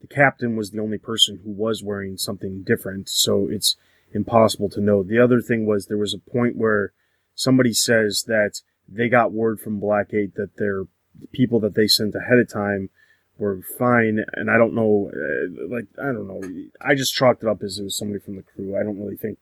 the 0.00 0.06
captain 0.06 0.56
was 0.56 0.70
the 0.70 0.80
only 0.80 0.96
person 0.96 1.40
who 1.44 1.50
was 1.50 1.82
wearing 1.84 2.16
something 2.16 2.62
different, 2.62 3.10
so 3.10 3.48
it's 3.50 3.76
impossible 4.14 4.70
to 4.70 4.80
know. 4.80 5.02
The 5.02 5.22
other 5.22 5.42
thing 5.42 5.66
was 5.66 5.88
there 5.88 5.98
was 5.98 6.14
a 6.14 6.30
point 6.30 6.56
where 6.56 6.94
somebody 7.34 7.74
says 7.74 8.24
that 8.28 8.62
they 8.94 9.08
got 9.08 9.32
word 9.32 9.60
from 9.60 9.80
Blackgate 9.80 10.34
that 10.34 10.56
their 10.56 10.84
people 11.32 11.60
that 11.60 11.74
they 11.74 11.86
sent 11.86 12.14
ahead 12.14 12.38
of 12.38 12.50
time 12.50 12.90
were 13.38 13.60
fine, 13.78 14.24
and 14.34 14.50
I 14.50 14.56
don't 14.56 14.74
know, 14.74 15.10
uh, 15.12 15.66
like 15.68 15.86
I 15.98 16.12
don't 16.12 16.28
know. 16.28 16.42
I 16.80 16.94
just 16.94 17.14
chalked 17.14 17.42
it 17.42 17.48
up 17.48 17.62
as 17.62 17.78
it 17.78 17.84
was 17.84 17.96
somebody 17.96 18.20
from 18.20 18.36
the 18.36 18.42
crew. 18.42 18.76
I 18.78 18.82
don't 18.82 18.98
really 18.98 19.16
think 19.16 19.38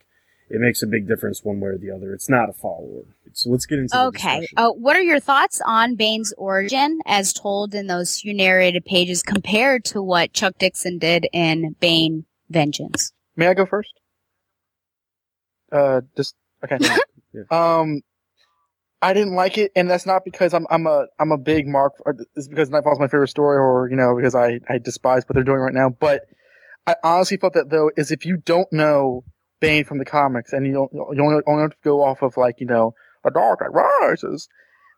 it 0.48 0.61
makes 0.61 0.82
a 0.82 0.86
big 0.86 1.07
difference 1.07 1.44
one 1.44 1.61
way 1.61 1.70
or 1.70 1.78
the 1.78 1.90
other. 1.90 2.12
It's 2.12 2.28
not 2.28 2.48
a 2.48 2.53
follower. 2.53 3.05
So 3.32 3.51
let's 3.51 3.66
get 3.66 3.78
into 3.78 4.07
okay. 4.07 4.46
Uh, 4.57 4.70
what 4.70 4.96
are 4.96 5.03
your 5.03 5.20
thoughts 5.20 5.61
on 5.64 5.94
Bane's 5.94 6.32
origin 6.36 7.01
as 7.07 7.32
told 7.32 7.74
in 7.74 7.86
those 7.86 8.20
few 8.20 8.34
narrated 8.34 8.84
pages 8.84 9.22
compared 9.22 9.84
to 9.86 10.03
what 10.03 10.32
Chuck 10.32 10.55
Dixon 10.59 10.98
did 10.98 11.28
in 11.32 11.76
Bane 11.78 12.24
Vengeance? 12.48 13.12
May 13.36 13.46
I 13.46 13.55
go 13.55 13.64
first? 13.64 13.92
Uh, 15.70 16.01
just 16.16 16.34
okay. 16.64 16.78
yeah. 17.32 17.42
Um, 17.51 18.01
I 19.03 19.14
didn't 19.14 19.34
like 19.34 19.57
it, 19.57 19.72
and 19.74 19.88
that's 19.88 20.07
not 20.07 20.24
because 20.24 20.53
I'm 20.53 20.66
I'm 20.70 20.86
a 20.86 21.07
I'm 21.18 21.32
a 21.32 21.38
big 21.38 21.66
Mark. 21.66 21.94
It's 22.36 22.48
because 22.48 22.70
Knightfall's 22.70 23.01
my 23.01 23.09
favorite 23.09 23.28
story, 23.28 23.59
or 23.59 23.88
you 23.88 23.96
know, 23.96 24.14
because 24.14 24.34
I 24.34 24.61
I 24.68 24.78
despise 24.78 25.24
what 25.26 25.34
they're 25.34 25.44
doing 25.44 25.61
right 25.61 25.74
now. 25.74 25.88
But 25.88 26.22
I 26.86 26.96
honestly 27.03 27.38
felt 27.38 27.55
that 27.55 27.70
though 27.70 27.90
is 27.96 28.11
if 28.11 28.26
you 28.26 28.36
don't 28.36 28.70
know 28.72 29.24
Bane 29.61 29.84
from 29.84 29.98
the 29.98 30.05
comics, 30.05 30.53
and 30.53 30.66
you 30.66 30.72
don't 30.72 30.92
you 30.92 31.22
only, 31.22 31.42
only 31.46 31.62
have 31.62 31.70
to 31.70 31.76
go 31.82 32.03
off 32.03 32.22
of 32.22 32.36
like 32.36 32.61
you 32.61 32.66
know 32.66 32.94
a 33.24 33.30
Dark 33.30 33.61
Knight 33.62 33.72
Rises, 33.72 34.48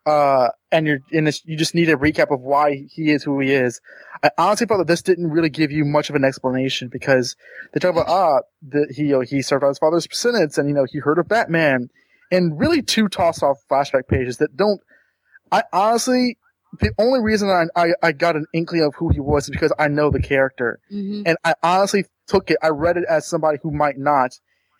uh, 0.05 0.49
and 0.73 0.87
you're 0.87 0.99
in 1.13 1.25
this, 1.25 1.45
you 1.45 1.57
just 1.57 1.75
need 1.75 1.89
a 1.89 1.97
recap 1.97 2.33
of 2.33 2.41
why 2.41 2.87
he 2.91 3.11
is 3.11 3.23
who 3.23 3.39
he 3.39 3.53
is. 3.53 3.81
I 4.23 4.31
honestly 4.37 4.67
felt 4.67 4.79
that 4.79 4.89
this 4.89 5.03
didn't 5.03 5.31
really 5.31 5.49
give 5.49 5.71
you 5.71 5.85
much 5.85 6.11
of 6.11 6.17
an 6.17 6.25
explanation 6.25 6.89
because 6.89 7.37
they 7.73 7.79
talk 7.79 7.93
about 7.93 8.09
ah 8.09 8.41
that 8.71 8.93
he 8.97 9.05
you 9.05 9.13
know, 9.13 9.21
he 9.21 9.43
served 9.43 9.63
on 9.63 9.71
his 9.71 9.79
father's 9.79 10.09
sentence, 10.11 10.59
and 10.59 10.69
you 10.69 10.75
know 10.75 10.87
he 10.91 10.99
heard 10.99 11.19
of 11.19 11.29
Batman 11.29 11.89
and 12.33 12.59
really 12.59 12.83
two 12.83 13.09
toss 13.09 13.43
off 13.43 13.59
flashback 13.71 14.09
pages 14.09 14.39
that 14.39 14.57
don't. 14.57 14.81
I 15.53 15.63
honestly, 15.73 16.39
the 16.81 16.91
only 16.99 17.21
reason 17.21 17.49
I, 17.51 17.67
I, 17.77 17.93
I 18.03 18.13
got 18.13 18.35
an 18.35 18.47
inkling 18.55 18.83
of 18.83 18.95
who 18.97 19.11
he 19.11 19.21
was 19.21 19.45
is 19.45 19.51
because 19.51 19.73
I 19.79 19.89
know 19.89 20.11
the 20.11 20.23
character, 20.23 20.81
mm-hmm. 20.91 21.23
and 21.27 21.37
I 21.45 21.55
honestly 21.63 22.07
took 22.27 22.51
it. 22.51 22.57
I 22.63 22.69
read 22.69 22.97
it 22.97 23.05
as 23.09 23.29
somebody 23.29 23.59
who 23.63 23.71
might 23.71 23.99
not, 23.99 24.33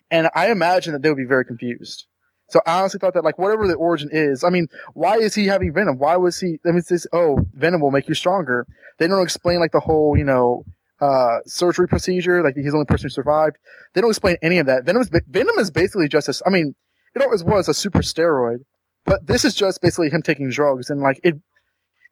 and 0.09 0.29
I 0.35 0.51
imagine 0.51 0.93
that 0.93 1.03
they 1.03 1.09
would 1.09 1.17
be 1.17 1.25
very 1.25 1.45
confused. 1.45 2.07
So 2.49 2.59
I 2.65 2.79
honestly 2.79 2.99
thought 2.99 3.13
that 3.13 3.23
like 3.23 3.37
whatever 3.37 3.67
the 3.67 3.75
origin 3.75 4.09
is, 4.11 4.43
I 4.43 4.49
mean, 4.49 4.67
why 4.93 5.17
is 5.17 5.33
he 5.33 5.45
having 5.47 5.73
venom? 5.73 5.97
Why 5.97 6.17
was 6.17 6.39
he? 6.39 6.59
I 6.65 6.69
mean, 6.69 6.79
it's 6.79 6.89
this. 6.89 7.07
Oh, 7.13 7.37
venom 7.53 7.81
will 7.81 7.91
make 7.91 8.09
you 8.09 8.15
stronger. 8.15 8.67
They 8.97 9.07
don't 9.07 9.23
explain 9.23 9.59
like 9.59 9.71
the 9.71 9.79
whole, 9.79 10.17
you 10.17 10.23
know, 10.23 10.63
uh, 10.99 11.39
surgery 11.45 11.87
procedure. 11.87 12.43
Like 12.43 12.55
he's 12.55 12.71
the 12.71 12.73
only 12.73 12.85
person 12.85 13.05
who 13.05 13.09
survived. 13.09 13.57
They 13.93 14.01
don't 14.01 14.09
explain 14.09 14.37
any 14.41 14.57
of 14.57 14.65
that. 14.65 14.85
Venom 14.85 15.01
is 15.03 15.09
Venom 15.27 15.57
is 15.59 15.71
basically 15.71 16.07
just 16.07 16.29
a. 16.29 16.43
I 16.45 16.49
mean, 16.49 16.75
it 17.15 17.21
always 17.21 17.43
was 17.43 17.67
a 17.67 17.73
super 17.73 17.99
steroid, 17.99 18.59
but 19.05 19.27
this 19.27 19.45
is 19.45 19.55
just 19.55 19.81
basically 19.81 20.09
him 20.09 20.21
taking 20.21 20.49
drugs 20.49 20.89
and 20.89 21.01
like 21.01 21.19
it, 21.23 21.35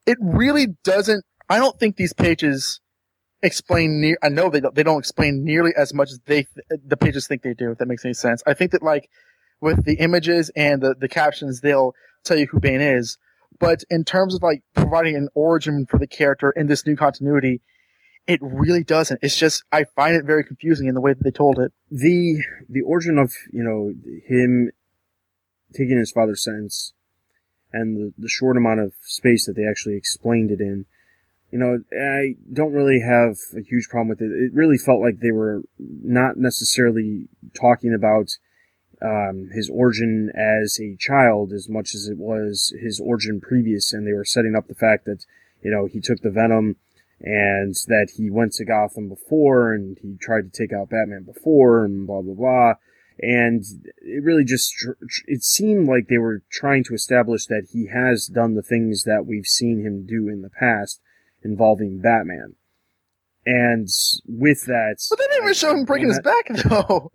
it 0.06 0.18
really 0.22 0.68
doesn't, 0.84 1.26
I 1.50 1.58
don't 1.58 1.80
think 1.80 1.96
these 1.96 2.14
pages 2.14 2.80
explain 3.44 4.02
near, 4.02 4.18
I 4.22 4.30
know 4.30 4.50
they 4.50 4.60
don't, 4.60 4.76
they 4.76 4.84
don't 4.84 5.00
explain 5.00 5.44
nearly 5.44 5.72
as 5.76 5.94
much 5.94 6.12
as 6.12 6.20
they, 6.26 6.48
the 6.86 6.98
pages 6.98 7.28
think 7.28 7.42
they 7.42 7.54
do, 7.54 7.72
if 7.72 7.78
that 7.80 7.88
makes 7.88 8.06
any 8.06 8.14
sense. 8.14 8.44
I 8.46 8.54
think 8.54 8.72
that 8.72 8.84
like 8.84 9.10
with 9.62 9.86
the 9.86 9.96
images 9.96 10.52
and 10.56 10.82
the, 10.82 10.96
the 11.00 11.08
captions, 11.08 11.62
they'll 11.62 11.94
tell 12.24 12.38
you 12.38 12.48
who 12.48 12.60
Bane 12.60 12.82
is. 12.82 13.18
But 13.60 13.84
in 13.90 14.04
terms 14.04 14.34
of 14.34 14.42
like 14.42 14.64
providing 14.76 15.16
an 15.16 15.30
origin 15.36 15.86
for 15.88 16.00
the 16.00 16.08
character 16.08 16.52
in 16.52 16.68
this 16.68 16.86
new 16.86 16.96
continuity, 16.96 17.62
it 18.28 18.40
really 18.42 18.84
doesn't. 18.84 19.20
It's 19.22 19.38
just 19.38 19.64
I 19.72 19.84
find 19.96 20.16
it 20.16 20.26
very 20.26 20.44
confusing 20.44 20.88
in 20.88 20.96
the 20.96 21.02
way 21.02 21.14
that 21.14 21.24
they 21.24 21.32
told 21.32 21.60
it. 21.60 21.72
The 21.90 22.42
the 22.70 22.82
origin 22.82 23.18
of 23.18 23.34
you 23.52 23.64
know 23.64 23.94
him 24.28 24.72
taking 25.74 25.98
his 25.98 26.12
father's 26.12 26.44
sentence 26.44 26.94
and 27.74 27.96
the, 27.96 28.14
the 28.18 28.30
short 28.30 28.58
amount 28.58 28.80
of 28.80 28.94
space 29.02 29.46
that 29.46 29.56
they 29.56 29.68
actually 29.68 29.96
explained 29.96 30.52
it 30.52 30.60
in, 30.60 30.86
you 31.52 31.60
know, 31.60 31.80
I 31.94 32.36
don't 32.52 32.74
really 32.74 33.02
have 33.02 33.38
a 33.56 33.62
huge 33.62 33.90
problem 33.90 34.10
with 34.10 34.22
it. 34.22 34.32
It 34.32 34.54
really 34.54 34.78
felt 34.78 35.02
like 35.02 35.20
they 35.20 35.32
were 35.32 35.62
not 35.80 36.38
necessarily 36.38 37.28
talking 37.54 37.94
about 37.94 38.38
um, 39.02 39.50
his 39.54 39.70
origin 39.70 40.32
as 40.36 40.80
a 40.80 40.96
child 40.98 41.52
as 41.52 41.68
much 41.68 41.94
as 41.94 42.08
it 42.08 42.18
was 42.18 42.74
his 42.80 43.00
origin 43.00 43.42
previous, 43.42 43.92
and 43.92 44.08
they 44.08 44.14
were 44.14 44.26
setting 44.26 44.56
up 44.56 44.68
the 44.68 44.76
fact 44.76 45.06
that 45.06 45.26
you 45.62 45.72
know 45.72 45.88
he 45.88 46.00
took 46.00 46.22
the 46.22 46.30
venom 46.30 46.78
and 47.20 47.76
that 47.88 48.12
he 48.16 48.30
went 48.30 48.54
to 48.54 48.66
Gotham 48.66 49.10
before 49.10 49.74
and 49.74 49.98
he 50.02 50.18
tried 50.18 50.52
to 50.52 50.58
take 50.58 50.72
out 50.72 50.90
Batman 50.90 51.24
before 51.24 51.84
and 51.84 52.08
blah 52.08 52.22
blah 52.22 52.36
blah 52.36 52.74
and 53.22 53.64
it 53.98 54.24
really 54.24 54.44
just 54.44 54.74
it 55.28 55.44
seemed 55.44 55.88
like 55.88 56.08
they 56.08 56.18
were 56.18 56.42
trying 56.52 56.84
to 56.86 56.96
establish 56.96 57.46
that 57.46 57.68
he 57.72 57.88
has 57.88 58.26
done 58.26 58.56
the 58.56 58.64
things 58.64 59.04
that 59.04 59.26
we've 59.28 59.46
seen 59.46 59.86
him 59.86 60.06
do 60.08 60.28
in 60.28 60.42
the 60.42 60.50
past 60.50 61.00
involving 61.44 62.00
Batman. 62.00 62.56
And 63.46 63.88
with 64.28 64.66
that, 64.66 64.98
but 65.10 65.20
they 65.20 65.26
didn't 65.26 65.44
even 65.44 65.54
show 65.54 65.72
him 65.72 65.86
breaking 65.86 66.10
his 66.10 66.20
back 66.20 66.48
though. 66.66 67.12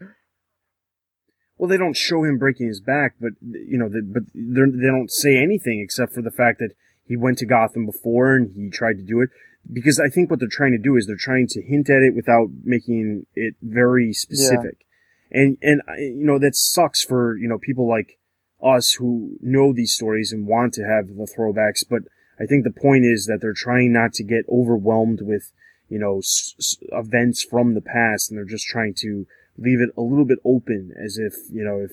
Well, 1.59 1.69
they 1.69 1.77
don't 1.77 1.97
show 1.97 2.25
him 2.25 2.39
breaking 2.39 2.69
his 2.69 2.81
back, 2.81 3.15
but 3.21 3.33
you 3.41 3.79
know, 3.79 3.89
but 3.89 4.25
they 4.35 4.87
don't 4.87 5.11
say 5.11 5.37
anything 5.37 5.81
except 5.81 6.13
for 6.13 6.23
the 6.23 6.31
fact 6.31 6.59
that 6.59 6.71
he 7.05 7.17
went 7.17 7.39
to 7.39 7.47
Gotham 7.47 7.87
before 7.87 8.35
and 8.35 8.53
he 8.55 8.71
tried 8.71 8.99
to 8.99 9.03
do 9.03 9.21
it. 9.21 9.31
Because 9.73 9.99
I 9.99 10.09
think 10.09 10.31
what 10.31 10.39
they're 10.39 10.49
trying 10.49 10.73
to 10.73 10.79
do 10.79 10.97
is 10.97 11.07
they're 11.07 11.17
trying 11.17 11.49
to 11.49 11.63
hint 11.63 11.91
at 11.91 12.03
it 12.03 12.15
without 12.15 12.49
making 12.63 13.27
it 13.35 13.55
very 13.61 14.13
specific. 14.13 14.77
Yeah 14.81 14.86
and 15.31 15.59
and 15.63 15.81
uh, 15.89 15.95
you 15.95 16.25
know 16.25 16.39
that 16.39 16.55
sucks 16.57 17.03
for 17.03 17.37
you 17.37 17.49
know 17.49 17.59
people 17.59 17.89
like 17.89 18.19
us 18.63 18.93
who 18.95 19.37
know 19.41 19.73
these 19.73 19.95
stories 19.95 20.33
and 20.33 20.47
want 20.47 20.73
to 20.75 20.83
have 20.83 21.09
the 21.09 21.29
throwbacks. 21.37 21.85
But 21.89 22.03
i 22.39 22.45
think 22.45 22.65
the 22.65 22.71
point 22.81 23.05
is 23.05 23.27
that 23.27 23.41
they're 23.41 23.53
trying 23.55 23.93
not 23.93 24.13
to 24.15 24.23
get 24.23 24.45
overwhelmed 24.51 25.21
with 25.23 25.53
you 25.89 25.99
know 25.99 26.19
s- 26.19 26.55
s- 26.59 26.77
events 26.93 27.43
from 27.43 27.75
the 27.75 27.81
past. 27.81 28.31
And 28.31 28.39
they're 28.39 28.45
just 28.45 28.67
trying 28.67 28.95
to 28.99 29.27
leave 29.59 29.81
it 29.81 29.91
a 29.97 30.03
little 30.03 30.25
bit 30.27 30.39
open 30.45 30.93
as 31.03 31.19
if 31.19 31.35
you 31.51 31.65
know 31.65 31.81
if 31.81 31.93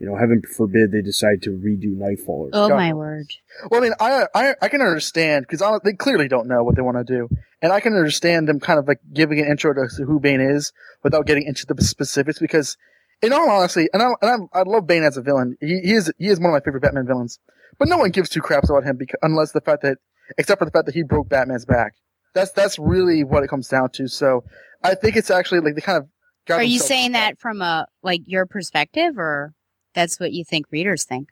you 0.00 0.06
know, 0.06 0.16
heaven 0.16 0.42
forbid 0.56 0.92
they 0.92 1.02
decide 1.02 1.42
to 1.42 1.50
redo 1.50 1.96
Knightfall. 1.96 2.50
oh 2.52 2.68
my 2.68 2.92
word! 2.92 3.26
Well, 3.70 3.80
I 3.80 3.84
mean, 3.84 3.92
I 4.00 4.26
I, 4.34 4.54
I 4.62 4.68
can 4.68 4.80
understand 4.80 5.46
because 5.48 5.80
they 5.84 5.92
clearly 5.92 6.28
don't 6.28 6.48
know 6.48 6.62
what 6.62 6.76
they 6.76 6.82
want 6.82 6.98
to 6.98 7.04
do, 7.04 7.28
and 7.62 7.72
I 7.72 7.80
can 7.80 7.94
understand 7.94 8.48
them 8.48 8.60
kind 8.60 8.78
of 8.78 8.86
like 8.86 9.00
giving 9.12 9.40
an 9.40 9.46
intro 9.46 9.74
to 9.74 10.04
who 10.04 10.20
Bane 10.20 10.40
is 10.40 10.72
without 11.02 11.26
getting 11.26 11.44
into 11.44 11.66
the 11.66 11.82
specifics. 11.82 12.38
Because, 12.38 12.76
in 13.22 13.32
all 13.32 13.50
honesty, 13.50 13.88
and 13.92 14.02
I 14.02 14.08
and 14.22 14.48
I, 14.52 14.60
I 14.60 14.62
love 14.62 14.86
Bane 14.86 15.04
as 15.04 15.16
a 15.16 15.22
villain. 15.22 15.56
He, 15.60 15.80
he 15.80 15.92
is 15.92 16.12
he 16.18 16.28
is 16.28 16.38
one 16.38 16.50
of 16.50 16.52
my 16.52 16.60
favorite 16.60 16.82
Batman 16.82 17.06
villains, 17.06 17.38
but 17.78 17.88
no 17.88 17.98
one 17.98 18.10
gives 18.10 18.28
two 18.28 18.40
craps 18.40 18.70
about 18.70 18.84
him 18.84 18.96
because 18.96 19.18
unless 19.22 19.52
the 19.52 19.60
fact 19.60 19.82
that 19.82 19.98
except 20.36 20.58
for 20.58 20.64
the 20.64 20.70
fact 20.70 20.86
that 20.86 20.94
he 20.94 21.02
broke 21.02 21.28
Batman's 21.28 21.64
back. 21.64 21.94
That's 22.34 22.52
that's 22.52 22.78
really 22.78 23.24
what 23.24 23.42
it 23.42 23.48
comes 23.48 23.68
down 23.68 23.90
to. 23.92 24.08
So 24.08 24.44
I 24.82 24.94
think 24.94 25.16
it's 25.16 25.30
actually 25.30 25.60
like 25.60 25.74
they 25.74 25.80
kind 25.80 25.98
of. 25.98 26.08
Are 26.50 26.62
you 26.62 26.78
saying 26.78 27.12
that 27.12 27.38
from 27.38 27.60
a 27.60 27.86
like 28.02 28.22
your 28.26 28.46
perspective 28.46 29.18
or? 29.18 29.54
That's 29.94 30.20
what 30.20 30.32
you 30.32 30.44
think 30.44 30.66
readers 30.70 31.04
think. 31.04 31.28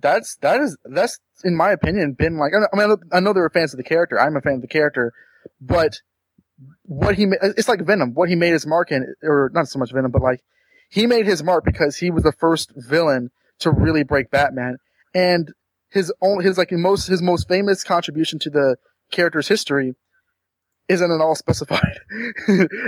That's 0.00 0.36
that 0.36 0.60
is 0.60 0.76
that's 0.84 1.18
in 1.44 1.56
my 1.56 1.72
opinion 1.72 2.12
been 2.12 2.38
like 2.38 2.52
I 2.54 2.76
mean 2.76 2.96
I 3.12 3.20
know 3.20 3.32
there 3.32 3.44
are 3.44 3.50
fans 3.50 3.74
of 3.74 3.78
the 3.78 3.84
character. 3.84 4.20
I'm 4.20 4.36
a 4.36 4.40
fan 4.40 4.54
of 4.54 4.60
the 4.60 4.68
character, 4.68 5.12
but 5.60 6.00
what 6.82 7.14
he 7.16 7.26
it's 7.42 7.68
like 7.68 7.80
Venom. 7.80 8.14
What 8.14 8.28
he 8.28 8.34
made 8.34 8.52
his 8.52 8.66
mark 8.66 8.92
in, 8.92 9.14
or 9.22 9.50
not 9.52 9.68
so 9.68 9.78
much 9.78 9.92
Venom, 9.92 10.10
but 10.10 10.22
like 10.22 10.40
he 10.88 11.06
made 11.06 11.26
his 11.26 11.42
mark 11.42 11.64
because 11.64 11.96
he 11.96 12.10
was 12.10 12.22
the 12.22 12.32
first 12.32 12.72
villain 12.76 13.30
to 13.60 13.70
really 13.70 14.04
break 14.04 14.30
Batman, 14.30 14.78
and 15.14 15.52
his 15.90 16.12
own 16.20 16.42
his 16.42 16.58
like 16.58 16.72
most 16.72 17.06
his 17.06 17.22
most 17.22 17.48
famous 17.48 17.84
contribution 17.84 18.38
to 18.40 18.50
the 18.50 18.76
character's 19.10 19.48
history 19.48 19.94
isn't 20.88 21.10
at 21.10 21.20
all 21.20 21.34
specified. 21.34 21.98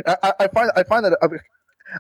I, 0.07 0.33
I, 0.41 0.49
find 0.49 0.71
I 0.77 0.83
find 0.85 1.05
that 1.05 1.41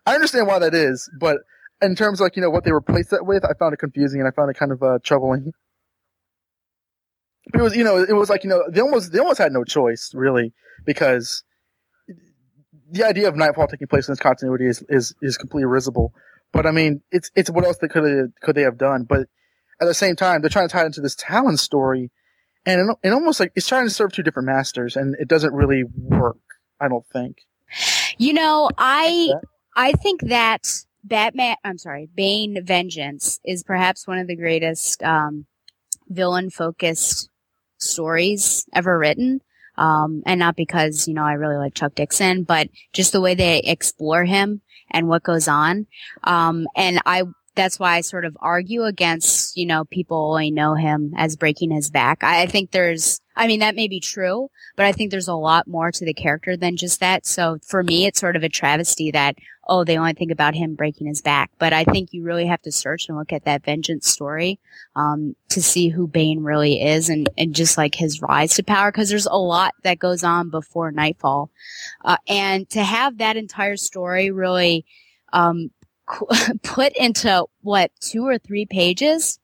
I 0.06 0.14
understand 0.14 0.46
why 0.46 0.58
that 0.58 0.74
is, 0.74 1.10
but 1.18 1.38
in 1.82 1.94
terms 1.94 2.20
of 2.20 2.24
like 2.24 2.36
you 2.36 2.42
know 2.42 2.50
what 2.50 2.64
they 2.64 2.72
replaced 2.72 3.10
that 3.10 3.26
with, 3.26 3.44
I 3.44 3.52
found 3.58 3.74
it 3.74 3.78
confusing 3.78 4.20
and 4.20 4.28
I 4.28 4.32
found 4.32 4.50
it 4.50 4.56
kind 4.56 4.72
of 4.72 4.82
uh, 4.82 4.98
troubling. 5.02 5.52
It 7.52 7.60
was 7.60 7.76
you 7.76 7.84
know 7.84 7.96
it 7.96 8.12
was 8.12 8.30
like 8.30 8.44
you 8.44 8.50
know 8.50 8.62
they 8.70 8.80
almost 8.80 9.12
they 9.12 9.18
almost 9.18 9.38
had 9.38 9.52
no 9.52 9.64
choice 9.64 10.12
really 10.14 10.52
because 10.84 11.42
the 12.90 13.04
idea 13.04 13.28
of 13.28 13.36
Knightfall 13.36 13.68
taking 13.68 13.86
place 13.86 14.08
in 14.08 14.12
this 14.12 14.20
continuity 14.20 14.66
is 14.66 14.82
is 14.88 15.14
is 15.22 15.36
completely 15.36 15.66
risible. 15.66 16.12
But 16.52 16.66
I 16.66 16.72
mean, 16.72 17.02
it's 17.10 17.30
it's 17.34 17.50
what 17.50 17.64
else 17.64 17.78
they 17.78 17.88
could 17.88 18.04
have, 18.04 18.28
could 18.42 18.56
they 18.56 18.62
have 18.62 18.78
done? 18.78 19.04
But 19.04 19.28
at 19.80 19.86
the 19.86 19.94
same 19.94 20.16
time, 20.16 20.40
they're 20.40 20.50
trying 20.50 20.68
to 20.68 20.72
tie 20.72 20.82
it 20.82 20.86
into 20.86 21.00
this 21.00 21.14
Talon 21.14 21.56
story, 21.56 22.10
and 22.66 22.90
it, 22.90 23.08
it 23.08 23.12
almost 23.12 23.40
like 23.40 23.52
it's 23.54 23.68
trying 23.68 23.86
to 23.86 23.90
serve 23.90 24.12
two 24.12 24.22
different 24.22 24.46
masters, 24.46 24.96
and 24.96 25.14
it 25.18 25.28
doesn't 25.28 25.54
really 25.54 25.84
work. 25.84 26.38
I 26.80 26.88
don't 26.88 27.06
think. 27.12 27.38
You 28.18 28.34
know, 28.34 28.70
I 28.76 29.30
I 29.76 29.92
think 29.92 30.22
that 30.22 30.66
Batman, 31.02 31.56
I'm 31.64 31.78
sorry, 31.78 32.08
Bane 32.14 32.64
Vengeance 32.64 33.40
is 33.44 33.62
perhaps 33.62 34.06
one 34.06 34.18
of 34.18 34.26
the 34.26 34.36
greatest 34.36 35.02
um, 35.02 35.46
villain 36.08 36.50
focused 36.50 37.30
stories 37.78 38.66
ever 38.74 38.98
written. 38.98 39.40
Um, 39.78 40.22
and 40.26 40.38
not 40.38 40.56
because, 40.56 41.08
you 41.08 41.14
know, 41.14 41.24
I 41.24 41.32
really 41.32 41.56
like 41.56 41.74
Chuck 41.74 41.94
Dixon, 41.94 42.42
but 42.42 42.68
just 42.92 43.12
the 43.12 43.20
way 43.20 43.34
they 43.34 43.60
explore 43.60 44.26
him 44.26 44.60
and 44.90 45.08
what 45.08 45.22
goes 45.22 45.48
on. 45.48 45.86
Um, 46.24 46.66
and 46.76 47.00
I, 47.06 47.22
that's 47.54 47.78
why 47.78 47.94
I 47.94 48.02
sort 48.02 48.26
of 48.26 48.36
argue 48.40 48.82
against, 48.82 49.56
you 49.56 49.64
know, 49.64 49.84
people 49.84 50.32
only 50.32 50.50
know 50.50 50.74
him 50.74 51.14
as 51.16 51.36
breaking 51.36 51.70
his 51.70 51.90
back. 51.90 52.22
I, 52.22 52.42
I 52.42 52.46
think 52.46 52.72
there's, 52.72 53.22
I 53.40 53.46
mean, 53.46 53.60
that 53.60 53.74
may 53.74 53.88
be 53.88 54.00
true, 54.00 54.50
but 54.76 54.84
I 54.84 54.92
think 54.92 55.10
there's 55.10 55.26
a 55.26 55.34
lot 55.34 55.66
more 55.66 55.90
to 55.90 56.04
the 56.04 56.12
character 56.12 56.58
than 56.58 56.76
just 56.76 57.00
that. 57.00 57.24
So 57.24 57.58
for 57.66 57.82
me, 57.82 58.04
it's 58.04 58.20
sort 58.20 58.36
of 58.36 58.42
a 58.42 58.50
travesty 58.50 59.10
that, 59.12 59.36
oh, 59.66 59.82
they 59.82 59.96
only 59.96 60.12
think 60.12 60.30
about 60.30 60.54
him 60.54 60.74
breaking 60.74 61.06
his 61.06 61.22
back. 61.22 61.50
But 61.58 61.72
I 61.72 61.84
think 61.84 62.12
you 62.12 62.22
really 62.22 62.44
have 62.44 62.60
to 62.62 62.70
search 62.70 63.08
and 63.08 63.16
look 63.16 63.32
at 63.32 63.46
that 63.46 63.64
vengeance 63.64 64.06
story, 64.06 64.60
um, 64.94 65.36
to 65.48 65.62
see 65.62 65.88
who 65.88 66.06
Bane 66.06 66.42
really 66.42 66.82
is 66.82 67.08
and, 67.08 67.30
and 67.38 67.54
just 67.54 67.78
like 67.78 67.94
his 67.94 68.20
rise 68.20 68.56
to 68.56 68.62
power. 68.62 68.92
Cause 68.92 69.08
there's 69.08 69.24
a 69.24 69.32
lot 69.32 69.72
that 69.84 69.98
goes 69.98 70.22
on 70.22 70.50
before 70.50 70.92
Knightfall. 70.92 71.50
Uh, 72.04 72.18
and 72.28 72.68
to 72.68 72.84
have 72.84 73.16
that 73.18 73.38
entire 73.38 73.78
story 73.78 74.30
really, 74.30 74.84
um, 75.32 75.70
put 76.62 76.94
into 76.94 77.46
what 77.62 77.90
two 78.00 78.26
or 78.26 78.36
three 78.36 78.66
pages 78.66 79.38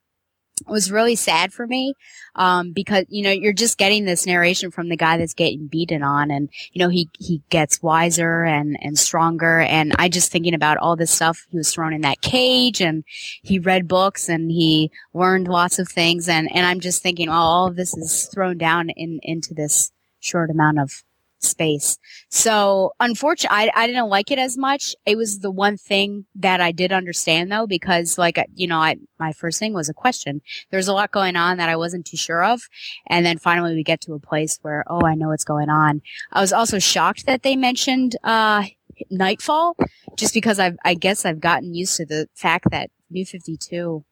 was 0.66 0.90
really 0.90 1.14
sad 1.14 1.52
for 1.52 1.66
me 1.66 1.94
um, 2.34 2.72
because 2.72 3.04
you 3.08 3.22
know 3.22 3.30
you're 3.30 3.52
just 3.52 3.76
getting 3.76 4.04
this 4.04 4.26
narration 4.26 4.70
from 4.70 4.88
the 4.88 4.96
guy 4.96 5.18
that's 5.18 5.34
getting 5.34 5.66
beaten 5.66 6.02
on 6.02 6.30
and 6.30 6.48
you 6.72 6.78
know 6.78 6.88
he 6.88 7.08
he 7.18 7.42
gets 7.50 7.82
wiser 7.82 8.44
and 8.44 8.76
and 8.80 8.98
stronger. 8.98 9.60
And 9.60 9.94
i 9.98 10.08
just 10.08 10.32
thinking 10.32 10.54
about 10.54 10.78
all 10.78 10.96
this 10.96 11.10
stuff 11.10 11.46
he 11.50 11.58
was 11.58 11.72
thrown 11.72 11.92
in 11.92 12.00
that 12.02 12.20
cage 12.22 12.80
and 12.80 13.04
he 13.42 13.58
read 13.58 13.86
books 13.86 14.28
and 14.28 14.50
he 14.50 14.90
learned 15.12 15.48
lots 15.48 15.78
of 15.78 15.88
things. 15.88 16.28
And 16.28 16.50
and 16.54 16.66
i'm 16.66 16.80
just 16.80 17.02
thinking 17.02 17.28
oh, 17.28 17.32
all 17.32 17.66
of 17.66 17.76
this 17.76 17.96
is 17.96 18.26
thrown 18.32 18.56
down 18.56 18.90
in 18.90 19.20
into 19.22 19.54
this 19.54 19.92
short 20.20 20.50
amount 20.50 20.78
of 20.78 21.04
space. 21.40 21.98
So 22.28 22.92
unfortunately, 23.00 23.56
I, 23.56 23.70
I 23.74 23.86
didn't 23.86 24.08
like 24.08 24.30
it 24.30 24.38
as 24.38 24.56
much. 24.56 24.94
It 25.04 25.16
was 25.16 25.40
the 25.40 25.50
one 25.50 25.76
thing 25.76 26.26
that 26.34 26.60
I 26.60 26.72
did 26.72 26.92
understand 26.92 27.50
though, 27.50 27.66
because 27.66 28.18
like, 28.18 28.38
you 28.54 28.66
know, 28.66 28.78
I, 28.78 28.96
my 29.18 29.32
first 29.32 29.58
thing 29.58 29.72
was 29.72 29.88
a 29.88 29.94
question. 29.94 30.42
There's 30.70 30.88
a 30.88 30.92
lot 30.92 31.10
going 31.12 31.36
on 31.36 31.58
that 31.58 31.68
I 31.68 31.76
wasn't 31.76 32.06
too 32.06 32.16
sure 32.16 32.44
of. 32.44 32.62
And 33.06 33.24
then 33.24 33.38
finally 33.38 33.74
we 33.74 33.82
get 33.82 34.00
to 34.02 34.14
a 34.14 34.20
place 34.20 34.58
where, 34.62 34.84
oh, 34.88 35.04
I 35.04 35.14
know 35.14 35.28
what's 35.28 35.44
going 35.44 35.70
on. 35.70 36.02
I 36.32 36.40
was 36.40 36.52
also 36.52 36.78
shocked 36.78 37.26
that 37.26 37.42
they 37.42 37.56
mentioned, 37.56 38.16
uh, 38.24 38.64
Knightfall, 39.10 39.76
just 40.16 40.32
because 40.32 40.58
I've, 40.58 40.76
I 40.82 40.94
guess 40.94 41.26
I've 41.26 41.40
gotten 41.40 41.74
used 41.74 41.98
to 41.98 42.06
the 42.06 42.28
fact 42.34 42.70
that 42.70 42.90
New 43.10 43.26
52 43.26 44.04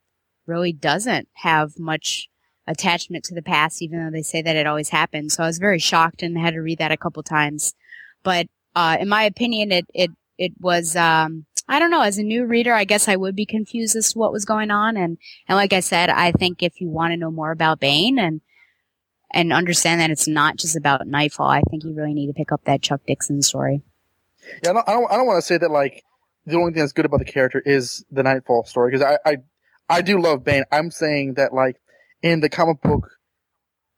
really 0.47 0.75
doesn't 0.75 1.29
have 1.35 1.79
much 1.79 2.29
attachment 2.67 3.25
to 3.25 3.35
the 3.35 3.43
past, 3.43 3.83
even 3.83 4.03
though 4.03 4.11
they 4.11 4.23
say 4.23 4.43
that 4.43 4.57
it 4.57 4.67
always 4.67 4.89
happens. 4.89 5.35
So 5.35 5.43
I 5.43 5.47
was 5.47 5.59
very 5.59 5.79
shocked 5.79 6.23
and 6.23 6.39
had 6.39 6.55
to 6.55 6.61
read 6.61 6.79
that 6.79 6.93
a 6.93 6.97
couple 6.97 7.23
times. 7.23 7.75
But, 8.23 8.47
uh, 8.75 8.97
in 9.01 9.09
my 9.09 9.25
opinion, 9.25 9.71
it, 9.71 9.87
it, 9.95 10.11
it 10.39 10.53
was, 10.61 10.97
um, 10.97 11.45
I 11.69 11.79
don't 11.79 11.91
know, 11.91 12.03
as 12.03 12.19
a 12.19 12.23
new 12.23 12.45
reader, 12.45 12.73
I 12.75 12.85
guess 12.85 13.09
I 13.09 13.17
would 13.17 13.37
be 13.37 13.47
confused 13.47 13.97
as 13.97 14.13
to 14.13 14.19
what 14.19 14.33
was 14.33 14.45
going 14.45 14.71
on. 14.71 14.97
And, 14.97 15.19
and 15.49 15.57
like 15.57 15.73
I 15.73 15.81
said, 15.81 16.11
I 16.11 16.33
think 16.33 16.63
if 16.63 16.81
you 16.81 16.89
want 16.89 17.13
to 17.13 17.17
know 17.17 17.31
more 17.31 17.51
about 17.51 17.81
Bane 17.81 18.19
and, 18.19 18.41
and 19.33 19.53
understand 19.53 20.01
that 20.01 20.11
it's 20.11 20.29
not 20.29 20.57
just 20.57 20.77
about 20.77 21.07
Knightfall, 21.07 21.49
I 21.49 21.63
think 21.63 21.85
you 21.85 21.93
really 21.93 22.15
need 22.15 22.29
to 22.29 22.35
pick 22.35 22.53
up 22.53 22.65
that 22.65 22.83
Chuck 22.83 23.01
Dixon 23.07 23.43
story. 23.43 23.83
Yeah, 24.63 24.71
I 24.71 24.73
don't, 24.75 24.89
I 24.89 24.93
don't, 24.93 25.13
I 25.13 25.17
don't 25.17 25.27
want 25.27 25.43
to 25.43 25.47
say 25.47 25.59
that 25.59 25.71
like 25.71 26.05
the 26.47 26.57
only 26.57 26.73
thing 26.73 26.81
that's 26.81 26.93
good 26.93 27.07
about 27.07 27.19
the 27.19 27.25
character 27.25 27.63
is 27.65 28.05
the 28.11 28.23
Knightfall 28.23 28.65
story 28.65 28.91
because 28.91 29.03
I, 29.03 29.19
I, 29.29 29.37
I 29.89 30.03
do 30.03 30.21
love 30.21 30.45
Bane. 30.45 30.65
I'm 30.71 30.91
saying 30.91 31.35
that 31.35 31.53
like 31.55 31.77
in 32.25 32.41
the 32.41 32.49
comic 32.49 32.81
book 32.81 33.11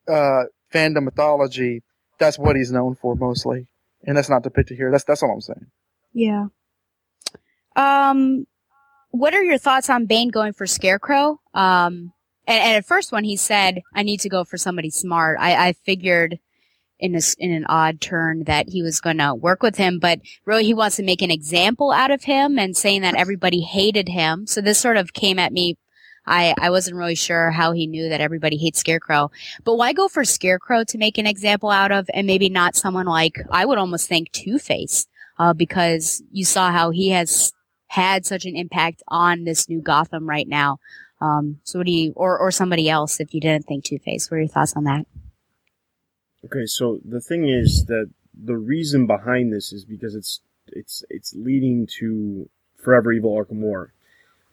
uh, 0.09 0.45
fandom 0.75 1.05
mythology, 1.05 1.85
that's 2.19 2.39
what 2.39 2.57
he's 2.57 2.73
known 2.73 2.97
for 2.97 3.15
mostly, 3.15 3.69
and 4.05 4.17
that's 4.17 4.29
not 4.29 4.43
depicted 4.43 4.77
here. 4.77 4.91
That's 4.91 5.05
that's 5.05 5.23
all 5.23 5.31
I'm 5.31 5.41
saying. 5.41 5.67
Yeah. 6.13 6.47
Um, 7.77 8.47
what 9.11 9.33
are 9.33 9.45
your 9.45 9.59
thoughts 9.59 9.89
on 9.89 10.07
Bane 10.07 10.31
going 10.31 10.55
for 10.55 10.67
Scarecrow? 10.67 11.41
Um, 11.55 12.13
and, 12.49 12.63
and 12.63 12.77
at 12.77 12.85
first 12.85 13.13
when 13.13 13.23
he 13.23 13.37
said, 13.37 13.83
"I 13.95 14.03
need 14.03 14.21
to 14.21 14.29
go 14.29 14.45
for 14.45 14.59
somebody 14.59 14.91
smart," 14.91 15.39
I, 15.41 15.69
I 15.69 15.73
figured 15.85 16.41
in 16.99 17.15
a, 17.15 17.21
in 17.39 17.53
an 17.53 17.67
odd 17.69 18.01
turn 18.01 18.43
that 18.45 18.71
he 18.71 18.83
was 18.83 19.01
going 19.01 19.19
to 19.19 19.37
work 19.37 19.63
with 19.63 19.77
him, 19.77 20.01
but 20.01 20.19
really 20.45 20.65
he 20.65 20.75
wants 20.75 20.97
to 20.97 21.05
make 21.05 21.23
an 21.23 21.31
example 21.31 21.93
out 21.93 22.11
of 22.11 22.25
him 22.25 22.59
and 22.59 22.77
saying 22.77 23.03
that 23.03 23.15
everybody 23.15 23.61
hated 23.61 24.09
him. 24.09 24.49
So 24.49 24.61
this 24.61 24.79
sort 24.79 24.97
of 24.97 25.13
came 25.13 25.39
at 25.39 25.53
me 25.53 25.77
I, 26.27 26.55
I 26.59 26.71
wasn't 26.71 26.97
really 26.97 27.15
sure 27.15 27.51
how 27.51 27.73
he 27.73 27.87
knew 27.87 28.09
that 28.09 28.21
everybody 28.21 28.57
hates 28.57 28.81
Scarecrow. 28.81 29.31
But 29.65 29.77
why 29.77 29.93
go 29.93 30.09
for 30.09 30.25
Scarecrow 30.25 30.85
to 30.85 30.99
make 30.99 31.19
an 31.19 31.27
example 31.27 31.71
out 31.71 31.93
of 31.93 32.09
and 32.13 32.27
maybe 32.27 32.49
not 32.49 32.75
someone 32.75 33.07
like, 33.07 33.39
I 33.51 33.65
would 33.65 33.79
almost 33.79 34.09
think 34.09 34.33
Two-Face, 34.33 35.07
uh, 35.39 35.53
because 35.53 36.23
you 36.33 36.45
saw 36.45 36.73
how 36.73 36.91
he 36.91 37.11
has 37.11 37.53
had 37.89 38.27
such 38.27 38.45
an 38.45 38.57
impact 38.57 39.03
on 39.09 39.45
this 39.45 39.69
new 39.69 39.81
Gotham 39.81 40.29
right 40.29 40.49
now. 40.49 40.79
Um, 41.21 41.61
so 41.63 41.79
what 41.79 41.87
do 41.87 41.93
you, 41.93 42.13
or, 42.17 42.37
or 42.37 42.51
somebody 42.51 42.91
else 42.91 43.21
if 43.21 43.33
you 43.33 43.41
didn't 43.41 43.67
think 43.67 43.85
Two-Face, 43.85 44.31
what 44.31 44.39
are 44.39 44.41
your 44.41 44.49
thoughts 44.49 44.75
on 44.75 44.85
that? 44.85 45.07
Okay, 46.45 46.67
so 46.67 46.99
the 47.05 47.21
thing 47.21 47.49
is 47.49 47.87
that 47.87 48.11
the 48.35 48.57
reason 48.57 49.07
behind 49.07 49.53
this 49.53 49.73
is 49.73 49.85
because 49.85 50.15
it's, 50.15 50.41
it's, 50.67 51.05
it's 51.09 51.35
leading 51.35 51.87
to 51.99 52.51
Forever 52.77 53.13
Evil 53.13 53.35
Arkham 53.35 53.61
War 53.61 53.93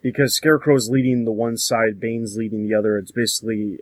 because 0.03 0.35
Scarecrow's 0.35 0.89
leading 0.89 1.23
the 1.23 1.31
one 1.31 1.57
side, 1.57 1.99
Bane's 1.99 2.37
leading 2.37 2.67
the 2.67 2.75
other. 2.75 2.97
It's 2.97 3.11
basically 3.11 3.79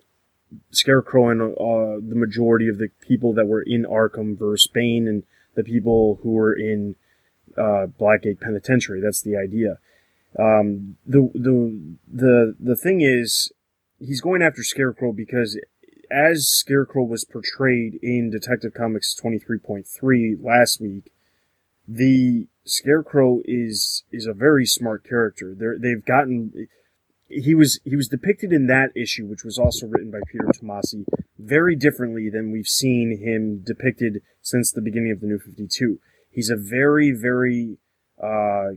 Scarecrow 0.70 1.30
and 1.30 1.42
uh, 1.42 2.08
the 2.08 2.16
majority 2.16 2.70
of 2.70 2.78
the 2.78 2.90
people 3.02 3.34
that 3.34 3.48
were 3.48 3.64
in 3.64 3.84
Arkham 3.84 4.38
versus 4.38 4.70
Bane 4.72 5.08
and 5.08 5.24
the 5.56 5.64
people 5.64 6.20
who 6.22 6.32
were 6.32 6.54
in 6.54 6.96
uh, 7.58 7.88
Blackgate 8.00 8.40
Penitentiary. 8.40 9.02
That's 9.02 9.22
the 9.22 9.36
idea. 9.36 9.80
Um, 10.40 10.98
the 11.06 11.30
the 11.34 11.96
the 12.08 12.56
the 12.60 12.76
thing 12.76 13.02
is, 13.02 13.52
he's 14.00 14.22
going 14.22 14.42
after 14.42 14.64
Scarecrow 14.64 15.12
because 15.12 15.60
as 16.10 16.48
Scarecrow 16.48 17.04
was 17.04 17.26
portrayed 17.26 17.98
in 18.02 18.30
Detective 18.30 18.74
Comics 18.74 19.16
23.3 19.16 20.44
last 20.44 20.82
week, 20.82 21.12
the 21.88 22.48
Scarecrow 22.66 23.42
is 23.46 24.04
is 24.12 24.26
a 24.26 24.34
very 24.34 24.66
smart 24.66 25.04
character. 25.04 25.56
They're, 25.58 25.78
they've 25.80 26.06
gotten 26.06 26.68
he 27.28 27.56
was 27.56 27.80
he 27.84 27.96
was 27.96 28.08
depicted 28.08 28.52
in 28.52 28.68
that 28.68 28.92
issue, 28.96 29.26
which 29.26 29.44
was 29.44 29.58
also 29.58 29.88
written 29.88 30.12
by 30.12 30.20
Peter 30.32 30.46
Tomasi, 30.46 31.06
very 31.40 31.76
differently 31.76 32.30
than 32.30 32.52
we've 32.52 32.68
seen 32.68 33.20
him 33.22 33.64
depicted 33.66 34.22
since 34.42 34.72
the 34.72 34.82
beginning 34.82 35.12
of 35.12 35.22
the 35.22 35.28
New 35.28 35.40
Fifty 35.40 35.68
Two. 35.68 36.00
He's 36.30 36.50
a 36.50 36.56
very 36.56 37.12
very 37.12 37.78
uh, 38.22 38.72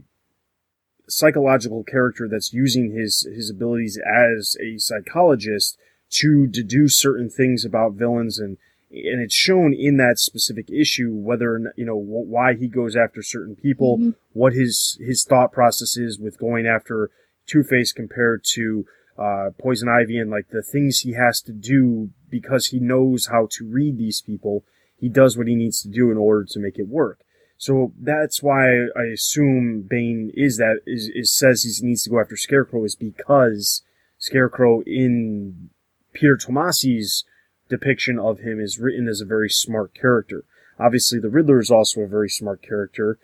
psychological 1.07 1.83
character 1.83 2.27
that's 2.29 2.53
using 2.53 2.91
his 2.91 3.27
his 3.31 3.49
abilities 3.49 3.99
as 3.99 4.57
a 4.61 4.77
psychologist 4.77 5.77
to 6.09 6.47
deduce 6.47 6.97
certain 6.97 7.29
things 7.29 7.65
about 7.65 7.93
villains 7.93 8.39
and 8.39 8.57
and 8.95 9.21
it's 9.21 9.35
shown 9.35 9.73
in 9.73 9.97
that 9.97 10.19
specific 10.19 10.69
issue 10.69 11.11
whether 11.13 11.59
not, 11.59 11.73
you 11.77 11.85
know 11.85 11.97
why 11.97 12.55
he 12.55 12.67
goes 12.67 12.95
after 12.95 13.21
certain 13.21 13.55
people, 13.55 13.97
mm-hmm. 13.97 14.09
what 14.33 14.53
his 14.53 14.97
his 15.01 15.23
thought 15.23 15.51
process 15.51 15.97
is 15.97 16.19
with 16.19 16.39
going 16.39 16.65
after 16.65 17.11
Two 17.45 17.63
Face 17.63 17.91
compared 17.91 18.43
to 18.53 18.85
uh, 19.17 19.49
Poison 19.59 19.89
Ivy, 19.89 20.17
and 20.17 20.31
like 20.31 20.49
the 20.49 20.63
things 20.63 20.99
he 20.99 21.13
has 21.13 21.41
to 21.41 21.51
do 21.51 22.09
because 22.29 22.67
he 22.67 22.79
knows 22.79 23.27
how 23.27 23.47
to 23.51 23.65
read 23.65 23.97
these 23.97 24.21
people. 24.21 24.63
He 24.97 25.09
does 25.09 25.37
what 25.37 25.47
he 25.47 25.55
needs 25.55 25.81
to 25.83 25.89
do 25.89 26.09
in 26.09 26.17
order 26.17 26.45
to 26.49 26.59
make 26.59 26.79
it 26.79 26.87
work. 26.87 27.19
So 27.57 27.93
that's 27.99 28.43
why 28.43 28.87
I 28.97 29.03
assume 29.13 29.85
Bane 29.89 30.31
is 30.33 30.57
that 30.57 30.79
is, 30.85 31.09
is 31.13 31.33
says 31.33 31.63
he 31.63 31.85
needs 31.85 32.03
to 32.03 32.09
go 32.09 32.19
after 32.19 32.35
Scarecrow 32.35 32.83
is 32.83 32.95
because 32.95 33.83
Scarecrow 34.17 34.81
in 34.85 35.69
Peter 36.13 36.37
Tomasi's 36.37 37.23
depiction 37.69 38.19
of 38.19 38.39
him 38.39 38.59
is 38.59 38.79
written 38.79 39.07
as 39.07 39.21
a 39.21 39.25
very 39.25 39.49
smart 39.49 39.93
character. 39.93 40.43
Obviously, 40.79 41.19
the 41.19 41.29
Riddler 41.29 41.59
is 41.59 41.71
also 41.71 42.01
a 42.01 42.07
very 42.07 42.29
smart 42.29 42.61
character. 42.61 43.17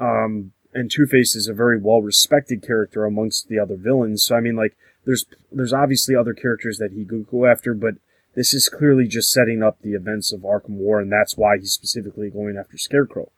Um, 0.00 0.52
and 0.74 0.90
Two 0.90 1.06
Face 1.06 1.34
is 1.34 1.48
a 1.48 1.54
very 1.54 1.78
well 1.78 2.02
respected 2.02 2.62
character 2.62 3.04
amongst 3.04 3.48
the 3.48 3.58
other 3.58 3.76
villains. 3.76 4.24
So 4.24 4.36
I 4.36 4.40
mean, 4.40 4.56
like, 4.56 4.76
there's 5.04 5.26
there's 5.50 5.72
obviously 5.72 6.14
other 6.14 6.34
characters 6.34 6.78
that 6.78 6.92
he 6.92 7.04
could 7.04 7.28
go 7.30 7.46
after, 7.46 7.74
but 7.74 7.94
this 8.34 8.52
is 8.52 8.68
clearly 8.68 9.08
just 9.08 9.32
setting 9.32 9.62
up 9.62 9.80
the 9.80 9.94
events 9.94 10.32
of 10.32 10.40
Arkham 10.40 10.76
War, 10.76 11.00
and 11.00 11.10
that's 11.10 11.36
why 11.36 11.56
he's 11.58 11.72
specifically 11.72 12.30
going 12.30 12.56
after 12.56 12.76
Scarecrow. 12.76 13.32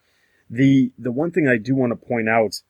The 0.48 0.92
the 0.98 1.12
one 1.12 1.30
thing 1.30 1.46
I 1.46 1.56
do 1.56 1.74
want 1.74 1.92
to 1.92 2.06
point 2.06 2.28
out 2.28 2.62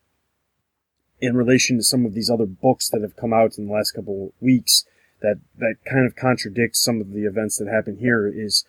in 1.21 1.37
relation 1.37 1.77
to 1.77 1.83
some 1.83 2.07
of 2.07 2.15
these 2.15 2.31
other 2.31 2.47
books 2.47 2.89
that 2.91 3.03
have 3.03 3.17
come 3.17 3.33
out 3.33 3.59
in 3.59 3.67
the 3.67 3.73
last 3.73 3.93
couple 3.93 4.27
of 4.27 4.33
weeks 4.41 4.85
that 5.23 5.41
that 5.59 5.77
kind 5.89 6.07
of 6.07 6.17
contradicts 6.17 6.81
some 6.81 7.01
of 7.01 7.13
the 7.13 7.25
events 7.25 7.59
that 7.59 7.69
happen 7.69 7.97
here 7.99 8.27
is 8.27 8.65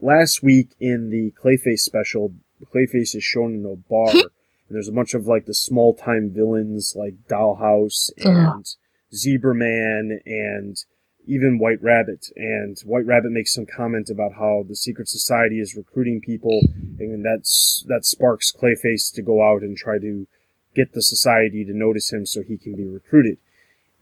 last 0.00 0.42
week 0.42 0.70
in 0.80 1.10
the 1.10 1.32
Clayface 1.42 1.80
special, 1.80 2.34
Clayface 2.74 3.14
is 3.14 3.24
shown 3.24 3.54
in 3.54 3.64
a 3.66 3.76
bar, 3.76 4.10
and 4.10 4.24
there's 4.70 4.88
a 4.88 4.92
bunch 4.92 5.14
of 5.14 5.26
like 5.26 5.46
the 5.46 5.54
small 5.54 5.94
time 5.94 6.30
villains 6.30 6.94
like 6.96 7.14
Dollhouse 7.28 8.10
and 8.18 8.64
Zebra 9.14 9.54
Man 9.54 10.20
and 10.24 10.76
even 11.26 11.58
White 11.58 11.82
Rabbit. 11.82 12.26
And 12.36 12.78
White 12.84 13.06
Rabbit 13.06 13.32
makes 13.32 13.54
some 13.54 13.66
comment 13.66 14.10
about 14.10 14.34
how 14.34 14.64
the 14.66 14.76
secret 14.76 15.08
society 15.08 15.58
is 15.60 15.76
recruiting 15.76 16.20
people, 16.20 16.60
and 16.98 17.24
that's 17.24 17.84
that 17.88 18.04
sparks 18.04 18.52
Clayface 18.52 19.12
to 19.14 19.22
go 19.22 19.42
out 19.42 19.62
and 19.62 19.76
try 19.76 19.98
to 19.98 20.26
get 20.74 20.92
the 20.92 21.02
society 21.02 21.64
to 21.64 21.72
notice 21.72 22.12
him 22.12 22.26
so 22.26 22.42
he 22.42 22.58
can 22.58 22.74
be 22.74 22.84
recruited. 22.84 23.38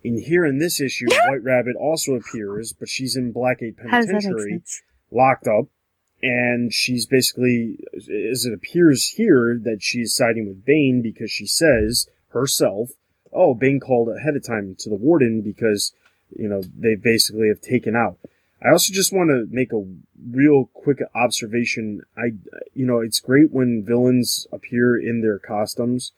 In 0.05 0.19
here 0.19 0.45
in 0.45 0.59
this 0.59 0.81
issue, 0.81 1.07
White 1.29 1.45
Rabbit 1.45 1.77
also 1.77 2.15
appears, 2.15 2.73
but 2.73 2.89
she's 2.89 3.16
in 3.16 3.33
Blackgate 3.33 3.77
How 3.79 3.99
does 3.99 4.07
that 4.07 4.15
make 4.15 4.23
Penitentiary, 4.23 4.62
locked 5.11 5.47
up, 5.47 5.66
and 6.23 6.73
she's 6.73 7.07
basically, 7.07 7.79
as 7.95 8.45
it 8.45 8.53
appears 8.53 9.11
here, 9.16 9.59
that 9.62 9.83
she's 9.83 10.15
siding 10.15 10.49
with 10.49 10.65
Bane 10.65 11.03
because 11.03 11.31
she 11.31 11.47
says 11.47 12.09
herself, 12.29 12.91
"Oh, 13.33 13.55
Bane 13.55 13.81
called 13.81 14.09
ahead 14.09 14.37
of 14.37 14.45
time 14.45 14.74
to 14.81 14.89
the 14.89 14.97
warden 14.97 15.41
because 15.41 15.93
you 16.37 16.49
know 16.49 16.62
they 16.62 16.97
basically 16.97 17.49
have 17.49 17.61
taken 17.61 17.95
out." 17.95 18.19
I 18.65 18.70
also 18.70 18.93
just 18.93 19.12
want 19.12 19.31
to 19.31 19.47
make 19.51 19.73
a 19.73 19.85
real 20.31 20.70
quick 20.73 20.99
observation. 21.15 22.03
I, 22.16 22.35
you 22.74 22.87
know, 22.87 23.01
it's 23.01 23.19
great 23.19 23.51
when 23.51 23.85
villains 23.85 24.47
appear 24.53 24.97
in 24.97 25.20
their 25.20 25.39
costumes, 25.39 26.12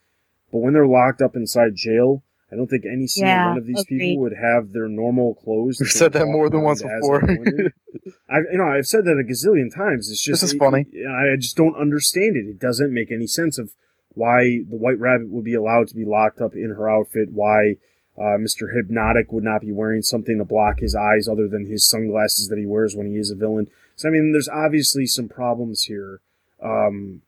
but 0.51 0.59
when 0.59 0.73
they're 0.73 0.87
locked 0.87 1.21
up 1.21 1.35
inside 1.35 1.75
jail, 1.75 2.23
I 2.55 2.57
don't 2.57 2.67
think 2.67 2.85
any 2.85 3.05
single 3.05 3.29
Yeah, 3.29 3.47
one 3.49 3.57
of 3.57 3.65
these 3.65 3.81
agreed. 3.81 3.99
people 3.99 4.21
would 4.23 4.37
have 4.41 4.71
their 4.71 4.87
normal 4.87 5.35
clothes. 5.35 5.77
We've 5.81 5.89
said 5.91 6.13
that 6.13 6.25
more 6.25 6.49
than 6.49 6.61
once 6.61 6.81
before. 6.81 7.21
I've, 8.29 8.43
you 8.49 8.57
know, 8.57 8.69
I've 8.69 8.87
said 8.87 9.03
that 9.03 9.19
a 9.19 9.23
gazillion 9.29 9.75
times. 9.75 10.09
It's 10.09 10.23
just 10.23 10.41
This 10.41 10.53
is 10.53 10.57
funny. 10.57 10.85
I 11.05 11.33
I 11.33 11.35
just 11.35 11.57
don't 11.57 11.75
understand 11.75 12.37
it. 12.37 12.47
It 12.47 12.57
doesn't 12.57 12.93
make 12.93 13.11
any 13.11 13.27
sense 13.27 13.57
of 13.57 13.71
why 14.13 14.61
the 14.69 14.77
White 14.77 14.99
Rabbit 14.99 15.27
would 15.29 15.43
be 15.43 15.53
allowed 15.53 15.89
to 15.89 15.95
be 15.95 16.05
locked 16.05 16.39
up 16.39 16.53
in 16.53 16.69
her 16.69 16.89
outfit. 16.89 17.33
Why 17.33 17.75
uh, 18.17 18.39
Mr. 18.39 18.73
Hypnotic 18.73 19.33
would 19.33 19.43
not 19.43 19.59
be 19.59 19.73
wearing 19.73 20.01
something 20.01 20.37
to 20.37 20.45
block 20.45 20.79
his 20.79 20.95
eyes 20.95 21.27
other 21.27 21.49
than 21.49 21.65
his 21.65 21.85
sunglasses 21.85 22.47
that 22.47 22.57
he 22.57 22.65
wears 22.65 22.95
when 22.95 23.07
he 23.07 23.17
is 23.17 23.31
a 23.31 23.35
villain. 23.35 23.67
So 23.97 24.07
I 24.07 24.11
mean, 24.11 24.31
there's 24.31 24.47
obviously 24.47 25.07
some 25.07 25.27
problems 25.27 25.83
here. 25.83 26.21
Um, 26.63 27.21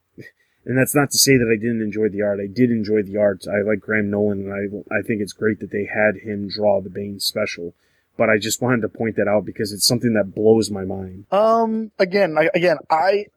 and 0.68 0.78
that's 0.78 0.94
not 0.94 1.10
to 1.12 1.18
say 1.18 1.38
that 1.38 1.50
I 1.52 1.56
didn't 1.60 1.82
enjoy 1.82 2.10
the 2.10 2.22
art. 2.22 2.40
I 2.40 2.48
did 2.48 2.70
enjoy 2.70 3.02
the 3.02 3.18
art. 3.18 3.46
I 3.48 3.62
like 3.68 3.80
Graham 3.80 4.12
Nolan, 4.12 4.42
and 4.46 4.54
I 4.54 4.96
I 4.96 5.02
think 5.02 5.22
it's 5.22 5.34
great 5.34 5.60
that 5.62 5.72
they 5.72 5.86
had 5.92 6.18
him 6.22 6.48
draw 6.50 6.82
the 6.82 6.90
Bane 6.92 7.20
special. 7.20 7.74
But 8.18 8.30
I 8.30 8.38
just 8.38 8.62
wanted 8.62 8.82
to 8.82 8.90
point 8.90 9.16
that 9.18 9.28
out 9.28 9.46
because 9.46 9.72
it's 9.72 9.86
something 9.88 10.14
that 10.16 10.34
blows 10.36 10.70
my 10.72 10.84
mind. 10.84 11.26
Um, 11.32 11.92
again, 12.00 12.36
I, 12.38 12.50
again, 12.56 12.78
I, 12.90 13.28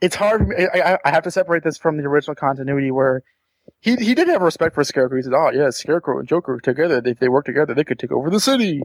it's 0.00 0.16
hard. 0.16 0.52
I- 0.58 0.98
I 1.04 1.10
have 1.10 1.24
to 1.24 1.30
separate 1.30 1.64
this 1.64 1.78
from 1.78 1.96
the 1.96 2.04
original 2.04 2.34
continuity 2.34 2.90
where 2.90 3.22
he 3.80 3.96
he 3.96 4.14
did 4.14 4.28
have 4.28 4.42
respect 4.42 4.74
for 4.74 4.84
Scarecrow. 4.84 5.16
He 5.16 5.22
said, 5.22 5.34
"Oh 5.34 5.50
yeah, 5.52 5.70
Scarecrow 5.70 6.18
and 6.18 6.28
Joker 6.28 6.58
together. 6.62 7.00
If 7.04 7.18
they 7.20 7.28
work 7.28 7.44
together, 7.44 7.74
they 7.74 7.84
could 7.84 7.98
take 7.98 8.12
over 8.12 8.30
the 8.30 8.40
city." 8.40 8.82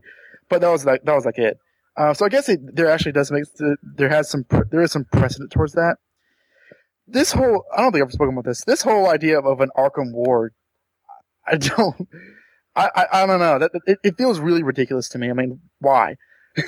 But 0.50 0.62
that 0.62 0.70
was 0.70 0.86
like 0.86 1.04
that 1.04 1.14
was 1.16 1.26
like 1.26 1.38
it. 1.38 1.58
Uh, 1.96 2.14
so 2.14 2.26
I 2.26 2.30
guess 2.30 2.48
it, 2.48 2.60
there 2.76 2.90
actually 2.90 3.12
does 3.14 3.32
make 3.32 3.44
there 3.82 4.10
has 4.10 4.30
some 4.30 4.46
there 4.70 4.82
is 4.82 4.92
some 4.92 5.06
precedent 5.06 5.52
towards 5.52 5.74
that. 5.74 5.98
This 7.08 7.32
whole 7.32 7.66
I 7.76 7.82
don't 7.82 7.92
think 7.92 8.04
I've 8.04 8.12
spoken 8.12 8.34
about 8.34 8.46
this. 8.46 8.64
This 8.66 8.82
whole 8.82 9.10
idea 9.10 9.40
of, 9.40 9.62
an 9.62 9.70
Arkham 9.78 10.12
War, 10.12 10.52
I 11.46 11.58
don't. 11.58 12.08
I, 12.76 12.90
I, 12.96 13.06
I 13.24 13.26
don't 13.26 13.40
know. 13.40 13.60
That 13.60 13.72
it, 13.88 14.00
it 14.04 14.18
feels 14.18 14.40
really 14.40 14.62
ridiculous 14.62 15.10
to 15.10 15.18
me. 15.18 15.30
I 15.30 15.34
mean, 15.34 15.62
why? 15.80 16.18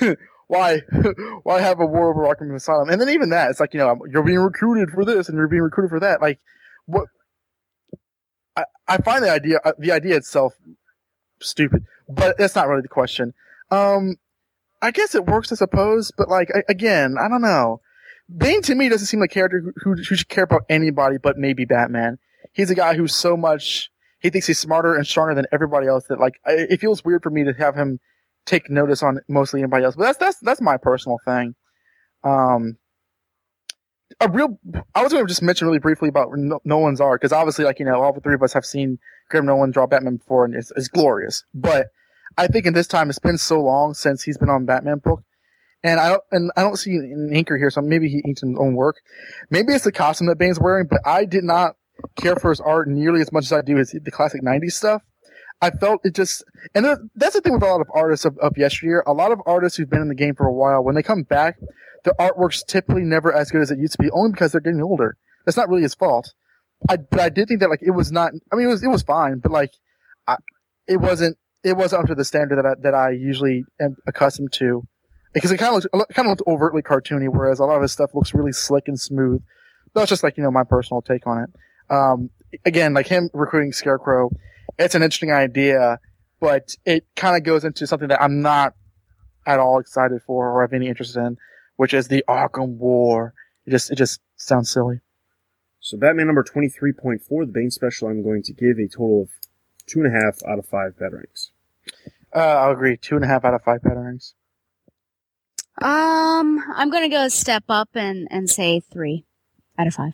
why? 0.48 0.80
why 1.42 1.60
have 1.60 1.78
a 1.80 1.86
war 1.86 2.10
over 2.10 2.22
Arkham 2.22 2.54
Asylum? 2.54 2.88
And 2.88 3.00
then 3.00 3.10
even 3.10 3.30
that, 3.30 3.50
it's 3.50 3.60
like 3.60 3.74
you 3.74 3.80
know, 3.80 3.98
you're 4.10 4.22
being 4.22 4.38
recruited 4.38 4.90
for 4.90 5.04
this 5.04 5.28
and 5.28 5.36
you're 5.36 5.48
being 5.48 5.62
recruited 5.62 5.90
for 5.90 6.00
that. 6.00 6.22
Like, 6.22 6.40
what? 6.86 7.06
I, 8.56 8.64
I 8.88 8.96
find 8.98 9.22
the 9.22 9.30
idea 9.30 9.60
uh, 9.64 9.72
the 9.78 9.92
idea 9.92 10.16
itself 10.16 10.54
stupid, 11.40 11.84
but 12.08 12.38
that's 12.38 12.56
not 12.56 12.66
really 12.66 12.82
the 12.82 12.88
question. 12.88 13.34
Um, 13.70 14.16
I 14.82 14.90
guess 14.90 15.14
it 15.14 15.26
works, 15.26 15.52
I 15.52 15.56
suppose, 15.56 16.10
but 16.16 16.28
like 16.28 16.48
I, 16.54 16.62
again, 16.68 17.16
I 17.20 17.28
don't 17.28 17.42
know. 17.42 17.80
Bane 18.36 18.62
to 18.62 18.74
me 18.74 18.88
doesn't 18.88 19.06
seem 19.06 19.20
like 19.20 19.32
a 19.32 19.34
character 19.34 19.72
who, 19.82 19.94
who, 19.94 20.02
should 20.02 20.28
care 20.28 20.44
about 20.44 20.62
anybody 20.68 21.16
but 21.18 21.36
maybe 21.36 21.64
Batman. 21.64 22.18
He's 22.52 22.70
a 22.70 22.74
guy 22.74 22.94
who's 22.94 23.14
so 23.14 23.36
much 23.36 23.90
he 24.20 24.30
thinks 24.30 24.46
he's 24.46 24.58
smarter 24.58 24.94
and 24.94 25.06
stronger 25.06 25.34
than 25.34 25.46
everybody 25.50 25.86
else 25.86 26.04
that 26.08 26.20
like 26.20 26.40
it 26.46 26.80
feels 26.80 27.04
weird 27.04 27.22
for 27.22 27.30
me 27.30 27.44
to 27.44 27.52
have 27.54 27.74
him 27.74 27.98
take 28.46 28.70
notice 28.70 29.02
on 29.02 29.20
mostly 29.28 29.60
anybody 29.60 29.84
else. 29.84 29.96
But 29.96 30.04
that's 30.04 30.18
that's 30.18 30.38
that's 30.40 30.60
my 30.60 30.76
personal 30.76 31.18
thing. 31.24 31.54
Um, 32.22 32.76
a 34.20 34.28
real 34.28 34.58
I 34.94 35.02
was 35.02 35.12
going 35.12 35.24
to 35.24 35.28
just 35.28 35.42
mention 35.42 35.66
really 35.66 35.78
briefly 35.78 36.08
about 36.08 36.28
no- 36.36 36.60
Nolan's 36.64 37.00
art 37.00 37.20
because 37.20 37.32
obviously 37.32 37.64
like 37.64 37.78
you 37.78 37.86
know 37.86 38.02
all 38.02 38.12
the 38.12 38.20
three 38.20 38.34
of 38.34 38.42
us 38.42 38.52
have 38.52 38.66
seen 38.66 38.98
Graham 39.30 39.46
Nolan 39.46 39.70
draw 39.70 39.86
Batman 39.86 40.16
before 40.16 40.44
and 40.44 40.54
it's, 40.54 40.70
it's 40.76 40.88
glorious. 40.88 41.44
But 41.54 41.88
I 42.36 42.46
think 42.46 42.66
in 42.66 42.74
this 42.74 42.86
time 42.86 43.08
it's 43.08 43.18
been 43.18 43.38
so 43.38 43.60
long 43.60 43.94
since 43.94 44.22
he's 44.22 44.38
been 44.38 44.50
on 44.50 44.66
Batman 44.66 44.98
book. 44.98 45.22
And 45.82 45.98
I 45.98 46.10
don't, 46.10 46.22
and 46.30 46.52
I 46.56 46.62
don't 46.62 46.76
see 46.76 46.94
an 46.94 47.30
inker 47.32 47.58
here, 47.58 47.70
so 47.70 47.80
maybe 47.80 48.08
he 48.08 48.22
inks 48.26 48.42
his 48.42 48.54
own 48.58 48.74
work. 48.74 48.96
Maybe 49.48 49.72
it's 49.72 49.84
the 49.84 49.92
costume 49.92 50.26
that 50.28 50.36
Bane's 50.36 50.60
wearing, 50.60 50.86
but 50.86 51.00
I 51.06 51.24
did 51.24 51.44
not 51.44 51.76
care 52.16 52.36
for 52.36 52.50
his 52.50 52.60
art 52.60 52.88
nearly 52.88 53.20
as 53.20 53.32
much 53.32 53.44
as 53.44 53.52
I 53.52 53.62
do 53.62 53.76
his 53.76 53.90
the 53.90 54.10
classic 54.10 54.42
'90s 54.42 54.72
stuff. 54.72 55.02
I 55.62 55.70
felt 55.70 56.00
it 56.04 56.14
just, 56.14 56.42
and 56.74 56.84
th- 56.86 56.98
that's 57.14 57.34
the 57.34 57.40
thing 57.40 57.52
with 57.52 57.62
a 57.62 57.66
lot 57.66 57.80
of 57.80 57.88
artists 57.94 58.24
of, 58.24 58.36
of 58.38 58.56
yesteryear. 58.56 59.02
A 59.06 59.12
lot 59.12 59.30
of 59.30 59.40
artists 59.46 59.76
who've 59.76 59.90
been 59.90 60.00
in 60.00 60.08
the 60.08 60.14
game 60.14 60.34
for 60.34 60.46
a 60.46 60.52
while, 60.52 60.82
when 60.82 60.94
they 60.94 61.02
come 61.02 61.22
back, 61.22 61.58
their 62.04 62.14
artwork's 62.14 62.62
typically 62.64 63.02
never 63.02 63.32
as 63.32 63.50
good 63.50 63.60
as 63.60 63.70
it 63.70 63.78
used 63.78 63.92
to 63.92 63.98
be, 63.98 64.10
only 64.10 64.32
because 64.32 64.52
they're 64.52 64.60
getting 64.60 64.82
older. 64.82 65.16
That's 65.44 65.56
not 65.56 65.68
really 65.68 65.82
his 65.82 65.94
fault. 65.94 66.32
I, 66.88 66.96
but 66.96 67.20
I 67.20 67.28
did 67.28 67.48
think 67.48 67.60
that 67.60 67.68
like 67.68 67.82
it 67.82 67.90
was 67.90 68.10
not. 68.10 68.32
I 68.52 68.56
mean, 68.56 68.66
it 68.66 68.70
was 68.70 68.82
it 68.82 68.88
was 68.88 69.02
fine, 69.02 69.38
but 69.38 69.52
like, 69.52 69.72
I, 70.26 70.36
it 70.86 70.96
wasn't 70.96 71.36
it 71.62 71.76
wasn't 71.76 72.02
up 72.02 72.08
to 72.08 72.14
the 72.14 72.24
standard 72.24 72.56
that 72.56 72.66
I, 72.66 72.74
that 72.82 72.94
I 72.94 73.10
usually 73.10 73.64
am 73.78 73.96
accustomed 74.06 74.52
to, 74.54 74.82
because 75.32 75.50
it 75.52 75.58
kind 75.58 75.76
of 75.76 75.84
looks 75.92 76.14
kind 76.14 76.26
of 76.26 76.30
looked 76.30 76.42
overtly 76.46 76.82
cartoony, 76.82 77.28
whereas 77.28 77.58
a 77.58 77.64
lot 77.64 77.76
of 77.76 77.82
his 77.82 77.92
stuff 77.92 78.14
looks 78.14 78.34
really 78.34 78.52
slick 78.52 78.88
and 78.88 78.98
smooth. 78.98 79.42
That's 79.94 80.08
just 80.08 80.22
like 80.22 80.36
you 80.36 80.42
know 80.42 80.50
my 80.50 80.64
personal 80.64 81.02
take 81.02 81.26
on 81.26 81.44
it. 81.44 81.50
Um, 81.92 82.30
again, 82.64 82.94
like 82.94 83.06
him 83.06 83.30
recruiting 83.32 83.72
Scarecrow, 83.72 84.30
it's 84.78 84.94
an 84.94 85.02
interesting 85.02 85.32
idea, 85.32 85.98
but 86.40 86.74
it 86.84 87.06
kind 87.16 87.36
of 87.36 87.44
goes 87.44 87.64
into 87.64 87.86
something 87.86 88.08
that 88.08 88.22
I'm 88.22 88.40
not 88.40 88.74
at 89.46 89.58
all 89.58 89.78
excited 89.78 90.22
for 90.22 90.50
or 90.50 90.62
have 90.62 90.72
any 90.72 90.88
interest 90.88 91.16
in, 91.16 91.36
which 91.76 91.94
is 91.94 92.08
the 92.08 92.24
Arkham 92.28 92.76
War. 92.76 93.34
It 93.66 93.70
just 93.70 93.90
it 93.90 93.96
just 93.96 94.20
sounds 94.36 94.70
silly. 94.70 95.00
So 95.82 95.96
Batman 95.96 96.26
number 96.26 96.44
23.4, 96.44 97.20
the 97.28 97.46
Bane 97.46 97.70
special, 97.70 98.08
I'm 98.08 98.22
going 98.22 98.42
to 98.42 98.52
give 98.52 98.78
a 98.78 98.86
total 98.86 99.22
of 99.22 99.30
two 99.86 100.02
and 100.02 100.14
a 100.14 100.18
half 100.18 100.38
out 100.46 100.58
of 100.58 100.66
five 100.66 100.92
batarangs. 101.00 101.50
Uh, 102.34 102.38
I'll 102.38 102.72
agree. 102.72 102.98
Two 102.98 103.16
and 103.16 103.24
a 103.24 103.28
half 103.28 103.44
out 103.46 103.54
of 103.54 103.62
five 103.62 103.80
batarangs. 103.80 104.34
Um, 105.80 106.62
I'm 106.74 106.90
gonna 106.90 107.08
go 107.08 107.24
a 107.24 107.30
step 107.30 107.64
up 107.68 107.88
and 107.94 108.28
and 108.30 108.50
say 108.50 108.80
three 108.80 109.24
out 109.78 109.86
of 109.86 109.94
five. 109.94 110.12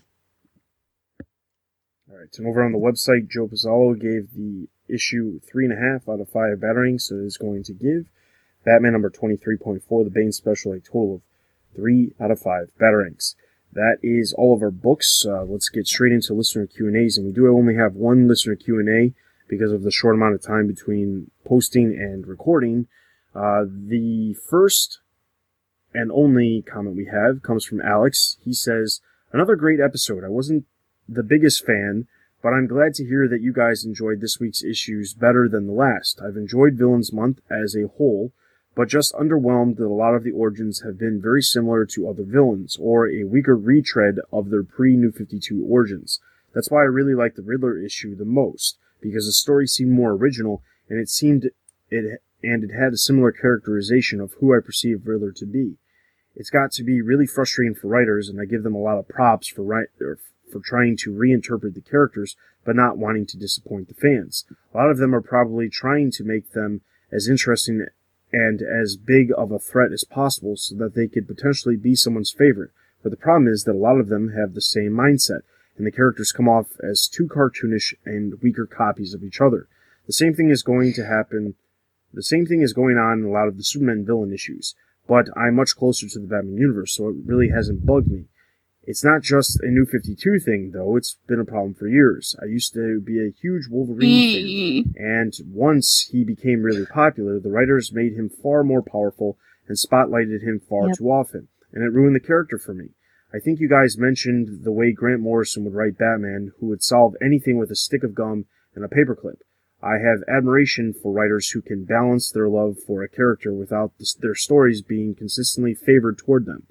All 2.09 2.17
right, 2.19 2.29
and 2.39 2.47
over 2.47 2.65
on 2.65 2.73
the 2.73 2.79
website, 2.79 3.29
Joe 3.29 3.49
Pizzolo 3.49 4.01
gave 4.01 4.33
the 4.33 4.69
issue 4.89 5.41
three 5.41 5.65
and 5.65 5.73
a 5.73 5.77
half 5.77 6.09
out 6.09 6.21
of 6.21 6.29
five 6.29 6.59
batarangs, 6.59 7.03
so 7.03 7.17
it 7.17 7.25
is 7.25 7.37
going 7.37 7.65
to 7.65 7.73
give 7.73 8.07
Batman 8.65 8.93
number 8.93 9.11
23.4, 9.11 10.05
the 10.05 10.11
Bane 10.11 10.33
special, 10.33 10.73
a 10.73 10.81
total 10.81 11.17
of 11.17 11.21
three 11.75 12.13
out 12.21 12.31
of 12.31 12.41
five 12.41 12.71
batarangs. 12.81 13.35
That 13.73 13.99
is 14.03 14.33
all 14.33 14.55
of 14.55 14.63
our 14.63 14.71
books. 14.71 15.27
Uh, 15.27 15.45
let's 15.45 15.69
get 15.69 15.87
straight 15.87 16.13
into 16.13 16.33
listener 16.33 16.67
Q 16.67 16.87
and 16.87 16.97
A's, 16.97 17.19
and 17.19 17.27
we 17.27 17.33
do 17.33 17.49
only 17.49 17.75
have 17.75 17.95
one 17.95 18.29
listener 18.29 18.55
Q 18.55 18.79
and 18.79 18.89
A 18.89 19.15
because 19.49 19.73
of 19.73 19.83
the 19.83 19.91
short 19.91 20.15
amount 20.15 20.35
of 20.35 20.43
time 20.43 20.67
between 20.67 21.31
posting 21.45 21.93
and 21.93 22.27
recording. 22.27 22.87
Uh, 23.35 23.65
the 23.69 24.35
first 24.49 25.01
and 25.97 26.13
only 26.13 26.63
comment 26.63 26.95
we 26.97 27.07
have 27.07 27.43
comes 27.43 27.65
from 27.65 27.81
Alex. 27.81 28.37
He 28.45 28.53
says, 28.53 29.01
Another 29.33 29.57
great 29.57 29.81
episode. 29.81 30.25
I 30.25 30.29
wasn't 30.29 30.67
the 31.09 31.23
biggest 31.23 31.65
fan, 31.65 32.07
but 32.43 32.51
I'm 32.51 32.67
glad 32.67 32.95
to 32.95 33.07
hear 33.07 33.27
that 33.29 33.41
you 33.41 33.53
guys 33.53 33.85
enjoyed 33.85 34.21
this 34.21 34.39
week's 34.39 34.63
issues 34.63 35.15
better 35.15 35.49
than 35.49 35.67
the 35.67 35.73
last. 35.73 36.21
I've 36.23 36.37
enjoyed 36.37 36.75
Villains 36.75 37.13
Month 37.13 37.41
as 37.51 37.75
a 37.75 37.89
whole, 37.89 38.33
but 38.75 38.89
just 38.89 39.15
underwhelmed 39.15 39.77
that 39.79 39.87
a 39.87 39.89
lot 39.89 40.15
of 40.15 40.23
the 40.23 40.33
origins 40.33 40.83
have 40.83 40.99
been 40.99 41.21
very 41.21 41.43
similar 41.43 41.87
to 41.87 42.09
other 42.09 42.25
villains, 42.25 42.77
or 42.79 43.09
a 43.09 43.25
weaker 43.25 43.57
retread 43.57 44.17
of 44.31 44.51
their 44.51 44.63
pre-New 44.63 45.13
52 45.13 45.65
origins. 45.65 46.21
That's 46.55 46.71
why 46.71 46.81
I 46.81 46.85
really 46.85 47.15
liked 47.15 47.37
the 47.37 47.43
Riddler 47.43 47.79
issue 47.79 48.15
the 48.15 48.25
most, 48.25 48.79
because 49.01 49.27
the 49.27 49.33
story 49.33 49.67
seemed 49.67 49.93
more 49.93 50.13
original, 50.13 50.63
and 50.89 51.01
it 51.01 51.09
seemed 51.09 51.51
it 51.91 52.21
and 52.43 52.63
it 52.63 52.71
had 52.73 52.93
a 52.93 52.99
similar 52.99 53.33
characterization 53.33 54.21
of 54.21 54.33
who 54.35 54.55
I 54.55 54.61
perceived 54.61 55.07
Riddler 55.07 55.33
to 55.33 55.47
be. 55.47 55.79
It's 56.37 56.51
got 56.51 56.71
to 56.73 56.85
be 56.85 57.01
really 57.01 57.27
frustrating 57.27 57.75
for 57.75 57.89
writers, 57.89 58.29
and 58.29 58.41
I 58.41 58.45
give 58.45 58.63
them 58.63 58.75
a 58.75 58.81
lot 58.81 58.99
of 58.99 59.09
props 59.09 59.49
for 59.49 59.63
or 60.01 60.19
for 60.53 60.61
trying 60.61 60.97
to 60.99 61.11
reinterpret 61.11 61.75
the 61.75 61.81
characters, 61.81 62.37
but 62.65 62.77
not 62.77 62.99
wanting 62.99 63.27
to 63.27 63.39
disappoint 63.39 63.89
the 63.89 63.95
fans. 63.95 64.45
A 64.73 64.77
lot 64.77 64.91
of 64.91 64.99
them 64.99 65.15
are 65.15 65.23
probably 65.23 65.69
trying 65.69 66.11
to 66.13 66.25
make 66.25 66.53
them 66.53 66.83
as 67.11 67.29
interesting 67.29 67.87
and 68.33 68.61
as 68.61 68.97
big 68.97 69.33
of 69.37 69.51
a 69.51 69.59
threat 69.59 69.93
as 69.93 70.05
possible 70.05 70.57
so 70.57 70.75
that 70.77 70.95
they 70.95 71.09
could 71.09 71.27
potentially 71.27 71.77
be 71.77 71.95
someone's 71.95 72.33
favorite. 72.33 72.71
But 73.03 73.11
the 73.11 73.17
problem 73.17 73.49
is 73.49 73.65
that 73.65 73.75
a 73.75 73.79
lot 73.79 73.99
of 73.99 74.09
them 74.09 74.33
have 74.37 74.55
the 74.55 74.61
same 74.61 74.93
mindset, 74.93 75.41
and 75.77 75.87
the 75.87 75.93
characters 75.93 76.33
come 76.33 76.49
off 76.49 76.79
as 76.83 77.09
too 77.09 77.27
cartoonish 77.27 77.95
and 78.05 78.41
weaker 78.43 78.67
copies 78.67 79.15
of 79.15 79.25
each 79.25 79.41
other. 79.41 79.69
The 80.07 80.13
same 80.13 80.35
thing 80.35 80.51
is 80.51 80.63
going 80.63 80.93
to 80.95 81.07
happen 81.07 81.55
The 82.13 82.23
same 82.23 82.47
thing 82.47 82.63
is 82.63 82.73
going 82.73 82.97
on 82.97 83.21
in 83.21 83.25
a 83.27 83.31
lot 83.31 83.47
of 83.47 83.59
the 83.59 83.63
Superman 83.63 84.07
villain 84.07 84.33
issues, 84.33 84.75
but 85.09 85.27
I'm 85.37 85.55
much 85.57 85.77
closer 85.77 86.09
to 86.09 86.19
the 86.19 86.27
Batman 86.27 86.57
universe, 86.57 86.95
so 86.97 87.09
it 87.09 87.17
really 87.25 87.49
hasn't 87.49 87.87
bugged 87.87 88.09
me. 88.11 88.25
It's 88.89 89.05
not 89.05 89.23
just 89.23 89.59
a 89.63 89.67
new 89.69 89.85
52 89.85 90.39
thing, 90.39 90.71
though. 90.73 90.95
It's 90.97 91.17
been 91.27 91.41
a 91.41 91.45
problem 91.45 91.75
for 91.75 91.89
years. 91.89 92.37
I 92.41 92.45
used 92.47 92.73
to 92.75 93.01
be 93.01 93.19
a 93.19 93.33
huge 93.43 93.67
Wolverine 93.69 94.85
fan, 94.95 94.95
and 94.97 95.33
once 95.53 96.09
he 96.13 96.23
became 96.25 96.63
really 96.63 96.87
popular, 96.87 97.41
the 97.41 97.51
writers 97.51 97.93
made 97.93 98.13
him 98.13 98.29
far 98.31 98.63
more 98.63 98.83
powerful 98.83 99.39
and 99.67 99.77
spotlighted 99.77 100.43
him 100.43 100.61
far 100.69 100.89
Yep. 100.89 100.99
too 100.99 101.07
often, 101.11 101.49
and 101.73 101.83
it 101.83 101.93
ruined 101.93 102.15
the 102.15 102.21
character 102.21 102.59
for 102.59 102.75
me. 102.75 102.91
I 103.35 103.41
think 103.41 103.59
you 103.59 103.69
guys 103.69 103.99
mentioned 103.99 104.63
the 104.63 104.71
way 104.71 104.93
Grant 104.93 105.21
Morrison 105.21 105.65
would 105.65 105.75
write 105.75 105.99
Batman, 105.99 106.53
who 106.61 106.67
would 106.67 106.83
solve 106.85 107.17
anything 107.21 107.59
with 107.59 107.73
a 107.73 107.77
stick 107.77 108.05
of 108.05 108.15
gum 108.15 108.47
and 108.77 108.85
a 108.85 108.89
paperclip. 108.89 109.41
I 109.87 109.99
have 109.99 110.25
admiration 110.27 110.93
for 110.93 111.13
writers 111.13 111.51
who 111.51 111.63
can 111.63 111.85
balance 111.85 112.33
their 112.33 112.49
love 112.49 112.77
for 112.85 113.05
a 113.05 113.09
character 113.09 113.55
without 113.55 113.97
the, 113.99 114.15
their 114.19 114.35
stories 114.35 114.83
being 114.83 115.15
consistently 115.15 115.75
favored 115.75 116.19
toward 116.19 116.45
them. 116.45 116.67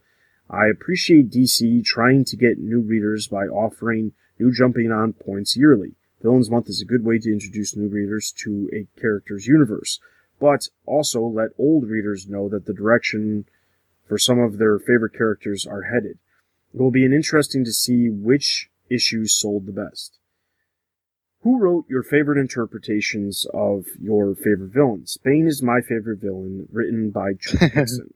I 0.50 0.66
appreciate 0.68 1.30
DC 1.30 1.86
trying 1.86 2.26
to 2.26 2.36
get 2.36 2.60
new 2.60 2.82
readers 2.82 3.28
by 3.28 3.46
offering 3.46 4.12
new 4.38 4.52
jumping 4.52 4.92
on 4.92 5.14
points 5.14 5.56
yearly. 5.56 5.94
Villains 6.22 6.50
Month 6.50 6.68
is 6.68 6.82
a 6.82 6.86
good 6.86 7.06
way 7.06 7.18
to 7.20 7.32
introduce 7.32 7.74
new 7.74 7.88
readers 7.88 8.34
to 8.44 8.70
a 8.74 8.86
character's 9.00 9.48
universe, 9.48 10.02
but 10.38 10.68
also 10.86 11.22
let 11.22 11.52
old 11.58 11.88
readers 11.88 12.28
know 12.28 12.50
that 12.50 12.66
the 12.66 12.74
direction 12.74 13.46
for 14.10 14.18
some 14.18 14.40
of 14.40 14.58
their 14.58 14.78
favorite 14.78 15.14
characters 15.14 15.66
are 15.66 15.84
headed. 15.84 16.20
It 16.74 16.82
will 16.82 16.92
be 16.92 17.06
an 17.06 17.14
interesting 17.14 17.64
to 17.64 17.72
see 17.72 18.10
which 18.10 18.70
issues 18.90 19.34
sold 19.34 19.68
the 19.68 19.72
best. 19.72 20.20
Who 21.46 21.60
wrote 21.60 21.86
your 21.88 22.02
favorite 22.02 22.40
interpretations 22.40 23.46
of 23.54 23.86
your 24.02 24.34
favorite 24.34 24.74
villains? 24.74 25.20
Bane 25.24 25.46
is 25.46 25.62
my 25.62 25.80
favorite 25.80 26.20
villain, 26.20 26.68
written 26.72 27.12
by 27.12 27.34
Chuck 27.40 27.72
Dixon. 27.76 28.16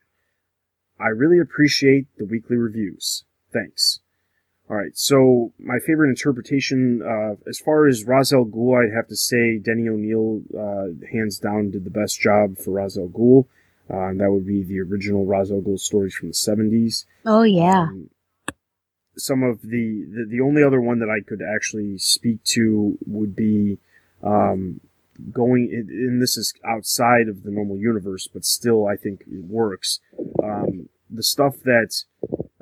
I 1.00 1.10
really 1.10 1.38
appreciate 1.38 2.08
the 2.18 2.26
weekly 2.26 2.58
reviews. 2.58 3.26
Thanks. 3.54 4.00
Alright, 4.68 4.98
so 4.98 5.54
my 5.60 5.78
favorite 5.78 6.10
interpretation, 6.10 7.04
uh, 7.04 7.36
as 7.48 7.60
far 7.60 7.86
as 7.86 8.04
Ra's 8.04 8.34
al 8.34 8.46
Ghul, 8.46 8.84
I'd 8.84 8.96
have 8.96 9.08
to 9.10 9.16
say 9.16 9.60
Denny 9.60 9.88
O'Neil, 9.88 10.42
uh, 10.58 11.06
hands 11.12 11.38
down 11.38 11.70
did 11.70 11.84
the 11.84 11.92
best 11.92 12.20
job 12.20 12.58
for 12.58 12.72
Ra's 12.72 12.98
al 12.98 13.10
Ghul. 13.10 13.46
Uh, 13.88 14.12
that 14.18 14.32
would 14.32 14.48
be 14.48 14.64
the 14.64 14.80
original 14.80 15.28
Ra's 15.28 15.52
al 15.52 15.62
Ghul 15.62 15.80
stories 15.80 16.16
from 16.16 16.30
the 16.30 16.34
70s 16.34 17.06
Oh 17.28 17.44
yeah. 17.44 17.90
Some 19.20 19.44
of 19.44 19.62
the, 19.62 20.06
the 20.10 20.26
the 20.30 20.42
only 20.42 20.64
other 20.64 20.82
one 20.82 21.00
that 21.00 21.10
I 21.10 21.22
could 21.28 21.42
actually 21.42 21.98
speak 21.98 22.44
to 22.56 22.98
would 23.06 23.36
be 23.36 23.78
um, 24.24 24.82
going 25.32 25.70
and 25.72 26.22
this 26.22 26.38
is 26.38 26.54
outside 26.66 27.28
of 27.28 27.44
the 27.44 27.52
normal 27.52 27.78
universe, 27.78 28.28
but 28.32 28.46
still 28.46 28.88
I 28.88 28.96
think 28.96 29.22
it 29.22 29.44
works. 29.44 30.00
Um, 30.44 30.90
the 31.10 31.24
stuff 31.24 31.56
that 31.66 32.04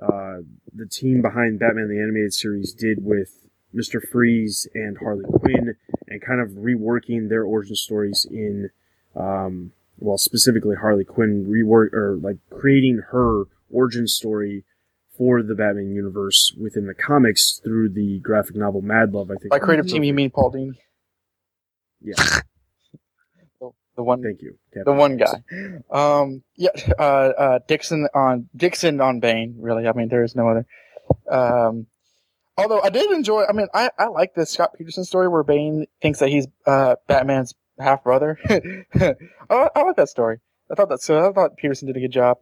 uh, 0.02 0.44
the 0.74 0.86
team 0.86 1.22
behind 1.22 1.60
Batman 1.60 1.90
the 1.90 2.02
Animated 2.02 2.34
Series 2.34 2.74
did 2.74 3.04
with 3.04 3.48
Mister 3.74 4.02
Freeze 4.02 4.68
and 4.74 4.98
Harley 4.98 5.26
Quinn, 5.26 5.76
and 6.08 6.22
kind 6.22 6.42
of 6.42 6.50
reworking 6.52 7.30
their 7.30 7.44
origin 7.44 7.76
stories 7.76 8.26
in, 8.30 8.70
um, 9.16 9.72
well, 10.00 10.18
specifically 10.18 10.76
Harley 10.76 11.04
Quinn 11.04 11.46
rework 11.46 11.94
or 11.94 12.16
like 12.16 12.38
creating 12.50 13.04
her 13.12 13.44
origin 13.70 14.08
story 14.08 14.64
for 15.18 15.42
the 15.42 15.56
Batman 15.56 15.94
universe 15.94 16.54
within 16.60 16.88
the 16.88 16.94
comics 16.94 17.60
through 17.64 17.90
the 17.90 18.20
graphic 18.20 18.56
novel 18.56 18.82
Mad 18.82 19.14
Love. 19.14 19.32
I 19.32 19.36
think 19.36 19.50
By 19.50 19.60
creative 19.60 19.88
team, 19.88 20.04
you 20.04 20.14
mean 20.14 20.30
Paul 20.30 20.52
Dini? 20.52 20.78
Yeah. 22.02 22.16
The, 23.60 23.72
the 23.96 24.04
one. 24.04 24.22
Thank 24.22 24.44
you. 24.44 24.58
The 24.86 24.94
one 24.94 25.18
guy. 25.18 25.42
Um. 25.90 26.44
Yeah. 26.56 26.70
Uh. 27.00 27.02
Uh. 27.02 27.60
Dixon 27.68 28.08
on 28.14 28.48
Dixon 28.56 29.02
on 29.02 29.20
Bane. 29.20 29.56
Really. 29.58 29.88
I 29.88 29.94
mean, 29.94 30.10
there 30.10 30.24
is 30.24 30.36
no 30.36 30.48
other. 30.48 30.66
Um. 31.30 31.88
Although 32.56 32.82
I 32.82 32.90
did 32.90 33.10
enjoy. 33.12 33.46
I 33.50 33.54
mean, 33.54 33.68
I 33.74 33.90
I 33.98 34.08
like 34.08 34.36
the 34.36 34.46
Scott 34.46 34.76
Peterson 34.78 35.04
story 35.06 35.28
where 35.28 35.44
Bane 35.44 35.88
thinks 36.02 36.20
that 36.20 36.30
he's 36.30 36.48
uh 36.68 36.96
Batman's 37.08 37.56
half 37.80 38.04
brother. 38.04 38.38
I, 38.50 39.16
I 39.50 39.82
like 39.82 39.96
that 39.96 40.10
story. 40.10 40.40
I 40.72 40.76
thought 40.76 40.90
that 40.90 41.02
so. 41.02 41.30
I 41.30 41.34
thought 41.34 41.58
Peterson 41.58 41.88
did 41.88 41.98
a 41.98 42.00
good 42.00 42.12
job. 42.12 42.38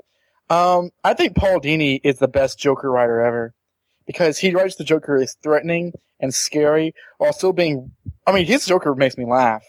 Um, 0.49 0.91
I 1.03 1.13
think 1.13 1.35
Paul 1.35 1.59
Dini 1.59 1.99
is 2.03 2.19
the 2.19 2.27
best 2.27 2.59
Joker 2.59 2.91
writer 2.91 3.19
ever 3.21 3.53
because 4.05 4.37
he 4.37 4.53
writes 4.53 4.75
the 4.75 4.83
Joker 4.83 5.17
as 5.17 5.35
threatening 5.41 5.93
and 6.19 6.33
scary 6.33 6.93
while 7.17 7.33
still 7.33 7.53
being. 7.53 7.91
I 8.27 8.31
mean, 8.31 8.45
his 8.45 8.65
Joker 8.65 8.93
makes 8.95 9.17
me 9.17 9.25
laugh, 9.25 9.63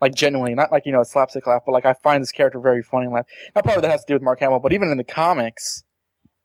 like 0.00 0.14
genuinely, 0.14 0.54
not 0.54 0.70
like 0.70 0.86
you 0.86 0.92
know 0.92 1.00
a 1.00 1.04
slapstick 1.04 1.46
laugh, 1.46 1.62
but 1.66 1.72
like 1.72 1.86
I 1.86 1.94
find 1.94 2.22
this 2.22 2.32
character 2.32 2.60
very 2.60 2.82
funny 2.82 3.06
and 3.06 3.14
laugh. 3.14 3.26
Now, 3.54 3.62
of 3.74 3.82
that 3.82 3.90
has 3.90 4.04
to 4.04 4.06
do 4.08 4.14
with 4.14 4.22
Mark 4.22 4.40
Hamill, 4.40 4.60
but 4.60 4.72
even 4.72 4.90
in 4.90 4.98
the 4.98 5.04
comics, 5.04 5.82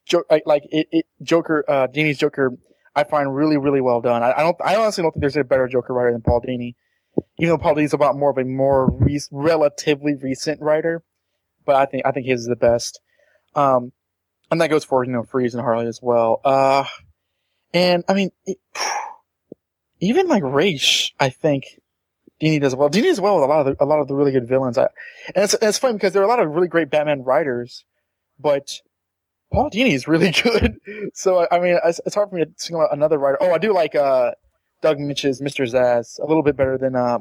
jo- 0.05 0.23
like, 0.29 0.43
like 0.45 0.63
it, 0.71 0.87
it, 0.91 1.05
Joker, 1.21 1.63
uh, 1.67 1.87
Dini's 1.87 2.17
Joker, 2.17 2.57
I 2.95 3.03
find 3.03 3.35
really, 3.35 3.57
really 3.57 3.81
well 3.81 4.01
done. 4.01 4.23
I, 4.23 4.33
I 4.33 4.43
don't, 4.43 4.57
I 4.63 4.75
honestly 4.75 5.03
don't 5.03 5.11
think 5.11 5.21
there's 5.21 5.37
a 5.37 5.43
better 5.43 5.67
Joker 5.67 5.93
writer 5.93 6.11
than 6.11 6.21
Paul 6.21 6.41
Dini. 6.41 6.75
Even 7.39 7.53
though 7.53 7.57
Paul 7.57 7.75
Dini's 7.75 7.93
about 7.93 8.17
more 8.17 8.29
of 8.31 8.37
a 8.37 8.43
more 8.43 8.89
re- 8.91 9.21
relatively 9.31 10.15
recent 10.15 10.61
writer, 10.61 11.03
but 11.65 11.75
I 11.75 11.85
think 11.85 12.05
I 12.05 12.11
think 12.11 12.25
his 12.25 12.41
is 12.41 12.47
the 12.47 12.55
best. 12.55 12.99
Um, 13.55 13.91
and 14.51 14.61
that 14.61 14.69
goes 14.69 14.83
for, 14.83 15.03
you 15.03 15.11
know, 15.11 15.23
Freeze 15.23 15.55
and 15.55 15.63
Harley 15.63 15.87
as 15.87 16.01
well. 16.01 16.41
Uh, 16.43 16.85
and 17.73 18.03
I 18.07 18.13
mean, 18.13 18.31
it, 18.45 18.57
even 19.99 20.27
like 20.27 20.43
Ra's, 20.43 21.11
I 21.19 21.29
think 21.29 21.81
Dini 22.41 22.61
does 22.61 22.75
well. 22.75 22.89
Dini 22.89 23.03
does 23.03 23.21
well 23.21 23.35
with 23.35 23.43
a 23.43 23.47
lot 23.47 23.65
of 23.65 23.77
the, 23.77 23.83
a 23.83 23.85
lot 23.85 23.99
of 23.99 24.07
the 24.07 24.15
really 24.15 24.31
good 24.31 24.47
villains. 24.47 24.77
I, 24.77 24.87
and 25.33 25.43
it's, 25.43 25.55
it's 25.61 25.77
funny 25.77 25.93
because 25.93 26.13
there 26.13 26.21
are 26.21 26.25
a 26.25 26.29
lot 26.29 26.39
of 26.39 26.49
really 26.51 26.67
great 26.67 26.89
Batman 26.89 27.23
writers, 27.23 27.85
but 28.39 28.81
Paul 29.51 29.69
Dini 29.69 29.93
is 29.93 30.07
really 30.07 30.31
good. 30.43 30.77
So, 31.13 31.47
I, 31.49 31.59
mean, 31.59 31.77
it's, 31.83 32.01
it's 32.05 32.15
hard 32.15 32.29
for 32.29 32.35
me 32.35 32.45
to 32.45 32.51
single 32.57 32.83
out 32.83 32.93
another 32.93 33.17
writer. 33.17 33.37
Oh, 33.41 33.51
I 33.51 33.57
do 33.57 33.73
like, 33.73 33.95
uh, 33.95 34.31
Doug 34.81 34.97
Moench's 34.97 35.41
Mr. 35.41 35.65
Zsasz 35.65 36.19
a 36.19 36.25
little 36.25 36.43
bit 36.43 36.55
better 36.55 36.77
than, 36.77 36.95
uh, 36.95 37.19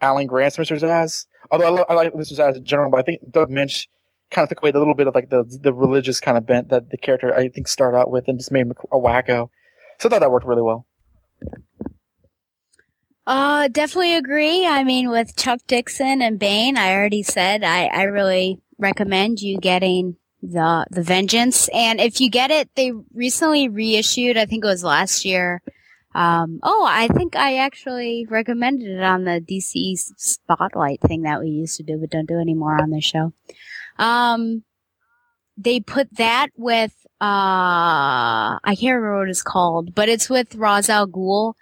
Alan 0.00 0.26
Grant's 0.26 0.56
Mr. 0.56 0.78
Zsasz. 0.78 1.26
Although 1.50 1.78
I, 1.78 1.92
I 1.92 1.94
like 1.94 2.12
Mr. 2.14 2.38
Zsasz 2.38 2.56
in 2.56 2.64
general, 2.64 2.90
but 2.90 3.00
I 3.00 3.02
think 3.02 3.20
Doug 3.30 3.50
Moench 3.50 3.86
kind 4.30 4.44
of 4.44 4.48
took 4.48 4.62
away 4.62 4.70
the 4.70 4.78
little 4.78 4.94
bit 4.94 5.06
of 5.06 5.14
like 5.14 5.30
the 5.30 5.44
the 5.62 5.72
religious 5.72 6.20
kind 6.20 6.38
of 6.38 6.46
bent 6.46 6.68
that 6.68 6.90
the 6.90 6.96
character 6.96 7.34
I 7.34 7.48
think 7.48 7.68
started 7.68 7.98
out 7.98 8.10
with 8.10 8.28
and 8.28 8.38
just 8.38 8.52
made 8.52 8.62
him 8.62 8.72
a 8.92 8.96
wacko. 8.96 9.50
So 9.98 10.08
I 10.08 10.10
thought 10.10 10.20
that 10.20 10.30
worked 10.30 10.46
really 10.46 10.62
well. 10.62 10.86
Uh, 13.26 13.68
definitely 13.68 14.16
agree. 14.16 14.66
I 14.66 14.82
mean, 14.82 15.10
with 15.10 15.36
Chuck 15.36 15.60
Dixon 15.66 16.22
and 16.22 16.38
Bane, 16.38 16.76
I 16.76 16.94
already 16.94 17.22
said 17.22 17.62
I, 17.62 17.86
I 17.86 18.02
really 18.04 18.60
recommend 18.78 19.40
you 19.40 19.58
getting 19.58 20.16
the 20.42 20.86
the 20.90 21.02
Vengeance. 21.02 21.68
And 21.68 22.00
if 22.00 22.20
you 22.20 22.30
get 22.30 22.50
it, 22.50 22.70
they 22.74 22.92
recently 23.14 23.68
reissued. 23.68 24.36
I 24.36 24.46
think 24.46 24.64
it 24.64 24.68
was 24.68 24.84
last 24.84 25.24
year. 25.24 25.62
Um, 26.12 26.58
oh, 26.62 26.84
I 26.88 27.06
think 27.08 27.36
I 27.36 27.58
actually 27.58 28.26
recommended 28.28 28.88
it 28.88 29.02
on 29.02 29.24
the 29.24 29.40
DC 29.40 29.96
Spotlight 30.16 31.00
thing 31.02 31.22
that 31.22 31.40
we 31.40 31.48
used 31.48 31.76
to 31.76 31.84
do, 31.84 31.98
but 31.98 32.10
don't 32.10 32.26
do 32.26 32.40
anymore 32.40 32.80
on 32.80 32.90
the 32.90 33.00
show. 33.00 33.32
Um, 34.00 34.64
they 35.56 35.78
put 35.78 36.16
that 36.16 36.48
with 36.56 36.92
uh, 37.20 38.56
I 38.64 38.74
can't 38.80 38.96
remember 38.96 39.18
what 39.18 39.28
it's 39.28 39.42
called, 39.42 39.94
but 39.94 40.08
it's 40.08 40.30
with 40.30 40.54
Ra's 40.54 40.88
al 40.88 41.06
Ghul, 41.06 41.52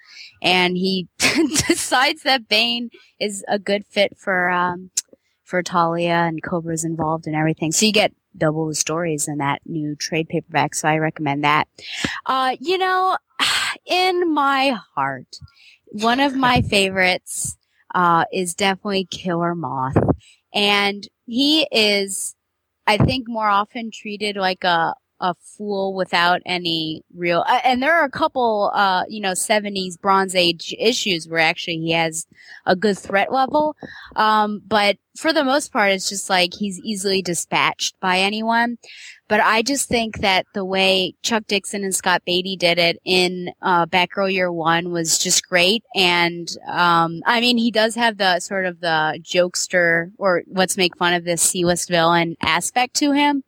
and 0.41 0.77
he 0.77 1.09
decides 1.19 2.23
that 2.23 2.49
Bane 2.49 2.91
is 3.19 3.45
a 3.49 3.59
good 3.59 3.85
fit 3.85 4.17
for 4.17 4.51
um 4.51 4.91
for 5.43 5.63
Talia 5.63 6.13
and 6.13 6.43
Cobra's 6.43 6.85
involved 6.85 7.27
and 7.27 7.35
everything. 7.35 7.73
So 7.73 7.87
you 7.87 7.93
get 7.93 8.13
double 8.37 8.69
the 8.69 8.75
stories 8.77 9.27
in 9.27 9.39
that 9.39 9.63
new 9.67 9.97
trade 9.97 10.29
paperback. 10.29 10.77
So 10.77 10.87
I 10.87 10.99
recommend 10.99 11.43
that. 11.43 11.67
Uh, 12.25 12.55
you 12.61 12.79
know, 12.79 13.17
in 13.87 14.33
my 14.33 14.79
heart, 14.95 15.39
one 15.87 16.21
of 16.21 16.37
my 16.37 16.63
favorites 16.63 17.57
uh 17.95 18.27
is 18.33 18.55
definitely 18.55 19.07
Killer 19.07 19.57
Moth, 19.57 19.97
and 20.55 21.09
he 21.29 21.69
is, 21.73 22.35
I 22.87 22.99
think, 22.99 23.29
more 23.29 23.49
often 23.49 23.91
treated 23.93 24.37
like 24.37 24.65
a 24.65 24.95
a 25.21 25.35
fool 25.35 25.95
without 25.95 26.41
any 26.47 27.03
real 27.15 27.45
uh, 27.49 27.61
and 27.65 27.83
there 27.83 27.95
are 27.95 28.05
a 28.05 28.11
couple 28.11 28.71
uh 28.75 29.05
you 29.09 29.21
know 29.21 29.33
70s 29.33 30.01
bronze 30.01 30.35
age 30.35 30.75
issues 30.79 31.29
where 31.29 31.41
actually 31.41 31.79
he 31.79 31.93
has 31.93 32.27
a 32.67 32.77
good 32.77 32.99
threat 32.99 33.33
level. 33.33 33.77
Um 34.17 34.63
but 34.67 34.97
for 35.17 35.33
the 35.33 35.45
most 35.45 35.73
part 35.73 35.93
it's 35.93 36.09
just 36.09 36.31
like 36.31 36.55
he's 36.55 36.79
easily 36.81 37.23
dispatched 37.23 37.99
by 38.01 38.19
anyone. 38.19 38.79
But 39.29 39.41
I 39.41 39.61
just 39.61 39.89
think 39.89 40.21
that 40.21 40.47
the 40.55 40.65
way 40.65 41.15
Chuck 41.23 41.45
Dixon 41.47 41.85
and 41.85 41.95
Scott 41.95 42.23
Beatty 42.25 42.57
did 42.57 42.79
it 42.79 42.99
in 43.05 43.51
uh, 43.61 43.85
Batgirl 43.85 44.33
Year 44.33 44.51
One 44.51 44.91
was 44.91 45.19
just 45.19 45.47
great. 45.47 45.85
And 45.95 46.49
um, 46.67 47.21
I 47.27 47.41
mean, 47.41 47.59
he 47.59 47.71
does 47.71 47.95
have 47.95 48.17
the 48.17 48.41
sort 48.41 48.65
of 48.65 48.81
the 48.81 49.21
jokester 49.23 50.13
or 50.17 50.45
let's 50.49 50.79
make 50.79 50.97
fun 50.97 51.13
of 51.13 51.25
this 51.25 51.43
C-list 51.43 51.91
villain 51.91 52.37
aspect 52.41 52.95
to 52.97 53.13
him, 53.13 53.45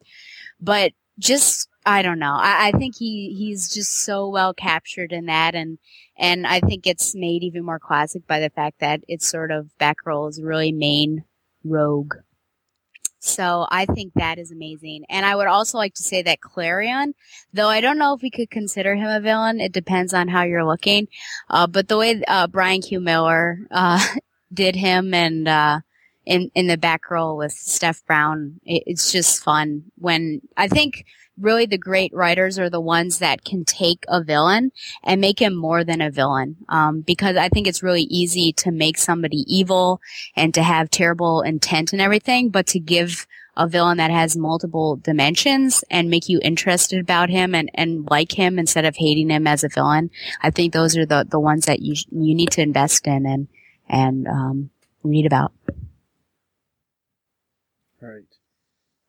but 0.60 0.92
just 1.20 1.68
I 1.86 2.02
don't 2.02 2.20
know. 2.20 2.34
I, 2.34 2.68
I 2.68 2.72
think 2.72 2.96
he 2.96 3.34
he's 3.38 3.72
just 3.74 3.92
so 4.04 4.28
well 4.28 4.54
captured 4.54 5.12
in 5.12 5.26
that, 5.26 5.54
and 5.56 5.78
and 6.18 6.46
I 6.46 6.60
think 6.60 6.86
it's 6.86 7.14
made 7.16 7.44
even 7.44 7.64
more 7.64 7.80
classic 7.80 8.26
by 8.28 8.40
the 8.40 8.50
fact 8.50 8.80
that 8.80 9.02
it's 9.08 9.28
sort 9.28 9.52
of 9.52 9.70
Batgirl's 9.80 10.42
really 10.42 10.72
main 10.72 11.24
rogue 11.64 12.14
So 13.22 13.66
I 13.70 13.84
think 13.86 14.14
that 14.14 14.38
is 14.38 14.50
amazing. 14.50 15.04
And 15.10 15.26
I 15.26 15.36
would 15.36 15.46
also 15.46 15.78
like 15.78 15.94
to 15.94 16.02
say 16.02 16.22
that 16.22 16.40
Clarion, 16.40 17.14
though 17.52 17.68
I 17.68 17.80
don't 17.82 17.98
know 17.98 18.14
if 18.14 18.22
we 18.22 18.30
could 18.30 18.50
consider 18.50 18.94
him 18.96 19.08
a 19.08 19.20
villain, 19.20 19.60
it 19.60 19.72
depends 19.72 20.14
on 20.14 20.28
how 20.28 20.42
you're 20.44 20.64
looking. 20.64 21.08
Uh, 21.50 21.66
but 21.66 21.88
the 21.88 21.98
way 21.98 22.22
uh, 22.28 22.46
Bryan 22.48 22.80
Q. 22.82 23.00
Miller 23.00 23.58
uh, 23.70 24.04
did 24.54 24.76
him 24.76 25.12
and 25.14 25.48
uh, 25.48 25.80
in 26.26 26.50
in 26.54 26.66
the 26.66 26.76
back 26.76 27.10
role 27.10 27.36
with 27.36 27.52
Steph 27.52 28.04
Brown, 28.06 28.60
it, 28.64 28.82
it's 28.86 29.12
just 29.12 29.42
fun. 29.42 29.84
When 29.96 30.40
I 30.56 30.68
think 30.68 31.04
really 31.40 31.66
the 31.66 31.78
great 31.78 32.12
writers 32.14 32.58
are 32.58 32.70
the 32.70 32.80
ones 32.80 33.18
that 33.18 33.44
can 33.44 33.64
take 33.64 34.04
a 34.08 34.22
villain 34.22 34.72
and 35.02 35.20
make 35.20 35.40
him 35.40 35.54
more 35.54 35.82
than 35.84 36.00
a 36.00 36.10
villain. 36.10 36.56
Um, 36.68 37.00
because 37.00 37.36
I 37.36 37.48
think 37.48 37.66
it's 37.66 37.82
really 37.82 38.02
easy 38.02 38.52
to 38.54 38.70
make 38.70 38.98
somebody 38.98 39.44
evil 39.46 40.00
and 40.36 40.52
to 40.54 40.62
have 40.62 40.90
terrible 40.90 41.42
intent 41.42 41.92
and 41.92 42.02
everything, 42.02 42.50
but 42.50 42.66
to 42.68 42.78
give 42.78 43.26
a 43.56 43.66
villain 43.66 43.98
that 43.98 44.10
has 44.10 44.36
multiple 44.36 44.96
dimensions 44.96 45.84
and 45.90 46.08
make 46.08 46.28
you 46.28 46.40
interested 46.42 47.00
about 47.00 47.30
him 47.30 47.54
and, 47.54 47.70
and 47.74 48.08
like 48.10 48.32
him 48.32 48.58
instead 48.58 48.84
of 48.84 48.96
hating 48.96 49.30
him 49.30 49.46
as 49.46 49.64
a 49.64 49.68
villain. 49.68 50.10
I 50.42 50.50
think 50.50 50.72
those 50.72 50.96
are 50.96 51.06
the, 51.06 51.26
the 51.28 51.40
ones 51.40 51.66
that 51.66 51.80
you, 51.80 51.94
you 52.10 52.34
need 52.34 52.50
to 52.52 52.62
invest 52.62 53.06
in 53.06 53.26
and, 53.26 53.48
and, 53.88 54.28
um, 54.28 54.70
read 55.02 55.26
about. 55.26 55.52
All 58.02 58.08
right. 58.08 58.24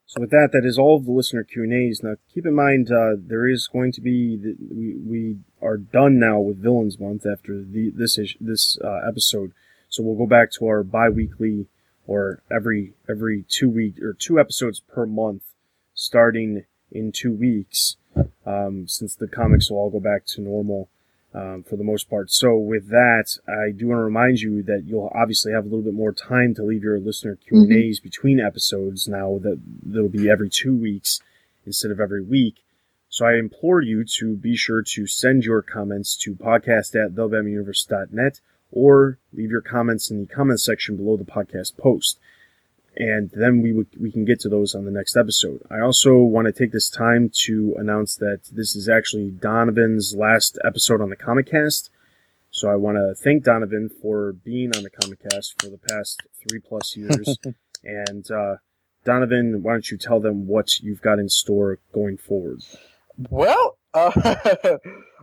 So 0.06 0.20
with 0.20 0.32
that, 0.32 0.50
that 0.52 0.66
is 0.66 0.78
all 0.78 0.98
of 0.98 1.06
the 1.06 1.12
listener 1.12 1.46
Q 1.46 1.64
and 1.64 1.74
A's. 1.74 2.02
Now, 2.04 2.16
keep 2.34 2.46
in 2.46 2.54
mind 2.54 2.92
uh, 2.92 3.16
there 3.18 3.48
is 3.48 3.70
going 3.72 3.94
to 3.94 4.02
be 4.02 4.36
the, 4.36 4.56
we 4.60 4.96
we 4.96 5.38
are 5.62 5.78
done 5.78 6.20
now 6.20 6.40
with 6.40 6.62
Villains 6.62 7.00
Month 7.00 7.26
after 7.26 7.64
the 7.64 7.92
this 7.96 8.18
is, 8.18 8.36
this 8.42 8.78
uh, 8.84 9.00
episode. 9.08 9.54
So 9.88 10.04
we'll 10.04 10.18
go 10.18 10.28
back 10.28 10.52
to 10.54 10.66
our 10.66 10.84
bi-weekly 10.84 11.68
or 12.08 12.42
every 12.52 12.94
every 13.10 13.46
two 13.48 13.70
week 13.70 14.02
or 14.02 14.12
two 14.12 14.38
episodes 14.38 14.82
per 14.82 15.06
month, 15.06 15.44
starting 15.94 16.66
in 16.92 17.14
two 17.14 17.32
weeks, 17.32 17.96
um, 18.46 18.90
since 18.90 19.16
the 19.16 19.28
comics 19.28 19.72
will 19.72 19.78
all 19.78 19.90
go 19.90 20.02
back 20.02 20.26
to 20.26 20.42
normal 20.42 20.90
um, 21.34 21.64
for 21.64 21.76
the 21.76 21.84
most 21.84 22.10
part. 22.10 22.32
So 22.32 22.58
with 22.58 22.90
that, 22.90 23.38
I 23.48 23.72
do 23.72 23.88
want 23.88 24.00
to 24.00 24.04
remind 24.04 24.42
you 24.42 24.64
that 24.64 24.84
you'll 24.86 25.12
obviously 25.16 25.54
have 25.54 25.66
a 25.66 25.68
little 25.68 25.84
bit 25.84 25.94
more 25.94 26.14
time 26.14 26.54
to 26.56 26.64
leave 26.64 26.84
your 26.84 27.00
listener 27.00 27.38
Q 27.38 27.62
and 27.62 27.72
A's 27.72 28.00
mm-hmm. 28.00 28.08
between 28.08 28.40
episodes 28.40 29.08
now 29.08 29.40
that 29.42 29.60
that'll 29.84 30.10
be 30.10 30.30
every 30.30 30.50
two 30.50 30.76
weeks 30.76 31.20
instead 31.66 31.92
of 31.92 32.00
every 32.00 32.24
week. 32.24 32.64
So 33.10 33.26
I 33.26 33.36
implore 33.36 33.82
you 33.82 34.06
to 34.20 34.36
be 34.36 34.56
sure 34.56 34.82
to 34.82 35.06
send 35.06 35.44
your 35.44 35.62
comments 35.62 36.16
to 36.18 36.34
podcast 36.34 36.96
at 36.96 37.14
thebatmanuniverse.net 37.14 38.40
or 38.72 39.20
leave 39.34 39.52
your 39.52 39.62
comments 39.62 40.10
in 40.10 40.22
the 40.22 40.34
comments 40.34 40.64
section 40.64 40.96
below 40.96 41.18
the 41.18 41.26
podcast 41.26 41.78
post 41.78 42.20
and 42.96 43.32
then 43.34 43.62
we 43.62 43.86
we 44.00 44.12
can 44.12 44.26
get 44.26 44.40
to 44.42 44.50
those 44.50 44.76
on 44.76 44.86
the 44.86 44.92
next 44.92 45.16
episode. 45.16 45.62
I 45.70 45.80
also 45.80 46.18
want 46.18 46.48
to 46.48 46.52
take 46.52 46.72
this 46.72 46.90
time 46.90 47.32
to 47.46 47.76
announce 47.78 48.16
that 48.18 48.42
this 48.52 48.76
is 48.76 48.90
actually 48.90 49.32
Donovan's 49.32 50.16
last 50.16 50.58
episode 50.64 51.02
on 51.02 51.10
the 51.10 51.16
Comic 51.16 51.48
Cast. 51.52 51.90
So 52.50 52.70
I 52.70 52.76
want 52.76 52.98
to 52.98 53.16
thank 53.16 53.44
Donovan 53.44 53.90
for 54.02 54.34
being 54.34 54.76
on 54.76 54.84
the 54.84 54.90
Comic 54.90 55.20
Cast 55.30 55.62
for 55.62 55.70
the 55.70 55.78
past 55.78 56.22
three 56.48 56.60
plus 56.60 56.98
years. 56.98 57.38
and 57.84 58.30
uh, 58.30 58.56
Donovan, 59.06 59.64
why 59.64 59.72
don't 59.72 59.90
you 59.90 59.98
tell 59.98 60.20
them 60.20 60.48
what 60.48 60.80
you've 60.82 61.02
got 61.02 61.18
in 61.18 61.30
store 61.30 61.80
going 61.94 62.18
forward? 62.18 62.62
Well, 63.30 63.78
uh, 63.94 64.12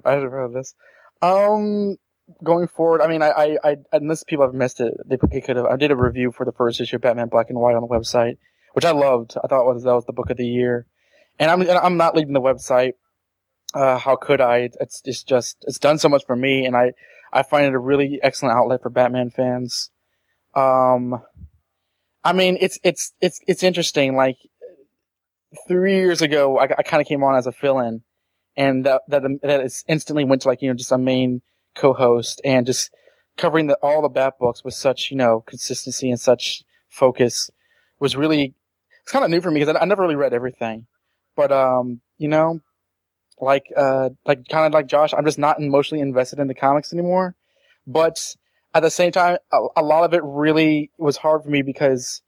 I 0.05 0.15
didn't 0.15 0.33
know 0.33 0.51
this. 0.53 0.75
Um, 1.21 1.97
going 2.43 2.69
forward, 2.69 3.01
I 3.01 3.09
mean, 3.09 3.23
I, 3.23 3.31
I, 3.31 3.57
I 3.65 3.77
unless 3.93 4.25
people 4.25 4.45
have 4.45 4.55
missed 4.55 4.81
it, 4.81 4.95
they 5.07 5.17
could 5.17 5.57
have. 5.57 5.67
I 5.67 5.77
did 5.77 5.91
a 5.91 5.97
review 5.97 6.33
for 6.33 6.45
the 6.45 6.53
first 6.53 6.81
issue 6.81 6.97
of 6.97 7.03
Batman 7.03 7.29
Black 7.29 7.51
and 7.51 7.59
White 7.59 7.75
on 7.75 7.83
the 7.83 7.89
website, 7.89 8.39
which 8.73 8.85
I 8.85 8.93
loved. 8.93 9.37
I 9.43 9.47
thought 9.47 9.65
was 9.65 9.85
that 9.85 9.95
was 9.95 10.07
the 10.07 10.13
book 10.13 10.31
of 10.31 10.37
the 10.37 10.47
year, 10.47 10.87
and 11.39 11.51
I'm 11.51 11.69
I'm 11.69 11.97
not 11.97 12.15
leaving 12.15 12.35
the 12.35 12.41
website. 12.41 12.93
Uh, 13.75 13.99
how 13.99 14.17
could 14.17 14.41
I? 14.41 14.71
It's 14.81 15.03
it's 15.05 15.23
just 15.23 15.65
it's 15.67 15.79
done 15.79 15.99
so 15.99 16.09
much 16.09 16.25
for 16.27 16.37
me, 16.37 16.67
and 16.67 16.77
I 16.77 16.93
I 17.33 17.43
find 17.43 17.67
it 17.67 17.75
a 17.75 17.79
really 17.79 18.21
excellent 18.23 18.57
outlet 18.57 18.83
for 18.83 18.91
Batman 18.91 19.31
fans. 19.31 19.91
Um, 20.55 21.23
I 22.25 22.33
mean, 22.33 22.59
it's 22.61 22.79
it's 22.83 23.13
it's 23.21 23.41
it's 23.47 23.63
interesting. 23.63 24.17
Like 24.17 24.39
three 25.67 25.97
years 25.97 26.23
ago, 26.23 26.59
I, 26.59 26.65
I 26.65 26.83
kind 26.83 27.01
of 27.01 27.07
came 27.07 27.23
on 27.23 27.37
as 27.37 27.47
a 27.47 27.53
fill-in, 27.53 28.03
and 28.57 28.85
that 28.87 29.03
that 29.09 29.23
that 29.43 29.83
instantly 29.87 30.25
went 30.25 30.43
to 30.43 30.49
like 30.49 30.63
you 30.63 30.69
know 30.69 30.75
just 30.75 30.93
a 30.93 30.99
main 30.99 31.43
co-host 31.75 32.41
and 32.45 32.67
just 32.67 32.91
covering 33.37 33.69
the, 33.69 33.77
all 33.77 34.03
the 34.03 34.09
Bat 34.09 34.35
books 34.39 34.65
with 34.65 34.75
such, 34.75 35.11
you 35.11 35.17
know, 35.17 35.43
consistency 35.47 36.11
and 36.11 36.21
such 36.21 36.63
focus 36.89 37.51
was 38.01 38.17
really, 38.17 38.55
it's 39.03 39.13
kind 39.13 39.25
of 39.25 39.31
new 39.31 39.41
for 39.41 39.51
me 39.51 39.61
because 39.61 39.75
I, 39.75 39.81
I, 39.81 39.85
never 39.85 40.03
really 40.03 40.17
read 40.17 40.35
everything. 40.35 40.87
But, 41.37 41.53
um, 41.53 42.01
you 42.19 42.29
know, 42.29 42.61
like, 43.41 43.67
uh, 43.77 44.11
like 44.27 44.49
kind 44.49 44.67
of 44.67 44.73
like 44.73 44.89
Josh, 44.89 45.15
I'm 45.17 45.25
just 45.25 45.39
not 45.39 45.61
emotionally 45.61 46.03
invested 46.03 46.41
in 46.41 46.49
the 46.49 46.55
comics 46.55 46.93
anymore. 46.93 47.37
But 47.87 48.37
at 48.75 48.81
the 48.81 48.91
same 48.91 49.13
time, 49.13 49.39
a, 49.53 49.59
a 49.77 49.83
lot 49.83 50.05
of 50.05 50.13
it 50.13 50.23
really 50.25 50.91
was 50.99 51.17
hard 51.17 51.45
for 51.45 51.49
me 51.51 51.63
because 51.63 52.23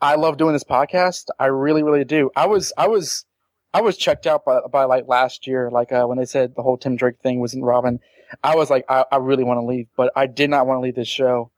I 0.00 0.16
love 0.16 0.36
doing 0.36 0.52
this 0.52 0.64
podcast. 0.64 1.26
I 1.38 1.46
really, 1.46 1.82
really 1.82 2.04
do. 2.04 2.30
I 2.36 2.46
was, 2.46 2.72
I 2.76 2.88
was, 2.88 3.24
I 3.72 3.82
was 3.82 3.96
checked 3.96 4.26
out 4.26 4.44
by, 4.44 4.60
by 4.70 4.84
like 4.84 5.06
last 5.06 5.46
year, 5.46 5.70
like, 5.70 5.92
uh, 5.92 6.04
when 6.04 6.18
they 6.18 6.24
said 6.24 6.54
the 6.56 6.62
whole 6.62 6.76
Tim 6.76 6.96
Drake 6.96 7.20
thing 7.22 7.40
wasn't 7.40 7.64
Robin. 7.64 8.00
I 8.42 8.56
was 8.56 8.70
like, 8.70 8.84
I, 8.88 9.04
I 9.10 9.16
really 9.16 9.44
want 9.44 9.58
to 9.58 9.64
leave, 9.64 9.88
but 9.96 10.12
I 10.16 10.26
did 10.26 10.50
not 10.50 10.66
want 10.66 10.78
to 10.78 10.82
leave 10.82 10.94
this 10.94 11.08
show. 11.08 11.50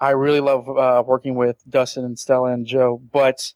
I 0.00 0.10
really 0.10 0.40
love 0.40 0.68
uh, 0.68 1.02
working 1.06 1.34
with 1.34 1.62
Dustin 1.68 2.04
and 2.04 2.18
Stella 2.18 2.52
and 2.52 2.66
Joe, 2.66 3.00
but 3.12 3.52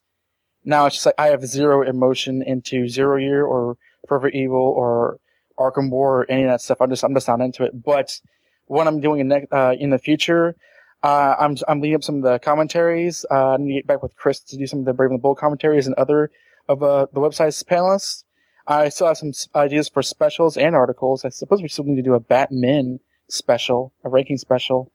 now 0.63 0.85
it's 0.85 0.95
just 0.95 1.05
like 1.05 1.15
I 1.17 1.27
have 1.27 1.45
zero 1.45 1.81
emotion 1.87 2.41
into 2.41 2.87
Zero 2.87 3.17
Year 3.17 3.45
or 3.45 3.77
Forever 4.07 4.29
Evil 4.29 4.57
or 4.57 5.19
Arkham 5.57 5.89
War 5.89 6.21
or 6.21 6.31
any 6.31 6.43
of 6.43 6.49
that 6.49 6.61
stuff. 6.61 6.79
I'm 6.81 6.89
just 6.89 7.03
I'm 7.03 7.13
just 7.13 7.27
not 7.27 7.41
into 7.41 7.63
it. 7.63 7.83
But 7.83 8.19
what 8.65 8.87
I'm 8.87 9.01
doing 9.01 9.19
in, 9.19 9.47
uh, 9.51 9.75
in 9.77 9.89
the 9.89 9.99
future, 9.99 10.55
uh, 11.03 11.35
I'm 11.39 11.57
I'm 11.67 11.81
leading 11.81 11.95
up 11.95 12.03
some 12.03 12.17
of 12.17 12.23
the 12.23 12.39
commentaries. 12.39 13.25
Uh, 13.29 13.53
I 13.53 13.57
need 13.57 13.73
to 13.73 13.79
get 13.79 13.87
back 13.87 14.03
with 14.03 14.15
Chris 14.15 14.39
to 14.41 14.57
do 14.57 14.67
some 14.67 14.79
of 14.79 14.85
the 14.85 14.93
Brave 14.93 15.11
and 15.11 15.19
the 15.19 15.21
Bold 15.21 15.37
commentaries 15.37 15.87
and 15.87 15.95
other 15.95 16.31
of 16.67 16.83
uh, 16.83 17.07
the 17.13 17.19
website's 17.19 17.63
panelists. 17.63 18.23
I 18.69 18.89
still 18.89 19.07
have 19.07 19.17
some 19.17 19.31
ideas 19.55 19.89
for 19.89 20.03
specials 20.03 20.55
and 20.55 20.75
articles. 20.75 21.25
I 21.25 21.29
suppose 21.29 21.61
we 21.61 21.67
still 21.67 21.85
need 21.85 21.95
to 21.95 22.03
do 22.03 22.13
a 22.13 22.19
Batman 22.19 22.99
special, 23.27 23.93
a 24.03 24.09
ranking 24.09 24.37
special. 24.37 24.91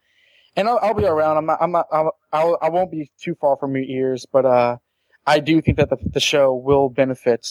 And 0.57 0.69
I'll, 0.69 0.79
I'll 0.81 0.95
be 0.95 1.05
around. 1.05 1.39
I'm 1.39 1.47
not, 1.47 1.59
I'm 1.61 1.73
not, 1.73 1.87
I'll, 1.91 2.17
I'll, 2.33 2.59
I 2.63 2.69
won't 2.69 2.93
be 2.93 3.11
too 3.21 3.35
far 3.35 3.57
from 3.57 3.75
your 3.75 3.85
ears, 3.85 4.27
but, 4.33 4.47
uh, 4.47 4.77
I 5.27 5.41
do 5.41 5.61
think 5.61 5.79
that 5.79 5.91
the, 5.91 5.97
the 6.05 6.21
show 6.21 6.55
will 6.55 6.89
benefit 6.89 7.49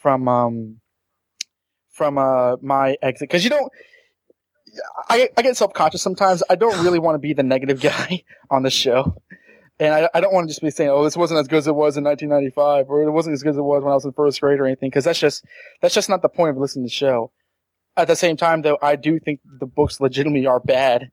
from, 0.00 0.26
um, 0.26 0.80
from, 1.90 2.18
uh, 2.18 2.56
my 2.60 2.96
exit. 3.00 3.30
Cause 3.30 3.44
you 3.44 3.50
don't, 3.50 3.70
I, 5.08 5.28
I 5.36 5.42
get 5.42 5.56
self-conscious 5.56 6.02
sometimes. 6.02 6.42
I 6.50 6.56
don't 6.56 6.82
really 6.82 6.98
want 6.98 7.14
to 7.14 7.20
be 7.20 7.34
the 7.34 7.44
negative 7.44 7.80
guy 7.82 8.24
on 8.50 8.64
the 8.64 8.70
show. 8.70 9.22
And 9.82 9.92
I, 9.92 10.08
I 10.14 10.20
don't 10.20 10.32
want 10.32 10.46
to 10.46 10.50
just 10.52 10.62
be 10.62 10.70
saying, 10.70 10.90
oh, 10.90 11.02
this 11.02 11.16
wasn't 11.16 11.40
as 11.40 11.48
good 11.48 11.56
as 11.56 11.66
it 11.66 11.74
was 11.74 11.96
in 11.96 12.04
1995, 12.04 12.88
or 12.88 13.02
it 13.02 13.10
wasn't 13.10 13.32
as 13.32 13.42
good 13.42 13.50
as 13.50 13.56
it 13.56 13.62
was 13.62 13.82
when 13.82 13.90
I 13.90 13.96
was 13.96 14.04
in 14.04 14.12
first 14.12 14.40
grade 14.40 14.60
or 14.60 14.64
anything, 14.64 14.90
because 14.90 15.02
that's 15.02 15.18
just, 15.18 15.44
that's 15.80 15.92
just 15.92 16.08
not 16.08 16.22
the 16.22 16.28
point 16.28 16.50
of 16.50 16.56
listening 16.56 16.84
to 16.84 16.86
the 16.86 16.94
show. 16.94 17.32
At 17.96 18.06
the 18.06 18.14
same 18.14 18.36
time, 18.36 18.62
though, 18.62 18.78
I 18.80 18.94
do 18.94 19.18
think 19.18 19.40
the 19.44 19.66
books 19.66 20.00
legitimately 20.00 20.46
are 20.46 20.60
bad. 20.60 21.10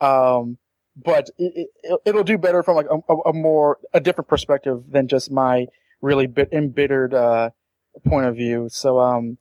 Um, 0.00 0.58
but 0.94 1.30
it, 1.36 1.66
it, 2.04 2.14
will 2.14 2.22
do 2.22 2.38
better 2.38 2.62
from 2.62 2.76
like 2.76 2.86
a, 2.86 3.12
a, 3.12 3.32
more, 3.32 3.78
a 3.92 3.98
different 3.98 4.28
perspective 4.28 4.84
than 4.88 5.08
just 5.08 5.32
my 5.32 5.66
really 6.00 6.28
bit 6.28 6.50
embittered, 6.52 7.14
uh, 7.14 7.50
point 8.06 8.26
of 8.26 8.36
view. 8.36 8.68
So, 8.70 9.00
um, 9.00 9.38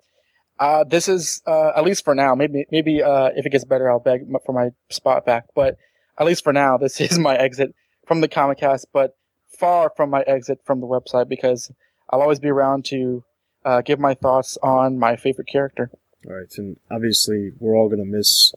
uh, 0.57 0.85
this 0.85 1.07
is, 1.07 1.39
uh, 1.45 1.73
at 1.75 1.83
least 1.83 2.03
for 2.03 2.15
now, 2.15 2.33
maybe, 2.33 2.65
maybe, 2.71 3.03
uh, 3.03 3.29
if 3.35 3.45
it 3.45 3.51
gets 3.51 3.63
better, 3.63 3.91
I'll 3.91 3.99
beg 3.99 4.21
for 4.43 4.53
my 4.53 4.69
spot 4.89 5.23
back, 5.23 5.45
but 5.53 5.77
at 6.17 6.25
least 6.25 6.43
for 6.43 6.51
now, 6.51 6.77
this 6.77 6.99
is 7.01 7.19
my 7.19 7.35
exit 7.35 7.75
from 8.11 8.19
the 8.19 8.27
Comic 8.27 8.57
Cast, 8.57 8.87
but 8.91 9.15
far 9.47 9.89
from 9.95 10.09
my 10.09 10.21
exit 10.23 10.59
from 10.65 10.81
the 10.81 10.85
website 10.85 11.29
because 11.29 11.71
I'll 12.09 12.21
always 12.21 12.41
be 12.41 12.49
around 12.49 12.83
to 12.87 13.23
uh, 13.63 13.79
give 13.83 14.01
my 14.01 14.15
thoughts 14.15 14.57
on 14.61 14.99
my 14.99 15.15
favorite 15.15 15.47
character. 15.47 15.89
All 16.27 16.35
right, 16.35 16.53
and 16.57 16.75
obviously 16.91 17.51
we're 17.57 17.73
all 17.73 17.87
going 17.87 18.03
to 18.03 18.05
miss 18.05 18.51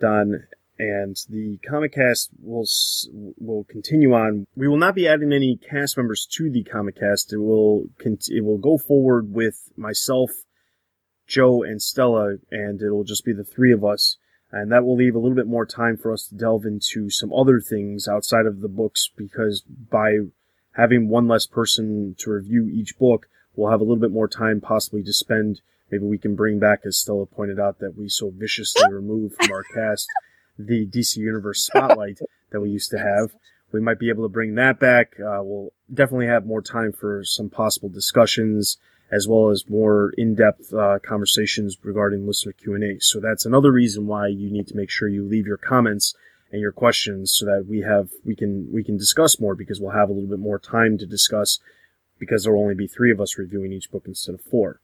Don, 0.00 0.48
and 0.80 1.16
the 1.30 1.60
Comic 1.64 1.92
Cast 1.92 2.30
will 2.42 2.66
will 3.38 3.62
continue 3.70 4.14
on. 4.14 4.48
We 4.56 4.66
will 4.66 4.78
not 4.78 4.96
be 4.96 5.06
adding 5.06 5.32
any 5.32 5.58
cast 5.58 5.96
members 5.96 6.26
to 6.32 6.50
the 6.50 6.64
Comic 6.64 6.98
Cast. 6.98 7.32
It 7.32 7.38
will 7.38 7.84
it 8.00 8.44
will 8.44 8.58
go 8.58 8.78
forward 8.78 9.32
with 9.32 9.70
myself, 9.76 10.32
Joe, 11.28 11.62
and 11.62 11.80
Stella, 11.80 12.38
and 12.50 12.82
it'll 12.82 13.04
just 13.04 13.24
be 13.24 13.32
the 13.32 13.44
three 13.44 13.72
of 13.72 13.84
us 13.84 14.16
and 14.52 14.70
that 14.70 14.84
will 14.84 14.96
leave 14.96 15.14
a 15.14 15.18
little 15.18 15.36
bit 15.36 15.46
more 15.46 15.66
time 15.66 15.96
for 15.96 16.12
us 16.12 16.26
to 16.26 16.34
delve 16.34 16.64
into 16.64 17.08
some 17.10 17.32
other 17.32 17.60
things 17.60 18.06
outside 18.06 18.46
of 18.46 18.60
the 18.60 18.68
books 18.68 19.10
because 19.16 19.62
by 19.62 20.18
having 20.72 21.08
one 21.08 21.26
less 21.26 21.46
person 21.46 22.14
to 22.18 22.30
review 22.30 22.68
each 22.72 22.98
book, 22.98 23.26
we'll 23.56 23.70
have 23.70 23.80
a 23.80 23.84
little 23.84 24.00
bit 24.00 24.12
more 24.12 24.28
time 24.28 24.60
possibly 24.60 25.02
to 25.02 25.12
spend. 25.12 25.60
Maybe 25.90 26.04
we 26.04 26.18
can 26.18 26.34
bring 26.34 26.58
back, 26.58 26.80
as 26.86 26.98
Stella 26.98 27.26
pointed 27.26 27.58
out, 27.58 27.78
that 27.80 27.96
we 27.96 28.08
so 28.08 28.30
viciously 28.34 28.82
removed 28.92 29.34
from 29.36 29.52
our 29.52 29.64
cast 29.74 30.06
the 30.58 30.86
DC 30.86 31.16
Universe 31.16 31.64
spotlight 31.64 32.18
that 32.50 32.60
we 32.60 32.70
used 32.70 32.90
to 32.90 32.98
have, 32.98 33.34
we 33.72 33.80
might 33.80 33.98
be 33.98 34.10
able 34.10 34.24
to 34.24 34.28
bring 34.28 34.54
that 34.56 34.78
back. 34.78 35.14
Uh, 35.18 35.40
we'll 35.42 35.72
definitely 35.92 36.26
have 36.26 36.46
more 36.46 36.62
time 36.62 36.92
for 36.92 37.22
some 37.24 37.48
possible 37.48 37.88
discussions 37.88 38.76
as 39.12 39.28
well 39.28 39.50
as 39.50 39.68
more 39.68 40.12
in-depth 40.16 40.72
uh, 40.72 40.98
conversations 41.06 41.76
regarding 41.84 42.26
listener 42.26 42.52
Q&A. 42.52 42.96
So 43.00 43.20
that's 43.20 43.44
another 43.44 43.70
reason 43.70 44.06
why 44.06 44.28
you 44.28 44.50
need 44.50 44.66
to 44.68 44.76
make 44.76 44.90
sure 44.90 45.06
you 45.06 45.22
leave 45.22 45.46
your 45.46 45.58
comments 45.58 46.14
and 46.50 46.62
your 46.62 46.72
questions 46.72 47.34
so 47.34 47.44
that 47.44 47.66
we 47.68 47.80
have 47.80 48.08
we 48.24 48.34
can 48.34 48.68
we 48.72 48.82
can 48.82 48.96
discuss 48.96 49.38
more 49.38 49.54
because 49.54 49.80
we'll 49.80 49.92
have 49.92 50.08
a 50.08 50.12
little 50.12 50.28
bit 50.28 50.38
more 50.38 50.58
time 50.58 50.96
to 50.98 51.06
discuss 51.06 51.58
because 52.18 52.44
there 52.44 52.54
will 52.54 52.62
only 52.62 52.74
be 52.74 52.86
three 52.86 53.10
of 53.10 53.20
us 53.20 53.38
reviewing 53.38 53.72
each 53.72 53.90
book 53.90 54.04
instead 54.06 54.34
of 54.34 54.40
four. 54.40 54.80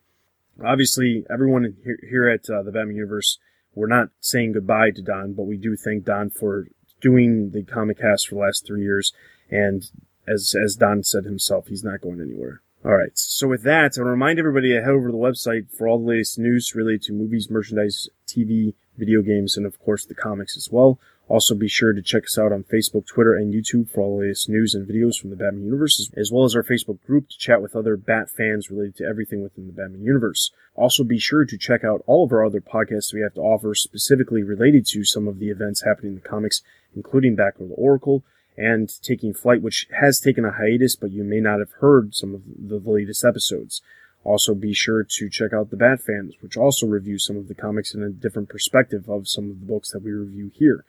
Obviously, 0.65 1.25
everyone 1.31 1.77
here, 1.85 1.99
here 2.09 2.29
at 2.29 2.51
uh, 2.51 2.63
the 2.63 2.73
Batman 2.73 2.97
Universe, 2.97 3.39
we're 3.75 3.87
not 3.87 4.09
saying 4.21 4.53
goodbye 4.53 4.91
to 4.91 5.03
Don, 5.03 5.35
but 5.35 5.45
we 5.45 5.57
do 5.57 5.77
thank 5.77 6.05
Don 6.05 6.31
for 6.31 6.67
doing 7.01 7.51
the 7.51 7.63
comic 7.63 8.01
cast 8.01 8.29
for 8.29 8.35
the 8.35 8.41
last 8.41 8.67
three 8.67 8.83
years. 8.83 9.13
And 9.51 9.89
as 10.27 10.55
as 10.63 10.75
Don 10.75 11.03
said 11.03 11.25
himself, 11.25 11.69
he's 11.69 11.85
not 11.85 12.01
going 12.01 12.21
anywhere. 12.21 12.61
All 12.89 12.97
right. 12.97 13.17
So 13.19 13.47
with 13.47 13.65
that, 13.65 13.71
I 13.71 13.83
want 13.83 13.95
to 13.97 14.05
remind 14.05 14.39
everybody 14.39 14.71
to 14.73 14.81
head 14.81 14.93
over 14.93 15.09
to 15.09 15.13
the 15.13 15.19
website 15.19 15.71
for 15.71 15.87
all 15.87 15.99
the 15.99 16.09
latest 16.09 16.39
news 16.39 16.75
related 16.75 17.03
to 17.03 17.13
movies, 17.13 17.51
merchandise, 17.51 18.09
TV, 18.27 18.73
video 18.97 19.21
games, 19.21 19.59
and 19.59 19.67
of 19.67 19.79
course 19.79 20.07
the 20.07 20.15
comics 20.15 20.57
as 20.57 20.71
well. 20.73 20.99
Also 21.29 21.55
be 21.55 21.69
sure 21.69 21.93
to 21.93 22.01
check 22.01 22.23
us 22.25 22.39
out 22.39 22.51
on 22.51 22.65
Facebook, 22.65 23.07
Twitter, 23.07 23.35
and 23.35 23.53
YouTube 23.53 23.91
for 23.91 24.01
all 24.01 24.17
the 24.17 24.23
latest 24.23 24.49
news 24.49 24.75
and 24.75 24.89
videos 24.89 25.21
from 25.21 25.29
the 25.29 25.37
Batman 25.37 25.67
universe, 25.67 26.11
as 26.17 26.33
well 26.33 26.47
as 26.47 26.57
our 26.57 26.63
Facebook 26.63 26.99
group 27.05 27.29
to 27.29 27.37
chat 27.37 27.61
with 27.61 27.77
other 27.77 27.95
Bat 27.99 28.31
fans 28.31 28.71
related 28.71 28.97
to 28.97 29.05
everything 29.05 29.43
within 29.43 29.67
the 29.67 29.75
Batman 29.75 30.03
universe. 30.03 30.51
Also 30.75 31.05
be 31.05 31.19
sure 31.19 31.45
to 31.45 31.59
check 31.59 31.85
out 31.85 32.03
all 32.07 32.25
of 32.25 32.33
our 32.33 32.43
other 32.43 32.63
podcasts 32.63 33.13
we 33.13 33.21
have 33.21 33.35
to 33.35 33.43
offer 33.43 33.75
specifically 33.75 34.43
related 34.43 34.87
to 34.87 35.05
some 35.05 35.29
of 35.29 35.41
the 35.41 35.51
events 35.51 35.85
happening 35.85 36.13
in 36.13 36.21
the 36.23 36.27
comics, 36.27 36.63
including 36.97 37.37
Batgirl 37.37 37.69
Oracle, 37.77 38.25
and 38.59 38.91
Taking 39.03 39.33
Flight, 39.33 39.63
which 39.63 39.87
has 40.01 40.21
taken 40.21 40.45
a 40.45 40.51
hiatus, 40.51 40.97
but 40.97 41.13
you 41.13 41.23
may 41.23 41.39
not 41.39 41.61
have 41.61 41.71
heard 41.81 42.15
some 42.15 42.35
of 42.35 42.43
the 42.45 42.79
latest 42.79 43.25
episodes. 43.25 43.81
Also, 44.25 44.53
be 44.53 44.75
sure 44.75 45.07
to 45.09 45.31
check 45.31 45.53
out 45.53 45.71
the 45.71 45.77
Bat 45.77 46.03
Fans, 46.03 46.35
which 46.41 46.57
also 46.57 46.87
review 46.87 47.19
some 47.21 47.37
of 47.37 47.47
the 47.47 47.55
comics 47.55 47.95
in 47.95 48.03
a 48.03 48.11
different 48.11 48.49
perspective 48.49 49.09
of 49.09 49.29
some 49.29 49.49
of 49.49 49.61
the 49.61 49.67
books 49.67 49.93
that 49.93 50.03
we 50.03 50.11
review 50.11 50.51
here, 50.53 50.85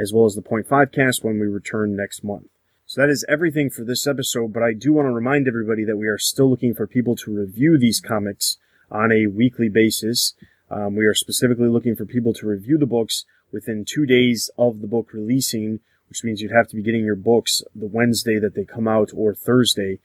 as 0.00 0.12
well 0.14 0.24
as 0.24 0.34
the 0.34 0.42
Point 0.42 0.66
Five 0.66 0.92
cast 0.92 1.22
when 1.22 1.38
we 1.38 1.46
return 1.46 1.94
next 1.94 2.24
month. 2.24 2.46
So 2.86 3.02
that 3.02 3.10
is 3.10 3.24
everything 3.28 3.68
for 3.68 3.84
this 3.84 4.06
episode, 4.06 4.52
but 4.52 4.62
I 4.62 4.72
do 4.72 4.94
want 4.94 5.06
to 5.06 5.12
remind 5.12 5.46
everybody 5.46 5.84
that 5.84 5.98
we 5.98 6.08
are 6.08 6.18
still 6.18 6.48
looking 6.48 6.74
for 6.74 6.86
people 6.86 7.16
to 7.16 7.34
review 7.34 7.78
these 7.78 8.00
comics 8.00 8.56
on 8.90 9.12
a 9.12 9.26
weekly 9.26 9.68
basis. 9.68 10.34
Um, 10.70 10.96
we 10.96 11.04
are 11.04 11.14
specifically 11.14 11.68
looking 11.68 11.96
for 11.96 12.06
people 12.06 12.32
to 12.34 12.46
review 12.46 12.78
the 12.78 12.86
books 12.86 13.26
within 13.52 13.84
two 13.84 14.06
days 14.06 14.50
of 14.56 14.80
the 14.80 14.86
book 14.86 15.12
releasing 15.12 15.80
which 16.14 16.22
means 16.22 16.40
you'd 16.40 16.52
have 16.52 16.68
to 16.68 16.76
be 16.76 16.82
getting 16.82 17.04
your 17.04 17.16
books 17.16 17.60
the 17.74 17.88
Wednesday 17.88 18.38
that 18.38 18.54
they 18.54 18.64
come 18.64 18.86
out 18.86 19.10
or 19.16 19.34
Thursday. 19.34 19.98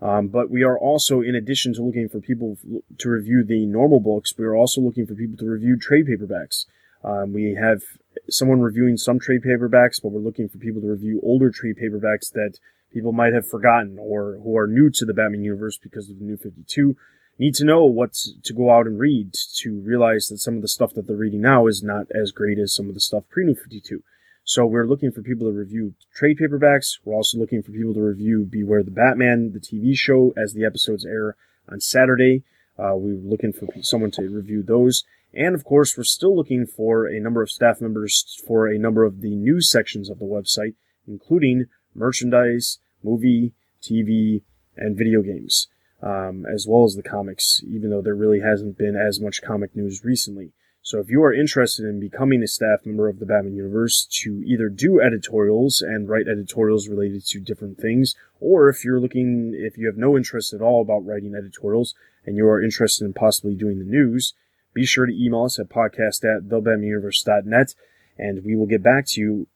Um, 0.00 0.28
but 0.28 0.48
we 0.48 0.62
are 0.62 0.78
also, 0.78 1.22
in 1.22 1.34
addition 1.34 1.74
to 1.74 1.82
looking 1.82 2.08
for 2.08 2.20
people 2.20 2.56
to 2.98 3.08
review 3.08 3.42
the 3.42 3.66
normal 3.66 3.98
books, 3.98 4.32
we 4.38 4.44
are 4.44 4.54
also 4.54 4.80
looking 4.80 5.06
for 5.06 5.16
people 5.16 5.36
to 5.38 5.44
review 5.44 5.76
trade 5.76 6.06
paperbacks. 6.06 6.66
Um, 7.02 7.32
we 7.32 7.58
have 7.60 7.82
someone 8.30 8.60
reviewing 8.60 8.96
some 8.96 9.18
trade 9.18 9.40
paperbacks, 9.42 10.00
but 10.00 10.12
we're 10.12 10.20
looking 10.20 10.48
for 10.48 10.58
people 10.58 10.80
to 10.82 10.86
review 10.86 11.20
older 11.24 11.50
trade 11.50 11.78
paperbacks 11.82 12.30
that 12.34 12.60
people 12.92 13.10
might 13.10 13.32
have 13.32 13.48
forgotten 13.48 13.98
or 13.98 14.38
who 14.44 14.56
are 14.56 14.68
new 14.68 14.88
to 14.90 15.04
the 15.04 15.14
Batman 15.14 15.42
universe 15.42 15.78
because 15.78 16.08
of 16.08 16.20
the 16.20 16.24
new 16.24 16.36
52 16.36 16.94
need 17.38 17.54
to 17.54 17.64
know 17.64 17.84
what 17.84 18.14
to 18.44 18.54
go 18.54 18.70
out 18.70 18.86
and 18.86 18.98
read 18.98 19.34
to 19.56 19.80
realize 19.80 20.28
that 20.28 20.38
some 20.38 20.54
of 20.56 20.62
the 20.62 20.68
stuff 20.68 20.94
that 20.94 21.06
they're 21.06 21.16
reading 21.16 21.40
now 21.40 21.66
is 21.66 21.82
not 21.82 22.06
as 22.14 22.30
great 22.32 22.58
as 22.58 22.74
some 22.74 22.88
of 22.88 22.94
the 22.94 23.00
stuff 23.00 23.24
pre 23.28 23.44
New 23.44 23.54
52. 23.54 24.02
So 24.48 24.64
we're 24.64 24.86
looking 24.86 25.10
for 25.10 25.22
people 25.22 25.48
to 25.48 25.52
review 25.52 25.94
trade 26.14 26.38
paperbacks. 26.40 27.00
We're 27.04 27.16
also 27.16 27.36
looking 27.36 27.64
for 27.64 27.72
people 27.72 27.94
to 27.94 28.00
review 28.00 28.46
Beware 28.48 28.84
the 28.84 28.92
Batman, 28.92 29.50
the 29.52 29.58
TV 29.58 29.96
show, 29.96 30.32
as 30.40 30.52
the 30.52 30.64
episodes 30.64 31.04
air 31.04 31.34
on 31.68 31.80
Saturday. 31.80 32.44
Uh, 32.78 32.94
we're 32.94 33.18
looking 33.18 33.52
for 33.52 33.66
someone 33.82 34.12
to 34.12 34.22
review 34.22 34.62
those. 34.62 35.02
And 35.34 35.56
of 35.56 35.64
course, 35.64 35.96
we're 35.96 36.04
still 36.04 36.36
looking 36.36 36.64
for 36.64 37.08
a 37.08 37.18
number 37.18 37.42
of 37.42 37.50
staff 37.50 37.80
members 37.80 38.40
for 38.46 38.68
a 38.68 38.78
number 38.78 39.02
of 39.02 39.20
the 39.20 39.34
news 39.34 39.68
sections 39.68 40.08
of 40.08 40.20
the 40.20 40.24
website, 40.24 40.76
including 41.08 41.64
merchandise, 41.92 42.78
movie, 43.02 43.52
TV, 43.82 44.42
and 44.76 44.96
video 44.96 45.22
games, 45.22 45.66
um, 46.00 46.46
as 46.46 46.66
well 46.68 46.84
as 46.84 46.94
the 46.94 47.02
comics, 47.02 47.62
even 47.66 47.90
though 47.90 48.00
there 48.00 48.14
really 48.14 48.40
hasn't 48.40 48.78
been 48.78 48.94
as 48.94 49.20
much 49.20 49.42
comic 49.42 49.74
news 49.74 50.04
recently. 50.04 50.52
So 50.86 51.00
if 51.00 51.10
you 51.10 51.20
are 51.24 51.34
interested 51.34 51.84
in 51.84 51.98
becoming 51.98 52.44
a 52.44 52.46
staff 52.46 52.86
member 52.86 53.08
of 53.08 53.18
the 53.18 53.26
Batman 53.26 53.56
universe 53.56 54.06
to 54.22 54.40
either 54.46 54.68
do 54.68 55.00
editorials 55.00 55.82
and 55.82 56.08
write 56.08 56.28
editorials 56.28 56.88
related 56.88 57.26
to 57.26 57.40
different 57.40 57.78
things, 57.78 58.14
or 58.38 58.68
if 58.68 58.84
you're 58.84 59.00
looking, 59.00 59.52
if 59.52 59.76
you 59.76 59.88
have 59.88 59.96
no 59.96 60.16
interest 60.16 60.54
at 60.54 60.60
all 60.60 60.80
about 60.80 61.04
writing 61.04 61.34
editorials 61.34 61.96
and 62.24 62.36
you 62.36 62.46
are 62.46 62.62
interested 62.62 63.04
in 63.04 63.14
possibly 63.14 63.56
doing 63.56 63.80
the 63.80 63.84
news, 63.84 64.34
be 64.74 64.86
sure 64.86 65.06
to 65.06 65.12
email 65.12 65.42
us 65.42 65.58
at 65.58 65.70
podcast 65.70 66.22
at 66.22 66.48
thebatmanuniverse.net 66.48 67.74
and 68.16 68.44
we 68.44 68.54
will 68.54 68.66
get 68.66 68.84
back 68.84 69.06
to 69.06 69.20
you 69.20 69.48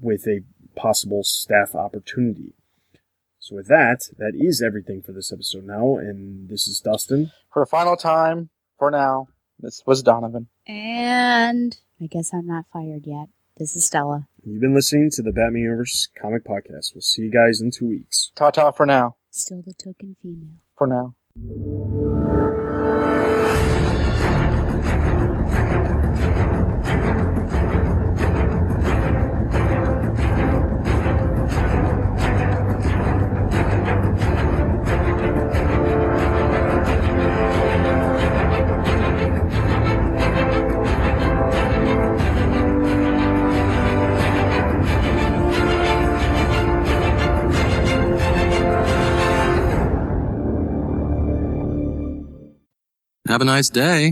with 0.00 0.26
a 0.26 0.42
possible 0.74 1.22
staff 1.22 1.76
opportunity. 1.76 2.54
So 3.38 3.54
with 3.54 3.68
that, 3.68 4.08
that 4.18 4.32
is 4.34 4.60
everything 4.60 5.00
for 5.00 5.12
this 5.12 5.32
episode 5.32 5.62
now, 5.62 5.98
and 5.98 6.48
this 6.48 6.66
is 6.66 6.80
Dustin. 6.80 7.30
For 7.52 7.62
the 7.62 7.66
final 7.66 7.96
time, 7.96 8.50
for 8.80 8.90
now, 8.90 9.28
this 9.62 9.82
was 9.86 10.02
Donovan. 10.02 10.48
And 10.66 11.78
I 12.00 12.06
guess 12.06 12.34
I'm 12.34 12.46
not 12.46 12.66
fired 12.72 13.06
yet. 13.06 13.28
This 13.56 13.76
is 13.76 13.86
Stella. 13.86 14.26
You've 14.44 14.60
been 14.60 14.74
listening 14.74 15.10
to 15.12 15.22
the 15.22 15.32
Batman 15.32 15.62
Universe 15.62 16.08
Comic 16.20 16.44
Podcast. 16.44 16.94
We'll 16.94 17.02
see 17.02 17.22
you 17.22 17.30
guys 17.30 17.60
in 17.60 17.70
two 17.70 17.88
weeks. 17.88 18.32
Ta 18.34 18.50
ta 18.50 18.72
for 18.72 18.86
now. 18.86 19.16
Still 19.30 19.62
the 19.62 19.74
token 19.74 20.16
female. 20.22 20.58
For 20.76 20.86
now. 20.86 21.14
Have 53.32 53.40
a 53.40 53.46
nice 53.46 53.70
day. 53.70 54.10